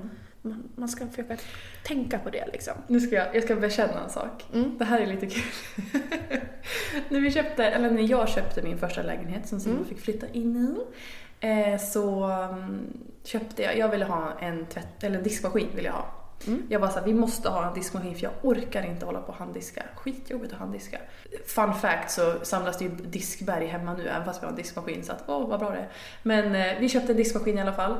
man, 0.49 0.68
man 0.74 0.88
ska 0.88 1.07
försöka 1.07 1.36
tänka 1.82 2.18
på 2.18 2.30
det 2.30 2.47
liksom. 2.53 2.74
Nu 2.86 3.01
ska 3.01 3.14
jag, 3.14 3.36
jag 3.36 3.42
ska 3.42 3.57
bekänna 3.57 4.05
en 4.05 4.11
sak. 4.11 4.44
Mm. 4.55 4.78
Det 4.78 4.84
här 4.84 5.01
är 5.01 5.07
lite 5.07 5.26
kul. 5.26 5.42
när 7.09 7.20
vi 7.20 7.30
köpte, 7.30 7.64
eller 7.64 7.90
när 7.90 8.11
jag 8.11 8.28
köpte 8.28 8.62
min 8.62 8.78
första 8.78 9.03
lägenhet 9.03 9.49
som 9.49 9.61
Simon 9.61 9.84
fick 9.84 10.01
flytta 10.01 10.26
in 10.28 10.57
i. 10.57 10.86
Eh, 11.40 11.78
så 11.80 12.24
mm, 12.24 12.86
köpte 13.24 13.62
jag, 13.62 13.78
jag 13.78 13.88
ville 13.88 14.05
ha 14.05 14.38
en 14.40 14.66
tvätt, 14.66 15.05
eller 15.05 15.18
en 15.18 15.24
diskmaskin 15.24 15.68
ville 15.74 15.88
jag 15.88 15.94
ha. 15.94 16.16
Jag 16.68 16.80
var 16.80 16.88
såhär, 16.88 17.07
vi 17.07 17.14
måste 17.14 17.49
ha 17.49 17.68
en 17.68 17.74
diskmaskin 17.74 18.14
för 18.14 18.22
jag 18.22 18.32
orkar 18.42 18.82
inte 18.82 19.07
hålla 19.07 19.20
på 19.20 19.28
och 19.28 19.34
handdiska. 19.34 19.82
Skitjobbigt 19.94 20.53
att 20.53 20.59
handdiska. 20.59 20.99
Fun 21.47 21.74
fact 21.74 22.11
så 22.11 22.34
samlas 22.42 22.78
det 22.78 22.84
ju 22.84 22.90
diskberg 22.90 23.66
hemma 23.66 23.94
nu 23.94 24.09
även 24.09 24.24
fast 24.24 24.42
vi 24.42 24.44
har 24.44 24.51
en 24.51 24.57
diskmaskin 24.57 25.05
så 25.05 25.12
att 25.12 25.24
åh 25.26 25.49
vad 25.49 25.61
bra 25.61 25.70
det 25.70 25.76
är. 25.76 25.88
Men 26.22 26.55
eh, 26.55 26.80
vi 26.80 26.88
köpte 26.88 27.12
en 27.12 27.16
diskmaskin 27.16 27.59
i 27.59 27.61
alla 27.61 27.72
fall. 27.72 27.97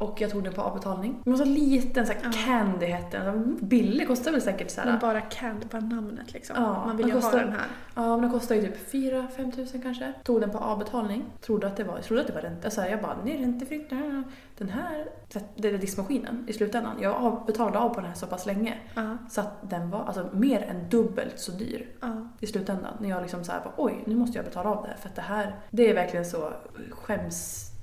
Och 0.00 0.20
jag 0.20 0.30
tog 0.30 0.44
den 0.44 0.52
på 0.52 0.62
avbetalning. 0.62 1.20
Den 1.24 1.32
var 1.32 1.38
så 1.38 1.44
liten, 1.44 2.06
så 2.06 2.12
här 2.12 2.32
Candy 2.46 2.86
hette 2.86 3.18
den. 3.18 3.58
Billig, 3.60 4.06
kostade 4.08 4.30
väl 4.30 4.42
säkert 4.42 4.70
såhär. 4.70 4.90
Men 4.90 4.98
bara 5.00 5.20
kan, 5.20 5.62
bara 5.70 5.80
namnet 5.80 6.32
liksom. 6.32 6.56
Ja, 6.58 6.86
man 6.86 6.96
vill 6.96 7.06
ju 7.06 7.12
kostar- 7.12 7.30
ha 7.38 7.38
den 7.38 7.52
här. 7.52 7.66
Ja, 7.94 8.02
men 8.16 8.20
den 8.22 8.30
kostade 8.32 8.60
ju 8.60 8.66
typ 8.66 8.90
4-5 8.92 9.52
tusen 9.52 9.82
kanske. 9.82 10.12
Tog 10.24 10.40
den 10.40 10.50
på 10.50 10.58
avbetalning. 10.58 11.24
Trodde 11.40 11.66
att 11.66 11.76
det 11.76 11.84
var, 11.84 11.98
trodde 11.98 12.20
att 12.20 12.26
det 12.26 12.32
var 12.34 12.40
ränta. 12.40 12.70
Så 12.70 12.80
här, 12.80 12.88
jag 12.90 13.02
bara, 13.02 13.16
är 13.26 13.38
räntefritt. 13.38 13.90
Den 14.58 14.68
här, 14.68 15.06
det 15.56 15.68
är 15.68 15.78
diskmaskinen 15.78 16.44
i 16.48 16.52
slutändan. 16.52 16.96
Jag 17.00 17.14
av- 17.14 17.46
betalade 17.46 17.78
av 17.78 17.88
på 17.88 17.94
den 18.00 18.04
här 18.08 18.14
så 18.16 18.26
pass 18.26 18.46
länge. 18.46 18.78
Ja. 18.94 19.16
Så 19.30 19.40
att 19.40 19.70
den 19.70 19.90
var 19.90 20.04
alltså 20.04 20.28
mer 20.32 20.62
än 20.62 20.88
dubbelt 20.88 21.38
så 21.38 21.52
dyr 21.52 21.86
Ja. 22.00 22.28
i 22.40 22.46
slutändan. 22.46 22.92
När 23.00 23.08
jag 23.08 23.22
liksom 23.22 23.44
så 23.44 23.52
här 23.52 23.60
bara, 23.64 23.74
oj, 23.76 24.02
nu 24.06 24.16
måste 24.16 24.38
jag 24.38 24.44
betala 24.44 24.70
av 24.70 24.82
det 24.82 24.88
här. 24.88 24.96
För 24.96 25.08
att 25.08 25.16
det 25.16 25.22
här, 25.22 25.54
det 25.70 25.90
är 25.90 25.94
verkligen 25.94 26.24
så 26.26 26.52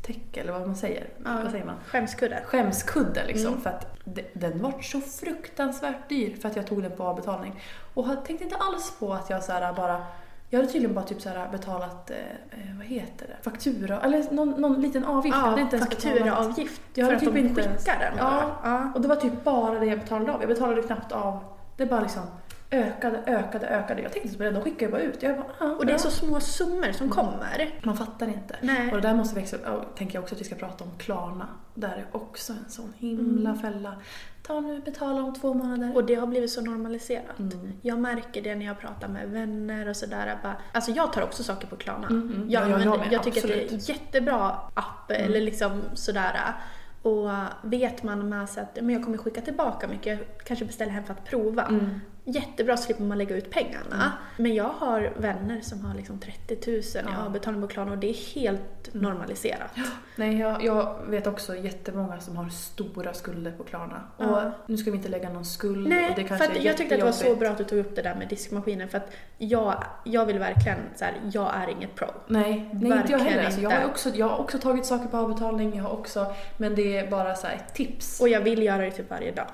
skämstäcke, 0.08 0.42
eller 0.42 0.52
vad 0.52 0.68
man 0.68 0.76
säger. 0.76 1.08
Ja. 1.26 1.40
Vad 1.44 1.52
säger 1.52 1.66
man? 1.66 1.76
Skämskudde. 1.88 2.42
skämskudde 2.46 3.26
liksom. 3.28 3.48
Mm. 3.48 3.62
För 3.62 3.70
att 3.70 3.98
de- 4.06 4.26
den 4.34 4.62
var 4.62 4.82
så 4.82 5.02
fruktansvärt 5.02 6.10
dyr 6.10 6.36
för 6.36 6.50
att 6.50 6.56
jag 6.56 6.68
tog 6.68 6.84
den 6.84 6.92
på 6.92 7.04
avbetalning. 7.04 7.62
Och 7.94 8.08
jag 8.08 8.26
tänkte 8.26 8.44
inte 8.44 8.56
alls 8.58 8.94
på 9.00 9.14
att 9.14 9.30
jag 9.30 9.44
så 9.44 9.52
bara 9.76 10.06
Jag 10.50 10.60
hade 10.60 10.72
tydligen 10.72 10.96
bara 10.96 11.06
typ 11.06 11.22
så 11.22 11.30
här 11.30 11.50
betalat, 11.52 12.12
eh, 12.12 12.18
eh, 12.18 12.78
vad 12.78 12.86
heter 12.86 13.28
det, 13.28 13.50
faktura, 13.50 14.02
eller 14.02 14.32
någon, 14.32 14.50
någon 14.50 14.82
liten 14.82 15.04
avgift. 15.06 15.38
Ja, 15.38 15.60
inte 15.60 15.76
ens 15.76 15.90
fakturaavgift 15.90 16.82
Jag 16.94 17.08
för 17.08 17.14
hade 17.16 17.16
att 17.28 17.34
typ 17.36 17.46
inte 17.46 17.62
skickar 17.62 18.00
den. 18.00 18.14
Ja. 18.18 18.60
ja. 18.64 18.92
Och 18.96 19.02
det 19.02 19.08
var 19.08 19.16
typ 19.16 19.44
bara 19.44 19.80
det 19.80 19.86
jag 19.86 20.00
betalade 20.00 20.32
av. 20.34 20.42
Jag 20.42 20.50
betalade 20.50 20.82
knappt 20.82 21.12
av, 21.12 21.44
det 21.78 21.86
bara 21.86 22.02
liksom 22.02 22.24
ökade, 22.72 23.24
ökade, 23.26 23.68
ökade. 23.68 24.02
Jag 24.02 24.12
tänkte 24.12 24.28
inte 24.28 24.38
på 24.38 24.44
det, 24.44 24.52
de 24.52 24.64
skickar 24.64 24.86
ju 24.86 24.92
bara 24.92 25.02
ut. 25.02 25.24
Jag 25.24 25.36
bara, 25.38 25.48
ah, 25.60 25.76
Och 25.76 25.86
det 25.86 25.94
är 25.94 25.98
så 25.98 26.12
små 26.12 26.40
summor 26.40 26.92
som 26.92 27.10
kommer. 27.10 27.80
Man 27.84 27.98
fattar 27.98 28.28
inte. 28.28 28.56
Nej. 28.62 28.90
Och 28.92 29.02
det 29.02 29.08
där 29.08 29.14
måste 29.14 29.36
vi 29.36 29.42
växa 29.42 29.58
upp. 29.58 29.96
Tänker 29.96 30.16
jag 30.16 30.24
också 30.24 30.36
att 30.36 30.42
vi 30.42 30.46
ska 30.46 30.56
prata 30.56 30.84
om 30.84 30.92
Klarna. 30.98 31.48
Där 31.74 31.90
är 31.90 32.06
också 32.12 32.54
en 32.54 32.70
sån 32.70 32.94
himla 32.98 33.56
fälla. 33.56 33.96
Ta 34.44 34.60
nu, 34.60 34.80
betala 34.82 35.24
om 35.24 35.34
två 35.34 35.54
månader. 35.54 35.84
Mm. 35.84 35.96
Och 35.96 36.06
det 36.06 36.16
har 36.16 36.28
blivit 36.28 36.52
så 36.52 36.62
normaliserat. 36.62 37.40
Mm. 37.40 37.74
Jag 37.82 38.00
märker 38.00 38.42
det 38.42 38.56
när 38.56 38.66
jag 38.66 38.80
pratar 38.80 39.08
med 39.08 39.30
vänner 39.30 39.90
och 39.90 39.96
sådär. 39.96 40.40
jag 40.44 40.54
Alltså 40.72 40.92
jag 40.92 41.14
tar 41.14 41.22
också 41.22 41.44
saker 41.44 41.68
på 41.68 41.76
Klarna. 41.76 42.08
Mm, 42.08 42.22
mm. 42.36 42.50
Jag, 42.50 42.70
Ja, 42.70 42.80
jag 42.84 43.00
med, 43.00 43.08
jag 43.12 43.24
tycker 43.24 43.42
att 43.42 43.48
det 43.48 43.54
är 43.54 43.64
absolut. 43.64 43.90
en 43.90 43.96
jättebra 43.96 44.58
app 44.74 45.12
Mm. 45.12 45.24
eller 45.26 45.42
liksom 45.42 45.82
sådär. 45.94 46.54
Och 47.02 47.30
vet 47.62 48.04
man 48.04 48.30
med 48.30 48.50
sig 48.50 48.64
att 48.64 48.76
men 48.76 48.90
jag 48.90 49.04
kommer 49.04 49.18
skicka 49.18 49.42
tillbaka 49.42 49.88
mycket, 49.88 50.20
jag 50.20 50.46
kanske 50.46 50.66
beställer 50.66 50.92
hem 50.92 51.04
för 51.04 51.14
att 51.14 51.26
prova. 51.26 51.64
Mm. 51.64 52.00
Jättebra, 52.30 52.78
slipper 52.78 53.04
man 53.04 53.18
lägga 53.18 53.36
ut 53.36 53.50
pengarna. 53.52 54.12
Men 54.38 54.56
jag 54.56 54.70
har 54.80 55.14
vänner 55.18 55.62
som 55.62 55.86
har 55.86 55.96
liksom 55.96 56.20
30 56.20 56.72
000 56.72 56.76
i 56.80 56.84
Ja. 56.94 57.00
Mm. 57.00 57.14
avbetalning 57.22 57.62
på 57.62 57.68
Klarna 57.68 57.92
och 57.92 57.98
det 57.98 58.10
är 58.10 58.36
helt 58.36 58.94
normaliserat. 58.94 59.72
Nej, 60.16 60.40
jag, 60.40 60.64
jag 60.64 60.96
vet 61.08 61.28
också 61.28 61.56
jättemånga 61.56 62.20
som 62.20 62.38
har 62.38 62.50
stora 62.50 63.14
skulder 63.14 63.52
på 63.52 63.64
Klarna. 63.64 64.02
Och 64.18 64.26
Ja. 64.26 64.52
nu 64.66 64.78
ska 64.78 64.92
vi 64.92 64.98
inte 64.98 65.10
lägga 65.10 65.30
någon 65.30 65.46
skuld. 65.46 65.84
och 65.86 65.90
Nej, 65.90 66.14
det 66.16 66.22
för 66.22 66.28
kanske 66.28 66.48
att 66.48 66.58
är 66.58 66.66
jag 66.66 66.78
tyckte 66.78 66.96
att 66.96 67.00
det 67.00 67.06
var 67.06 67.12
så 67.12 67.36
bra 67.36 67.50
att 67.50 67.58
du 67.58 67.64
tog 67.64 67.80
upp 67.80 67.96
det 67.96 68.02
där 68.02 68.16
med 68.16 68.28
diskmaskinen 68.28 68.90
för 68.90 68.98
att 68.98 69.12
jag, 69.38 69.84
jag 70.04 70.26
vill 70.26 70.40
verkligen 70.40 70.78
så 70.96 71.06
här, 71.06 71.14
jag 71.34 71.56
är 71.56 71.68
inget 71.70 71.96
pro. 71.96 72.08
Nej, 72.28 72.70
nej 72.74 72.92
inte 72.98 73.12
jag 73.12 73.20
heller. 73.20 73.46
Alltså, 73.46 73.62
jag, 73.62 73.70
har 73.72 73.86
också, 73.86 74.10
jag 74.10 74.28
har 74.30 74.38
också 74.38 74.58
tagit 74.60 74.86
saker 74.86 75.08
på 75.08 75.18
avbetalning, 75.18 75.76
jag 75.78 75.84
har 75.84 75.92
också, 75.92 76.34
men 76.58 76.76
det 76.76 76.98
är 76.98 77.12
bara 77.12 77.36
så 77.36 77.48
här 77.48 77.62
tips. 77.74 78.22
Och 78.22 78.30
jag 78.30 78.42
vill 78.42 78.64
göra 78.64 78.82
det 78.82 78.92
typ 78.92 79.10
varje 79.10 79.32
dag. 79.32 79.46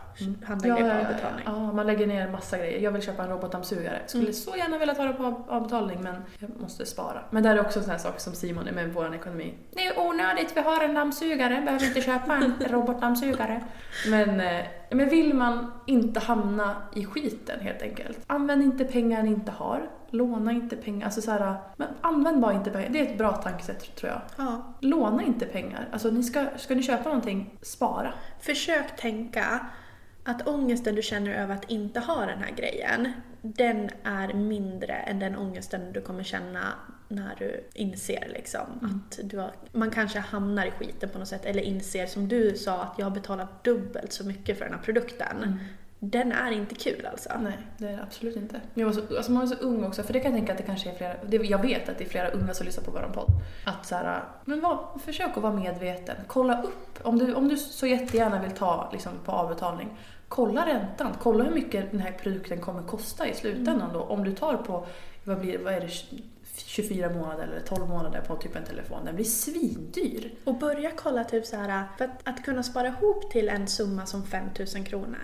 Handla 0.45 0.67
Mm. 0.69 0.69
Ja, 0.69 0.76
grejer 0.76 0.88
ja, 0.88 0.93
på 0.95 1.01
ja, 1.03 1.07
avbetalning. 1.09 1.43
ja, 1.67 1.74
man 1.74 1.88
lägger 1.88 2.07
ner 2.07 2.30
massa 2.32 2.57
grejer. 2.64 2.80
Jag 2.80 2.91
vill 2.91 3.01
köpa 3.01 3.24
en 3.24 3.30
robotdammsugare. 3.30 4.01
Skulle 4.07 4.24
Mm. 4.24 4.34
så 4.34 4.55
gärna 4.55 4.78
vilja 4.78 4.95
ta 4.95 5.03
det 5.03 5.14
på 5.14 5.26
av- 5.26 5.45
avbetalning 5.49 6.01
men 6.03 6.16
jag 6.39 6.49
måste 6.61 6.86
spara. 6.86 7.20
Men 7.30 7.43
där 7.43 7.55
är 7.55 7.61
också 7.61 7.80
en 7.80 7.84
sån 7.86 7.91
här 7.91 7.97
sak 7.99 8.20
som 8.20 8.34
Simon 8.34 8.68
är 8.68 8.72
med 8.72 8.93
vår 8.93 9.16
ekonomi. 9.16 9.53
Det 9.72 9.88
är 9.88 9.99
onödigt, 9.99 10.51
vi 10.57 10.61
har 10.61 10.84
en 10.84 10.93
dammsugare, 10.93 11.61
behöver 11.66 11.86
inte 11.86 12.01
köpa 12.01 12.34
en 12.36 12.53
robotdammsugare. 12.70 13.64
Men, 14.09 14.39
eh, 14.41 14.66
men 14.89 15.09
vill 15.09 15.34
man 15.34 15.72
inte 15.88 16.20
hamna 16.20 16.76
i 16.95 17.05
skiten 17.05 17.59
helt 17.59 17.82
enkelt, 17.82 18.20
använd 18.28 18.64
inte 18.64 18.86
pengar 18.86 19.24
ni 19.24 19.30
inte 19.30 19.51
har. 19.51 19.89
Låna 20.09 20.51
inte 20.51 20.76
pengar. 20.76 21.05
Alltså 21.05 21.22
så 21.22 21.32
här, 21.32 21.55
men 21.78 21.88
använd 22.01 22.41
bara 22.41 22.53
inte 22.53 22.70
pengar. 22.72 22.89
Det 22.89 22.99
är 22.99 23.11
ett 23.11 23.18
bra 23.18 23.32
tankesätt 23.34 23.95
tror 23.95 24.11
jag. 24.11 24.22
Ja. 24.47 24.74
Låna 24.80 25.24
inte 25.24 25.45
pengar. 25.45 25.88
Alltså 25.91 26.09
ni 26.09 26.24
ska, 26.24 26.45
ska 26.57 26.76
ni 26.76 26.84
köpa 26.84 27.03
någonting, 27.09 27.57
spara. 27.61 28.14
Försök 28.41 28.95
tänka 29.01 29.59
att 30.24 30.47
ångesten 30.47 30.95
du 30.95 31.01
känner 31.01 31.34
över 31.34 31.55
att 31.55 31.71
inte 31.71 31.99
ha 31.99 32.26
den 32.26 32.39
här 32.39 32.51
grejen, 32.51 33.11
den 33.41 33.89
är 34.03 34.34
mindre 34.34 34.93
än 34.93 35.19
den 35.19 35.36
ångesten 35.36 35.93
du 35.93 36.01
kommer 36.01 36.24
känna 36.24 36.74
när 37.07 37.36
du 37.39 37.63
inser 37.74 38.28
liksom 38.34 38.65
att 38.82 39.19
du 39.24 39.38
har, 39.38 39.51
man 39.71 39.91
kanske 39.91 40.19
hamnar 40.19 40.65
i 40.65 40.71
skiten 40.71 41.09
på 41.09 41.19
något 41.19 41.28
sätt 41.28 41.45
eller 41.45 41.61
inser 41.61 42.05
som 42.05 42.28
du 42.28 42.57
sa 42.57 42.84
att 42.84 42.95
jag 42.97 43.05
har 43.05 43.11
betalat 43.11 43.63
dubbelt 43.63 44.13
så 44.13 44.26
mycket 44.26 44.57
för 44.57 44.65
den 44.65 44.74
här 44.74 44.82
produkten. 44.82 45.59
Den 46.05 46.31
är 46.31 46.51
inte 46.51 46.75
kul 46.75 47.05
alltså. 47.05 47.29
Nej, 47.39 47.57
det 47.77 47.87
är 47.87 47.97
det 47.97 48.03
absolut 48.03 48.35
inte. 48.35 48.61
Jag 48.73 48.85
var 48.85 48.93
så, 48.93 49.17
alltså 49.17 49.31
man 49.31 49.39
var 49.39 49.55
så 49.55 49.63
ung 49.63 49.83
också, 49.83 50.03
för 50.03 50.13
det 50.13 50.19
kan 50.19 50.31
jag 50.31 50.39
tänka 50.39 50.51
att 50.51 50.57
det 50.57 50.63
kanske 50.63 50.89
är 50.89 50.95
flera, 50.95 51.13
det, 51.27 51.37
jag 51.37 51.61
vet 51.61 51.89
att 51.89 51.97
det 51.97 52.03
är 52.03 52.09
flera 52.09 52.29
unga 52.29 52.53
som 52.53 52.65
lyssnar 52.65 52.83
på 52.83 52.91
vår 52.91 53.11
podd. 53.13 53.31
Att 53.65 53.85
så 53.85 53.95
här, 53.95 54.23
men 54.45 54.61
var, 54.61 54.99
försök 55.05 55.37
att 55.37 55.43
vara 55.43 55.53
medveten. 55.53 56.15
Kolla 56.27 56.61
upp, 56.63 56.99
om 57.01 57.19
du, 57.19 57.33
om 57.33 57.47
du 57.47 57.57
så 57.57 57.87
jättegärna 57.87 58.41
vill 58.41 58.51
ta 58.51 58.89
liksom, 58.91 59.11
på 59.25 59.31
avbetalning, 59.31 59.97
kolla 60.27 60.65
räntan. 60.65 61.15
Kolla 61.19 61.43
hur 61.43 61.51
mycket 61.51 61.91
den 61.91 61.99
här 61.99 62.11
produkten 62.11 62.61
kommer 62.61 62.83
kosta 62.83 63.27
i 63.27 63.33
slutändan 63.33 63.93
då. 63.93 64.01
Om 64.01 64.23
du 64.23 64.35
tar 64.35 64.57
på, 64.57 64.85
vad 65.23 65.39
blir 65.39 65.59
vad 65.59 65.73
är 65.73 65.81
det, 65.81 66.17
24 66.55 67.09
månader 67.09 67.43
eller 67.43 67.59
12 67.59 67.89
månader 67.89 68.21
på 68.21 68.35
typ 68.35 68.55
en 68.55 68.63
telefon. 68.63 69.05
Den 69.05 69.15
blir 69.15 69.25
svindyr. 69.25 70.31
Och 70.43 70.57
börja 70.57 70.91
kolla 70.95 71.23
typ 71.23 71.45
så 71.45 71.55
här, 71.55 71.83
för 71.97 72.05
att, 72.05 72.21
att 72.23 72.43
kunna 72.45 72.63
spara 72.63 72.87
ihop 72.87 73.31
till 73.31 73.49
en 73.49 73.67
summa 73.67 74.05
som 74.05 74.23
5000 74.25 74.83
kronor. 74.83 75.17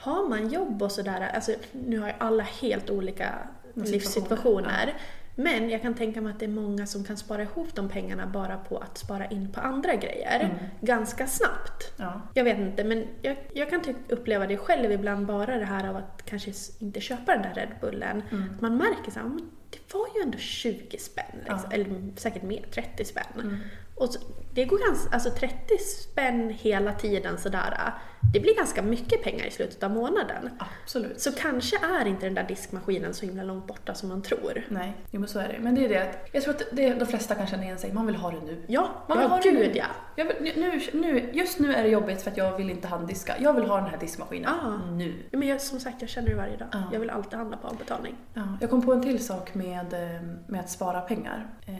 Har 0.00 0.28
man 0.28 0.48
jobb 0.48 0.82
och 0.82 0.92
sådär, 0.92 1.30
alltså 1.34 1.52
nu 1.72 1.98
har 1.98 2.08
ju 2.08 2.14
alla 2.18 2.42
helt 2.42 2.90
olika 2.90 3.48
livssituationer. 3.74 4.94
Men 5.36 5.70
jag 5.70 5.82
kan 5.82 5.94
tänka 5.94 6.20
mig 6.20 6.32
att 6.32 6.38
det 6.38 6.44
är 6.46 6.48
många 6.50 6.86
som 6.86 7.04
kan 7.04 7.16
spara 7.16 7.42
ihop 7.42 7.74
de 7.74 7.88
pengarna 7.88 8.26
bara 8.26 8.56
på 8.56 8.78
att 8.78 8.98
spara 8.98 9.26
in 9.26 9.52
på 9.52 9.60
andra 9.60 9.94
grejer. 9.94 10.40
Ganska 10.80 11.26
snabbt. 11.26 11.92
Ja. 11.96 12.20
Jag 12.34 12.44
vet 12.44 12.58
inte, 12.58 12.84
men 12.84 13.06
jag, 13.22 13.36
jag 13.52 13.70
kan 13.70 13.82
typ 13.82 13.96
uppleva 14.08 14.46
det 14.46 14.56
själv 14.56 14.92
ibland, 14.92 15.26
bara 15.26 15.56
det 15.58 15.64
här 15.64 15.88
av 15.88 15.96
att 15.96 16.22
kanske 16.24 16.52
inte 16.78 17.00
köpa 17.00 17.32
den 17.32 17.42
där 17.42 17.54
Red 17.54 17.68
Bullen. 17.80 18.22
Att 18.54 18.60
man 18.60 18.76
märker 18.76 19.10
så 19.10 19.20
här, 19.20 19.26
men 19.26 19.50
det 19.70 19.94
var 19.94 20.06
ju 20.16 20.22
ändå 20.22 20.38
20 20.38 20.98
spänn, 20.98 21.24
liksom. 21.38 21.60
Ja. 21.64 21.74
eller 21.74 22.16
säkert 22.16 22.42
mer, 22.42 22.66
30 22.74 23.04
spänn. 23.04 23.60
Och 23.94 24.08
så, 24.08 24.20
det 24.54 24.64
går 24.64 24.78
ganska, 24.88 25.14
alltså 25.14 25.30
30 25.30 25.56
spänn 25.78 26.50
hela 26.58 26.92
tiden 26.92 27.38
sådär, 27.38 27.92
det 28.32 28.40
blir 28.40 28.56
ganska 28.56 28.82
mycket 28.82 29.22
pengar 29.22 29.46
i 29.46 29.50
slutet 29.50 29.82
av 29.82 29.90
månaden. 29.90 30.50
Absolut. 30.82 31.20
Så 31.20 31.32
kanske 31.32 31.76
är 32.00 32.06
inte 32.06 32.26
den 32.26 32.34
där 32.34 32.44
diskmaskinen 32.48 33.14
så 33.14 33.26
himla 33.26 33.42
långt 33.42 33.66
borta 33.66 33.94
som 33.94 34.08
man 34.08 34.22
tror. 34.22 34.66
Nej, 34.68 34.92
jo, 35.10 35.20
men 35.20 35.28
så 35.28 35.38
är 35.38 35.48
det. 35.48 35.58
Men 35.60 35.74
det 35.74 35.84
är 35.84 35.88
det 35.88 36.02
att, 36.02 36.28
jag 36.32 36.42
tror 36.42 36.54
att 36.54 36.62
det, 36.72 36.94
de 36.94 37.06
flesta 37.06 37.34
kan 37.34 37.46
känna 37.46 37.62
igen 37.64 37.78
sig, 37.78 37.92
man 37.92 38.06
vill 38.06 38.16
ha 38.16 38.30
det 38.30 38.40
nu. 38.40 38.62
Ja, 38.66 38.90
Man 39.08 39.18
vill 39.18 39.24
ja 39.24 39.34
ha 39.34 39.40
det 39.42 39.50
gud 39.50 39.58
nu. 39.58 39.72
ja. 39.74 39.84
Jag 40.16 40.24
vill, 40.24 40.52
nu, 40.56 40.80
nu, 40.92 41.30
just 41.32 41.58
nu 41.58 41.74
är 41.74 41.82
det 41.82 41.88
jobbigt 41.88 42.22
för 42.22 42.30
att 42.30 42.36
jag 42.36 42.56
vill 42.56 42.70
inte 42.70 42.88
handdiska. 42.88 43.34
Jag 43.38 43.52
vill 43.52 43.64
ha 43.64 43.76
den 43.76 43.86
här 43.90 43.98
diskmaskinen 43.98 44.48
Ah. 44.50 44.90
nu. 44.90 45.14
Ja, 45.30 45.38
Men 45.38 45.48
jag, 45.48 45.60
som 45.60 45.80
sagt, 45.80 45.96
jag 46.00 46.10
känner 46.10 46.28
det 46.28 46.34
varje 46.36 46.56
dag. 46.56 46.68
Ja. 46.72 46.82
Jag 46.92 47.00
vill 47.00 47.10
alltid 47.10 47.34
handla 47.38 47.56
på 47.56 47.68
avbetalning. 47.68 48.14
Ja, 48.34 48.42
jag 48.60 48.70
kom 48.70 48.82
på 48.82 48.92
en 48.92 49.02
till 49.02 49.24
sak 49.26 49.54
med, 49.54 49.92
eh, 49.92 50.22
med 50.46 50.60
att 50.60 50.70
spara 50.70 51.00
pengar. 51.00 51.46
Eh, 51.66 51.74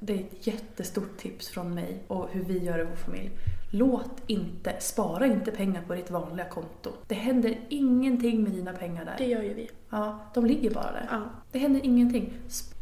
Det 0.00 0.12
är 0.12 0.18
ett 0.18 0.46
jättestort 0.46 1.16
tips 1.16 1.48
från 1.48 1.74
mig 1.74 2.02
och 2.06 2.28
hur 2.30 2.44
vi 2.44 2.58
gör 2.58 2.78
i 2.78 2.84
vår 2.84 2.96
familj. 2.96 3.30
Låt 3.70 4.10
inte, 4.26 4.76
spara 4.80 5.26
inte 5.26 5.50
pengar 5.50 5.82
på 5.82 5.94
ditt 5.94 6.10
vanliga 6.10 6.46
konto. 6.48 6.90
Det 7.06 7.14
händer 7.14 7.58
ingenting 7.68 8.42
med 8.42 8.52
dina 8.52 8.72
pengar 8.72 9.04
där. 9.04 9.14
Det 9.18 9.26
gör 9.26 9.42
ju 9.42 9.54
vi. 9.54 9.70
Ja, 9.90 10.18
de 10.34 10.46
ligger 10.46 10.70
bara 10.70 10.92
där. 10.92 11.08
Ja. 11.10 11.20
Det 11.52 11.58
händer 11.58 11.80
ingenting. 11.84 12.32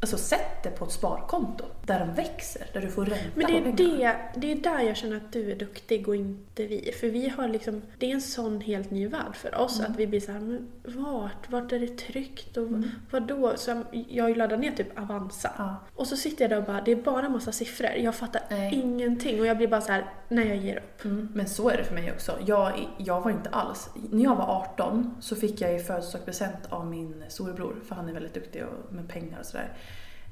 Alltså 0.00 0.18
sätt 0.18 0.62
det 0.62 0.70
på 0.70 0.84
ett 0.84 0.92
sparkonto 0.92 1.64
där 1.89 1.99
de 2.01 2.14
växer, 2.14 2.66
där 2.72 2.80
du 2.80 2.89
får 2.91 3.05
ränta 3.05 3.24
Men 3.34 3.47
det 3.47 3.61
på 3.62 3.68
är, 3.68 3.72
pengarna. 3.76 4.18
det, 4.34 4.41
det 4.41 4.53
är 4.53 4.57
där 4.57 4.80
jag 4.80 4.97
känner 4.97 5.16
att 5.16 5.32
du 5.32 5.51
är 5.53 5.57
duktig 5.57 6.09
och 6.09 6.16
inte 6.16 6.66
vi. 6.66 6.93
För 7.01 7.07
vi 7.09 7.28
har 7.28 7.49
liksom, 7.49 7.82
det 7.99 8.07
är 8.11 8.14
en 8.14 8.20
sån 8.20 8.61
helt 8.61 8.91
ny 8.91 9.07
värld 9.09 9.34
för 9.36 9.55
oss. 9.61 9.78
Mm. 9.78 9.91
Att 9.93 9.99
vi 9.99 10.07
blir 10.07 10.20
så 10.20 10.32
här, 10.32 10.41
men 10.41 10.68
vart? 10.84 11.51
Vart 11.51 11.72
är 11.72 11.78
det 11.78 11.99
tryggt? 11.99 12.57
Och 12.57 12.68
vadå? 13.11 13.53
Så 13.57 13.82
jag 14.09 14.24
har 14.24 14.28
ju 14.28 14.34
laddat 14.34 14.61
ner 14.61 14.72
typ 14.72 14.99
Avanza. 14.99 15.51
Ja. 15.59 15.76
Och 15.95 16.07
så 16.07 16.16
sitter 16.16 16.45
jag 16.45 16.51
där 16.51 16.59
och 16.59 16.64
bara, 16.64 16.80
det 16.80 16.93
är 16.93 16.97
bara 16.97 17.28
massa 17.28 17.53
siffror. 17.53 17.91
Jag 17.97 18.14
fattar 18.14 18.43
Nej. 18.51 18.74
ingenting. 18.74 19.41
Och 19.41 19.47
jag 19.47 19.57
blir 19.57 19.68
bara 19.68 19.80
så 19.80 19.93
här, 19.93 20.05
nej 20.28 20.49
jag 20.49 20.57
ger 20.57 20.76
upp. 20.76 21.05
Mm, 21.05 21.28
men 21.34 21.49
så 21.49 21.68
är 21.70 21.76
det 21.76 21.84
för 21.84 21.95
mig 21.95 22.12
också. 22.12 22.32
Jag, 22.47 22.72
jag 22.99 23.20
var 23.20 23.30
inte 23.30 23.51
alls... 23.51 23.91
När 24.11 24.24
jag 24.24 24.36
var 24.36 24.45
18 24.74 25.14
så 25.20 25.36
fick 25.36 25.61
jag 25.61 25.74
i 25.74 25.78
födelsedagspresent 25.78 26.66
av 26.68 26.86
min 26.86 27.24
storebror, 27.28 27.76
för 27.89 27.95
han 27.95 28.09
är 28.09 28.12
väldigt 28.12 28.34
duktig 28.34 28.62
och- 28.64 28.93
med 28.95 29.09
pengar 29.09 29.39
och 29.41 29.47
sådär. 29.47 29.68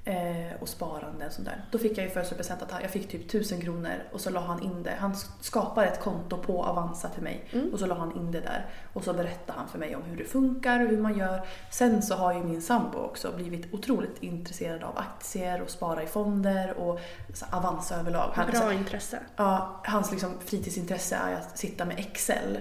Eh, 0.09 0.53
och 0.61 0.69
sparande 0.69 1.27
och 1.27 1.33
sånt 1.33 1.49
där. 1.49 1.65
Då 1.71 1.79
fick 1.79 1.99
jag 1.99 2.07
i 2.07 2.09
födelsedagspresent 2.09 2.63
att 2.63 2.83
jag 2.83 2.91
fick 2.91 3.09
typ 3.09 3.27
1000 3.27 3.61
kronor 3.61 3.95
och 4.13 4.21
så 4.21 4.31
la 4.31 4.41
han 4.41 4.63
in 4.63 4.83
det. 4.83 4.95
Han 4.99 5.15
skapade 5.41 5.87
ett 5.87 6.01
konto 6.01 6.37
på 6.37 6.65
Avanza 6.65 7.09
till 7.09 7.23
mig 7.23 7.45
och 7.73 7.79
så 7.79 7.87
la 7.87 7.95
han 7.95 8.17
in 8.17 8.33
det 8.33 8.41
där. 8.41 8.67
Och 8.93 9.05
så 9.05 9.13
berättade 9.13 9.59
han 9.59 9.69
för 9.69 9.79
mig 9.79 9.97
om 9.97 10.03
hur 10.03 10.17
det 10.17 10.25
funkar 10.25 10.81
och 10.81 10.89
hur 10.89 10.99
man 10.99 11.19
gör. 11.19 11.47
Sen 11.71 12.03
så 12.03 12.15
har 12.15 12.35
ju 12.35 12.45
min 12.45 12.63
sambo 12.63 12.99
också 12.99 13.33
blivit 13.37 13.75
otroligt 13.75 14.23
intresserad 14.23 14.83
av 14.83 14.99
aktier 14.99 15.63
och 15.63 15.71
spara 15.71 16.03
i 16.03 16.07
fonder 16.07 16.75
och 16.79 17.01
så 17.35 17.47
Avanza 17.51 17.97
överlag. 17.97 18.31
Han, 18.35 18.51
Bra 18.51 18.73
intresse. 18.73 19.19
Ja, 19.37 19.81
hans 19.85 20.11
liksom 20.11 20.33
fritidsintresse 20.45 21.17
är 21.17 21.35
att 21.35 21.59
sitta 21.59 21.85
med 21.85 21.99
Excel. 21.99 22.59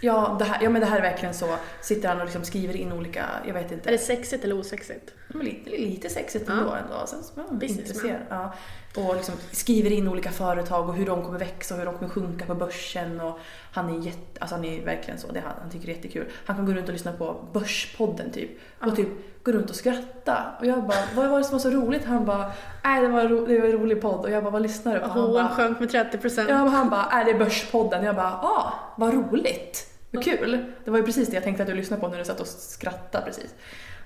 Ja, 0.00 0.36
det 0.38 0.44
här, 0.44 0.62
ja 0.62 0.70
men 0.70 0.80
det 0.80 0.86
här 0.86 0.98
är 0.98 1.02
verkligen 1.02 1.34
så. 1.34 1.56
Sitter 1.82 2.08
han 2.08 2.18
och 2.18 2.24
liksom 2.24 2.44
skriver 2.44 2.76
in 2.76 2.92
olika, 2.92 3.26
jag 3.46 3.54
vet 3.54 3.72
inte. 3.72 3.88
Är 3.88 3.92
det 3.92 3.98
sexigt 3.98 4.44
eller 4.44 4.58
osexigt? 4.58 5.14
Men 5.34 5.46
lite, 5.46 5.70
lite 5.70 6.08
sexigt 6.08 6.44
Ja. 6.48 6.54
ändå. 6.54 6.70
ändå. 6.72 7.06
Sen 7.06 7.18
är 7.36 7.48
man 7.50 7.58
Businessman. 7.58 8.12
Ja. 8.28 8.52
Och 8.96 9.16
liksom 9.16 9.34
skriver 9.52 9.92
in 9.92 10.08
olika 10.08 10.30
företag 10.30 10.88
och 10.88 10.94
hur 10.94 11.06
de 11.06 11.22
kommer 11.22 11.38
växa 11.38 11.74
och 11.74 11.78
hur 11.80 11.86
de 11.86 11.94
kommer 11.94 12.08
sjunka 12.10 12.44
på 12.46 12.54
börsen. 12.54 13.20
Och 13.20 13.38
han 13.72 13.94
är 13.94 14.06
jätte, 14.06 14.40
alltså 14.40 14.56
han 14.56 14.64
är 14.64 14.84
verkligen 14.84 15.18
så. 15.20 15.32
Det 15.32 15.40
han, 15.40 15.52
han 15.60 15.70
tycker 15.70 15.86
det 15.86 15.92
är 15.92 15.96
jättekul. 15.96 16.26
Han 16.44 16.56
kan 16.56 16.66
gå 16.66 16.72
runt 16.72 16.86
och 16.88 16.92
lyssna 16.92 17.12
på 17.12 17.36
Börspodden 17.52 18.30
typ. 18.32 18.50
Och 18.80 18.96
typ 18.96 19.08
gå 19.44 19.52
runt 19.52 19.70
och 19.70 19.76
skratta. 19.76 20.44
Och 20.60 20.66
jag 20.66 20.82
bara, 20.86 20.98
vad 21.14 21.30
var 21.30 21.38
det 21.38 21.44
som 21.44 21.52
var 21.52 21.58
så 21.60 21.70
roligt? 21.70 22.04
Han 22.04 22.24
bara, 22.24 22.52
nej 22.84 23.02
det 23.02 23.08
var, 23.08 23.20
en 23.20 23.28
ro, 23.28 23.46
det 23.46 23.60
var 23.60 23.66
en 23.66 23.72
rolig 23.72 24.00
podd. 24.02 24.24
Och 24.24 24.30
jag 24.30 24.42
bara, 24.44 24.50
vad 24.50 24.62
lyssnar 24.62 24.94
du 24.94 25.00
på? 25.00 25.06
H&M 25.06 25.32
bara, 25.32 25.48
sjönk 25.48 25.80
med 25.80 25.90
30 25.90 26.18
procent. 26.18 26.48
Ja, 26.50 26.64
men 26.64 26.72
han 26.72 26.90
bara, 26.90 27.04
är 27.04 27.24
det 27.24 27.34
Börspodden? 27.34 28.04
Jag 28.04 28.16
bara, 28.16 28.32
ah, 28.32 28.72
vad 28.96 29.14
roligt. 29.14 29.90
Hur 30.12 30.22
kul! 30.22 30.64
Det 30.84 30.90
var 30.90 30.98
ju 30.98 31.04
precis 31.04 31.28
det 31.28 31.34
jag 31.34 31.44
tänkte 31.44 31.62
att 31.62 31.68
du 31.68 31.74
lyssnade 31.74 32.00
på 32.00 32.08
när 32.08 32.18
du 32.18 32.24
satt 32.24 32.40
och 32.40 32.46
skrattade 32.46 33.26
precis. 33.26 33.54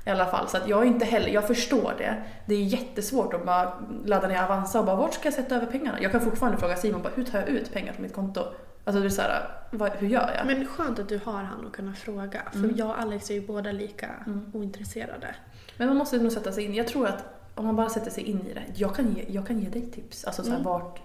I 0.07 0.11
alla 0.11 0.27
fall, 0.27 0.49
så 0.49 0.57
att 0.57 0.69
jag 0.69 0.83
är 0.83 0.87
inte 0.87 1.05
heller, 1.05 1.29
jag 1.29 1.47
förstår 1.47 1.95
det. 1.99 2.23
Det 2.47 2.55
är 2.55 2.63
jättesvårt 2.63 3.35
att 3.35 3.47
bara 3.47 3.73
ladda 4.05 4.29
ner 4.29 4.43
Avanza 4.43 4.79
och 4.81 4.85
bara 4.87 4.97
vart 4.97 5.15
ska 5.15 5.25
jag 5.27 5.35
sätta 5.35 5.57
över 5.57 5.67
pengarna? 5.67 5.99
Jag 6.03 6.13
kan 6.13 6.21
fortfarande 6.21 6.59
fråga 6.59 6.77
Simon 6.77 7.03
bara 7.03 7.13
hur 7.15 7.25
tar 7.25 7.39
jag 7.39 7.49
ut 7.49 7.73
pengar 7.73 7.93
från 7.93 8.03
mitt 8.03 8.15
konto? 8.15 8.41
Alltså 8.85 9.01
det 9.01 9.07
är 9.07 9.11
såhär, 9.11 9.49
vad, 9.71 9.91
hur 9.93 10.09
gör 10.09 10.31
jag? 10.37 10.47
Men 10.47 10.67
skönt 10.67 10.99
att 10.99 11.09
du 11.09 11.21
har 11.25 11.33
han 11.43 11.67
att 11.67 11.73
kunna 11.73 11.95
fråga. 11.95 12.43
För 12.53 12.59
Mm. 12.59 12.77
jag 12.77 12.89
och 12.89 13.01
Alex 13.01 13.31
är 13.31 13.35
ju 13.35 13.47
båda 13.47 13.73
lika 13.73 14.09
ointresserade. 14.53 15.35
Men 15.77 15.89
man 15.89 15.97
måste 15.97 16.19
nog 16.19 16.33
sätta 16.33 16.53
sig 16.53 16.65
in. 16.65 16.75
Jag 16.75 16.87
tror 16.89 17.07
att 17.07 17.25
om 17.55 17.65
man 17.67 17.77
bara 17.77 17.89
sätter 17.89 18.11
sig 18.11 18.25
in 18.25 18.47
i 18.47 18.55
det. 18.55 18.63
Jag 18.75 18.97
kan 18.97 19.15
ge, 19.15 19.25
jag 19.29 19.47
kan 19.47 19.59
ge 19.61 19.69
dig 19.69 19.91
tips. 19.91 20.25
Alltså 20.25 20.43
så 20.43 20.51
här, 20.51 20.61
vart, 20.63 21.01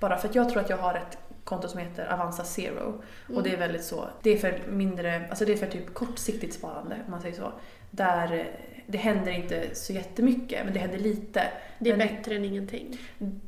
bara 0.00 0.16
för 0.16 0.28
att 0.28 0.34
jag 0.34 0.48
tror 0.50 0.60
att 0.62 0.70
jag 0.70 0.76
har 0.76 0.94
ett 0.94 1.18
konto 1.44 1.68
som 1.68 1.80
heter 1.80 2.12
Avanza 2.12 2.44
Zero. 2.44 3.02
Och 3.34 3.42
det 3.42 3.52
är 3.54 3.56
väldigt 3.58 3.84
så, 3.84 4.08
det 4.22 4.30
är 4.30 4.36
för 4.36 4.70
mindre, 4.70 5.26
alltså 5.30 5.44
det 5.44 5.52
är 5.52 5.56
för 5.56 5.66
typ 5.66 5.94
kortsiktigt 5.94 6.54
sparande 6.54 6.96
om 7.04 7.10
man 7.10 7.20
säger 7.20 7.36
så. 7.36 7.52
Där 7.90 8.32
eh, 8.34 8.44
det 8.88 8.98
händer 8.98 9.32
inte 9.32 9.74
så 9.74 9.92
jättemycket, 9.92 10.64
men 10.64 10.74
det 10.74 10.78
händer 10.80 10.98
lite. 10.98 11.42
Det 11.78 11.90
är 11.90 11.96
men, 11.96 12.08
bättre 12.08 12.34
än 12.36 12.44
ingenting. 12.44 12.98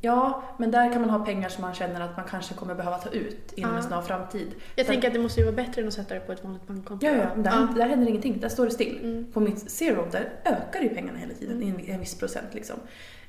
Ja, 0.01 0.43
men 0.59 0.71
där 0.71 0.93
kan 0.93 1.01
man 1.01 1.09
ha 1.09 1.25
pengar 1.25 1.49
som 1.49 1.61
man 1.61 1.73
känner 1.73 2.01
att 2.01 2.17
man 2.17 2.25
kanske 2.29 2.53
kommer 2.53 2.75
behöva 2.75 2.97
ta 2.97 3.09
ut 3.09 3.53
inom 3.55 3.71
en 3.71 3.75
Ja. 3.77 3.81
snar 3.83 4.01
framtid. 4.01 4.47
Jag 4.75 4.85
Sen- 4.85 4.93
tänker 4.93 5.07
att 5.07 5.13
det 5.13 5.19
måste 5.19 5.39
ju 5.39 5.45
vara 5.45 5.55
bättre 5.55 5.81
än 5.81 5.87
att 5.87 5.93
sätta 5.93 6.13
det 6.13 6.19
på 6.19 6.31
ett 6.31 6.43
vanligt 6.43 6.67
bankkonto. 6.67 7.05
Ja, 7.05 7.11
ja, 7.15 7.35
där, 7.35 7.51
Ja. 7.51 7.67
där 7.75 7.89
händer 7.89 8.07
ingenting. 8.07 8.39
Där 8.39 8.49
står 8.49 8.65
det 8.65 8.71
still. 8.71 8.99
Mm. 9.03 9.31
På 9.31 9.39
mitt 9.39 9.71
zero, 9.71 10.07
där 10.11 10.29
ökar 10.45 10.79
ju 10.81 10.89
pengarna 10.89 11.17
hela 11.19 11.33
tiden 11.33 11.63
i 11.63 11.69
en, 11.69 11.79
en 11.93 11.99
viss 11.99 12.19
procent. 12.19 12.47
Liksom. 12.53 12.75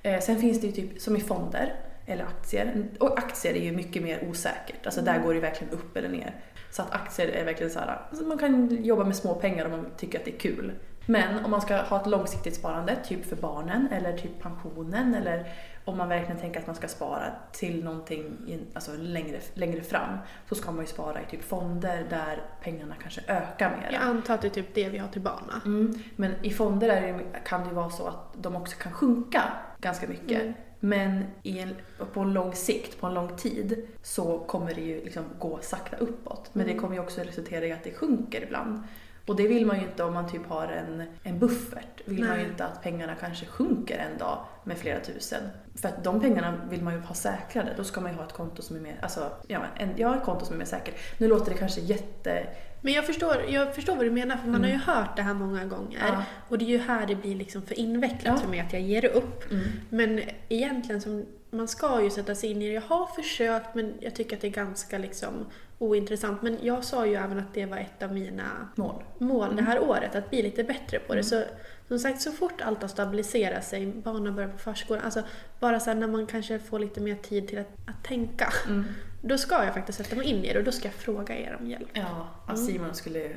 Eh, 0.02 0.20
sen 0.20 0.38
finns 0.40 0.60
det 0.60 0.66
ju 0.66 0.72
typ 0.72 1.00
som 1.00 1.16
i 1.16 1.20
fonder 1.20 1.74
eller 2.06 2.24
aktier. 2.24 2.84
Och 3.00 3.18
aktier 3.18 3.54
är 3.54 3.60
ju 3.64 3.72
mycket 3.72 4.02
mer 4.02 4.28
osäkert. 4.30 4.86
Alltså 4.86 5.00
Mm. 5.00 5.14
där 5.14 5.22
går 5.26 5.34
det 5.34 5.40
verkligen 5.40 5.72
upp 5.72 5.96
eller 5.96 6.08
ner. 6.08 6.34
Så 6.70 6.82
att 6.82 6.94
aktier 6.94 7.28
är 7.28 7.44
verkligen 7.44 7.72
så 7.72 7.78
här, 7.78 8.00
alltså 8.10 8.24
man 8.24 8.38
kan 8.38 8.84
jobba 8.84 9.04
med 9.04 9.16
små 9.16 9.34
pengar 9.34 9.64
om 9.64 9.70
man 9.70 9.86
tycker 9.96 10.18
att 10.18 10.24
det 10.24 10.34
är 10.34 10.38
kul. 10.38 10.72
Men 11.06 11.44
om 11.44 11.50
man 11.50 11.60
ska 11.60 11.76
ha 11.76 12.00
ett 12.00 12.06
långsiktigt 12.06 12.54
sparande, 12.54 12.96
typ 13.04 13.24
för 13.24 13.36
barnen 13.36 13.88
eller 13.92 14.18
typ 14.18 14.40
pensionen 14.42 15.14
eller 15.14 15.52
om 15.84 15.98
man 15.98 16.08
verkligen 16.08 16.40
tänker 16.40 16.60
att 16.60 16.66
man 16.66 16.76
ska 16.76 16.88
spara 16.88 17.22
till 17.52 17.84
någonting 17.84 18.32
alltså 18.74 18.92
längre, 18.98 19.38
längre 19.54 19.80
fram 19.82 20.18
så 20.48 20.54
ska 20.54 20.70
man 20.72 20.80
ju 20.80 20.86
spara 20.86 21.20
i 21.20 21.24
typ 21.30 21.44
fonder 21.44 22.06
där 22.10 22.42
pengarna 22.62 22.94
kanske 23.02 23.20
ökar 23.26 23.70
mer. 23.70 23.88
Jag 23.92 24.02
antar 24.02 24.34
att 24.34 24.40
det 24.42 24.48
är 24.48 24.50
typ 24.50 24.74
det 24.74 24.88
vi 24.88 24.98
har 24.98 25.08
till 25.08 25.20
barn 25.20 25.42
va? 25.46 25.60
Mm. 25.64 26.02
Men 26.16 26.32
i 26.42 26.50
fonder 26.50 26.88
det, 26.88 27.20
kan 27.44 27.60
det 27.60 27.68
ju 27.68 27.74
vara 27.74 27.90
så 27.90 28.06
att 28.06 28.34
de 28.42 28.56
också 28.56 28.76
kan 28.76 28.92
sjunka 28.92 29.42
ganska 29.80 30.08
mycket. 30.08 30.42
Mm. 30.42 30.54
Men 30.80 31.24
en, 31.42 31.74
på 32.12 32.20
en 32.20 32.32
lång 32.32 32.54
sikt, 32.54 33.00
på 33.00 33.06
en 33.06 33.14
lång 33.14 33.36
tid, 33.36 33.86
så 34.02 34.38
kommer 34.38 34.74
det 34.74 34.80
ju 34.80 35.04
liksom 35.04 35.24
gå 35.38 35.58
sakta 35.62 35.96
uppåt. 35.96 36.50
Men 36.52 36.62
Mm. 36.64 36.74
det 36.74 36.80
kommer 36.80 36.94
ju 36.94 37.00
också 37.00 37.20
resultera 37.20 37.66
i 37.66 37.72
att 37.72 37.84
det 37.84 37.92
sjunker 37.92 38.42
ibland. 38.42 38.82
Och 39.30 39.36
det 39.36 39.48
vill 39.48 39.66
man 39.66 39.76
ju 39.76 39.82
inte 39.82 40.04
om 40.04 40.14
man 40.14 40.30
typ 40.30 40.46
har 40.46 40.68
en, 40.68 41.02
en 41.22 41.38
buffert. 41.38 42.00
Vill 42.04 42.24
man 42.24 42.36
ju 42.36 42.42
Nej. 42.42 42.50
inte 42.50 42.64
att 42.64 42.82
pengarna 42.82 43.14
kanske 43.14 43.46
sjunker 43.46 43.98
en 43.98 44.18
dag 44.18 44.38
med 44.64 44.78
flera 44.78 45.00
tusen. 45.00 45.42
För 45.74 45.88
att 45.88 46.04
de 46.04 46.20
pengarna 46.20 46.60
vill 46.70 46.82
man 46.82 46.94
ju 46.94 47.00
ha 47.00 47.14
säkrade. 47.14 47.74
Då 47.76 47.84
ska 47.84 48.00
man 48.00 48.10
ju 48.10 48.16
ha 48.16 48.24
ett 48.24 48.32
konto 48.32 48.62
som 48.62 48.76
är 48.76 48.80
mer, 48.80 48.98
alltså, 49.02 49.30
ja, 49.46 49.60
en, 49.76 49.88
ja, 49.96 50.16
ett 50.16 50.24
konto 50.24 50.44
som 50.44 50.54
är 50.54 50.58
mer 50.58 50.64
säkert. 50.64 50.94
Nu 51.18 51.28
låter 51.28 51.52
det 51.52 51.58
kanske 51.58 51.80
jätte... 51.80 52.46
Men 52.80 52.92
jag 52.92 53.06
förstår, 53.06 53.36
jag 53.48 53.74
förstår 53.74 53.96
vad 53.96 54.04
du 54.04 54.10
menar 54.10 54.36
för 54.36 54.48
man 54.48 54.62
har 54.62 54.70
ju 54.70 54.76
hört 54.76 55.16
det 55.16 55.22
här 55.22 55.34
många 55.34 55.64
gånger. 55.64 55.98
Mm. 55.98 56.12
Ja. 56.12 56.22
Och 56.48 56.58
det 56.58 56.64
är 56.64 56.68
ju 56.68 56.78
här 56.78 57.06
det 57.06 57.14
blir 57.14 57.34
liksom 57.34 57.62
för 57.62 57.78
invecklat 57.78 58.34
Ja. 58.36 58.36
för 58.36 58.48
mig 58.48 58.60
att 58.60 58.72
jag 58.72 58.82
ger 58.82 59.04
upp. 59.04 59.50
Mm. 59.50 59.64
Men 59.88 60.20
egentligen, 60.48 61.00
som, 61.00 61.26
man 61.50 61.68
ska 61.68 62.02
ju 62.02 62.10
sätta 62.10 62.34
sig 62.34 62.50
in 62.50 62.62
i 62.62 62.68
det. 62.68 62.74
Jag 62.74 62.82
har 62.82 63.06
försökt 63.06 63.74
men 63.74 63.94
jag 64.00 64.14
tycker 64.14 64.36
att 64.36 64.42
det 64.42 64.48
är 64.48 64.52
ganska 64.52 64.98
liksom 64.98 65.46
ointressant. 65.80 66.42
Men 66.42 66.58
jag 66.62 66.84
sa 66.84 67.06
ju 67.06 67.14
även 67.14 67.38
att 67.38 67.54
det 67.54 67.66
var 67.66 67.76
ett 67.76 68.02
av 68.02 68.12
mina 68.14 68.44
Mål. 68.74 69.02
mål 69.18 69.56
det 69.56 69.62
här 69.62 69.80
året, 69.82 70.14
att 70.14 70.30
bli 70.30 70.42
lite 70.42 70.64
bättre 70.64 70.98
på 70.98 71.12
Mm. 71.12 71.16
det. 71.16 71.28
Så 71.28 71.42
som 71.88 71.98
sagt, 71.98 72.20
så 72.20 72.32
fort 72.32 72.60
allt 72.60 72.80
har 72.82 72.88
stabiliserat 72.88 73.64
sig, 73.64 73.86
barnen 73.86 74.34
börjar 74.34 74.48
på 74.48 74.58
förskolan, 74.58 75.02
alltså 75.04 75.22
bara 75.60 75.80
så 75.80 75.90
här 75.90 75.96
när 75.96 76.06
man 76.06 76.26
kanske 76.26 76.58
får 76.58 76.78
lite 76.78 77.00
mer 77.00 77.14
tid 77.14 77.48
till 77.48 77.58
att, 77.58 77.68
att 77.86 78.04
tänka. 78.04 78.52
Mm. 78.68 78.84
Då 79.22 79.38
ska 79.38 79.64
jag 79.64 79.74
faktiskt 79.74 79.98
sätta 79.98 80.16
mig 80.16 80.26
in 80.26 80.44
i 80.44 80.52
det 80.52 80.58
och 80.58 80.64
då 80.64 80.72
ska 80.72 80.88
jag 80.88 80.94
fråga 80.94 81.38
er 81.38 81.56
om 81.60 81.66
hjälp. 81.66 81.88
Ja, 81.92 82.28
att 82.46 82.56
Mm. 82.58 82.66
Simon 82.66 82.94
skulle 82.94 83.30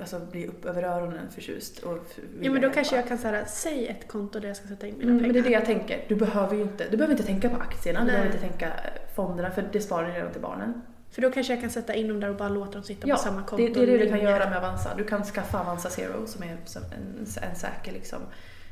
alltså, 0.00 0.20
bli 0.32 0.46
upp 0.46 0.64
över 0.64 0.82
öronen 0.82 1.30
förtjust 1.30 1.78
och 1.78 1.98
Ja 2.40 2.52
men 2.52 2.62
då 2.62 2.70
kanske 2.70 2.96
jag 2.96 3.08
kan 3.08 3.18
säga 3.18 3.44
säg 3.46 3.86
ett 3.86 4.08
konto 4.08 4.40
där 4.40 4.48
jag 4.48 4.56
ska 4.56 4.68
sätta 4.68 4.86
in 4.86 4.94
mina 4.98 5.10
Mm, 5.10 5.18
pengar. 5.22 5.32
men 5.34 5.42
det 5.42 5.48
är 5.48 5.50
det 5.50 5.54
jag 5.58 5.64
tänker. 5.78 6.04
Du 6.08 6.14
behöver 6.14 6.56
ju 6.56 6.62
inte, 6.62 6.84
du 6.90 6.96
behöver 6.96 7.14
inte 7.14 7.26
tänka 7.26 7.48
på 7.48 7.56
aktierna, 7.56 8.00
du 8.00 8.06
Nej. 8.06 8.12
behöver 8.14 8.34
inte 8.34 8.48
tänka 8.48 8.72
fonderna 9.14 9.50
för 9.50 9.68
det 9.72 9.80
sparar 9.80 10.06
du 10.08 10.12
redan 10.12 10.32
till 10.32 10.42
barnen. 10.42 10.82
För 11.18 11.22
då 11.22 11.30
kanske 11.30 11.52
jag 11.52 11.60
kan 11.60 11.70
sätta 11.70 11.94
in 11.94 12.08
dem 12.08 12.20
där 12.20 12.28
och 12.30 12.36
bara 12.36 12.48
låta 12.48 12.72
dem 12.72 12.82
sitta 12.82 13.08
Ja, 13.08 13.14
på 13.14 13.22
samma 13.22 13.42
konto. 13.42 13.56
det, 13.56 13.72
det 13.74 13.82
är 13.82 13.98
det 13.98 14.04
du 14.04 14.08
kan 14.08 14.20
göra 14.20 14.48
med 14.50 14.58
Avanza. 14.58 14.94
Du 14.96 15.04
kan 15.04 15.24
skaffa 15.24 15.60
Avanza 15.60 15.90
Zero 15.90 16.26
som 16.26 16.42
är 16.42 16.46
en, 16.46 17.26
en 17.42 17.56
säker 17.56 17.92
liksom. 17.92 18.18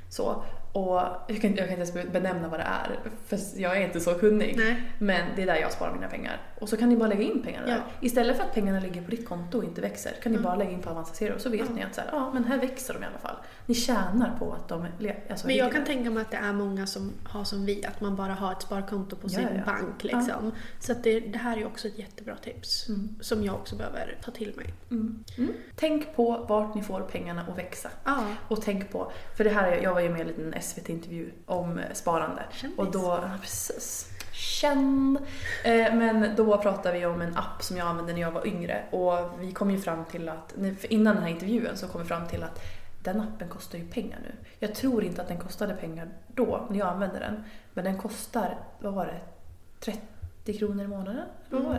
Så. 0.08 0.44
Och 0.76 1.00
jag 1.28 1.40
kan, 1.40 1.54
jag 1.56 1.68
kan 1.68 1.80
inte 1.80 1.98
ens 1.98 2.12
benämna 2.12 2.48
vad 2.48 2.60
det 2.60 2.64
är, 2.64 2.98
för 3.26 3.38
jag 3.60 3.76
är 3.76 3.80
inte 3.80 4.00
så 4.00 4.14
kunnig. 4.14 4.54
Nej. 4.56 4.82
Men 4.98 5.26
det 5.36 5.42
är 5.42 5.46
där 5.46 5.56
jag 5.56 5.72
sparar 5.72 5.92
mina 5.94 6.08
pengar. 6.08 6.40
Och 6.60 6.68
så 6.68 6.76
kan 6.76 6.88
ni 6.88 6.96
bara 6.96 7.08
lägga 7.08 7.22
in 7.22 7.42
pengarna 7.42 7.66
Ja. 7.68 7.74
där. 7.74 7.82
Istället 8.00 8.36
för 8.36 8.44
att 8.44 8.54
pengarna 8.54 8.80
ligger 8.80 9.02
på 9.02 9.10
ditt 9.10 9.28
konto 9.28 9.58
och 9.58 9.64
inte 9.64 9.80
växer, 9.80 10.12
kan 10.22 10.32
ni 10.32 10.38
bara 10.38 10.56
lägga 10.56 10.70
in 10.70 10.82
på 10.82 10.90
Avanza 10.90 11.14
Zero. 11.14 11.38
Så 11.38 11.50
vet 11.50 11.74
ni 11.74 11.82
att 11.82 11.94
så 11.94 12.00
här, 12.00 12.08
ja, 12.12 12.30
men 12.34 12.44
här 12.44 12.58
växer 12.58 12.94
de 12.94 13.02
i 13.02 13.06
alla 13.06 13.18
fall. 13.18 13.36
Ni 13.66 13.74
tjänar 13.74 14.36
på 14.38 14.52
att 14.52 14.68
de 14.68 14.86
alltså, 15.30 15.46
Men 15.46 15.56
jag 15.56 15.72
kan 15.72 15.80
där. 15.80 15.86
tänka 15.86 16.10
mig 16.10 16.20
att 16.22 16.30
det 16.30 16.36
är 16.36 16.52
många 16.52 16.86
som 16.86 17.12
har 17.24 17.44
som 17.44 17.66
vi, 17.66 17.84
att 17.86 18.00
man 18.00 18.16
bara 18.16 18.32
har 18.32 18.52
ett 18.52 18.62
sparkonto 18.62 19.16
på 19.16 19.26
Ja, 19.30 19.38
sin 19.38 19.48
ja. 19.56 19.62
bank. 19.66 20.04
Liksom. 20.04 20.52
Så 20.80 20.94
det, 21.02 21.20
det 21.20 21.38
här 21.38 21.56
är 21.58 21.66
också 21.66 21.88
ett 21.88 21.98
jättebra 21.98 22.36
tips. 22.36 22.86
Som 23.20 23.44
jag 23.44 23.54
också 23.54 23.76
behöver 23.76 24.18
ta 24.24 24.30
till 24.30 24.52
mig. 24.56 24.66
Mm. 24.90 25.24
Tänk 25.76 26.16
på 26.16 26.44
vart 26.48 26.74
ni 26.74 26.82
får 26.82 27.00
pengarna 27.00 27.42
att 27.48 27.58
växa. 27.58 27.88
Och 28.48 28.62
tänk 28.62 28.92
på, 28.92 29.12
för 29.36 29.44
det 29.44 29.50
här, 29.50 29.72
jag 29.82 29.94
var 29.94 30.00
ju 30.00 30.08
med 30.08 30.18
i 30.18 30.20
en 30.20 30.26
liten 30.28 30.50
SVT-intervju 30.66 31.32
om 31.46 31.78
eh, 31.78 31.84
sparande. 31.92 32.42
Kändis. 32.52 32.78
Och 32.78 32.90
då, 32.92 33.00
ja, 33.22 33.30
precis. 33.40 34.10
Känd. 34.32 35.18
Eh, 35.64 35.94
men 35.94 36.36
då 36.36 36.58
pratade 36.58 36.98
vi 36.98 37.06
om 37.06 37.20
en 37.20 37.36
app 37.36 37.62
som 37.62 37.76
jag 37.76 37.86
använde 37.88 38.12
när 38.12 38.20
jag 38.20 38.30
var 38.30 38.46
yngre. 38.46 38.84
Och 38.90 39.18
vi 39.40 39.52
kom 39.52 39.70
ju 39.70 39.78
fram 39.78 40.04
till 40.04 40.28
att, 40.28 40.54
innan 40.82 41.14
den 41.14 41.22
här 41.24 41.30
intervjun 41.30 41.76
så 41.76 41.88
kom 41.88 42.02
vi 42.02 42.06
fram 42.08 42.26
till 42.26 42.42
att 42.42 42.62
den 43.02 43.20
appen 43.20 43.48
kostar 43.48 43.78
ju 43.78 43.86
pengar 43.88 44.18
nu. 44.22 44.32
Jag 44.58 44.74
tror 44.74 45.04
inte 45.04 45.22
att 45.22 45.28
den 45.28 45.38
kostade 45.38 45.74
pengar 45.74 46.08
då, 46.28 46.66
när 46.70 46.78
jag 46.78 46.88
använde 46.88 47.18
den. 47.18 47.44
Men 47.74 47.84
den 47.84 47.98
kostar, 47.98 48.58
vad 48.78 48.92
var 48.94 49.06
det? 49.06 49.20
30 49.80 50.58
kronor 50.58 50.84
i 50.84 50.88
månaden? 50.88 51.24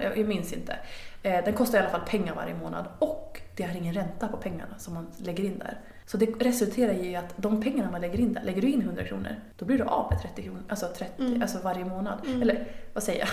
Jag- 0.02 0.18
Jag 0.18 0.28
minns 0.28 0.54
inte. 0.54 0.80
Eh, 1.24 1.44
Den 1.46 1.54
kostar 1.54 1.78
i 1.78 1.82
alla 1.82 1.90
fall 1.90 2.02
pengar 2.08 2.36
varje 2.36 2.54
månad 2.54 2.86
och 3.00 3.42
det 3.56 3.64
är 3.64 3.76
ingen 3.78 3.94
ränta 3.94 4.28
på 4.28 4.38
pengarna 4.38 4.78
som 4.78 4.94
man 4.94 5.08
lägger 5.18 5.44
in 5.44 5.60
där. 5.60 5.78
Så 6.08 6.18
det 6.18 6.26
resulterar 6.26 6.94
i 6.94 7.16
att 7.16 7.34
de 7.36 7.62
pengarna 7.62 7.92
man 7.92 8.02
lägger 8.02 8.20
in 8.20 8.34
där, 8.34 8.44
lägger 8.44 8.62
du 8.62 8.68
in 8.68 8.82
100 8.82 9.04
kronor, 9.04 9.36
då 9.58 9.66
blir 9.66 9.78
du 9.78 9.84
av 9.84 10.12
med 10.12 10.22
30 10.22 10.44
kronor, 10.44 10.64
alltså, 10.70 10.88
30, 10.98 11.40
alltså 11.42 11.58
varje 11.64 11.86
månad. 11.86 12.20
Eller 12.42 12.68
vad 12.94 13.04
säger 13.04 13.20
jag? 13.20 13.30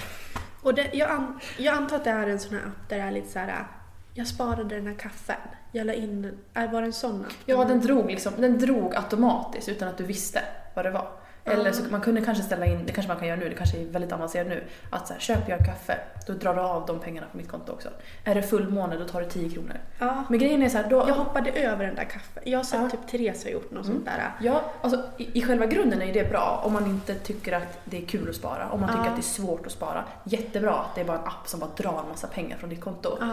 Och 0.63 0.75
det, 0.75 0.91
jag, 0.93 1.11
an, 1.11 1.39
jag 1.59 1.75
antar 1.75 1.97
att 1.97 2.05
det 2.05 2.11
är 2.11 2.27
en 2.29 2.39
sån 2.39 2.55
här 2.55 2.65
app 2.65 2.89
där 2.89 2.97
det 2.97 3.03
är 3.03 3.11
lite 3.11 3.29
så 3.29 3.39
här. 3.39 3.67
Jag 4.15 4.27
sparade 4.27 4.75
den 4.77 4.87
här 4.87 4.95
kaffen. 4.95 5.37
Jag 5.73 5.87
la 5.87 5.93
in 5.93 6.23
den. 6.23 6.39
Är 6.55 6.69
var 6.69 6.81
det 6.81 6.87
en 6.87 6.93
sån 6.93 7.21
app? 7.21 7.33
Ja, 7.47 7.65
den 7.65 7.81
drog, 7.81 8.07
liksom, 8.11 8.33
den 8.39 8.59
drog 8.59 8.95
automatiskt 8.95 9.69
utan 9.69 9.89
att 9.89 9.99
du 9.99 10.05
visste 10.05 10.41
vad 10.75 10.85
det 10.85 10.91
var. 10.91 11.09
Eller 11.45 11.73
så 11.73 11.83
man 11.91 12.01
kunde 12.01 12.21
kanske 12.21 12.45
ställa 12.45 12.67
in, 12.67 12.87
det 12.87 12.93
kanske 12.93 13.09
man 13.09 13.19
kan 13.19 13.29
göra 13.29 13.39
nu, 13.41 13.49
det 13.49 13.55
kanske 13.55 13.79
är 13.79 13.85
väldigt 13.87 14.13
avancerat 14.13 14.47
nu, 14.49 14.65
att 14.91 15.07
så 15.09 15.13
här, 15.13 15.21
köper 15.21 15.51
jag 15.51 15.59
en 15.61 15.67
kaffe, 15.67 15.99
då 16.27 16.33
drar 16.33 16.55
du 16.55 16.61
av 16.61 16.87
de 16.87 17.01
pengarna 17.01 17.27
på 17.31 17.37
mitt 17.37 17.49
konto 17.49 17.73
också. 17.73 17.89
Är 18.25 18.35
det 18.35 18.43
fullmåne, 18.43 18.97
då 18.97 19.05
tar 19.05 19.21
det 19.21 19.29
10 19.31 19.51
kronor. 19.51 19.77
Ja. 19.99 20.25
Men 20.29 20.39
grejen 20.39 20.63
är 20.63 20.69
så 20.69 20.79
här, 20.79 20.91
då, 20.91 21.05
Jag 21.09 21.15
hoppade 21.15 21.51
över 21.51 21.87
den 21.87 21.95
där 21.95 22.05
kaffen. 22.05 22.43
Jag 22.47 22.59
har 22.59 22.65
sett 22.65 22.81
Ja. 22.83 22.91
typ 22.91 23.07
Therese 23.09 23.45
har 23.45 23.51
gjort 23.51 23.71
något 23.71 23.87
sånt 23.87 24.05
där. 24.05 24.31
Ja, 24.41 24.61
alltså 24.83 25.03
i, 25.19 25.39
i 25.39 25.43
själva 25.43 25.67
grunden 25.67 26.03
är 26.03 26.13
det 26.15 26.31
bra 26.31 26.61
om 26.65 26.73
man 26.73 26.87
inte 26.87 27.15
tycker 27.15 27.53
att 27.53 27.79
det 27.85 28.03
är 28.03 28.07
kul 28.07 28.29
att 28.29 28.35
spara. 28.37 28.69
Om 28.71 28.81
man 28.81 28.89
tycker 28.89 29.05
Ja. 29.05 29.11
att 29.11 29.17
det 29.17 29.21
är 29.21 29.23
svårt 29.23 29.67
att 29.67 29.73
spara. 29.73 30.05
Jättebra 30.25 30.73
att 30.75 30.95
det 30.95 31.01
är 31.01 31.05
bara 31.05 31.19
en 31.19 31.25
app 31.25 31.49
som 31.49 31.61
bara 31.61 31.71
drar 31.77 32.01
en 32.03 32.09
massa 32.09 32.27
pengar 32.27 32.57
från 32.57 32.71
ditt 32.71 32.81
konto. 32.81 33.17
Ja. 33.21 33.27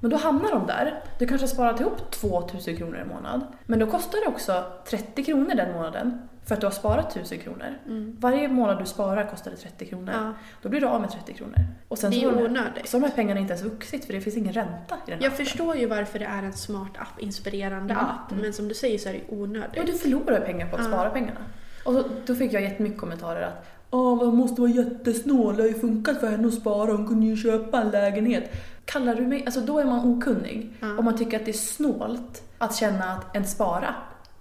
Men 0.00 0.10
då 0.10 0.16
hamnar 0.16 0.50
de 0.50 0.66
där. 0.66 1.02
Du 1.18 1.26
kanske 1.26 1.46
har 1.46 1.48
sparat 1.52 1.80
ihop 1.80 2.10
2000 2.10 2.76
kronor 2.76 2.98
i 2.98 3.14
månad. 3.14 3.40
Men 3.66 3.78
då 3.78 3.86
kostar 3.86 4.18
det 4.24 4.26
också 4.26 4.64
30 4.88 5.24
kronor 5.24 5.54
den 5.54 5.72
månaden 5.72 6.28
för 6.46 6.54
att 6.54 6.60
du 6.60 6.66
har 6.66 6.72
sparat 6.72 7.16
1000 7.16 7.38
kronor. 7.38 7.74
Varje 8.18 8.48
månad 8.48 8.78
du 8.78 8.86
sparar 8.86 9.26
kostar 9.30 9.50
det 9.50 9.56
30 9.56 9.86
kronor. 9.86 10.12
Mm. 10.12 10.24
Ja. 10.26 10.32
Då 10.62 10.68
blir 10.68 10.80
du 10.80 10.86
av 10.86 11.00
med 11.00 11.10
30 11.10 11.32
kronor. 11.34 11.54
Och 11.88 11.98
sen 11.98 12.10
Det 12.10 12.16
är 12.24 12.30
här- 12.30 12.44
onödigt. 12.44 12.88
Så 12.88 12.96
har 12.96 13.00
de 13.00 13.06
här 13.08 13.14
pengarna 13.14 13.40
inte 13.40 13.52
ens 13.52 13.64
vuxit 13.66 14.04
för 14.04 14.12
det 14.12 14.20
finns 14.20 14.36
ingen 14.36 14.52
ränta 14.52 14.94
i 15.06 15.10
den 15.10 15.20
Jag 15.22 15.32
appen. 15.32 15.46
förstår 15.46 15.76
ju 15.76 15.86
varför 15.86 16.18
det 16.18 16.24
är 16.24 16.42
en 16.42 16.52
smart 16.52 16.90
app, 16.98 17.20
inspirerande 17.22 17.94
Mm. 17.94 18.04
app. 18.06 18.32
Men 18.42 18.52
som 18.52 18.68
du 18.68 18.74
säger 18.74 18.98
så 18.98 19.08
är 19.08 19.12
det 19.12 19.18
ju 19.18 19.42
onödigt. 19.42 19.70
Ja, 19.76 19.82
du 19.86 19.92
förlorar 19.92 20.40
pengar 20.40 20.66
på 20.70 20.76
att 20.76 20.82
Ja. 20.82 20.88
spara 20.88 21.10
pengarna. 21.10 21.40
Och 21.84 21.92
så, 21.92 22.02
då 22.26 22.34
fick 22.34 22.52
jag 22.52 22.62
jättemycket 22.62 23.00
kommentarer 23.00 23.42
att 23.42 23.66
Åh, 23.90 24.16
man 24.16 24.36
måste 24.36 24.60
vara 24.60 24.70
jättesnål, 24.70 25.56
det 25.56 25.62
har 25.62 25.68
ju 25.68 25.74
funkat 25.74 26.20
för 26.20 26.30
henne 26.30 26.48
att 26.48 26.54
spara, 26.54 26.92
hon 26.92 27.06
kunde 27.06 27.26
ju 27.26 27.36
köpa 27.36 27.80
en 27.80 27.90
lägenhet. 27.90 28.52
Kallar 28.84 29.14
du 29.14 29.22
mig, 29.26 29.42
alltså 29.46 29.60
då 29.60 29.78
är 29.78 29.84
man 29.84 29.98
okunnig. 30.16 30.72
Om 30.98 31.04
man 31.04 31.16
tycker 31.18 31.36
att 31.38 31.44
det 31.44 31.50
är 31.50 31.52
snålt 31.52 32.42
att 32.58 32.74
känna 32.76 33.04
att 33.04 33.36
en 33.36 33.44
spara 33.44 33.94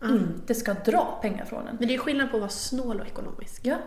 inte 0.10 0.56
ska 0.56 0.74
dra 0.74 1.20
pengar 1.22 1.46
från 1.46 1.68
en. 1.68 1.76
Men 1.80 1.88
det 1.88 1.94
är 1.94 1.98
skillnad 1.98 2.30
på 2.32 2.38
att 2.38 2.42
vara 2.42 2.52
snål 2.52 3.00
och 3.00 3.08
ekonomisk. 3.08 3.62
Ja, 3.64 3.78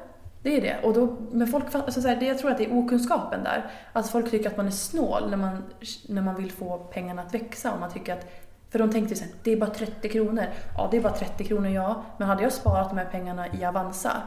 det 0.42 0.56
är 0.56 0.60
det. 0.60 0.76
Och 0.82 0.94
då, 0.94 1.16
men 1.30 1.46
folk, 1.46 1.74
alltså 1.74 2.02
så 2.02 2.08
här, 2.08 2.16
det, 2.16 2.26
jag 2.26 2.38
tror 2.38 2.50
att 2.50 2.58
det 2.58 2.64
är 2.64 2.78
okunskapen 2.78 3.44
där. 3.44 3.70
Alltså 3.92 4.12
folk 4.12 4.30
tycker 4.30 4.50
att 4.50 4.56
man 4.56 4.66
är 4.66 4.70
snål 4.70 5.30
när 5.30 5.36
man, 5.36 5.62
när 6.08 6.22
man 6.22 6.34
vill 6.34 6.52
få 6.52 6.78
pengarna 6.78 7.22
att 7.22 7.34
växa. 7.34 7.72
Och 7.72 7.80
man 7.80 7.92
tycker 7.92 8.12
att, 8.12 8.30
för 8.70 8.78
de 8.78 8.90
tänkte 8.90 9.14
så 9.14 9.24
här, 9.24 9.32
det 9.42 9.52
är 9.52 9.56
bara 9.56 9.70
30 9.70 10.08
kronor. 10.08 10.44
Ja, 10.76 10.88
det 10.90 10.96
är 10.96 11.00
bara 11.00 11.12
30 11.12 11.44
kronor 11.44 11.70
ja. 11.70 12.04
Men 12.16 12.28
hade 12.28 12.42
jag 12.42 12.52
sparat 12.52 12.88
de 12.88 12.98
här 12.98 13.08
pengarna 13.10 13.46
i 13.48 13.64
Avanza 13.64 14.22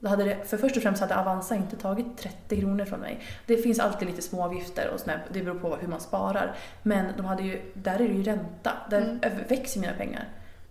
då 0.00 0.08
hade 0.08 0.24
det, 0.24 0.44
för 0.44 0.56
först 0.56 0.76
och 0.76 0.82
främst 0.82 1.00
hade 1.00 1.16
Avanza 1.16 1.54
inte 1.54 1.76
tagit 1.76 2.18
30 2.18 2.60
kronor 2.60 2.84
från 2.84 3.00
mig. 3.00 3.20
Det 3.46 3.56
finns 3.56 3.78
alltid 3.78 4.08
lite 4.08 4.22
små 4.22 4.44
avgifter 4.44 4.90
och 4.94 5.00
sådär, 5.00 5.24
det 5.32 5.42
beror 5.42 5.58
på 5.58 5.76
hur 5.76 5.88
man 5.88 6.00
sparar. 6.00 6.56
Men 6.82 7.06
de 7.16 7.26
hade 7.26 7.42
ju, 7.42 7.72
där 7.74 7.94
är 7.94 8.08
det 8.08 8.14
ju 8.14 8.22
ränta, 8.22 8.72
där 8.90 9.44
växer 9.48 9.80
mina 9.80 9.92
pengar. 9.92 10.28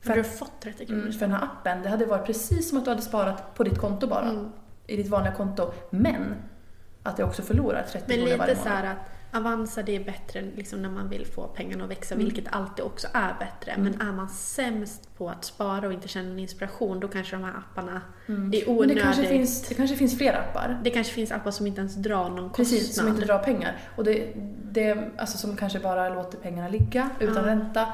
För 0.07 0.13
du 0.13 0.19
har 0.19 0.29
fått 0.29 0.61
30 0.61 0.85
kronor. 0.85 1.01
Mm, 1.01 1.13
för 1.13 1.19
den 1.19 1.31
här 1.31 1.43
appen, 1.43 1.83
det 1.83 1.89
hade 1.89 2.05
varit 2.05 2.25
precis 2.25 2.69
som 2.69 2.77
att 2.77 2.83
du 2.85 2.89
hade 2.91 3.01
sparat 3.01 3.55
på 3.55 3.63
ditt 3.63 3.77
konto 3.77 4.07
bara. 4.07 4.29
Mm. 4.29 4.49
I 4.87 4.95
ditt 4.97 5.07
vanliga 5.09 5.33
konto. 5.33 5.71
Men 5.89 6.35
att 7.03 7.19
jag 7.19 7.27
också 7.27 7.41
förlorar 7.41 7.83
30 7.91 8.03
Men 8.07 8.17
kronor 8.17 8.37
varje 8.37 8.51
lite 8.51 8.63
så 8.63 8.69
månad. 8.69 8.83
här 8.85 8.91
att 8.93 8.97
Avanza 9.33 9.81
det 9.83 9.95
är 9.95 10.03
bättre 10.03 10.41
liksom 10.55 10.81
när 10.81 10.89
man 10.89 11.09
vill 11.09 11.25
få 11.25 11.47
pengarna 11.47 11.83
att 11.83 11.89
växa, 11.89 12.15
Mm. 12.15 12.25
vilket 12.25 12.53
alltid 12.55 12.85
också 12.85 13.07
är 13.13 13.35
bättre. 13.39 13.73
Men 13.77 14.01
är 14.01 14.11
man 14.13 14.29
sämst 14.29 15.17
på 15.17 15.29
att 15.29 15.45
spara 15.45 15.87
och 15.87 15.93
inte 15.93 16.07
känner 16.07 16.39
inspiration, 16.41 16.99
då 16.99 17.07
kanske 17.07 17.35
de 17.35 17.43
här 17.43 17.53
apparna, 17.57 18.01
det 18.27 18.31
är 18.33 18.35
Mm. 18.35 18.49
Men 18.49 18.61
onödigt. 18.67 18.95
det 18.97 19.01
kanske, 19.03 19.23
finns, 19.25 19.67
det 19.67 19.73
kanske 19.75 19.95
finns 19.95 20.17
fler 20.17 20.33
appar. 20.33 20.79
Det 20.83 20.89
kanske 20.89 21.13
finns 21.13 21.31
appar 21.31 21.51
som 21.51 21.67
inte 21.67 21.79
ens 21.81 21.95
drar 21.95 22.29
någon 22.29 22.49
Precis, 22.53 22.87
kostnad. 22.87 23.05
som 23.05 23.15
inte 23.15 23.27
drar 23.27 23.39
pengar. 23.39 23.77
Och 23.95 24.03
det, 24.03 24.33
det, 24.71 25.09
alltså 25.17 25.37
som 25.37 25.55
kanske 25.57 25.79
bara 25.79 26.09
låter 26.09 26.37
pengarna 26.37 26.69
ligga 26.69 27.09
utan 27.19 27.43
ränta. 27.45 27.87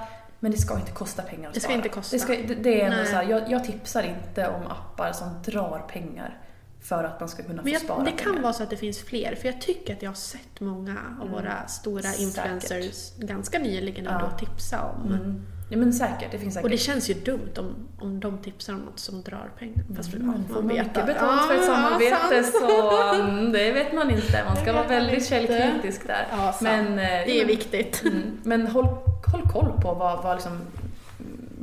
Men 0.43 0.51
det 0.51 0.57
ska 0.57 0.75
inte 0.79 0.91
kosta 0.91 1.21
pengar 1.21 1.47
att 1.49 1.53
Det 1.53 1.59
ska 1.59 1.67
spara. 1.67 1.77
inte 1.77 1.89
kosta. 1.89 2.15
Det, 2.15 2.19
ska, 2.19 2.33
det, 2.33 2.55
det 2.55 2.81
är 2.81 2.91
ändå 2.91 3.05
så 3.05 3.15
här, 3.15 3.23
jag, 3.23 3.51
jag 3.51 3.63
tipsar 3.63 4.03
inte 4.03 4.47
om 4.47 4.67
appar 4.67 5.11
som 5.11 5.29
drar 5.45 5.79
pengar 5.89 6.37
för 6.81 7.03
att 7.03 7.19
man 7.19 7.29
ska 7.29 7.43
kunna 7.43 7.61
få 7.63 7.69
Men 7.69 7.79
spara 7.79 7.97
jag, 7.97 8.05
det 8.05 8.11
kan 8.11 8.31
pengar. 8.31 8.41
vara 8.43 8.53
så 8.53 8.63
att 8.63 8.69
det 8.69 8.77
finns 8.77 8.99
fler, 8.99 9.35
för 9.35 9.47
jag 9.47 9.61
tycker 9.61 9.93
att 9.95 10.01
jag 10.01 10.09
har 10.09 10.15
sett 10.15 10.59
många 10.59 10.97
av 11.21 11.29
våra 11.29 11.67
stora 11.67 12.01
Säkert. 12.01 12.19
influencers 12.19 13.15
ganska 13.17 13.59
nyligen 13.59 14.05
Ja. 14.05 14.11
ändå 14.11 14.37
tipsa 14.37 14.81
om. 14.81 15.07
Mm. 15.13 15.45
Ja 15.69 15.77
men 15.77 15.93
säkert, 15.93 16.31
det 16.31 16.37
finns 16.39 16.53
säkert. 16.53 16.63
Och 16.63 16.69
det 16.69 16.77
känns 16.77 17.09
ju 17.09 17.13
dumt 17.13 17.51
om, 17.57 17.75
om 17.99 18.19
de 18.19 18.37
tipsar 18.37 18.73
om 18.73 18.79
något 18.79 18.99
som 18.99 19.21
drar 19.21 19.51
pengar. 19.59 19.83
Fast 19.95 20.13
Mm, 20.13 20.27
ja, 20.27 20.31
man 20.33 20.47
får 20.47 20.61
man 20.61 20.67
mycket 20.67 21.05
betalt 21.05 21.41
för 21.47 21.55
ett 21.55 21.65
samarbete 21.65 22.43
sant. 22.43 22.55
så 22.59 23.13
mm, 23.15 23.51
det 23.51 23.71
vet 23.71 23.93
man 23.93 24.09
inte. 24.11 24.43
Man 24.47 24.55
ska 24.57 24.73
vara 24.73 24.87
väldigt 24.87 25.25
källkritisk 25.27 26.07
där. 26.07 26.27
Ja, 26.31 26.55
men, 26.61 26.87
eh, 26.87 26.95
Det 27.05 27.41
är 27.41 27.45
viktigt. 27.45 28.03
Mm, 28.05 28.21
men 28.43 28.67
håll, 28.67 28.85
håll 29.31 29.41
koll 29.53 29.81
på 29.81 29.93
vad, 29.93 30.23
vad, 30.23 30.35
liksom, 30.35 30.59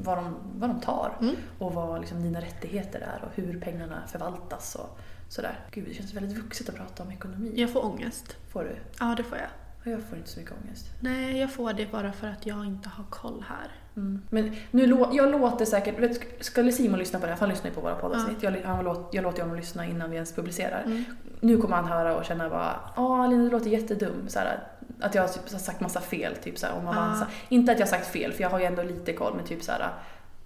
vad, 0.02 0.18
de, 0.18 0.36
vad 0.58 0.70
de 0.70 0.80
tar 0.80 1.16
Mm. 1.20 1.34
och 1.58 1.74
vad 1.74 2.00
liksom, 2.00 2.22
dina 2.22 2.40
rättigheter 2.40 3.00
är 3.00 3.24
och 3.24 3.30
hur 3.34 3.60
pengarna 3.60 4.02
förvaltas 4.12 4.74
och 4.74 4.98
sådär. 5.28 5.58
Gud, 5.70 5.84
det 5.88 5.94
känns 5.94 6.14
väldigt 6.14 6.38
vuxet 6.38 6.68
att 6.68 6.74
prata 6.76 7.02
om 7.02 7.10
ekonomi. 7.10 7.52
Jag 7.56 7.70
får 7.72 7.84
ångest. 7.84 8.36
Får 8.52 8.64
du? 8.64 8.76
Ja, 9.00 9.14
det 9.16 9.22
får 9.22 9.38
jag. 9.38 9.46
Jag 9.84 10.02
får 10.02 10.18
inte 10.18 10.30
så 10.30 10.40
mycket 10.40 10.54
ångest. 10.64 10.86
Nej, 11.00 11.40
jag 11.40 11.52
får 11.52 11.72
det 11.72 11.92
bara 11.92 12.12
för 12.12 12.28
att 12.28 12.46
jag 12.46 12.66
inte 12.66 12.88
har 12.88 13.04
koll 13.04 13.44
här. 13.48 13.68
Mm. 13.96 14.22
Men 14.30 14.56
nu, 14.70 14.86
lå- 14.86 15.08
jag 15.12 15.30
låter 15.30 15.64
säkert, 15.64 15.98
vet, 15.98 16.44
skulle 16.44 16.72
Simon 16.72 16.98
lyssna 16.98 17.18
på 17.18 17.26
det 17.26 17.32
här, 17.32 17.36
för 17.36 17.46
han 17.46 17.54
lyssnar 17.54 17.70
ju 17.70 17.74
på 17.74 17.80
våra 17.80 17.94
poddavsnitt. 17.94 18.42
Jag, 18.42 18.52
han, 18.64 18.84
låt, 18.84 19.08
jag 19.12 19.22
låter 19.22 19.42
honom 19.42 19.56
lyssna 19.56 19.86
innan 19.86 20.10
vi 20.10 20.16
ens 20.16 20.34
publicerar. 20.34 20.82
Mm. 20.86 21.04
Nu 21.40 21.56
kommer 21.56 21.76
han 21.76 21.84
höra 21.84 22.16
och 22.16 22.24
känna 22.24 22.48
bara, 22.48 22.80
ja 22.96 23.26
Lina 23.26 23.44
du 23.44 23.50
låter 23.50 23.70
jättedum. 23.70 24.28
Så 24.28 24.38
här, 24.38 24.62
att 25.00 25.14
jag 25.14 25.32
typ, 25.32 25.52
har 25.52 25.58
sagt 25.58 25.80
massa 25.80 26.00
fel 26.00 26.36
typ 26.36 26.58
så 26.58 26.66
här, 26.66 26.74
om 26.78 26.86
Avanza. 26.86 27.26
Inte 27.48 27.72
att 27.72 27.78
jag 27.78 27.86
har 27.86 27.90
sagt 27.90 28.06
fel, 28.06 28.32
för 28.32 28.42
jag 28.42 28.50
har 28.50 28.58
ju 28.58 28.64
ändå 28.64 28.82
lite 28.82 29.12
koll, 29.12 29.32
men 29.36 29.44
typ 29.44 29.62
så 29.62 29.72
här, 29.72 29.90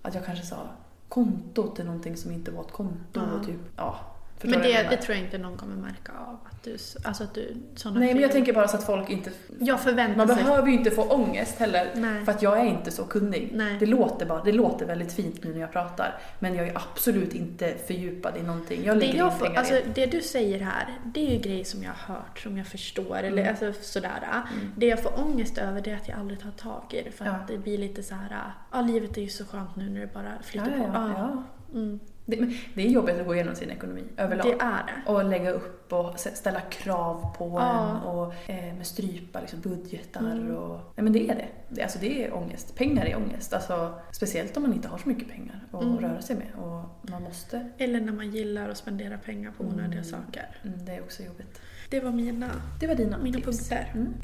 att 0.03 0.15
jag 0.15 0.25
kanske 0.25 0.47
sa 0.47 0.57
konto 1.09 1.75
till 1.75 1.85
någonting 1.85 2.17
som 2.17 2.33
inte 2.33 2.51
var 2.51 2.61
ett 2.65 2.73
konto. 2.73 2.97
Ja. 3.13 3.23
Och 3.39 3.47
typ, 3.47 3.61
ja, 3.77 4.01
Men 4.43 4.61
det, 4.63 4.83
det 4.91 4.97
tror 4.97 5.17
jag 5.17 5.25
inte 5.25 5.39
någon 5.39 5.57
kommer 5.57 5.77
märka 5.77 6.13
av. 6.27 6.39
Att 6.51 6.63
du, 6.63 6.77
alltså 7.05 7.25
att 7.25 7.35
du, 7.35 7.57
såna 7.75 8.01
Nej 8.01 8.13
men 8.13 8.23
jag 8.23 8.31
fel. 8.31 8.37
tänker 8.39 8.53
bara 8.53 8.69
så 8.69 8.77
att 8.77 8.87
folk 8.87 9.11
inte... 9.11 9.31
Jag 9.59 9.81
förväntar 9.81 10.17
Man 10.17 10.29
sig... 10.29 10.37
behöver 10.45 10.69
ju 10.69 10.75
inte 10.75 10.91
få 10.91 11.03
ångest 11.03 11.59
heller. 11.59 11.91
Nej. 11.95 12.25
För 12.25 12.33
att 12.33 12.43
jag 12.43 12.61
är 12.61 12.65
inte 12.65 12.91
så 12.91 13.05
kunnig. 13.05 13.51
Nej. 13.55 13.77
Det 13.81 13.87
låter, 13.87 14.27
bara, 14.27 14.45
det 14.45 14.53
låter 14.53 14.87
väldigt 14.87 15.13
fint 15.13 15.45
nu 15.45 15.53
när 15.53 15.61
jag 15.61 15.73
pratar. 15.73 16.19
Men 16.39 16.55
jag 16.55 16.69
är 16.69 16.77
absolut 16.77 17.35
inte 17.35 17.75
fördjupad 17.87 18.37
i 18.37 18.43
någonting. 18.43 18.85
Jag 18.85 19.01
Det, 19.01 19.07
jag 19.07 19.39
får, 19.39 19.57
alltså, 19.57 19.75
det 19.95 20.07
du 20.07 20.21
säger 20.23 20.61
här, 20.61 20.99
det 21.05 21.27
är 21.29 21.33
ju 21.35 21.39
grejer 21.39 21.65
som 21.65 21.83
jag 21.83 21.91
har 21.97 22.15
hört, 22.15 22.39
som 22.39 22.59
jag 22.59 22.67
förstår. 22.67 23.17
Eller 23.17 23.43
Mm. 23.43 23.49
alltså, 23.49 23.83
sådär. 23.83 24.21
Det 24.77 24.87
jag 24.87 25.03
får 25.03 25.21
ångest 25.21 25.59
över 25.59 25.81
det 25.81 25.91
är 25.91 25.97
att 25.97 26.09
jag 26.09 26.19
aldrig 26.19 26.41
tar 26.41 26.51
tag 26.51 26.83
i 26.91 27.03
det. 27.03 27.11
För 27.11 27.25
Ja. 27.25 27.31
att 27.33 27.49
det 27.49 27.59
blir 27.59 27.79
lite 27.79 28.03
så 28.03 28.15
här, 28.15 28.53
ja 28.73 28.81
livet 28.81 29.17
är 29.17 29.23
ju 29.23 29.29
så 29.29 29.45
skönt 29.45 29.77
nu 29.77 29.91
när 29.91 30.01
det 30.01 30.15
bara 30.15 30.33
flyter 30.43 30.71
Ja, 30.71 30.85
ja, 30.87 30.93
på. 30.93 30.99
ja. 31.19 31.43
Mm. 31.81 32.01
Det, 32.27 32.37
det 32.75 32.83
är 32.87 32.89
jobbigt 32.91 33.21
att 33.21 33.27
gå 33.27 33.35
igenom 33.35 33.55
sin 33.55 33.71
ekonomi 33.71 34.03
överlag. 34.17 34.47
Det 34.47 34.53
är 34.65 34.83
det. 35.07 35.13
Och 35.13 35.25
lägga 35.25 35.51
upp 35.51 35.93
och 35.93 36.21
ställa 36.21 36.61
krav 36.61 37.35
på 37.39 37.59
Ja. 37.61 37.89
en 37.91 37.97
och 37.97 38.51
eh, 38.51 38.75
med 38.75 38.87
strypa 38.87 39.41
liksom, 39.41 39.61
budgetar 39.61 40.21
Mm. 40.21 40.57
och... 40.57 40.77
Nej 40.97 41.05
men 41.05 41.13
det 41.13 41.31
är 41.31 41.35
det. 41.35 41.49
det. 41.69 41.83
Alltså 41.83 41.99
det 41.99 42.25
är 42.25 42.35
ångest. 42.35 42.75
Pengar 42.77 43.07
är 43.07 43.17
ångest. 43.17 43.53
Alltså, 43.53 43.95
speciellt 44.13 44.57
om 44.57 44.63
man 44.63 44.73
inte 44.73 44.89
har 44.89 44.99
så 44.99 45.09
mycket 45.09 45.31
pengar 45.31 45.61
att 45.73 45.83
Mm. 45.83 45.99
röra 45.99 46.21
sig 46.23 46.37
med. 46.37 46.49
Och 46.65 47.11
man 47.11 47.23
måste... 47.23 47.69
Eller 47.79 48.01
när 48.01 48.13
man 48.13 48.31
gillar 48.31 48.69
att 48.69 48.77
spendera 48.77 49.19
pengar 49.19 49.53
på 49.59 49.65
onödiga 49.65 50.03
saker. 50.05 50.47
Mm, 50.65 50.85
det 50.85 50.93
är 50.93 51.01
också 51.03 51.23
jobbigt. 51.23 51.61
Det 51.91 52.01
var 52.01 52.11
mina, 52.11 52.51
Det 52.81 52.87
var 52.87 52.95
dina 52.95 53.19
mina 53.19 53.37
tips. 53.39 53.47
punkter. 53.69 53.91
Mm. 53.95 54.15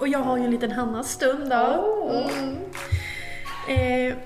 Och 0.00 0.08
jag 0.08 0.18
har 0.18 0.36
ju 0.38 0.44
en 0.44 0.50
liten 0.50 0.70
Hannas 0.72 1.10
stund 1.10 1.50
då. 1.50 1.84
Mm. 2.10 2.56
Eh, 3.68 4.16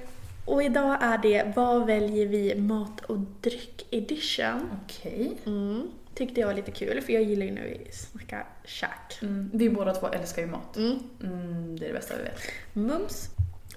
och 0.45 0.63
idag 0.63 0.97
är 1.01 1.19
det 1.19 1.53
Vad 1.57 1.87
väljer 1.87 2.27
vi 2.27 2.55
mat 2.55 3.01
och 3.01 3.19
dryck 3.41 3.87
edition? 3.91 4.71
Okej. 4.85 5.33
Mm. 5.47 5.91
Tyckte 6.15 6.41
jag 6.41 6.49
var 6.49 6.55
lite 6.55 6.71
kul 6.71 7.01
för 7.01 7.13
jag 7.13 7.23
gillar 7.23 7.47
ju 7.47 7.53
när 7.53 7.63
vi 7.63 7.93
snackar 7.93 8.47
käk. 8.65 9.19
Mm, 9.23 9.51
vi 9.53 9.71
båda 9.71 9.95
två 9.95 10.09
älskar 10.09 10.43
ju 10.43 10.49
mat. 10.49 10.77
Mm. 10.77 10.99
Mm, 11.23 11.79
det 11.79 11.85
är 11.85 11.89
det 11.89 11.95
bästa 11.95 12.15
vi 12.17 12.23
vet. 12.23 12.41
Mums. 12.73 13.29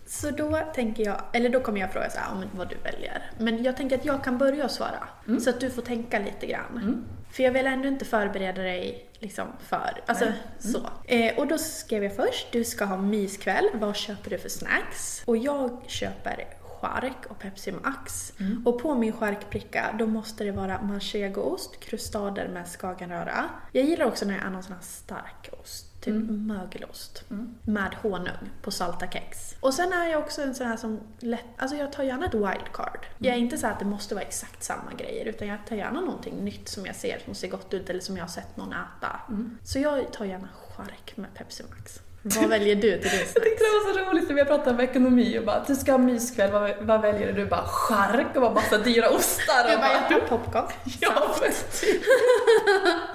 Så 0.06 0.32
då 0.32 0.60
tänker 0.76 1.06
jag, 1.06 1.22
eller 1.34 1.50
då 1.50 1.60
kommer 1.60 1.80
jag 1.80 1.92
fråga 1.92 2.10
så 2.10 2.20
här, 2.20 2.32
om 2.32 2.44
vad 2.58 2.70
du 2.70 2.76
väljer. 2.84 3.32
Men 3.38 3.64
jag 3.64 3.78
tänker 3.78 3.98
att 3.98 4.06
jag 4.06 4.24
kan 4.24 4.38
börja 4.38 4.70
svara. 4.70 5.08
Så 5.40 5.50
att 5.50 5.60
du 5.60 5.70
får 5.70 5.82
tänka 5.82 6.20
lite 6.20 6.48
grann. 6.48 7.06
För 7.32 7.44
jag 7.44 7.52
vill 7.52 7.68
ändå 7.68 7.88
inte 7.88 8.06
förbereda 8.06 8.62
dig 8.62 9.06
liksom 9.24 9.48
för, 9.60 10.02
alltså 10.06 10.26
så. 10.60 10.90
Eh, 11.06 11.40
och 11.40 11.48
då 11.48 11.58
skrev 11.58 12.04
jag 12.04 12.16
först, 12.16 12.52
du 12.52 12.64
ska 12.64 12.86
ha 12.86 12.98
myskväll, 12.98 13.66
vad 13.74 13.96
köper 13.96 14.30
du 14.30 14.38
för 14.38 14.50
snacks? 14.50 15.24
Och 15.26 15.38
jag 15.38 15.82
köper 15.88 16.48
chark 16.84 17.26
och 17.30 17.40
Pepsi 17.40 17.72
Max. 17.72 18.34
Och 18.66 18.82
på 18.82 18.96
min 18.96 19.14
charkbricka 19.14 19.96
då 20.00 20.08
måste 20.08 20.44
det 20.44 20.52
vara 20.52 20.82
manchegoost, 20.82 21.80
krustader 21.80 22.48
med 22.48 22.68
skagenröra. 22.68 23.50
Jag 23.72 23.86
gillar 23.86 24.06
också 24.06 24.26
när 24.26 24.40
är 24.46 24.50
någon 24.50 24.64
sån 24.64 24.74
här 24.74 24.82
stark 24.82 25.50
ost, 25.62 25.93
typ 26.04 26.16
mögelost. 26.30 27.24
Med 27.64 27.96
honung 28.02 28.50
på 28.62 28.72
salta 28.72 29.08
kex. 29.12 29.56
Och 29.60 29.74
sen 29.74 29.94
är 29.94 30.08
jag 30.08 30.20
också 30.22 30.42
en 30.42 30.56
sån 30.56 30.68
här 30.68 30.78
som 30.78 31.00
lätt, 31.20 31.46
alltså 31.58 31.78
jag 31.78 31.92
tar 31.92 32.04
gärna 32.04 32.26
ett 32.26 32.34
wildcard. 32.34 33.06
Jag 33.18 33.34
är 33.36 33.40
inte 33.40 33.58
så 33.58 33.68
att 33.68 33.80
det 33.80 33.86
måste 33.86 34.16
vara 34.16 34.26
exakt 34.26 34.64
samma 34.64 34.92
grejer 34.98 35.26
utan 35.26 35.48
jag 35.48 35.58
tar 35.70 35.76
gärna 35.76 36.02
någonting 36.02 36.46
nytt 36.46 36.70
som 36.70 36.86
jag 36.86 36.96
ser 36.96 37.20
som 37.26 37.36
ser 37.36 37.48
gott 37.48 37.74
ut 37.74 37.90
eller 37.90 38.00
som 38.00 38.18
jag 38.18 38.24
har 38.24 38.30
sett 38.30 38.58
någon 38.58 38.74
äta. 38.74 39.20
Så 39.64 39.80
jag 39.80 40.14
tar 40.14 40.26
gärna 40.26 40.48
chark 40.78 41.18
med 41.18 41.34
Pepsi 41.34 41.64
Max. 41.70 42.00
Vad 42.26 42.50
väljer 42.50 42.76
du 42.76 42.82
till 42.82 42.90
din 42.90 43.02
Jag 43.20 43.28
snacks? 43.28 43.34
tyckte 43.34 43.64
det 43.64 43.70
var 43.86 43.94
så 43.94 44.12
roligt 44.12 44.30
när 44.30 44.36
vi 44.36 44.46
pratade 44.46 44.72
om 44.72 44.80
ekonomi 44.80 45.40
och 45.40 45.46
bara 45.46 45.64
du 45.68 45.76
ska 45.76 45.92
ha 45.92 45.98
myskväll, 45.98 46.52
vad, 46.52 46.72
vad 46.82 47.02
väljer 47.02 47.34
du? 47.34 47.44
Du 47.44 47.50
bara 47.50 47.64
chark 47.68 48.36
och 48.36 48.42
bara 48.42 48.54
massa 48.54 48.78
dyra 48.78 49.10
ostar. 49.10 49.66
Jag 49.68 49.74
och 49.76 49.80
bara, 49.82 50.20
jag 50.20 50.30
popcorn. 50.30 50.66
Ja. 51.00 51.36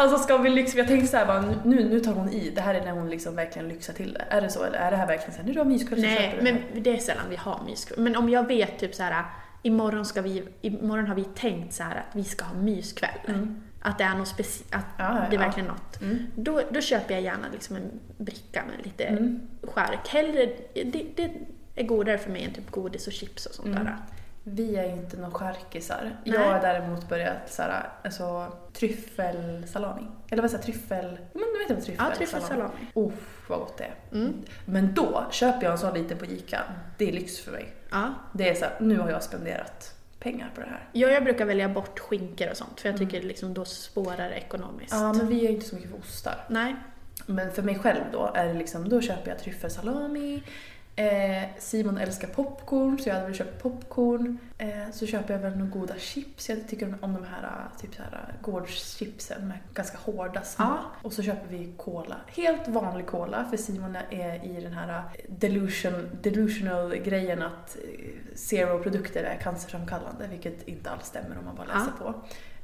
Alltså 0.00 0.18
ska 0.18 0.36
vi 0.36 0.50
lyxa, 0.50 0.78
jag 0.78 0.88
tänkte 0.88 1.06
såhär 1.08 1.26
bara 1.26 1.40
nu, 1.64 1.88
nu 1.88 2.00
tar 2.00 2.12
hon 2.12 2.28
i, 2.32 2.50
det 2.50 2.60
här 2.60 2.74
är 2.74 2.84
när 2.84 2.92
hon 2.92 3.10
liksom 3.10 3.36
verkligen 3.36 3.68
lyxar 3.68 3.92
till 3.92 4.12
det. 4.12 4.24
Är 4.30 4.40
det 4.40 4.48
så 4.50 4.64
eller 4.64 4.78
är 4.78 4.90
det 4.90 4.96
här 4.96 5.06
verkligen 5.06 5.32
såhär, 5.32 5.46
nu 5.46 5.52
du 5.52 5.58
har 5.58 5.64
myskväll 5.66 5.98
så 6.00 6.06
Nej, 6.06 6.16
köper 6.16 6.44
du 6.44 6.52
det 6.52 6.52
men 6.72 6.82
det 6.82 6.90
är 6.90 6.98
sällan 6.98 7.24
vi 7.30 7.36
har 7.36 7.60
myskväll. 7.66 8.00
Men 8.00 8.16
om 8.16 8.28
jag 8.28 8.46
vet 8.46 8.78
typ 8.78 8.94
så 8.94 9.02
här, 9.02 9.24
imorgon, 9.62 10.04
ska 10.04 10.22
vi, 10.22 10.44
imorgon 10.60 11.06
har 11.06 11.14
vi 11.14 11.24
tänkt 11.24 11.74
så 11.74 11.82
här 11.82 11.96
att 11.96 12.16
vi 12.16 12.24
ska 12.24 12.44
ha 12.44 12.54
myskväll. 12.54 13.10
Att 13.82 13.98
det 13.98 14.04
är 14.04 14.14
något 14.14 14.28
speciellt, 14.28 14.74
att 14.74 14.84
Ja, 14.98 15.04
det 15.30 15.36
är 15.36 15.40
ja. 15.40 15.46
verkligen 15.46 15.68
något. 15.68 15.98
Då, 16.36 16.60
då 16.70 16.80
köper 16.80 17.14
jag 17.14 17.22
gärna 17.22 17.46
liksom 17.52 17.76
en 17.76 17.82
bricka 18.16 18.62
med 18.76 18.86
lite 18.86 19.04
Mm. 19.04 19.40
skärk. 19.62 20.08
Hellre, 20.08 20.46
det, 20.74 21.04
det 21.16 21.30
är 21.76 21.84
godare 21.84 22.18
för 22.18 22.30
mig 22.30 22.44
än 22.44 22.52
typ 22.52 22.70
godis 22.70 23.06
och 23.06 23.12
chips 23.12 23.46
och 23.46 23.54
sånt 23.54 23.68
Mm. 23.68 23.84
där. 23.84 23.96
Vi 24.44 24.76
är 24.76 24.84
ju 24.84 24.92
inte 24.92 25.16
några 25.16 25.38
charkisar. 25.38 26.16
Jag 26.24 26.40
har 26.40 26.60
däremot 26.60 27.08
börjat 27.08 27.52
såhär, 27.52 27.88
alltså 28.04 28.52
tryffelsalami. 28.72 30.02
Eller 30.30 30.42
vad 30.42 30.50
säger 30.50 30.64
tryffel... 30.64 31.18
Men 31.32 31.42
du 31.42 31.58
vet 31.58 31.70
vad 31.70 31.84
tryffelsalami 31.84 32.10
Ja, 32.10 32.16
tryffelsalami. 32.16 32.86
Uff, 32.94 33.48
vad 33.48 33.58
gott 33.58 33.78
det 33.78 33.84
är. 33.84 33.94
Mm. 34.12 34.32
Men 34.64 34.94
då 34.94 35.24
köper 35.30 35.62
jag 35.62 35.72
en 35.72 35.78
sån 35.78 35.94
liten 35.94 36.18
på 36.18 36.24
Ica. 36.24 36.62
Det 36.98 37.08
är 37.08 37.12
lyx 37.12 37.40
för 37.40 37.52
mig. 37.52 37.72
Ja. 37.90 38.14
Det 38.32 38.48
är 38.48 38.54
såhär, 38.54 38.74
nu 38.80 38.98
har 38.98 39.10
jag 39.10 39.22
spenderat 39.22 39.94
pengar 40.20 40.50
på 40.54 40.60
det 40.60 40.66
här. 40.66 40.88
Jag, 40.92 41.12
jag 41.12 41.24
brukar 41.24 41.44
välja 41.44 41.68
bort 41.68 41.98
skinkor 41.98 42.50
och 42.50 42.56
sånt 42.56 42.80
för 42.80 42.88
jag 42.88 42.98
tycker 42.98 43.22
liksom 43.22 43.54
då 43.54 43.64
spårar 43.64 44.28
det 44.28 44.34
ekonomiskt. 44.34 44.92
Mm. 44.92 45.04
Ja, 45.04 45.12
men 45.12 45.28
vi 45.28 45.46
är 45.46 45.50
inte 45.50 45.66
så 45.66 45.74
mycket 45.74 45.90
för 45.90 45.98
ostar. 45.98 46.44
Nej. 46.48 46.76
Men 47.26 47.52
för 47.52 47.62
mig 47.62 47.78
själv 47.78 48.00
då 48.12 48.32
är 48.34 48.46
det 48.46 48.54
liksom, 48.54 48.88
då 48.88 49.00
köper 49.00 49.30
jag 49.30 49.38
tryffelsalami, 49.38 50.42
Eh, 50.96 51.48
Simon 51.58 51.98
älskar 51.98 52.28
popcorn 52.28 52.98
så 52.98 53.08
jag 53.08 53.14
hade 53.14 53.26
väl 53.26 53.34
köpt 53.36 53.62
popcorn. 53.62 54.38
Eh, 54.58 54.90
så 54.92 55.06
köper 55.06 55.34
jag 55.34 55.40
väl 55.40 55.56
några 55.58 55.70
goda 55.70 55.94
chips. 55.98 56.48
Jag 56.48 56.68
tycker 56.68 56.86
om, 56.86 56.94
om 57.00 57.12
de 57.14 57.24
här 57.24 57.42
eh, 57.42 57.80
typ 57.80 57.94
så 57.94 58.02
här 58.02 58.12
eh, 58.28 58.42
gårdschipsen 58.50 59.48
med 59.48 59.58
ganska 59.74 59.98
hårda 59.98 60.42
små. 60.42 60.64
Ja. 60.64 60.78
Och 61.02 61.12
så 61.12 61.22
köper 61.22 61.48
vi 61.48 61.72
cola. 61.76 62.16
Helt 62.26 62.68
vanlig 62.68 63.06
cola 63.06 63.44
för 63.50 63.56
Simon 63.56 63.96
är 64.10 64.44
i 64.44 64.60
den 64.60 64.72
här 64.72 64.88
eh, 64.98 65.04
delusion, 65.28 66.08
delusional 66.22 66.96
grejen 66.96 67.42
att 67.42 67.76
zero-produkter 68.34 69.24
är 69.24 69.36
cancerframkallande 69.36 70.26
vilket 70.30 70.68
inte 70.68 70.90
alls 70.90 71.06
stämmer 71.06 71.38
om 71.38 71.44
man 71.44 71.56
bara 71.56 71.66
läser 71.78 71.92
på. 71.98 72.14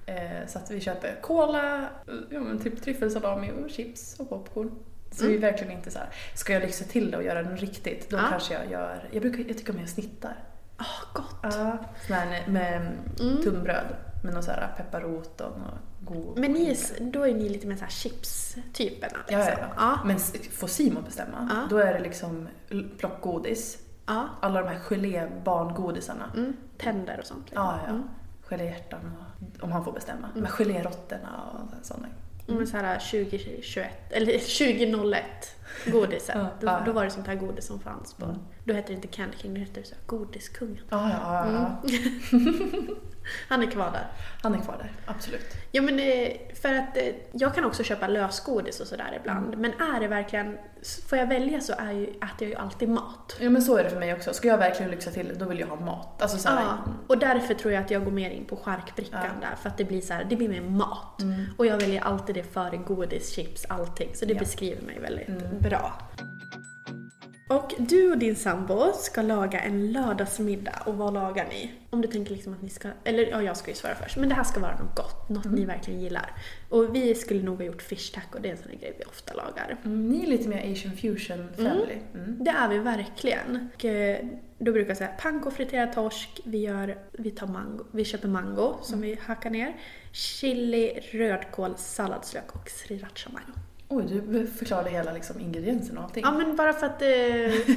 Eh, 0.06 0.46
Så 0.46 0.58
att 0.58 0.70
vi 0.70 0.80
köper 0.80 1.18
cola, 1.22 1.88
ja, 2.30 2.40
men 2.40 2.58
typ 2.58 2.82
tryffelsalami 2.82 3.52
och 3.64 3.70
chips 3.70 4.20
och 4.20 4.28
popcorn. 4.28 4.70
Så 5.16 5.26
vi 5.26 5.34
är 5.34 5.38
verkligen 5.40 5.72
inte 5.72 5.90
så 5.90 5.98
här. 5.98 6.08
ska 6.34 6.52
jag 6.52 6.62
lyxa 6.62 6.84
till 6.84 7.10
det 7.10 7.16
och 7.16 7.22
göra 7.22 7.42
något 7.42 7.60
riktigt, 7.60 8.10
då 8.10 8.16
Ja. 8.16 8.22
kanske 8.30 8.54
jag 8.54 8.70
gör, 8.70 9.08
jag, 9.12 9.22
brukar, 9.22 9.38
jag 9.48 9.58
tycker 9.58 9.72
om 9.72 9.78
jag 9.80 9.88
snittar. 9.88 10.36
Åh, 10.80 11.02
gott. 11.14 11.36
Ja. 11.42 11.78
Här 12.08 12.44
med 12.48 12.92
tunnbröd 13.42 13.86
med 14.24 14.34
någon 14.34 14.42
så 14.42 14.50
här 14.50 14.74
pepparrot 14.76 15.40
och 15.40 15.52
god 16.00 16.38
Men 16.38 16.52
ni, 16.52 16.70
är 16.70 16.76
då 17.12 17.22
är 17.26 17.34
ni 17.34 17.48
lite 17.48 17.66
mer 17.66 17.76
så 17.76 17.82
här 17.84 17.90
chips-typerna. 17.90 19.18
Ja, 19.28 19.38
ja, 19.38 19.44
liksom. 19.46 19.54
ja. 19.60 19.68
ja. 19.76 19.98
Men 20.04 20.18
får 20.52 20.66
Simon 20.66 21.04
bestämma, 21.04 21.48
Ja. 21.50 21.66
då 21.70 21.76
är 21.78 21.92
det 21.94 22.00
liksom 22.00 22.48
plockgodis. 22.98 23.78
ja. 24.06 24.28
Alla 24.40 24.62
de 24.62 24.68
här 24.68 24.78
gelé-barngodisarna. 24.78 26.24
Mm. 26.36 26.56
Tänder 26.78 27.18
och 27.18 27.26
sånt. 27.26 27.44
liksom. 27.44 27.64
Ja, 27.64 27.80
ja. 27.84 27.90
Mm. 27.90 28.08
Geléhjärtan 28.50 29.00
och, 29.18 29.64
om 29.64 29.72
han 29.72 29.84
får 29.84 29.92
bestämma. 29.92 30.28
De 30.34 30.40
här 30.44 30.52
gelérotterna 30.52 31.28
och 31.52 31.86
sådana. 31.86 32.06
Mm. 32.48 32.66
Så 32.66 32.76
här 32.76 32.98
2021, 32.98 33.88
eller 34.10 34.26
2001 34.32 35.24
godiset. 35.86 36.34
Ja, 36.34 36.48
då, 36.60 36.66
ja. 36.66 36.82
då 36.86 36.92
var 36.92 37.04
det 37.04 37.10
sånt 37.10 37.26
här 37.26 37.34
godis 37.34 37.66
som 37.66 37.80
fanns 37.80 38.14
på. 38.14 38.24
Mm. 38.24 38.38
Då 38.64 38.74
hette 38.74 38.88
det 38.88 38.94
inte 38.94 39.08
Candy 39.08 39.36
King, 39.36 39.54
då 39.54 39.60
hette 39.60 39.80
det 39.80 39.86
så 39.86 39.94
här 39.94 40.02
Godiskungen. 40.06 40.80
Ja, 40.90 41.10
ja, 41.10 41.50
ja, 41.52 41.80
ja. 41.82 42.38
Han 43.48 43.62
är 43.62 43.66
kvar 43.70 43.90
där. 43.92 44.06
Han 44.42 44.54
är 44.54 44.58
kvar 44.58 44.76
där, 44.78 44.90
absolut. 45.06 45.54
Ja 45.72 45.82
men 45.82 45.98
eh, 45.98 46.30
för 46.62 46.74
att 46.74 46.96
eh, 46.96 47.02
jag 47.32 47.54
kan 47.54 47.64
också 47.64 47.82
köpa 47.82 48.06
lösgodis 48.08 48.80
och 48.80 48.86
sådär 48.86 49.18
ibland. 49.20 49.46
Mm. 49.54 49.60
Men 49.60 49.72
är 49.96 50.00
det 50.00 50.08
verkligen, 50.08 50.58
får 51.08 51.18
jag 51.18 51.26
välja 51.26 51.60
så 51.60 51.72
är 51.78 51.92
ju, 51.92 52.04
äter 52.06 52.20
jag 52.38 52.48
ju 52.48 52.54
alltid 52.54 52.88
mat. 52.88 53.36
Ja 53.40 53.50
men 53.50 53.62
så 53.62 53.76
är 53.76 53.84
det 53.84 53.90
för 53.90 53.98
mig 53.98 54.14
också. 54.14 54.32
Ska 54.34 54.48
jag 54.48 54.58
verkligen 54.58 54.90
lyxa 54.90 55.10
till 55.10 55.32
då 55.38 55.44
vill 55.44 55.60
jag 55.60 55.66
ha 55.66 55.76
mat. 55.76 56.22
Alltså 56.22 56.38
så 56.38 56.48
här, 56.48 56.60
Ja, 56.62 56.78
och 57.06 57.18
därför 57.18 57.54
tror 57.54 57.72
jag 57.74 57.82
att 57.84 57.90
jag 57.90 58.04
går 58.04 58.12
mer 58.12 58.30
in 58.30 58.44
på 58.44 58.56
charkbrickan 58.56 59.20
Ja. 59.24 59.48
där. 59.48 59.56
För 59.62 59.68
att 59.68 59.76
det 59.78 59.84
blir 59.84 60.00
så 60.00 60.12
här, 60.14 60.24
det 60.24 60.36
blir 60.36 60.48
mer 60.48 60.60
mat. 60.60 61.22
Och 61.56 61.66
jag 61.66 61.76
väljer 61.78 62.00
alltid 62.04 62.34
det 62.34 62.42
före 62.42 62.76
godis, 62.76 63.34
chips, 63.34 63.64
allting. 63.68 64.10
Så 64.14 64.24
det 64.24 64.32
Ja. 64.32 64.38
beskriver 64.38 64.82
mig 64.82 64.98
väldigt 65.00 65.60
bra. 65.60 66.00
Och 67.48 67.74
du 67.78 68.10
och 68.10 68.18
din 68.18 68.36
sambo 68.36 68.92
ska 68.92 69.22
laga 69.22 69.60
en 69.60 69.92
lördagsmiddag. 69.92 70.82
Och 70.86 70.94
vad 70.94 71.14
lagar 71.14 71.46
ni? 71.48 71.70
Om 71.90 72.00
du 72.00 72.08
tänker 72.08 72.32
liksom 72.32 72.52
att 72.52 72.62
ni 72.62 72.68
ska... 72.68 72.88
Eller 73.04 73.26
ja, 73.26 73.42
jag 73.42 73.56
ska 73.56 73.70
ju 73.70 73.74
svara 73.74 73.94
först. 73.94 74.16
Men 74.16 74.28
det 74.28 74.34
här 74.34 74.44
ska 74.44 74.60
vara 74.60 74.78
något 74.78 74.96
gott. 74.96 75.28
Något 75.28 75.44
ni 75.44 75.64
verkligen 75.64 76.00
gillar. 76.00 76.30
Och 76.68 76.94
vi 76.94 77.14
skulle 77.14 77.42
nog 77.42 77.56
ha 77.56 77.64
gjort 77.64 77.82
fish 77.82 78.12
taco. 78.14 78.38
Det 78.42 78.48
är 78.48 78.52
en 78.52 78.58
sån 78.58 78.78
grej 78.80 78.94
vi 78.98 79.04
ofta 79.04 79.34
lagar. 79.34 79.76
mm, 79.84 80.08
ni 80.08 80.22
är 80.22 80.26
lite 80.26 80.48
mer 80.48 80.72
asian 80.72 80.96
fusion 80.96 81.48
family. 81.56 81.98
Mm. 82.14 82.36
Det 82.44 82.50
är 82.50 82.68
vi 82.68 82.78
verkligen. 82.78 83.68
Och 83.74 83.84
eh, 83.84 84.26
då 84.58 84.72
brukar 84.72 84.90
jag 84.90 84.96
säga 84.96 85.10
panko, 85.18 85.50
friterad 85.50 85.92
torsk, 85.92 86.40
vi, 86.44 86.58
gör, 86.58 86.98
vi, 87.12 87.30
tar 87.30 87.46
mango, 87.46 87.84
vi 87.90 88.04
köper 88.04 88.28
mango 88.28 88.78
som 88.82 89.00
vi 89.00 89.18
hackar 89.26 89.50
ner, 89.50 89.76
chili, 90.12 91.00
rödkål, 91.12 91.74
salladslök 91.76 92.54
och 92.54 92.70
sriracha 92.70 93.30
mayo. 93.30 93.65
Oj, 93.88 94.22
du 94.28 94.46
förklarade 94.46 94.90
hela 94.90 95.12
liksom, 95.12 95.40
ingredienserna 95.40 96.00
och 96.00 96.04
allting. 96.06 96.22
Ja 96.26 96.30
men 96.30 96.56
bara 96.56 96.72
för 96.72 96.86
att 96.86 97.02
eh, 97.02 97.08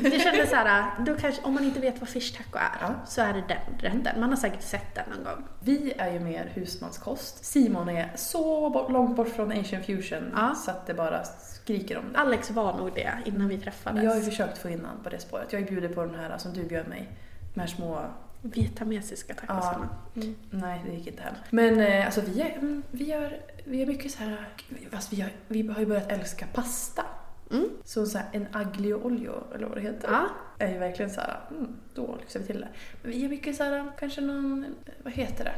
det 0.01 0.21
kändes 0.23 0.49
såhär, 0.49 0.91
då 1.05 1.15
kanske, 1.15 1.41
om 1.43 1.53
man 1.53 1.63
inte 1.63 1.79
vet 1.79 1.99
vad 1.99 2.09
fish 2.09 2.37
taco 2.37 2.57
är 2.57 2.77
Ja. 2.81 2.93
så 3.07 3.21
är 3.21 3.33
det 3.33 3.43
den 3.47 3.79
rätten. 3.79 4.19
Man 4.19 4.29
har 4.29 4.35
säkert 4.37 4.61
sett 4.61 4.95
den 4.95 5.03
någon 5.15 5.23
gång. 5.23 5.43
Vi 5.59 5.93
är 5.97 6.11
ju 6.13 6.19
mer 6.19 6.51
husmanskost. 6.53 7.45
Simon 7.45 7.89
är 7.89 8.11
så 8.15 8.69
bort, 8.69 8.91
långt 8.91 9.15
bort 9.15 9.29
från 9.29 9.51
asian 9.51 9.83
fusion 9.83 10.31
Ja. 10.35 10.55
så 10.55 10.71
att 10.71 10.87
det 10.87 10.93
bara 10.93 11.23
skriker 11.23 11.97
om 11.97 12.03
det. 12.13 12.19
Alex 12.19 12.51
var 12.51 12.73
nog 12.77 12.91
det 12.95 13.11
innan 13.25 13.47
vi 13.47 13.57
träffades. 13.57 14.03
Jag 14.03 14.11
har 14.11 14.17
ju 14.17 14.23
försökt 14.23 14.57
få 14.57 14.69
in 14.69 14.79
honom 14.85 15.03
på 15.03 15.09
det 15.09 15.19
spåret. 15.19 15.47
Jag 15.53 15.59
har 15.59 15.65
ju 15.65 15.71
bjudit 15.71 15.95
på 15.95 16.05
den 16.05 16.15
här 16.15 16.37
som 16.37 16.53
du 16.53 16.63
bjöd 16.63 16.87
mig. 16.87 17.09
De 17.53 17.59
här 17.59 17.67
små... 17.67 18.01
Vietnamesiska 18.41 19.33
tacosarna. 19.33 19.89
Mm. 20.15 20.35
Nej, 20.49 20.81
det 20.85 20.91
gick 20.95 21.07
inte 21.07 21.23
hem. 21.23 21.33
Men 21.49 21.79
eh, 21.79 22.05
alltså 22.05 22.21
vi, 22.21 22.41
är, 22.41 22.49
mm, 22.57 22.83
vi, 22.91 23.03
gör, 23.05 23.41
vi 23.65 23.81
är 23.81 23.85
mycket 23.85 24.11
så 24.11 24.17
här... 24.23 24.49
Fast 24.91 25.13
vi 25.13 25.21
har, 25.21 25.31
vi 25.47 25.67
har 25.67 25.79
ju 25.79 25.85
börjat 25.85 26.11
älska 26.11 26.45
pasta. 26.53 27.05
Mm. 27.51 27.69
Så, 27.83 28.05
så 28.05 28.17
här, 28.17 28.27
en 28.31 28.47
aglio 28.51 28.93
olio, 28.93 29.43
eller 29.55 29.67
vad 29.67 29.77
det 29.77 29.81
heter, 29.81 30.07
Ja. 30.11 30.29
är 30.59 30.71
ju 30.73 30.77
verkligen 30.79 31.11
så 31.11 31.21
här, 31.21 31.39
mm, 31.51 31.75
då 31.93 32.15
lyxar 32.19 32.39
vi 32.39 32.45
till 32.45 32.59
det. 32.61 32.67
Men 33.01 33.11
vi 33.11 33.17
gör 33.21 33.29
mycket 33.29 33.55
så 33.55 33.63
här, 33.63 33.91
kanske 33.99 34.21
någon, 34.21 34.65
vad 35.03 35.13
heter 35.13 35.43
det? 35.43 35.53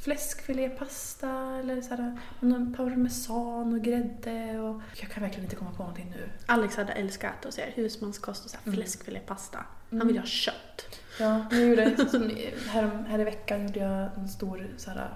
Fläskfilépasta 0.00 1.56
eller 1.60 1.80
så 1.82 1.88
här, 1.94 2.18
någon 2.40 2.74
parmesan 2.74 3.74
och 3.74 3.80
grädde 3.84 4.60
och... 4.60 4.80
Jag 5.00 5.10
kan 5.10 5.22
verkligen 5.22 5.44
inte 5.44 5.56
komma 5.56 5.70
på 5.70 5.82
någonting 5.82 6.10
nu. 6.16 6.28
Alex 6.46 6.76
hade 6.76 6.92
älskat 6.92 7.44
hos 7.44 7.58
er 7.58 7.72
husmanskost 7.74 8.44
och 8.44 8.50
så 8.50 8.56
här 8.64 8.72
fläskfilépasta. 8.72 9.58
Han 9.90 10.00
Mm. 10.00 10.06
vill 10.06 10.18
ha 10.18 10.26
kött. 10.26 11.00
Ja, 11.20 11.46
jag 11.50 11.60
gjorde, 11.60 11.96
som, 12.10 12.30
här, 12.68 13.04
här 13.08 13.18
i 13.18 13.24
veckan 13.24 13.66
gjorde 13.66 13.80
jag 13.80 14.08
en 14.16 14.28
stor 14.28 14.66
så 14.76 14.90
här, 14.90 15.08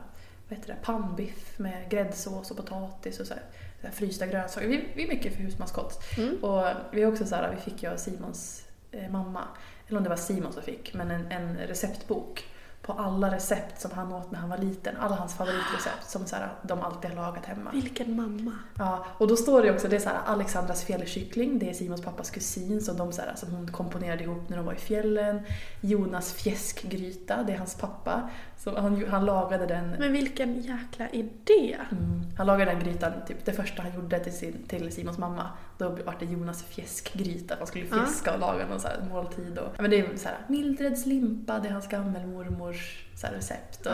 vad 0.49 0.59
heter 0.59 0.73
det, 0.73 0.79
pannbiff 0.83 1.59
med 1.59 1.91
gräddsås 1.91 2.51
och 2.51 2.57
potatis 2.57 3.21
och 3.21 3.27
så 3.27 3.35
här, 3.35 3.43
så 3.81 3.87
här 3.87 3.95
frysta 3.95 4.27
grönsaker. 4.27 4.69
Vi, 4.69 4.89
vi 4.95 5.05
är 5.05 5.09
mycket 5.09 5.35
för 5.35 5.43
husmanskost. 5.43 6.19
Mm. 6.19 6.45
Och 6.45 6.65
vi 6.93 7.07
också 7.07 7.27
så 7.27 7.35
här, 7.35 7.55
vi 7.55 7.71
fick 7.71 7.83
jag 7.83 8.01
Simons 8.01 8.67
eh, 8.93 9.11
mamma, 9.11 9.45
eller 9.89 9.99
om 9.99 10.05
det 10.05 10.11
var 10.11 10.17
Simon 10.17 10.53
som 10.53 10.63
fick, 10.63 10.95
men 10.95 11.11
en, 11.11 11.33
en 11.33 11.57
receptbok 11.57 12.45
på 12.83 12.93
alla 12.93 13.35
recept 13.35 13.81
som 13.81 13.91
han 13.91 14.13
åt 14.13 14.31
när 14.31 14.39
han 14.39 14.51
var 14.51 14.59
liten. 14.59 14.97
Alla 14.97 15.17
hans 15.17 15.35
favoritrecept 15.35 16.11
som 16.11 16.27
så 16.27 16.37
här, 16.37 16.49
de 16.63 16.81
alltid 16.81 17.11
har 17.11 17.17
lagat 17.17 17.47
hemma. 17.47 17.71
Vilken 17.71 18.17
mamma. 18.17 18.53
Ja, 18.79 19.07
och 19.19 19.29
då 19.29 19.37
står 19.37 19.63
det 19.63 19.71
också, 19.71 19.89
det 19.89 19.97
är 19.97 20.01
så 20.01 20.09
här, 20.09 20.21
Alexandras 20.27 20.85
fjällkyckling, 20.85 21.59
det 21.59 21.71
är 21.71 21.75
Simons 21.75 22.03
pappas 22.03 22.31
kusin 22.31 22.81
som, 22.81 22.97
de, 22.97 23.13
så 23.13 23.23
här, 23.23 23.35
som 23.37 23.51
hon 23.51 23.73
komponerade 23.73 24.25
ihop 24.25 24.49
när 24.49 24.57
de 24.57 24.67
var 24.67 24.73
i 24.73 24.77
fjällen. 24.77 25.43
Jonas 25.81 26.33
fjäskgryta, 26.33 27.43
det 27.43 27.53
är 27.53 27.59
hans 27.59 27.75
pappa. 27.75 28.31
Så 28.59 28.81
han, 28.81 29.05
han 29.11 29.25
lagade 29.25 29.67
den 29.67 29.91
Men 29.99 30.13
vilken 30.13 30.61
jäkla 30.61 31.09
idé! 31.09 31.77
Mm. 31.91 32.23
Han 32.37 32.47
lagade 32.47 32.71
den 32.71 32.81
grytan, 32.81 33.13
typ 33.29 33.45
det 33.45 33.53
första 33.53 33.83
han 33.83 33.95
gjorde 33.95 34.21
till, 34.21 34.33
sin, 34.33 34.63
till 34.69 34.93
Simons 34.93 35.19
mamma. 35.19 35.47
Då 35.81 35.89
var 35.89 36.17
det 36.19 36.25
Jonas 36.25 36.63
fjäskgryta, 36.63 37.55
han 37.59 37.67
skulle 37.67 37.87
fjäska 37.87 38.35
och 38.35 38.41
laga 38.41 38.67
någon 38.67 38.81
så 38.81 38.89
här 38.89 39.05
måltid. 39.11 39.59
Och, 39.59 39.73
ja, 39.77 39.83
men 39.83 39.91
det 39.91 40.01
är 40.01 40.17
så 40.17 40.29
här, 40.29 40.39
Mildreds 40.49 41.07
limpa, 41.07 41.59
det 41.59 41.69
är 41.69 41.73
hans 41.73 41.89
gammelmormors 41.89 43.05
så 43.21 43.27
här 43.27 43.35
recept. 43.35 43.87
Och, 43.87 43.93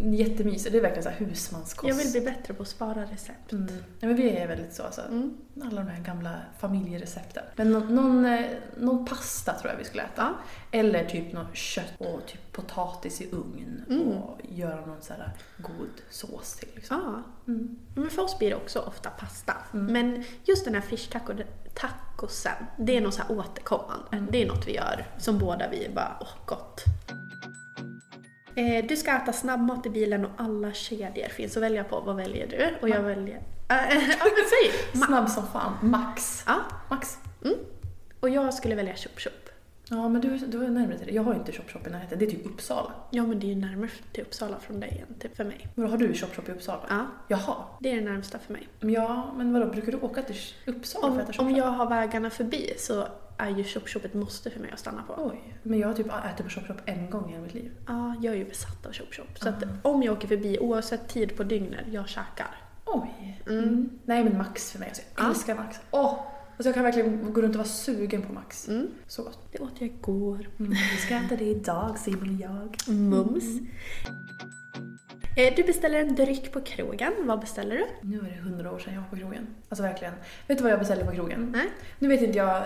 Jättemysigt, 0.00 0.72
det 0.72 0.78
är 0.78 0.82
verkligen 0.82 1.02
så 1.02 1.08
här 1.08 1.16
husmanskost. 1.16 1.88
Jag 1.88 1.94
vill 1.94 2.10
bli 2.12 2.20
bättre 2.20 2.54
på 2.54 2.62
att 2.62 2.68
spara 2.68 3.02
recept. 3.02 3.52
Mm. 3.52 3.68
Ja, 4.00 4.06
men 4.08 4.16
vi 4.16 4.30
är 4.30 4.48
väldigt 4.48 4.74
så, 4.74 4.82
alltså, 4.82 5.00
Mm. 5.00 5.36
alla 5.64 5.80
de 5.80 5.88
här 5.90 6.02
gamla 6.02 6.34
familjerecepten. 6.58 7.44
Men 7.56 7.72
någon, 7.72 7.94
någon, 7.94 8.24
eh, 8.24 8.46
någon 8.76 9.06
pasta 9.06 9.52
tror 9.60 9.72
jag 9.72 9.78
vi 9.78 9.84
skulle 9.84 10.02
äta. 10.02 10.12
Ja. 10.22 10.78
Eller 10.78 11.04
typ 11.04 11.32
något 11.32 11.56
kött 11.56 11.92
och 11.98 12.26
typ 12.26 12.52
potatis 12.52 13.20
i 13.20 13.28
ugn 13.32 13.84
Mm. 13.90 14.08
och 14.08 14.40
göra 14.48 14.86
någon 14.86 15.02
så 15.02 15.12
här 15.12 15.32
god 15.58 15.90
sås 16.10 16.56
till. 16.56 16.68
Liksom. 16.74 16.96
Ja. 17.46 17.52
Mm. 17.52 17.78
Men 17.94 18.10
för 18.10 18.22
oss 18.22 18.38
blir 18.38 18.50
det 18.50 18.56
också 18.56 18.78
ofta 18.78 19.10
pasta. 19.10 19.54
Men 19.72 20.24
just 20.44 20.64
den 20.64 20.74
här 20.74 20.80
fish 20.82 21.08
taco, 21.12 21.32
tacosen, 21.74 22.52
det 22.78 22.96
är 22.96 23.00
något 23.00 23.14
så 23.14 23.22
här 23.22 23.38
återkommande. 23.38 24.26
Det 24.30 24.42
är 24.42 24.46
något 24.48 24.68
vi 24.68 24.74
gör 24.74 25.06
som 25.18 25.38
båda 25.38 25.68
vi 25.70 25.90
bara, 25.94 26.16
åh 26.20 26.28
gott. 26.46 26.84
Eh, 28.58 28.84
du 28.84 28.96
ska 28.96 29.16
äta 29.16 29.32
snabbmat 29.32 29.86
i 29.86 29.90
bilen 29.90 30.24
och 30.24 30.30
alla 30.36 30.72
kedjor 30.72 31.28
finns 31.28 31.56
att 31.56 31.62
välja 31.62 31.84
på. 31.84 32.00
Vad 32.00 32.16
väljer 32.16 32.46
du? 32.46 32.74
Och 32.80 32.88
jag 32.88 33.02
väljer... 33.02 33.42
Ja 33.68 34.24
men 34.24 34.44
säg! 34.50 35.00
Snabb 35.06 35.28
som 35.28 35.46
fan. 35.46 35.72
Max. 35.82 36.44
ja. 36.46 36.60
Max. 36.90 37.18
Och 38.20 38.28
jag 38.28 38.54
skulle 38.54 38.74
välja 38.74 38.94
Chop 38.96 39.20
Chop. 39.20 39.47
Ja, 39.90 40.08
men 40.08 40.20
du, 40.20 40.38
du 40.38 40.64
är 40.64 40.68
närmare 40.68 40.98
till 40.98 41.06
det. 41.06 41.12
Jag 41.12 41.22
har 41.22 41.32
ju 41.32 41.38
inte 41.38 41.52
Chop 41.52 41.70
Chop 41.70 41.86
i 41.86 41.90
närheten. 41.90 42.18
Det 42.18 42.24
är 42.24 42.30
typ 42.30 42.46
Uppsala. 42.46 42.92
Ja 43.10 43.26
men 43.26 43.40
det 43.40 43.46
är 43.46 43.48
ju 43.48 43.54
närmare 43.54 43.90
till 44.12 44.22
Uppsala 44.22 44.58
från 44.58 44.80
dig 44.80 45.04
än 45.08 45.14
typ 45.18 45.36
för 45.36 45.44
mig. 45.44 45.66
Men 45.74 45.90
har 45.90 45.98
du 45.98 46.14
Chop 46.14 46.34
Chop 46.36 46.48
i 46.48 46.52
Uppsala? 46.52 46.82
Ja, 46.88 47.06
Jaha. 47.28 47.54
det 47.80 47.90
är 47.92 47.96
det 47.96 48.10
närmsta 48.10 48.38
för 48.38 48.52
mig. 48.52 48.68
Ja, 48.80 49.32
men 49.36 49.52
vadå, 49.52 49.66
brukar 49.66 49.92
du 49.92 49.98
åka 49.98 50.22
till 50.22 50.36
Uppsala 50.66 51.06
för 51.06 51.12
Om, 51.12 51.18
att 51.18 51.22
äta 51.24 51.32
Chop 51.32 51.46
om 51.46 51.50
jag 51.54 51.64
har 51.66 51.88
vägarna 51.88 52.30
förbi 52.30 52.72
så 52.78 53.06
är 53.36 53.48
ju 53.50 53.64
Chop 53.64 53.88
Chop 53.88 54.04
ett 54.04 54.14
måste 54.14 54.50
för 54.50 54.60
mig 54.60 54.70
att 54.72 54.78
stanna 54.78 55.02
på. 55.02 55.14
Oj. 55.32 55.54
Men 55.62 55.78
jag 55.78 55.88
har 55.88 55.94
typ 55.94 56.06
ätit 56.06 56.44
på 56.46 56.50
Chop 56.50 56.66
Chop 56.66 56.76
en 56.84 57.10
gång 57.10 57.28
i 57.28 57.32
hela 57.32 57.42
mitt 57.42 57.54
liv. 57.54 57.72
Ja, 57.86 58.14
jag 58.22 58.34
är 58.34 58.38
ju 58.38 58.44
besatt 58.44 58.86
av 58.86 58.92
Chop 58.92 59.14
Chop. 59.14 59.38
Så 59.38 59.48
att 59.48 59.64
om 59.82 60.02
jag 60.02 60.12
åker 60.12 60.28
förbi, 60.28 60.58
oavsett 60.58 61.08
tid 61.08 61.36
på 61.36 61.42
dygnet, 61.42 61.84
jag 61.90 62.08
käkar. 62.08 62.56
Oj. 62.84 63.40
Mm. 63.48 63.98
Nej, 64.04 64.24
men 64.24 64.38
Max 64.38 64.72
för 64.72 64.78
mig. 64.78 64.88
Alltså, 64.88 65.02
jag 65.16 65.24
Ja. 65.24 65.30
älskar 65.30 65.54
Max. 65.54 65.80
Åh! 65.90 66.18
Alltså, 66.58 66.68
jag 66.68 66.74
kan 66.74 66.84
verkligen 66.84 67.32
gå 67.32 67.42
runt 67.42 67.54
och 67.54 67.58
vara 67.58 67.68
sugen 67.68 68.22
på 68.22 68.32
Max. 68.32 68.68
Mm. 68.68 68.88
Så 69.06 69.22
gott. 69.22 69.38
Det 69.52 69.58
åt 69.58 69.72
jag 69.78 69.88
igår. 69.88 70.48
Mm. 70.58 70.70
Vi 70.70 70.96
ska 70.96 71.14
äta 71.14 71.36
det 71.36 71.44
idag, 71.44 71.98
Simon 71.98 72.28
och 72.34 72.40
jag. 72.40 72.94
Mums. 72.94 73.44
Eh, 75.36 75.54
Du 75.56 75.62
beställer 75.62 76.00
en 76.00 76.14
dryck 76.14 76.52
på 76.52 76.60
krogen. 76.60 77.12
Vad 77.24 77.40
beställer 77.40 77.76
du? 77.76 77.84
Nu 78.02 78.18
är 78.18 78.22
det 78.22 78.40
hundra 78.40 78.72
år 78.72 78.78
sedan 78.78 78.94
jag 78.94 79.00
var 79.00 79.08
på 79.08 79.16
krogen. 79.16 79.46
Alltså 79.68 79.82
verkligen. 79.82 80.14
Vet 80.46 80.58
du 80.58 80.62
vad 80.62 80.72
jag 80.72 80.78
beställde 80.78 81.04
på 81.04 81.12
krogen? 81.12 81.50
Nej. 81.52 81.66
Nu 81.98 82.08
vet 82.08 82.22
inte 82.22 82.38
jag, 82.38 82.56
eh, 82.56 82.62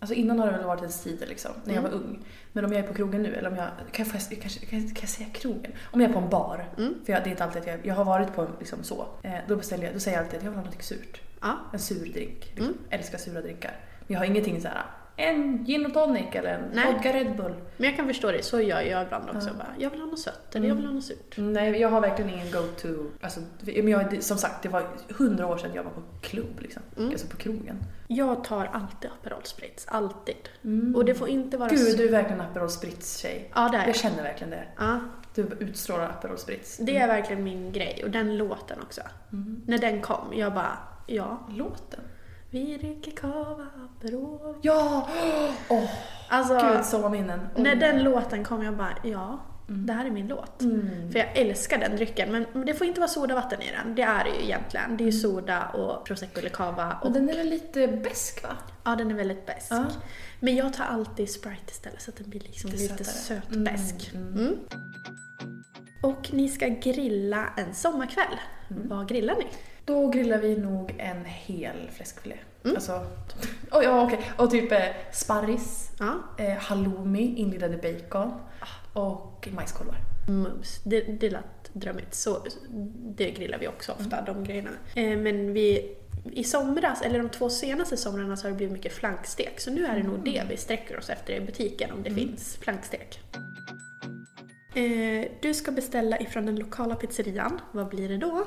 Alltså 0.00 0.14
innan 0.14 0.38
har 0.38 0.46
det 0.46 0.52
väl 0.52 0.66
varit 0.66 0.82
en 0.82 0.92
cider 0.92 1.26
liksom, 1.26 1.50
när 1.64 1.74
jag 1.74 1.82
var 1.82 1.90
ung. 1.90 2.18
Men 2.52 2.64
om 2.64 2.72
jag 2.72 2.84
är 2.84 2.88
på 2.88 2.94
krogen 2.94 3.22
nu, 3.22 3.34
eller 3.34 3.50
om 3.50 3.56
jag, 3.56 3.68
kan 3.92 4.06
jag, 4.12 4.40
kan, 4.40 4.50
jag- 4.60 4.68
kan 4.70 4.80
jag 5.00 5.08
säga 5.08 5.28
krogen? 5.32 5.72
Om 5.92 6.00
jag 6.00 6.08
är 6.10 6.14
på 6.14 6.20
en 6.20 6.28
bar, 6.30 6.68
för 6.76 7.12
jag, 7.12 7.22
det 7.24 7.28
är 7.28 7.30
inte 7.30 7.44
alltid 7.44 7.60
att 7.62 7.66
jag, 7.68 7.86
jag 7.86 7.94
har 7.94 8.04
varit 8.04 8.34
på 8.34 8.48
liksom 8.58 8.82
så, 8.82 9.06
eh, 9.22 9.32
då 9.48 9.56
beställer 9.56 9.84
jag, 9.84 9.94
då 9.94 10.00
säger 10.00 10.16
jag 10.18 10.24
alltid 10.24 10.38
att 10.38 10.44
jag 10.44 10.50
vill 10.50 10.60
ha 10.60 10.66
något 10.66 10.82
surt. 10.82 11.20
Ja. 11.44 11.58
En 11.72 11.78
sur 11.78 12.12
drink. 12.12 12.52
Liksom. 12.54 12.74
Älskar 12.90 13.18
sura 13.18 13.40
drinkar. 13.40 13.72
Men 14.06 14.14
jag 14.14 14.20
har 14.20 14.26
ingenting 14.26 14.60
så 14.60 14.68
här. 14.68 14.82
en 15.16 15.64
gin 15.64 15.86
och 15.86 15.94
tonic 15.94 16.26
eller 16.32 16.54
en 16.54 16.64
Nej. 16.72 16.92
vodka 16.92 17.12
Red 17.12 17.36
Bull. 17.36 17.54
Men 17.76 17.88
jag 17.88 17.96
kan 17.96 18.06
förstå 18.06 18.30
det, 18.32 18.42
så 18.44 18.60
gör 18.60 18.80
jag 18.80 19.02
ibland 19.02 19.30
också. 19.36 19.48
Bara, 19.58 19.74
jag 19.78 19.90
vill 19.90 20.00
ha 20.00 20.06
något 20.06 20.18
sött 20.18 20.54
eller 20.54 20.68
jag 20.68 20.74
vill 20.74 20.86
ha 20.86 20.92
något 20.92 21.04
surt. 21.04 21.34
Nej, 21.36 21.80
jag 21.80 21.88
har 21.88 22.00
verkligen 22.00 22.30
ingen 22.30 22.50
go-to. 22.50 22.88
Alltså, 23.20 23.40
men 23.60 23.88
jag, 23.88 24.22
som 24.22 24.38
sagt, 24.38 24.62
det 24.62 24.68
var 24.68 24.86
hundra 25.18 25.46
år 25.46 25.56
sedan 25.58 25.70
jag 25.74 25.82
var 25.84 25.90
på 25.90 26.02
klubb, 26.20 26.60
liksom. 26.60 26.82
alltså 26.98 27.26
på 27.26 27.36
krogen. 27.36 27.76
Jag 28.08 28.44
tar 28.44 28.64
alltid 28.66 29.10
Aperol 29.20 29.44
Spritz, 29.44 29.86
alltid. 29.88 30.48
Och 30.94 31.04
det 31.04 31.14
får 31.14 31.28
inte 31.28 31.56
vara... 31.56 31.68
Gud, 31.68 31.98
du 31.98 32.06
är 32.06 32.10
verkligen 32.12 32.40
en 32.40 32.46
Aperol 32.50 32.70
Spritz-tjej. 32.70 33.50
Ja, 33.54 33.68
det 33.68 33.76
är 33.76 33.80
Jag 33.80 33.88
jag. 33.88 33.96
känner 33.96 34.22
verkligen 34.22 34.50
det. 34.50 34.64
Ja, 34.78 35.00
Du 35.34 35.42
utstrålar 35.58 36.08
Aperol 36.08 36.38
Spritz. 36.38 36.76
det 36.76 36.96
är 36.96 37.06
verkligen 37.06 37.44
min 37.44 37.72
grej. 37.72 38.00
Och 38.04 38.10
den 38.10 38.36
låten 38.36 38.78
också. 38.82 39.00
När 39.66 39.78
den 39.78 40.00
kom, 40.02 40.32
jag 40.34 40.54
bara, 40.54 40.78
ja. 41.06 41.46
Låten? 41.50 42.00
Vi 42.50 42.76
dricker 42.76 43.10
cava, 43.10 43.66
Aperol. 43.84 44.56
Ja! 44.62 45.08
Åh, 45.68 45.90
Alltså, 46.28 46.54
gud, 46.68 46.84
sommarminnen. 46.84 47.40
Oj. 47.56 47.62
när 47.62 47.74
den 47.76 48.02
låten 48.04 48.44
kom, 48.44 48.62
jag 48.62 48.76
bara, 48.76 48.94
ja. 49.04 49.40
Mm. 49.68 49.86
Det 49.86 49.92
här 49.92 50.06
är 50.06 50.10
min 50.10 50.28
låt. 50.28 50.62
För 51.12 51.18
jag 51.18 51.36
älskar 51.36 51.78
den 51.78 51.96
drycken. 51.96 52.46
Men 52.52 52.66
det 52.66 52.74
får 52.74 52.86
inte 52.86 53.00
vara 53.00 53.08
sodavatten 53.08 53.62
i 53.62 53.70
den. 53.70 53.94
Det 53.94 54.02
är 54.02 54.24
det 54.24 54.30
ju 54.30 54.42
egentligen. 54.42 54.96
Det 54.96 55.04
är 55.04 55.06
ju 55.06 55.12
soda 55.12 55.66
och 55.68 56.04
prosecco 56.06 56.38
eller 56.40 56.48
cava. 56.48 56.98
Och, 57.02 57.10
Men 57.10 57.12
den 57.12 57.28
är 57.34 57.38
väl 57.38 57.48
lite 57.48 57.88
besk 57.88 58.42
va? 58.42 58.56
ja, 58.84 58.96
den 58.96 59.10
är 59.10 59.14
väldigt 59.14 59.46
besk. 59.46 59.66
Ja. 59.72 59.84
Men 60.40 60.56
jag 60.56 60.72
tar 60.72 60.84
alltid 60.84 61.30
Sprite 61.30 61.70
istället 61.70 62.02
så 62.02 62.10
att 62.10 62.16
den 62.16 62.30
blir 62.30 62.40
liksom 62.40 62.70
Lite 62.70 62.82
lite 62.92 63.04
sötbesk. 63.04 64.10
Mm. 64.14 64.56
Och 66.02 66.30
ni 66.32 66.48
ska 66.48 66.66
grilla 66.68 67.46
en 67.56 67.74
sommarkväll. 67.74 68.38
Mm. 68.70 68.88
Vad 68.88 69.08
grillar 69.08 69.34
ni? 69.34 69.46
Då 69.84 70.08
grillar 70.08 70.38
vi 70.38 70.56
nog 70.56 70.94
en 70.98 71.24
hel 71.24 71.90
fläskfilé. 71.92 72.36
Mm. 72.64 72.76
Alltså, 72.76 72.92
oh, 73.70 73.84
ja 73.84 74.06
okej. 74.06 74.20
Och 74.36 74.50
typ 74.50 74.72
eh, 74.72 74.78
sparris, 75.12 75.90
Ja. 75.98 76.14
eh, 76.44 76.52
halloumi, 76.56 77.34
inlindade 77.36 77.76
bacon 77.76 78.32
Ah. 78.60 79.00
och 79.00 79.48
majskolvar. 79.52 79.96
Mums. 80.28 80.80
Det, 80.84 81.00
det 81.00 81.30
lät 81.30 81.44
drömmigt. 81.72 82.14
Så, 82.14 82.46
det 83.16 83.30
grillar 83.30 83.58
vi 83.58 83.68
också 83.68 83.92
ofta, 83.92 84.22
de 84.22 84.44
grejerna. 84.44 84.70
Eh, 84.94 85.18
men 85.18 85.52
vi, 85.52 85.96
i 86.32 86.44
somras, 86.44 87.02
eller 87.02 87.18
de 87.18 87.28
två 87.28 87.50
senaste 87.50 87.96
somrarna, 87.96 88.36
så 88.36 88.44
har 88.46 88.50
det 88.50 88.56
blivit 88.56 88.72
mycket 88.72 88.92
flankstek. 88.92 89.60
Så 89.60 89.70
nu 89.70 89.86
är 89.86 89.96
det 89.96 90.02
nog 90.02 90.24
det 90.24 90.42
vi 90.50 90.56
sträcker 90.56 90.98
oss 90.98 91.10
efter 91.10 91.32
i 91.34 91.40
butiken, 91.40 91.92
om 91.92 92.02
det 92.02 92.10
finns 92.10 92.56
flankstek. 92.60 93.20
Eh, 94.74 95.30
du 95.42 95.54
ska 95.54 95.70
beställa 95.72 96.18
ifrån 96.20 96.46
den 96.46 96.56
lokala 96.56 96.94
pizzerian. 96.94 97.60
Vad 97.72 97.88
blir 97.88 98.08
det 98.08 98.16
då? 98.16 98.46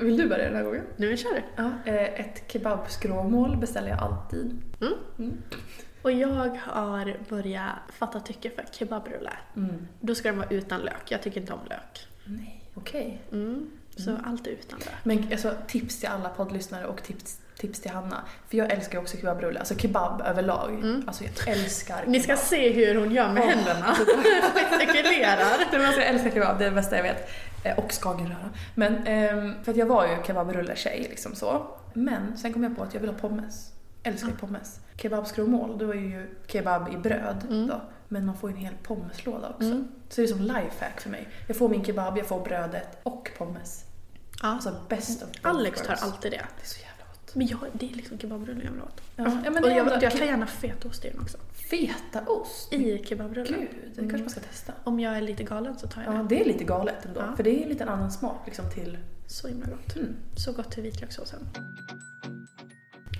Vill 0.00 0.16
du 0.16 0.28
börja 0.28 0.44
den 0.44 0.56
här 0.56 0.62
gången? 0.64 0.84
Nu 0.96 1.16
kör 1.16 1.34
du! 1.34 1.42
Ja. 1.56 1.70
Eh, 1.84 2.20
ett 2.20 2.52
kebabskråmål 2.52 3.56
beställer 3.56 3.88
jag 3.88 3.98
alltid. 3.98 4.62
Och 6.02 6.12
jag 6.12 6.58
har 6.58 7.16
börjat 7.28 7.72
fatta 7.92 8.20
tycke 8.20 8.50
för 8.50 8.64
kebabrulle. 8.72 9.32
Då 10.00 10.14
ska 10.14 10.28
den 10.28 10.38
vara 10.38 10.48
utan 10.50 10.80
lök. 10.80 11.02
Jag 11.08 11.22
tycker 11.22 11.40
inte 11.40 11.52
om 11.52 11.60
lök. 11.68 12.06
Nej, 12.24 12.64
okej. 12.74 13.22
Mm. 13.32 13.70
Så 13.96 14.16
allt 14.24 14.46
är 14.46 14.50
utan 14.50 14.78
lök. 14.78 14.94
Men 15.02 15.24
alltså, 15.32 15.54
tips 15.66 16.00
till 16.00 16.08
alla 16.08 16.28
poddlyssnare 16.28 16.86
och 16.86 17.02
tips, 17.02 17.40
tips 17.58 17.80
till 17.80 17.90
Hanna. 17.90 18.24
För 18.48 18.56
jag 18.56 18.72
älskar 18.72 18.92
ju 18.98 19.02
också 19.02 19.16
kebabrulle, 19.16 19.58
alltså 19.58 19.76
kebab 19.76 20.22
överlag. 20.26 21.02
Alltså 21.06 21.24
jag 21.24 21.48
älskar 21.48 21.94
kebab. 21.96 22.08
Ni 22.10 22.20
ska 22.20 22.36
se 22.36 22.72
hur 22.72 22.94
hon 23.00 23.10
gör 23.12 23.32
med 23.32 23.42
händerna. 23.42 23.96
Gestikulerar. 24.54 25.38
Alltså, 25.86 26.00
jag 26.00 26.08
älskar 26.08 26.30
kebab, 26.30 26.58
det 26.58 26.64
är 26.64 26.68
det 26.70 26.74
bästa 26.76 26.96
jag 26.96 27.02
vet. 27.02 27.30
Eh, 27.64 27.78
Och 27.78 27.92
skagenröra. 27.92 28.50
Men, 28.74 29.06
ehm, 29.06 29.54
för 29.64 29.70
att 29.72 29.76
jag 29.78 29.86
var 29.86 30.06
ju 30.06 30.22
kebabrulle-tjej 30.26 31.06
liksom 31.10 31.34
så. 31.34 31.66
Men 31.94 32.36
sen 32.38 32.52
kom 32.52 32.62
jag 32.62 32.76
på 32.76 32.82
att 32.82 32.94
jag 32.94 33.00
vill 33.00 33.10
ha 33.10 33.18
pommes. 33.18 33.72
Älskar 34.02 34.28
ju 34.28 34.36
pommes. 34.36 34.80
Kebabskråmål, 34.96 35.78
då 35.78 35.90
är 35.90 35.94
ju 35.94 36.36
kebab 36.46 36.88
i 36.94 36.96
bröd 36.96 37.44
då. 37.68 37.80
Men 38.08 38.26
man 38.26 38.36
får 38.36 38.50
ju 38.50 38.56
en 38.56 38.62
hel 38.62 38.74
pommeslåda 38.82 39.48
också. 39.48 39.84
Så 40.08 40.20
det 40.20 40.22
är 40.22 40.26
som 40.26 40.40
lifehack 40.40 41.00
för 41.00 41.10
mig. 41.10 41.28
Jag 41.46 41.56
får 41.56 41.68
min 41.68 41.84
kebab, 41.84 42.18
jag 42.18 42.26
får 42.26 42.40
brödet 42.44 42.98
och 43.02 43.30
pommes. 43.38 43.84
Ja. 44.42 44.48
Alltså 44.48 44.68
of 44.70 44.76
both 44.88 45.00
Alex 45.42 45.82
tar 45.82 45.94
alltid 45.94 46.32
det. 46.32 46.44
Det 46.60 46.66
Men 47.34 47.46
jag, 47.46 47.58
det 47.72 47.90
är 47.90 47.94
liksom 47.94 48.18
kebabrulle 48.18 48.64
jag 48.64 48.70
vill 48.72 48.80
åt. 48.82 49.00
Ja, 49.16 49.24
ja, 49.44 49.50
men 49.50 49.56
och 49.56 49.62
det 49.70 49.76
jag, 49.76 49.92
ändå- 49.92 49.98
jag 50.04 50.12
tar 50.12 50.24
gärna 50.26 50.46
fetaost 50.46 51.04
i 51.04 51.10
den 51.10 51.20
också. 51.20 51.38
Fetaost? 51.70 52.72
I 52.72 53.04
kebabrullen. 53.04 53.60
Gud, 53.60 53.68
det 53.94 54.00
kanske 54.00 54.18
man 54.18 54.30
ska 54.30 54.40
testa. 54.40 54.72
Om 54.84 55.00
jag 55.00 55.16
är 55.16 55.20
lite 55.20 55.44
galen 55.44 55.78
så 55.78 55.86
tar 55.88 56.02
jag 56.02 56.14
Ja, 56.14 56.18
det. 56.18 56.28
det 56.28 56.40
är 56.40 56.44
lite 56.44 56.64
galet 56.64 57.04
ändå. 57.06 57.20
Ja. 57.20 57.36
För 57.36 57.42
det 57.42 57.58
är 57.58 57.62
en 57.62 57.68
liten 57.68 57.88
annan 57.88 58.10
smak 58.10 58.42
liksom 58.46 58.70
till... 58.70 58.98
Så 59.26 59.48
himla 59.48 59.66
gott. 59.66 59.96
Mm. 59.96 60.16
Så 60.36 60.52
gott 60.52 60.70
till 60.70 60.82
vitlökssåsen. 60.82 61.38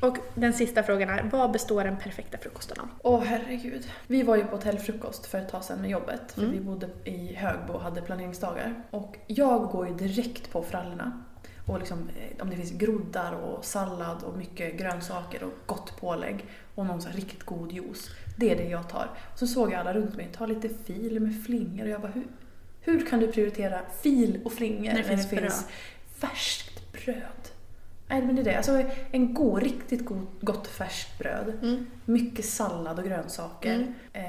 Och 0.02 0.16
den 0.34 0.52
sista 0.52 0.82
frågan 0.82 1.08
är, 1.10 1.22
vad 1.32 1.50
består 1.50 1.84
den 1.84 1.96
perfekta 1.96 2.38
frukosten 2.38 2.80
av? 2.80 2.88
Åh 3.02 3.22
herregud. 3.24 3.86
Vi 4.06 4.22
var 4.22 4.36
ju 4.36 4.44
på 4.44 4.56
hotellfrukost 4.56 5.26
för 5.26 5.38
ett 5.38 5.48
tag 5.48 5.64
sedan 5.64 5.80
med 5.80 5.90
jobbet. 5.90 6.32
För 6.32 6.46
vi 6.46 6.60
bodde 6.60 6.88
i 7.04 7.34
Högbo 7.34 7.72
och 7.72 7.80
hade 7.80 8.02
planeringsdagar. 8.02 8.82
Och 8.90 9.16
jag 9.26 9.68
går 9.68 9.88
ju 9.88 9.94
direkt 9.94 10.52
på 10.52 10.62
frallorna. 10.62 11.24
Och 11.68 11.78
liksom, 11.78 11.98
eh, 11.98 12.42
om 12.42 12.50
det 12.50 12.56
finns 12.56 12.70
groddar 12.70 13.32
och 13.32 13.64
sallad 13.64 14.22
och 14.22 14.38
mycket 14.38 14.78
grönsaker 14.78 15.42
och 15.42 15.52
gott 15.66 16.00
pålägg. 16.00 16.44
Och 16.74 16.86
någon 16.86 17.02
så 17.02 17.08
riktigt 17.08 17.42
god 17.42 17.72
juice. 17.72 18.10
Det 18.36 18.50
är 18.50 18.56
det 18.56 18.68
jag 18.68 18.88
tar. 18.88 19.10
Så 19.36 19.46
såg 19.46 19.72
jag 19.72 19.80
alla 19.80 19.94
runt 19.94 20.16
mig 20.16 20.28
ta 20.32 20.46
lite 20.46 20.68
fil 20.68 21.20
med 21.20 21.44
flingor 21.44 21.82
och 21.84 21.90
jag 21.90 22.00
bara 22.00 22.12
hur, 22.12 22.26
hur 22.80 23.06
kan 23.06 23.20
du 23.20 23.32
prioritera 23.32 23.80
fil 24.02 24.40
och 24.44 24.52
flingor 24.52 24.92
När 24.92 24.98
det 24.98 25.04
finns 25.04 25.30
bröd. 25.30 25.52
färskt 26.18 26.92
bröd? 26.92 27.48
Nej 28.08 28.22
men 28.22 28.36
det 28.36 28.42
är 28.42 28.44
det. 28.44 28.56
Alltså 28.56 28.82
en 29.10 29.34
god, 29.34 29.62
riktigt 29.62 30.04
god, 30.06 30.26
gott 30.40 30.66
färskt 30.66 31.18
bröd. 31.18 31.58
Mm. 31.62 31.86
Mycket 32.04 32.44
sallad 32.44 32.98
och 32.98 33.04
grönsaker. 33.04 33.94
Eh, 34.12 34.22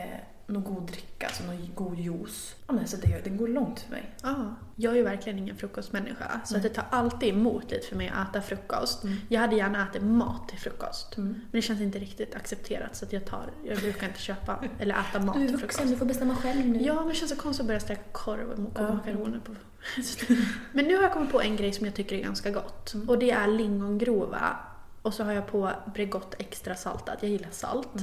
någon 0.49 0.63
god 0.63 0.87
dricka, 0.87 1.27
alltså 1.27 1.43
någon 1.43 1.71
god 1.75 1.99
juice. 1.99 2.55
Ja, 2.67 2.73
men 2.73 2.79
alltså 2.79 2.97
det, 2.97 3.21
det 3.23 3.29
går 3.29 3.47
långt 3.47 3.79
för 3.79 3.91
mig. 3.91 4.15
Ja, 4.23 4.55
jag 4.75 4.93
är 4.93 4.97
ju 4.97 5.03
verkligen 5.03 5.39
ingen 5.39 5.57
frukostmänniska. 5.57 6.41
Så 6.45 6.55
att 6.55 6.63
det 6.63 6.69
tar 6.69 6.85
alltid 6.89 7.29
emot 7.29 7.71
lite 7.71 7.87
för 7.87 7.95
mig 7.95 8.11
att 8.15 8.29
äta 8.29 8.41
frukost. 8.41 9.03
Jag 9.27 9.41
hade 9.41 9.55
gärna 9.55 9.89
ätit 9.89 10.01
mat 10.01 10.49
till 10.49 10.59
frukost. 10.59 11.17
Men 11.17 11.47
det 11.51 11.61
känns 11.61 11.81
inte 11.81 11.99
riktigt 11.99 12.35
accepterat 12.35 12.95
så 12.95 13.05
att 13.05 13.13
jag 13.13 13.25
tar, 13.25 13.51
jag 13.65 13.77
brukar 13.77 14.07
inte 14.07 14.19
köpa 14.19 14.63
eller 14.79 14.95
äta 14.99 15.19
mat 15.19 15.35
till 15.35 15.57
frukost. 15.57 15.97
får 15.97 16.05
bestämma 16.05 16.35
själv 16.35 16.65
nu. 16.65 16.81
Ja, 16.81 16.95
men 16.95 17.07
det 17.07 17.15
känns 17.15 17.31
så 17.31 17.37
konstigt 17.37 17.61
att 17.61 17.67
börja 17.67 17.79
steka 17.79 18.01
korv 18.11 18.51
och 18.51 18.81
makaroner 18.83 19.39
på. 19.39 19.51
men 20.71 20.85
nu 20.85 20.95
har 20.95 21.03
jag 21.03 21.13
kommit 21.13 21.31
på 21.31 21.41
en 21.41 21.55
grej 21.55 21.73
som 21.73 21.85
jag 21.85 21.95
tycker 21.95 22.15
är 22.15 22.23
ganska 22.23 22.51
gott. 22.51 22.93
Och 23.07 23.19
det 23.19 23.31
är 23.31 23.47
lingongrova. 23.47 24.57
Och 25.01 25.13
så 25.13 25.23
har 25.23 25.31
jag 25.31 25.47
på 25.47 25.71
Bregott 25.93 26.35
extra 26.37 26.75
saltat. 26.75 27.17
Jag 27.21 27.31
gillar 27.31 27.51
salt. 27.51 27.95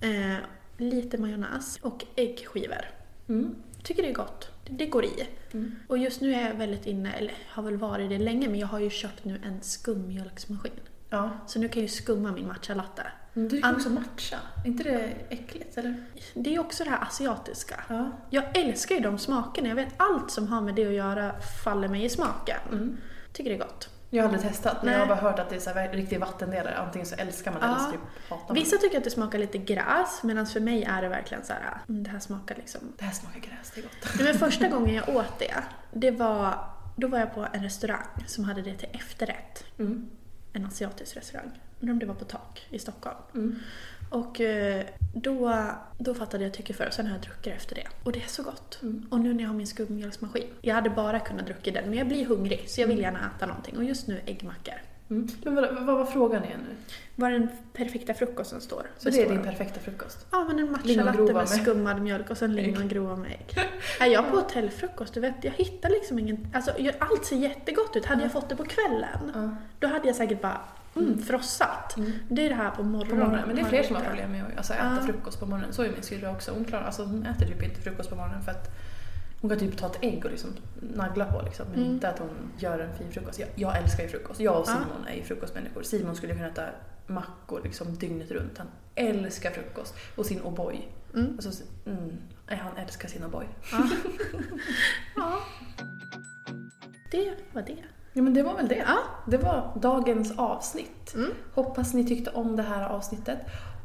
Eh, 0.00 0.36
lite 0.76 1.18
majonnäs 1.18 1.78
och 1.82 2.04
äggskivor. 2.16 2.84
Tycker 3.82 4.02
det 4.02 4.08
är 4.08 4.14
gott. 4.14 4.48
Det, 4.64 4.86
går 4.86 5.04
i. 5.04 5.28
Och 5.88 5.98
just 5.98 6.20
nu 6.20 6.34
är 6.34 6.48
jag 6.48 6.54
väldigt 6.54 6.86
inne, 6.86 7.12
eller 7.12 7.34
har 7.48 7.62
väl 7.62 7.76
varit 7.76 8.10
det 8.10 8.18
länge, 8.18 8.48
men 8.48 8.60
jag 8.60 8.66
har 8.66 8.78
ju 8.78 8.90
köpt 8.90 9.24
nu 9.24 9.40
en 9.44 9.62
skummjölksmaskin. 9.62 10.72
Ja. 11.10 11.30
Så 11.46 11.58
nu 11.58 11.68
kan 11.68 11.82
jag 11.82 11.82
ju 11.82 11.96
skumma 11.96 12.32
min 12.32 12.46
matcha 12.46 12.74
latte. 12.74 13.02
Men 13.32 13.42
du 13.44 13.48
dricker 13.48 13.72
också 13.72 13.90
matcha. 13.90 14.36
Är 14.64 14.68
inte 14.68 14.84
det 14.84 15.12
äckligt 15.28 15.78
eller? 15.78 16.04
Det 16.34 16.54
är 16.54 16.58
också 16.58 16.84
det 16.84 16.90
här 16.90 17.02
asiatiska. 17.02 17.84
Ja. 17.88 18.10
Jag 18.30 18.58
älskar 18.58 18.94
ju 18.94 19.00
de 19.00 19.18
smakerna. 19.18 19.68
Jag 19.68 19.76
vet 19.76 19.94
allt 19.96 20.30
som 20.30 20.48
har 20.48 20.60
med 20.60 20.74
det 20.74 20.86
att 20.86 20.92
göra 20.92 21.34
faller 21.64 21.88
mig 21.88 22.04
i 22.04 22.08
smaken. 22.08 22.98
Tycker 23.32 23.50
det 23.50 23.56
är 23.56 23.60
gott. 23.60 23.88
Jag 24.14 24.22
har 24.22 24.28
aldrig 24.28 24.52
testat, 24.52 24.76
men 24.82 24.86
Nej. 24.86 24.94
jag 24.94 25.00
har 25.00 25.06
bara 25.06 25.30
hört 25.30 25.38
att 25.38 25.50
det 25.50 25.56
är 25.56 25.60
så 25.60 25.70
här 25.70 25.88
riktig 25.88 26.20
vattendelare. 26.20 26.76
Antingen 26.76 27.06
så 27.06 27.14
älskar 27.14 27.52
man 27.52 27.60
det 27.60 27.66
eller 27.66 27.78
så 27.78 27.90
typ 27.90 28.00
hatar 28.28 28.46
man 28.48 28.54
Vissa 28.54 28.76
tycker 28.76 28.98
att 28.98 29.04
det 29.04 29.10
smakar 29.10 29.38
lite 29.38 29.58
gräs, 29.58 30.22
medan 30.22 30.46
för 30.46 30.60
mig 30.60 30.84
är 30.84 31.02
det 31.02 31.08
verkligen 31.08 31.44
så 31.44 31.52
här, 31.52 31.78
mm, 31.88 32.02
det 32.02 32.10
här 32.10 32.18
smakar 32.18 32.54
liksom... 32.54 32.80
Det 32.98 33.04
här 33.04 33.12
smakar 33.12 33.40
gräs, 33.40 33.72
det 33.74 33.80
är 33.80 33.82
gott. 33.82 33.92
Nej, 34.16 34.24
men 34.24 34.38
första 34.38 34.68
gången 34.74 34.94
jag 34.94 35.16
åt 35.16 35.38
det, 35.38 35.54
det 35.92 36.10
var, 36.10 36.58
då 36.96 37.08
var 37.08 37.18
jag 37.18 37.34
på 37.34 37.46
en 37.52 37.62
restaurang 37.62 38.24
som 38.26 38.44
hade 38.44 38.62
det 38.62 38.74
till 38.74 38.88
efterrätt. 38.92 39.64
En 40.52 40.66
asiatisk 40.66 41.16
restaurang. 41.16 41.60
Undrar 41.80 41.92
om 41.92 41.98
det 41.98 42.06
var 42.06 42.14
på 42.14 42.24
tak 42.24 42.66
i 42.70 42.78
Stockholm. 42.78 43.16
Och 44.12 44.40
eh, 44.40 44.84
då, 45.14 45.64
då 45.98 46.14
fattade 46.14 46.44
jag 46.44 46.54
tycke 46.54 46.74
för 46.74 46.86
och 46.86 46.92
sen 46.92 47.06
har 47.06 47.12
jag 47.14 47.22
druckit 47.22 47.52
efter 47.56 47.74
det. 47.74 47.86
Och 48.04 48.12
det 48.12 48.22
är 48.22 48.28
så 48.28 48.42
gott. 48.42 48.80
Och 49.10 49.20
nu 49.20 49.34
när 49.34 49.42
jag 49.42 49.48
har 49.48 49.56
min 49.56 49.66
skummjölksmaskin. 49.66 50.46
Jag 50.60 50.74
hade 50.74 50.90
bara 50.90 51.20
kunnat 51.20 51.46
dricka 51.46 51.70
den, 51.70 51.88
men 51.88 51.98
jag 51.98 52.08
blir 52.08 52.26
hungrig 52.26 52.64
så 52.70 52.80
jag 52.80 52.88
vill 52.88 52.98
gärna 52.98 53.18
äta 53.36 53.46
någonting. 53.46 53.76
Och 53.76 53.84
just 53.84 54.06
nu 54.06 54.20
äggmackor. 54.26 54.74
Mm. 55.10 55.28
Men 55.44 55.54
vad, 55.54 55.74
vad 55.74 55.98
var 55.98 56.04
frågan 56.06 56.44
igen 56.44 56.60
nu? 56.68 56.74
Vad 57.16 57.32
den 57.32 57.48
perfekta 57.72 58.14
frukosten 58.14 58.60
står. 58.60 58.86
Så 58.98 59.10
det 59.10 59.22
är 59.22 59.28
din 59.28 59.42
perfekta 59.42 59.80
frukost? 59.80 60.26
Ja, 60.30 60.44
men 60.48 60.58
en 60.58 60.72
matcha 60.72 60.84
Lingongrova 60.84 61.16
latte 61.16 61.32
med 61.32 61.34
med- 61.34 61.48
skummad 61.48 62.02
mjölk 62.02 62.30
och 62.30 62.38
sen 62.38 62.54
lingongrova 62.54 63.16
med 63.16 63.30
ägg. 63.30 63.68
Är 64.00 64.06
jag 64.06 64.30
på 64.30 64.36
hotellfrukost, 64.36 65.14
du 65.14 65.20
vet, 65.20 65.44
jag 65.44 65.52
hittar 65.52 65.88
liksom 65.90 66.18
ingen... 66.18 66.46
Alltså, 66.54 66.72
allt 66.98 67.24
ser 67.24 67.36
jättegott 67.36 67.96
ut. 67.96 68.06
Hade 68.06 68.22
jag 68.22 68.32
fått 68.32 68.48
det 68.48 68.56
på 68.56 68.64
kvällen, 68.64 69.56
då 69.78 69.86
hade 69.86 70.06
jag 70.06 70.16
säkert 70.16 70.42
bara 70.42 70.60
Mm, 70.96 71.18
frossat. 71.22 71.96
Det 72.28 72.44
är 72.46 72.48
det 72.48 72.54
här 72.54 72.70
på 72.70 72.82
morgonen. 72.82 73.10
På 73.10 73.16
morgonen. 73.16 73.46
Men 73.46 73.56
det 73.56 73.62
är 73.62 73.66
fler 73.66 73.82
som 73.82 73.96
har 73.96 74.02
problem 74.02 74.32
med 74.32 74.44
att 74.44 74.56
alltså, 74.56 74.72
äta 74.72 74.96
Ja. 75.00 75.06
frukost 75.06 75.40
på 75.40 75.46
morgonen. 75.46 75.72
Så 75.72 75.82
är 75.82 75.90
min 75.92 76.02
syrra 76.02 76.30
också. 76.30 76.50
Hon, 76.52 76.64
klarar, 76.64 76.84
alltså, 76.84 77.04
hon 77.04 77.26
äter 77.26 77.46
typ 77.46 77.62
inte 77.62 77.80
frukost 77.80 78.10
på 78.10 78.16
morgonen 78.16 78.42
för 78.42 78.50
att 78.50 78.70
hon 79.40 79.50
kan 79.50 79.58
typ 79.58 79.76
ta 79.76 79.86
ett 79.86 79.98
ägg 80.00 80.24
och 80.24 80.30
liksom 80.30 80.50
nagla 80.80 81.24
på 81.24 81.42
liksom. 81.42 81.66
Men 81.70 81.80
Mm. 81.80 81.92
inte 81.94 82.08
att 82.08 82.18
hon 82.18 82.30
gör 82.58 82.78
en 82.78 82.94
fin 82.94 83.12
frukost. 83.12 83.38
Jag, 83.38 83.48
jag 83.54 83.76
älskar 83.78 84.02
ju 84.02 84.08
frukost. 84.08 84.40
Jag 84.40 84.60
och 84.60 84.66
Simon 84.66 85.06
är 85.10 85.14
ju 85.16 85.22
frukostmänniskor. 85.22 85.82
Simon 85.82 86.16
skulle 86.16 86.34
kunna 86.34 86.46
äta 86.48 86.62
mackor 87.06 87.60
liksom 87.64 87.94
dygnet 87.98 88.30
runt. 88.30 88.58
Han 88.58 88.66
älskar 88.94 89.50
frukost. 89.50 89.94
Och 90.16 90.26
sin 90.26 90.40
O'boy. 90.42 90.76
Mm. 91.14 91.38
Alltså, 91.44 91.64
mm, 91.86 92.16
han 92.46 92.76
älskar 92.76 93.08
sin 93.08 93.22
O'boy. 93.24 93.44
Ja. 95.16 95.38
Det 97.10 97.34
var 97.52 97.62
det. 97.62 97.76
Ja 98.12 98.22
men 98.22 98.34
det 98.34 98.42
var 98.42 98.56
väl 98.56 98.68
det. 98.68 98.84
Ja. 98.86 98.98
Det 99.26 99.36
var 99.36 99.72
dagens 99.82 100.38
avsnitt. 100.38 101.14
Mm. 101.14 101.30
Hoppas 101.54 101.94
ni 101.94 102.04
tyckte 102.06 102.30
om 102.30 102.56
det 102.56 102.62
här 102.62 102.88
avsnittet. 102.88 103.38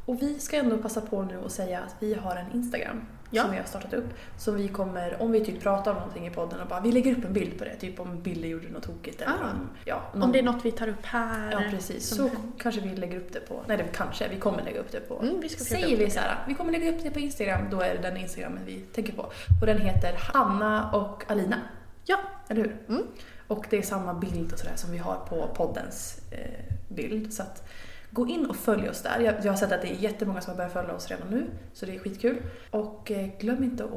Och 0.06 0.22
vi 0.22 0.38
ska 0.38 0.56
ändå 0.56 0.78
passa 0.78 1.00
på 1.00 1.22
nu 1.22 1.38
och 1.38 1.50
säga 1.52 1.80
att 1.80 1.94
vi 1.98 2.14
har 2.14 2.36
en 2.36 2.52
Instagram 2.52 3.00
Ja. 3.30 3.42
som 3.42 3.50
vi 3.50 3.56
har 3.58 3.64
startat 3.64 3.92
upp. 3.92 4.04
Som 4.38 4.54
vi 4.56 4.68
kommer, 4.68 5.22
om 5.22 5.32
vi 5.32 5.44
typ 5.44 5.62
pratar 5.62 5.90
om 5.90 5.96
någonting 5.96 6.26
i 6.26 6.30
podden 6.30 6.60
och 6.60 6.68
bara 6.68 6.80
vi 6.80 6.92
lägger 6.92 7.18
upp 7.18 7.24
en 7.24 7.32
bild 7.32 7.58
på 7.58 7.64
det. 7.64 7.74
Typ 7.76 8.00
om 8.00 8.22
Billy 8.22 8.48
gjorde 8.48 8.68
något 8.68 8.82
tokigt 8.82 9.20
eller 9.22 9.32
Ah. 9.32 9.50
om, 9.50 9.68
ja, 9.84 10.02
Om 10.22 10.32
det 10.32 10.38
är 10.38 10.42
något 10.42 10.64
vi 10.64 10.72
tar 10.72 10.88
upp 10.88 11.04
här. 11.06 11.52
Ja 11.52 11.60
precis, 11.70 12.08
så 12.08 12.30
kanske 12.58 12.80
vi 12.80 12.96
lägger 12.96 13.16
upp 13.18 13.32
det 13.32 13.40
på, 13.40 13.62
nej 13.66 13.76
det 13.76 13.84
kanske, 13.92 14.28
vi 14.28 14.36
kommer 14.36 14.62
lägga 14.62 14.80
upp 14.80 14.92
det 14.92 15.00
på, 15.00 15.18
Mm, 15.20 15.40
vi 15.40 15.48
ska 15.48 15.64
säger 15.64 15.96
vi 15.96 16.06
upp 16.06 16.12
så 16.12 16.20
vi 16.48 16.54
kommer 16.54 16.72
lägga 16.72 16.90
upp 16.90 17.02
det 17.02 17.10
på 17.10 17.18
Instagram, 17.20 17.60
då 17.70 17.80
är 17.80 17.94
det 17.94 18.02
den 18.02 18.16
Instagramen 18.16 18.60
vi 18.66 18.80
tänker 18.80 19.12
på. 19.12 19.22
Och 19.60 19.66
den 19.66 19.78
heter 19.78 20.14
Hanna 20.18 20.90
och 20.92 21.24
Alina. 21.30 21.56
Ja. 22.04 22.16
Eller 22.48 22.62
hur? 22.62 22.76
Mm. 22.88 23.02
Och 23.48 23.66
det 23.70 23.78
är 23.78 23.82
samma 23.82 24.14
bild 24.14 24.52
och 24.52 24.58
sådär 24.58 24.76
som 24.76 24.90
vi 24.92 24.98
har 24.98 25.16
på 25.16 25.48
poddens 25.54 26.20
eh, 26.30 26.74
bild. 26.88 27.32
Så 27.32 27.42
att 27.42 27.68
gå 28.10 28.26
in 28.28 28.46
och 28.46 28.56
följ 28.56 28.88
oss 28.88 29.02
där. 29.02 29.20
Jag, 29.20 29.34
jag 29.42 29.52
har 29.52 29.56
sett 29.56 29.72
att 29.72 29.82
det 29.82 29.88
är 29.90 29.94
jättemånga 29.94 30.40
som 30.40 30.50
har 30.50 30.56
börjat 30.56 30.72
följa 30.72 30.94
oss 30.94 31.08
redan 31.08 31.28
nu, 31.30 31.46
så 31.72 31.86
det 31.86 31.94
är 31.94 31.98
skitkul. 31.98 32.42
Och 32.70 33.10
eh, 33.10 33.26
glöm 33.40 33.64
inte 33.64 33.84
att, 33.84 33.90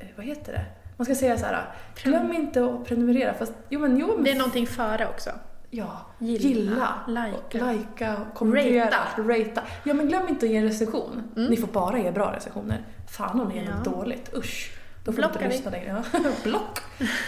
eh, 0.00 0.06
vad 0.16 0.26
heter 0.26 0.52
det? 0.52 0.64
Man 0.96 1.04
ska 1.04 1.14
säga 1.14 1.38
så 1.38 1.46
här, 1.46 1.64
glöm 2.02 2.32
inte 2.32 2.64
att 2.64 2.84
prenumerera. 2.84 3.34
Fast, 3.34 3.52
jo 3.68 3.80
men, 3.80 3.96
jo 3.98 4.06
men 4.14 4.24
Det 4.24 4.30
är 4.30 4.36
någonting 4.38 4.66
före 4.66 5.06
också. 5.08 5.30
Ja, 5.70 6.00
Gilla, 6.18 6.48
gilla, 6.48 6.94
likea. 7.06 7.72
likea, 7.72 8.16
kommentera, 8.34 8.86
Rata. 8.86 9.22
rata. 9.22 9.62
Ja 9.84 9.94
men 9.94 10.08
glöm 10.08 10.28
inte 10.28 10.46
att 10.46 10.52
ge 10.52 10.58
en 10.58 10.64
recension. 10.64 11.22
Ni 11.34 11.56
får 11.56 11.66
bara 11.68 11.98
ge 11.98 12.10
bra 12.10 12.32
recensioner. 12.36 12.82
Fan 13.10 13.40
om 13.40 13.48
ni 13.48 13.54
ger 13.54 13.64
Ja. 13.64 13.74
något 13.76 13.84
dåligt, 13.84 14.34
usch. 14.36 14.72
Då 15.04 15.12
får 15.12 15.16
Blockar 15.16 15.38
vi. 15.38 15.44
inte 15.44 15.56
lyssna 15.56 15.70
längre. 15.70 16.04
Ja. 16.12 16.18
Block! 16.44 16.78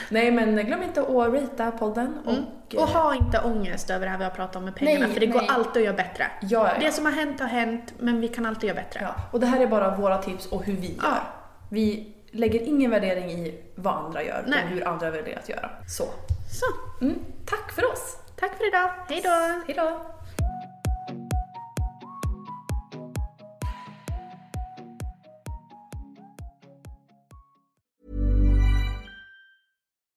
Nej 0.09 0.31
men 0.31 0.67
glöm 0.67 0.83
inte 0.83 1.01
att 1.03 1.09
rata 1.09 1.71
podden 1.71 2.19
och... 2.25 2.33
Mm. 2.33 2.45
Och 2.77 2.89
ha 2.89 3.15
inte 3.15 3.41
ångest 3.41 3.91
över 3.91 4.07
det 4.07 4.11
här 4.11 4.19
vi 4.19 4.25
har 4.25 4.31
pratat 4.31 4.57
om 4.57 4.65
med 4.65 4.75
pengarna, 4.77 5.05
Nej, 5.07 5.15
för 5.15 5.21
det 5.21 5.27
går 5.27 5.41
nej. 5.41 5.49
alltid 5.51 5.83
att 5.83 5.87
göra 5.87 5.97
bättre. 5.97 6.27
Ja, 6.41 6.49
ja, 6.51 6.71
ja. 6.75 6.87
Det 6.87 6.93
som 6.93 7.05
har 7.05 7.13
hänt 7.13 7.41
har 7.41 7.49
hänt, 7.49 7.93
men 7.99 8.21
vi 8.21 8.29
kan 8.29 8.47
alltid 8.47 8.69
göra 8.69 8.77
bättre. 8.83 9.01
ja. 9.03 9.15
Och 9.31 9.41
det 9.41 9.47
här 9.47 9.61
är 9.61 9.67
bara 9.67 9.97
våra 9.97 10.19
tips 10.23 10.47
och 10.47 10.65
hur 10.65 10.77
vi 10.77 10.95
gör. 10.95 11.19
Vi 11.71 12.15
lägger 12.31 12.61
ingen 12.63 12.91
värdering 12.91 13.31
i 13.31 13.61
vad 13.75 13.95
andra 14.05 14.23
gör 14.23 14.45
Nej. 14.47 14.63
och 14.65 14.69
hur 14.71 14.89
andra 14.89 15.11
väljer 15.11 15.39
att 15.39 15.49
göra. 15.49 15.71
Så. 15.89 16.05
Så, 16.53 16.67
Mm. 17.05 17.19
Tack 17.47 17.73
för 17.73 17.93
oss! 17.93 18.17
tack 18.37 18.57
för 18.57 18.69
idag. 18.69 18.91
Hej 19.09 19.21
då! 19.25 19.63
Hejdå! 19.75 20.01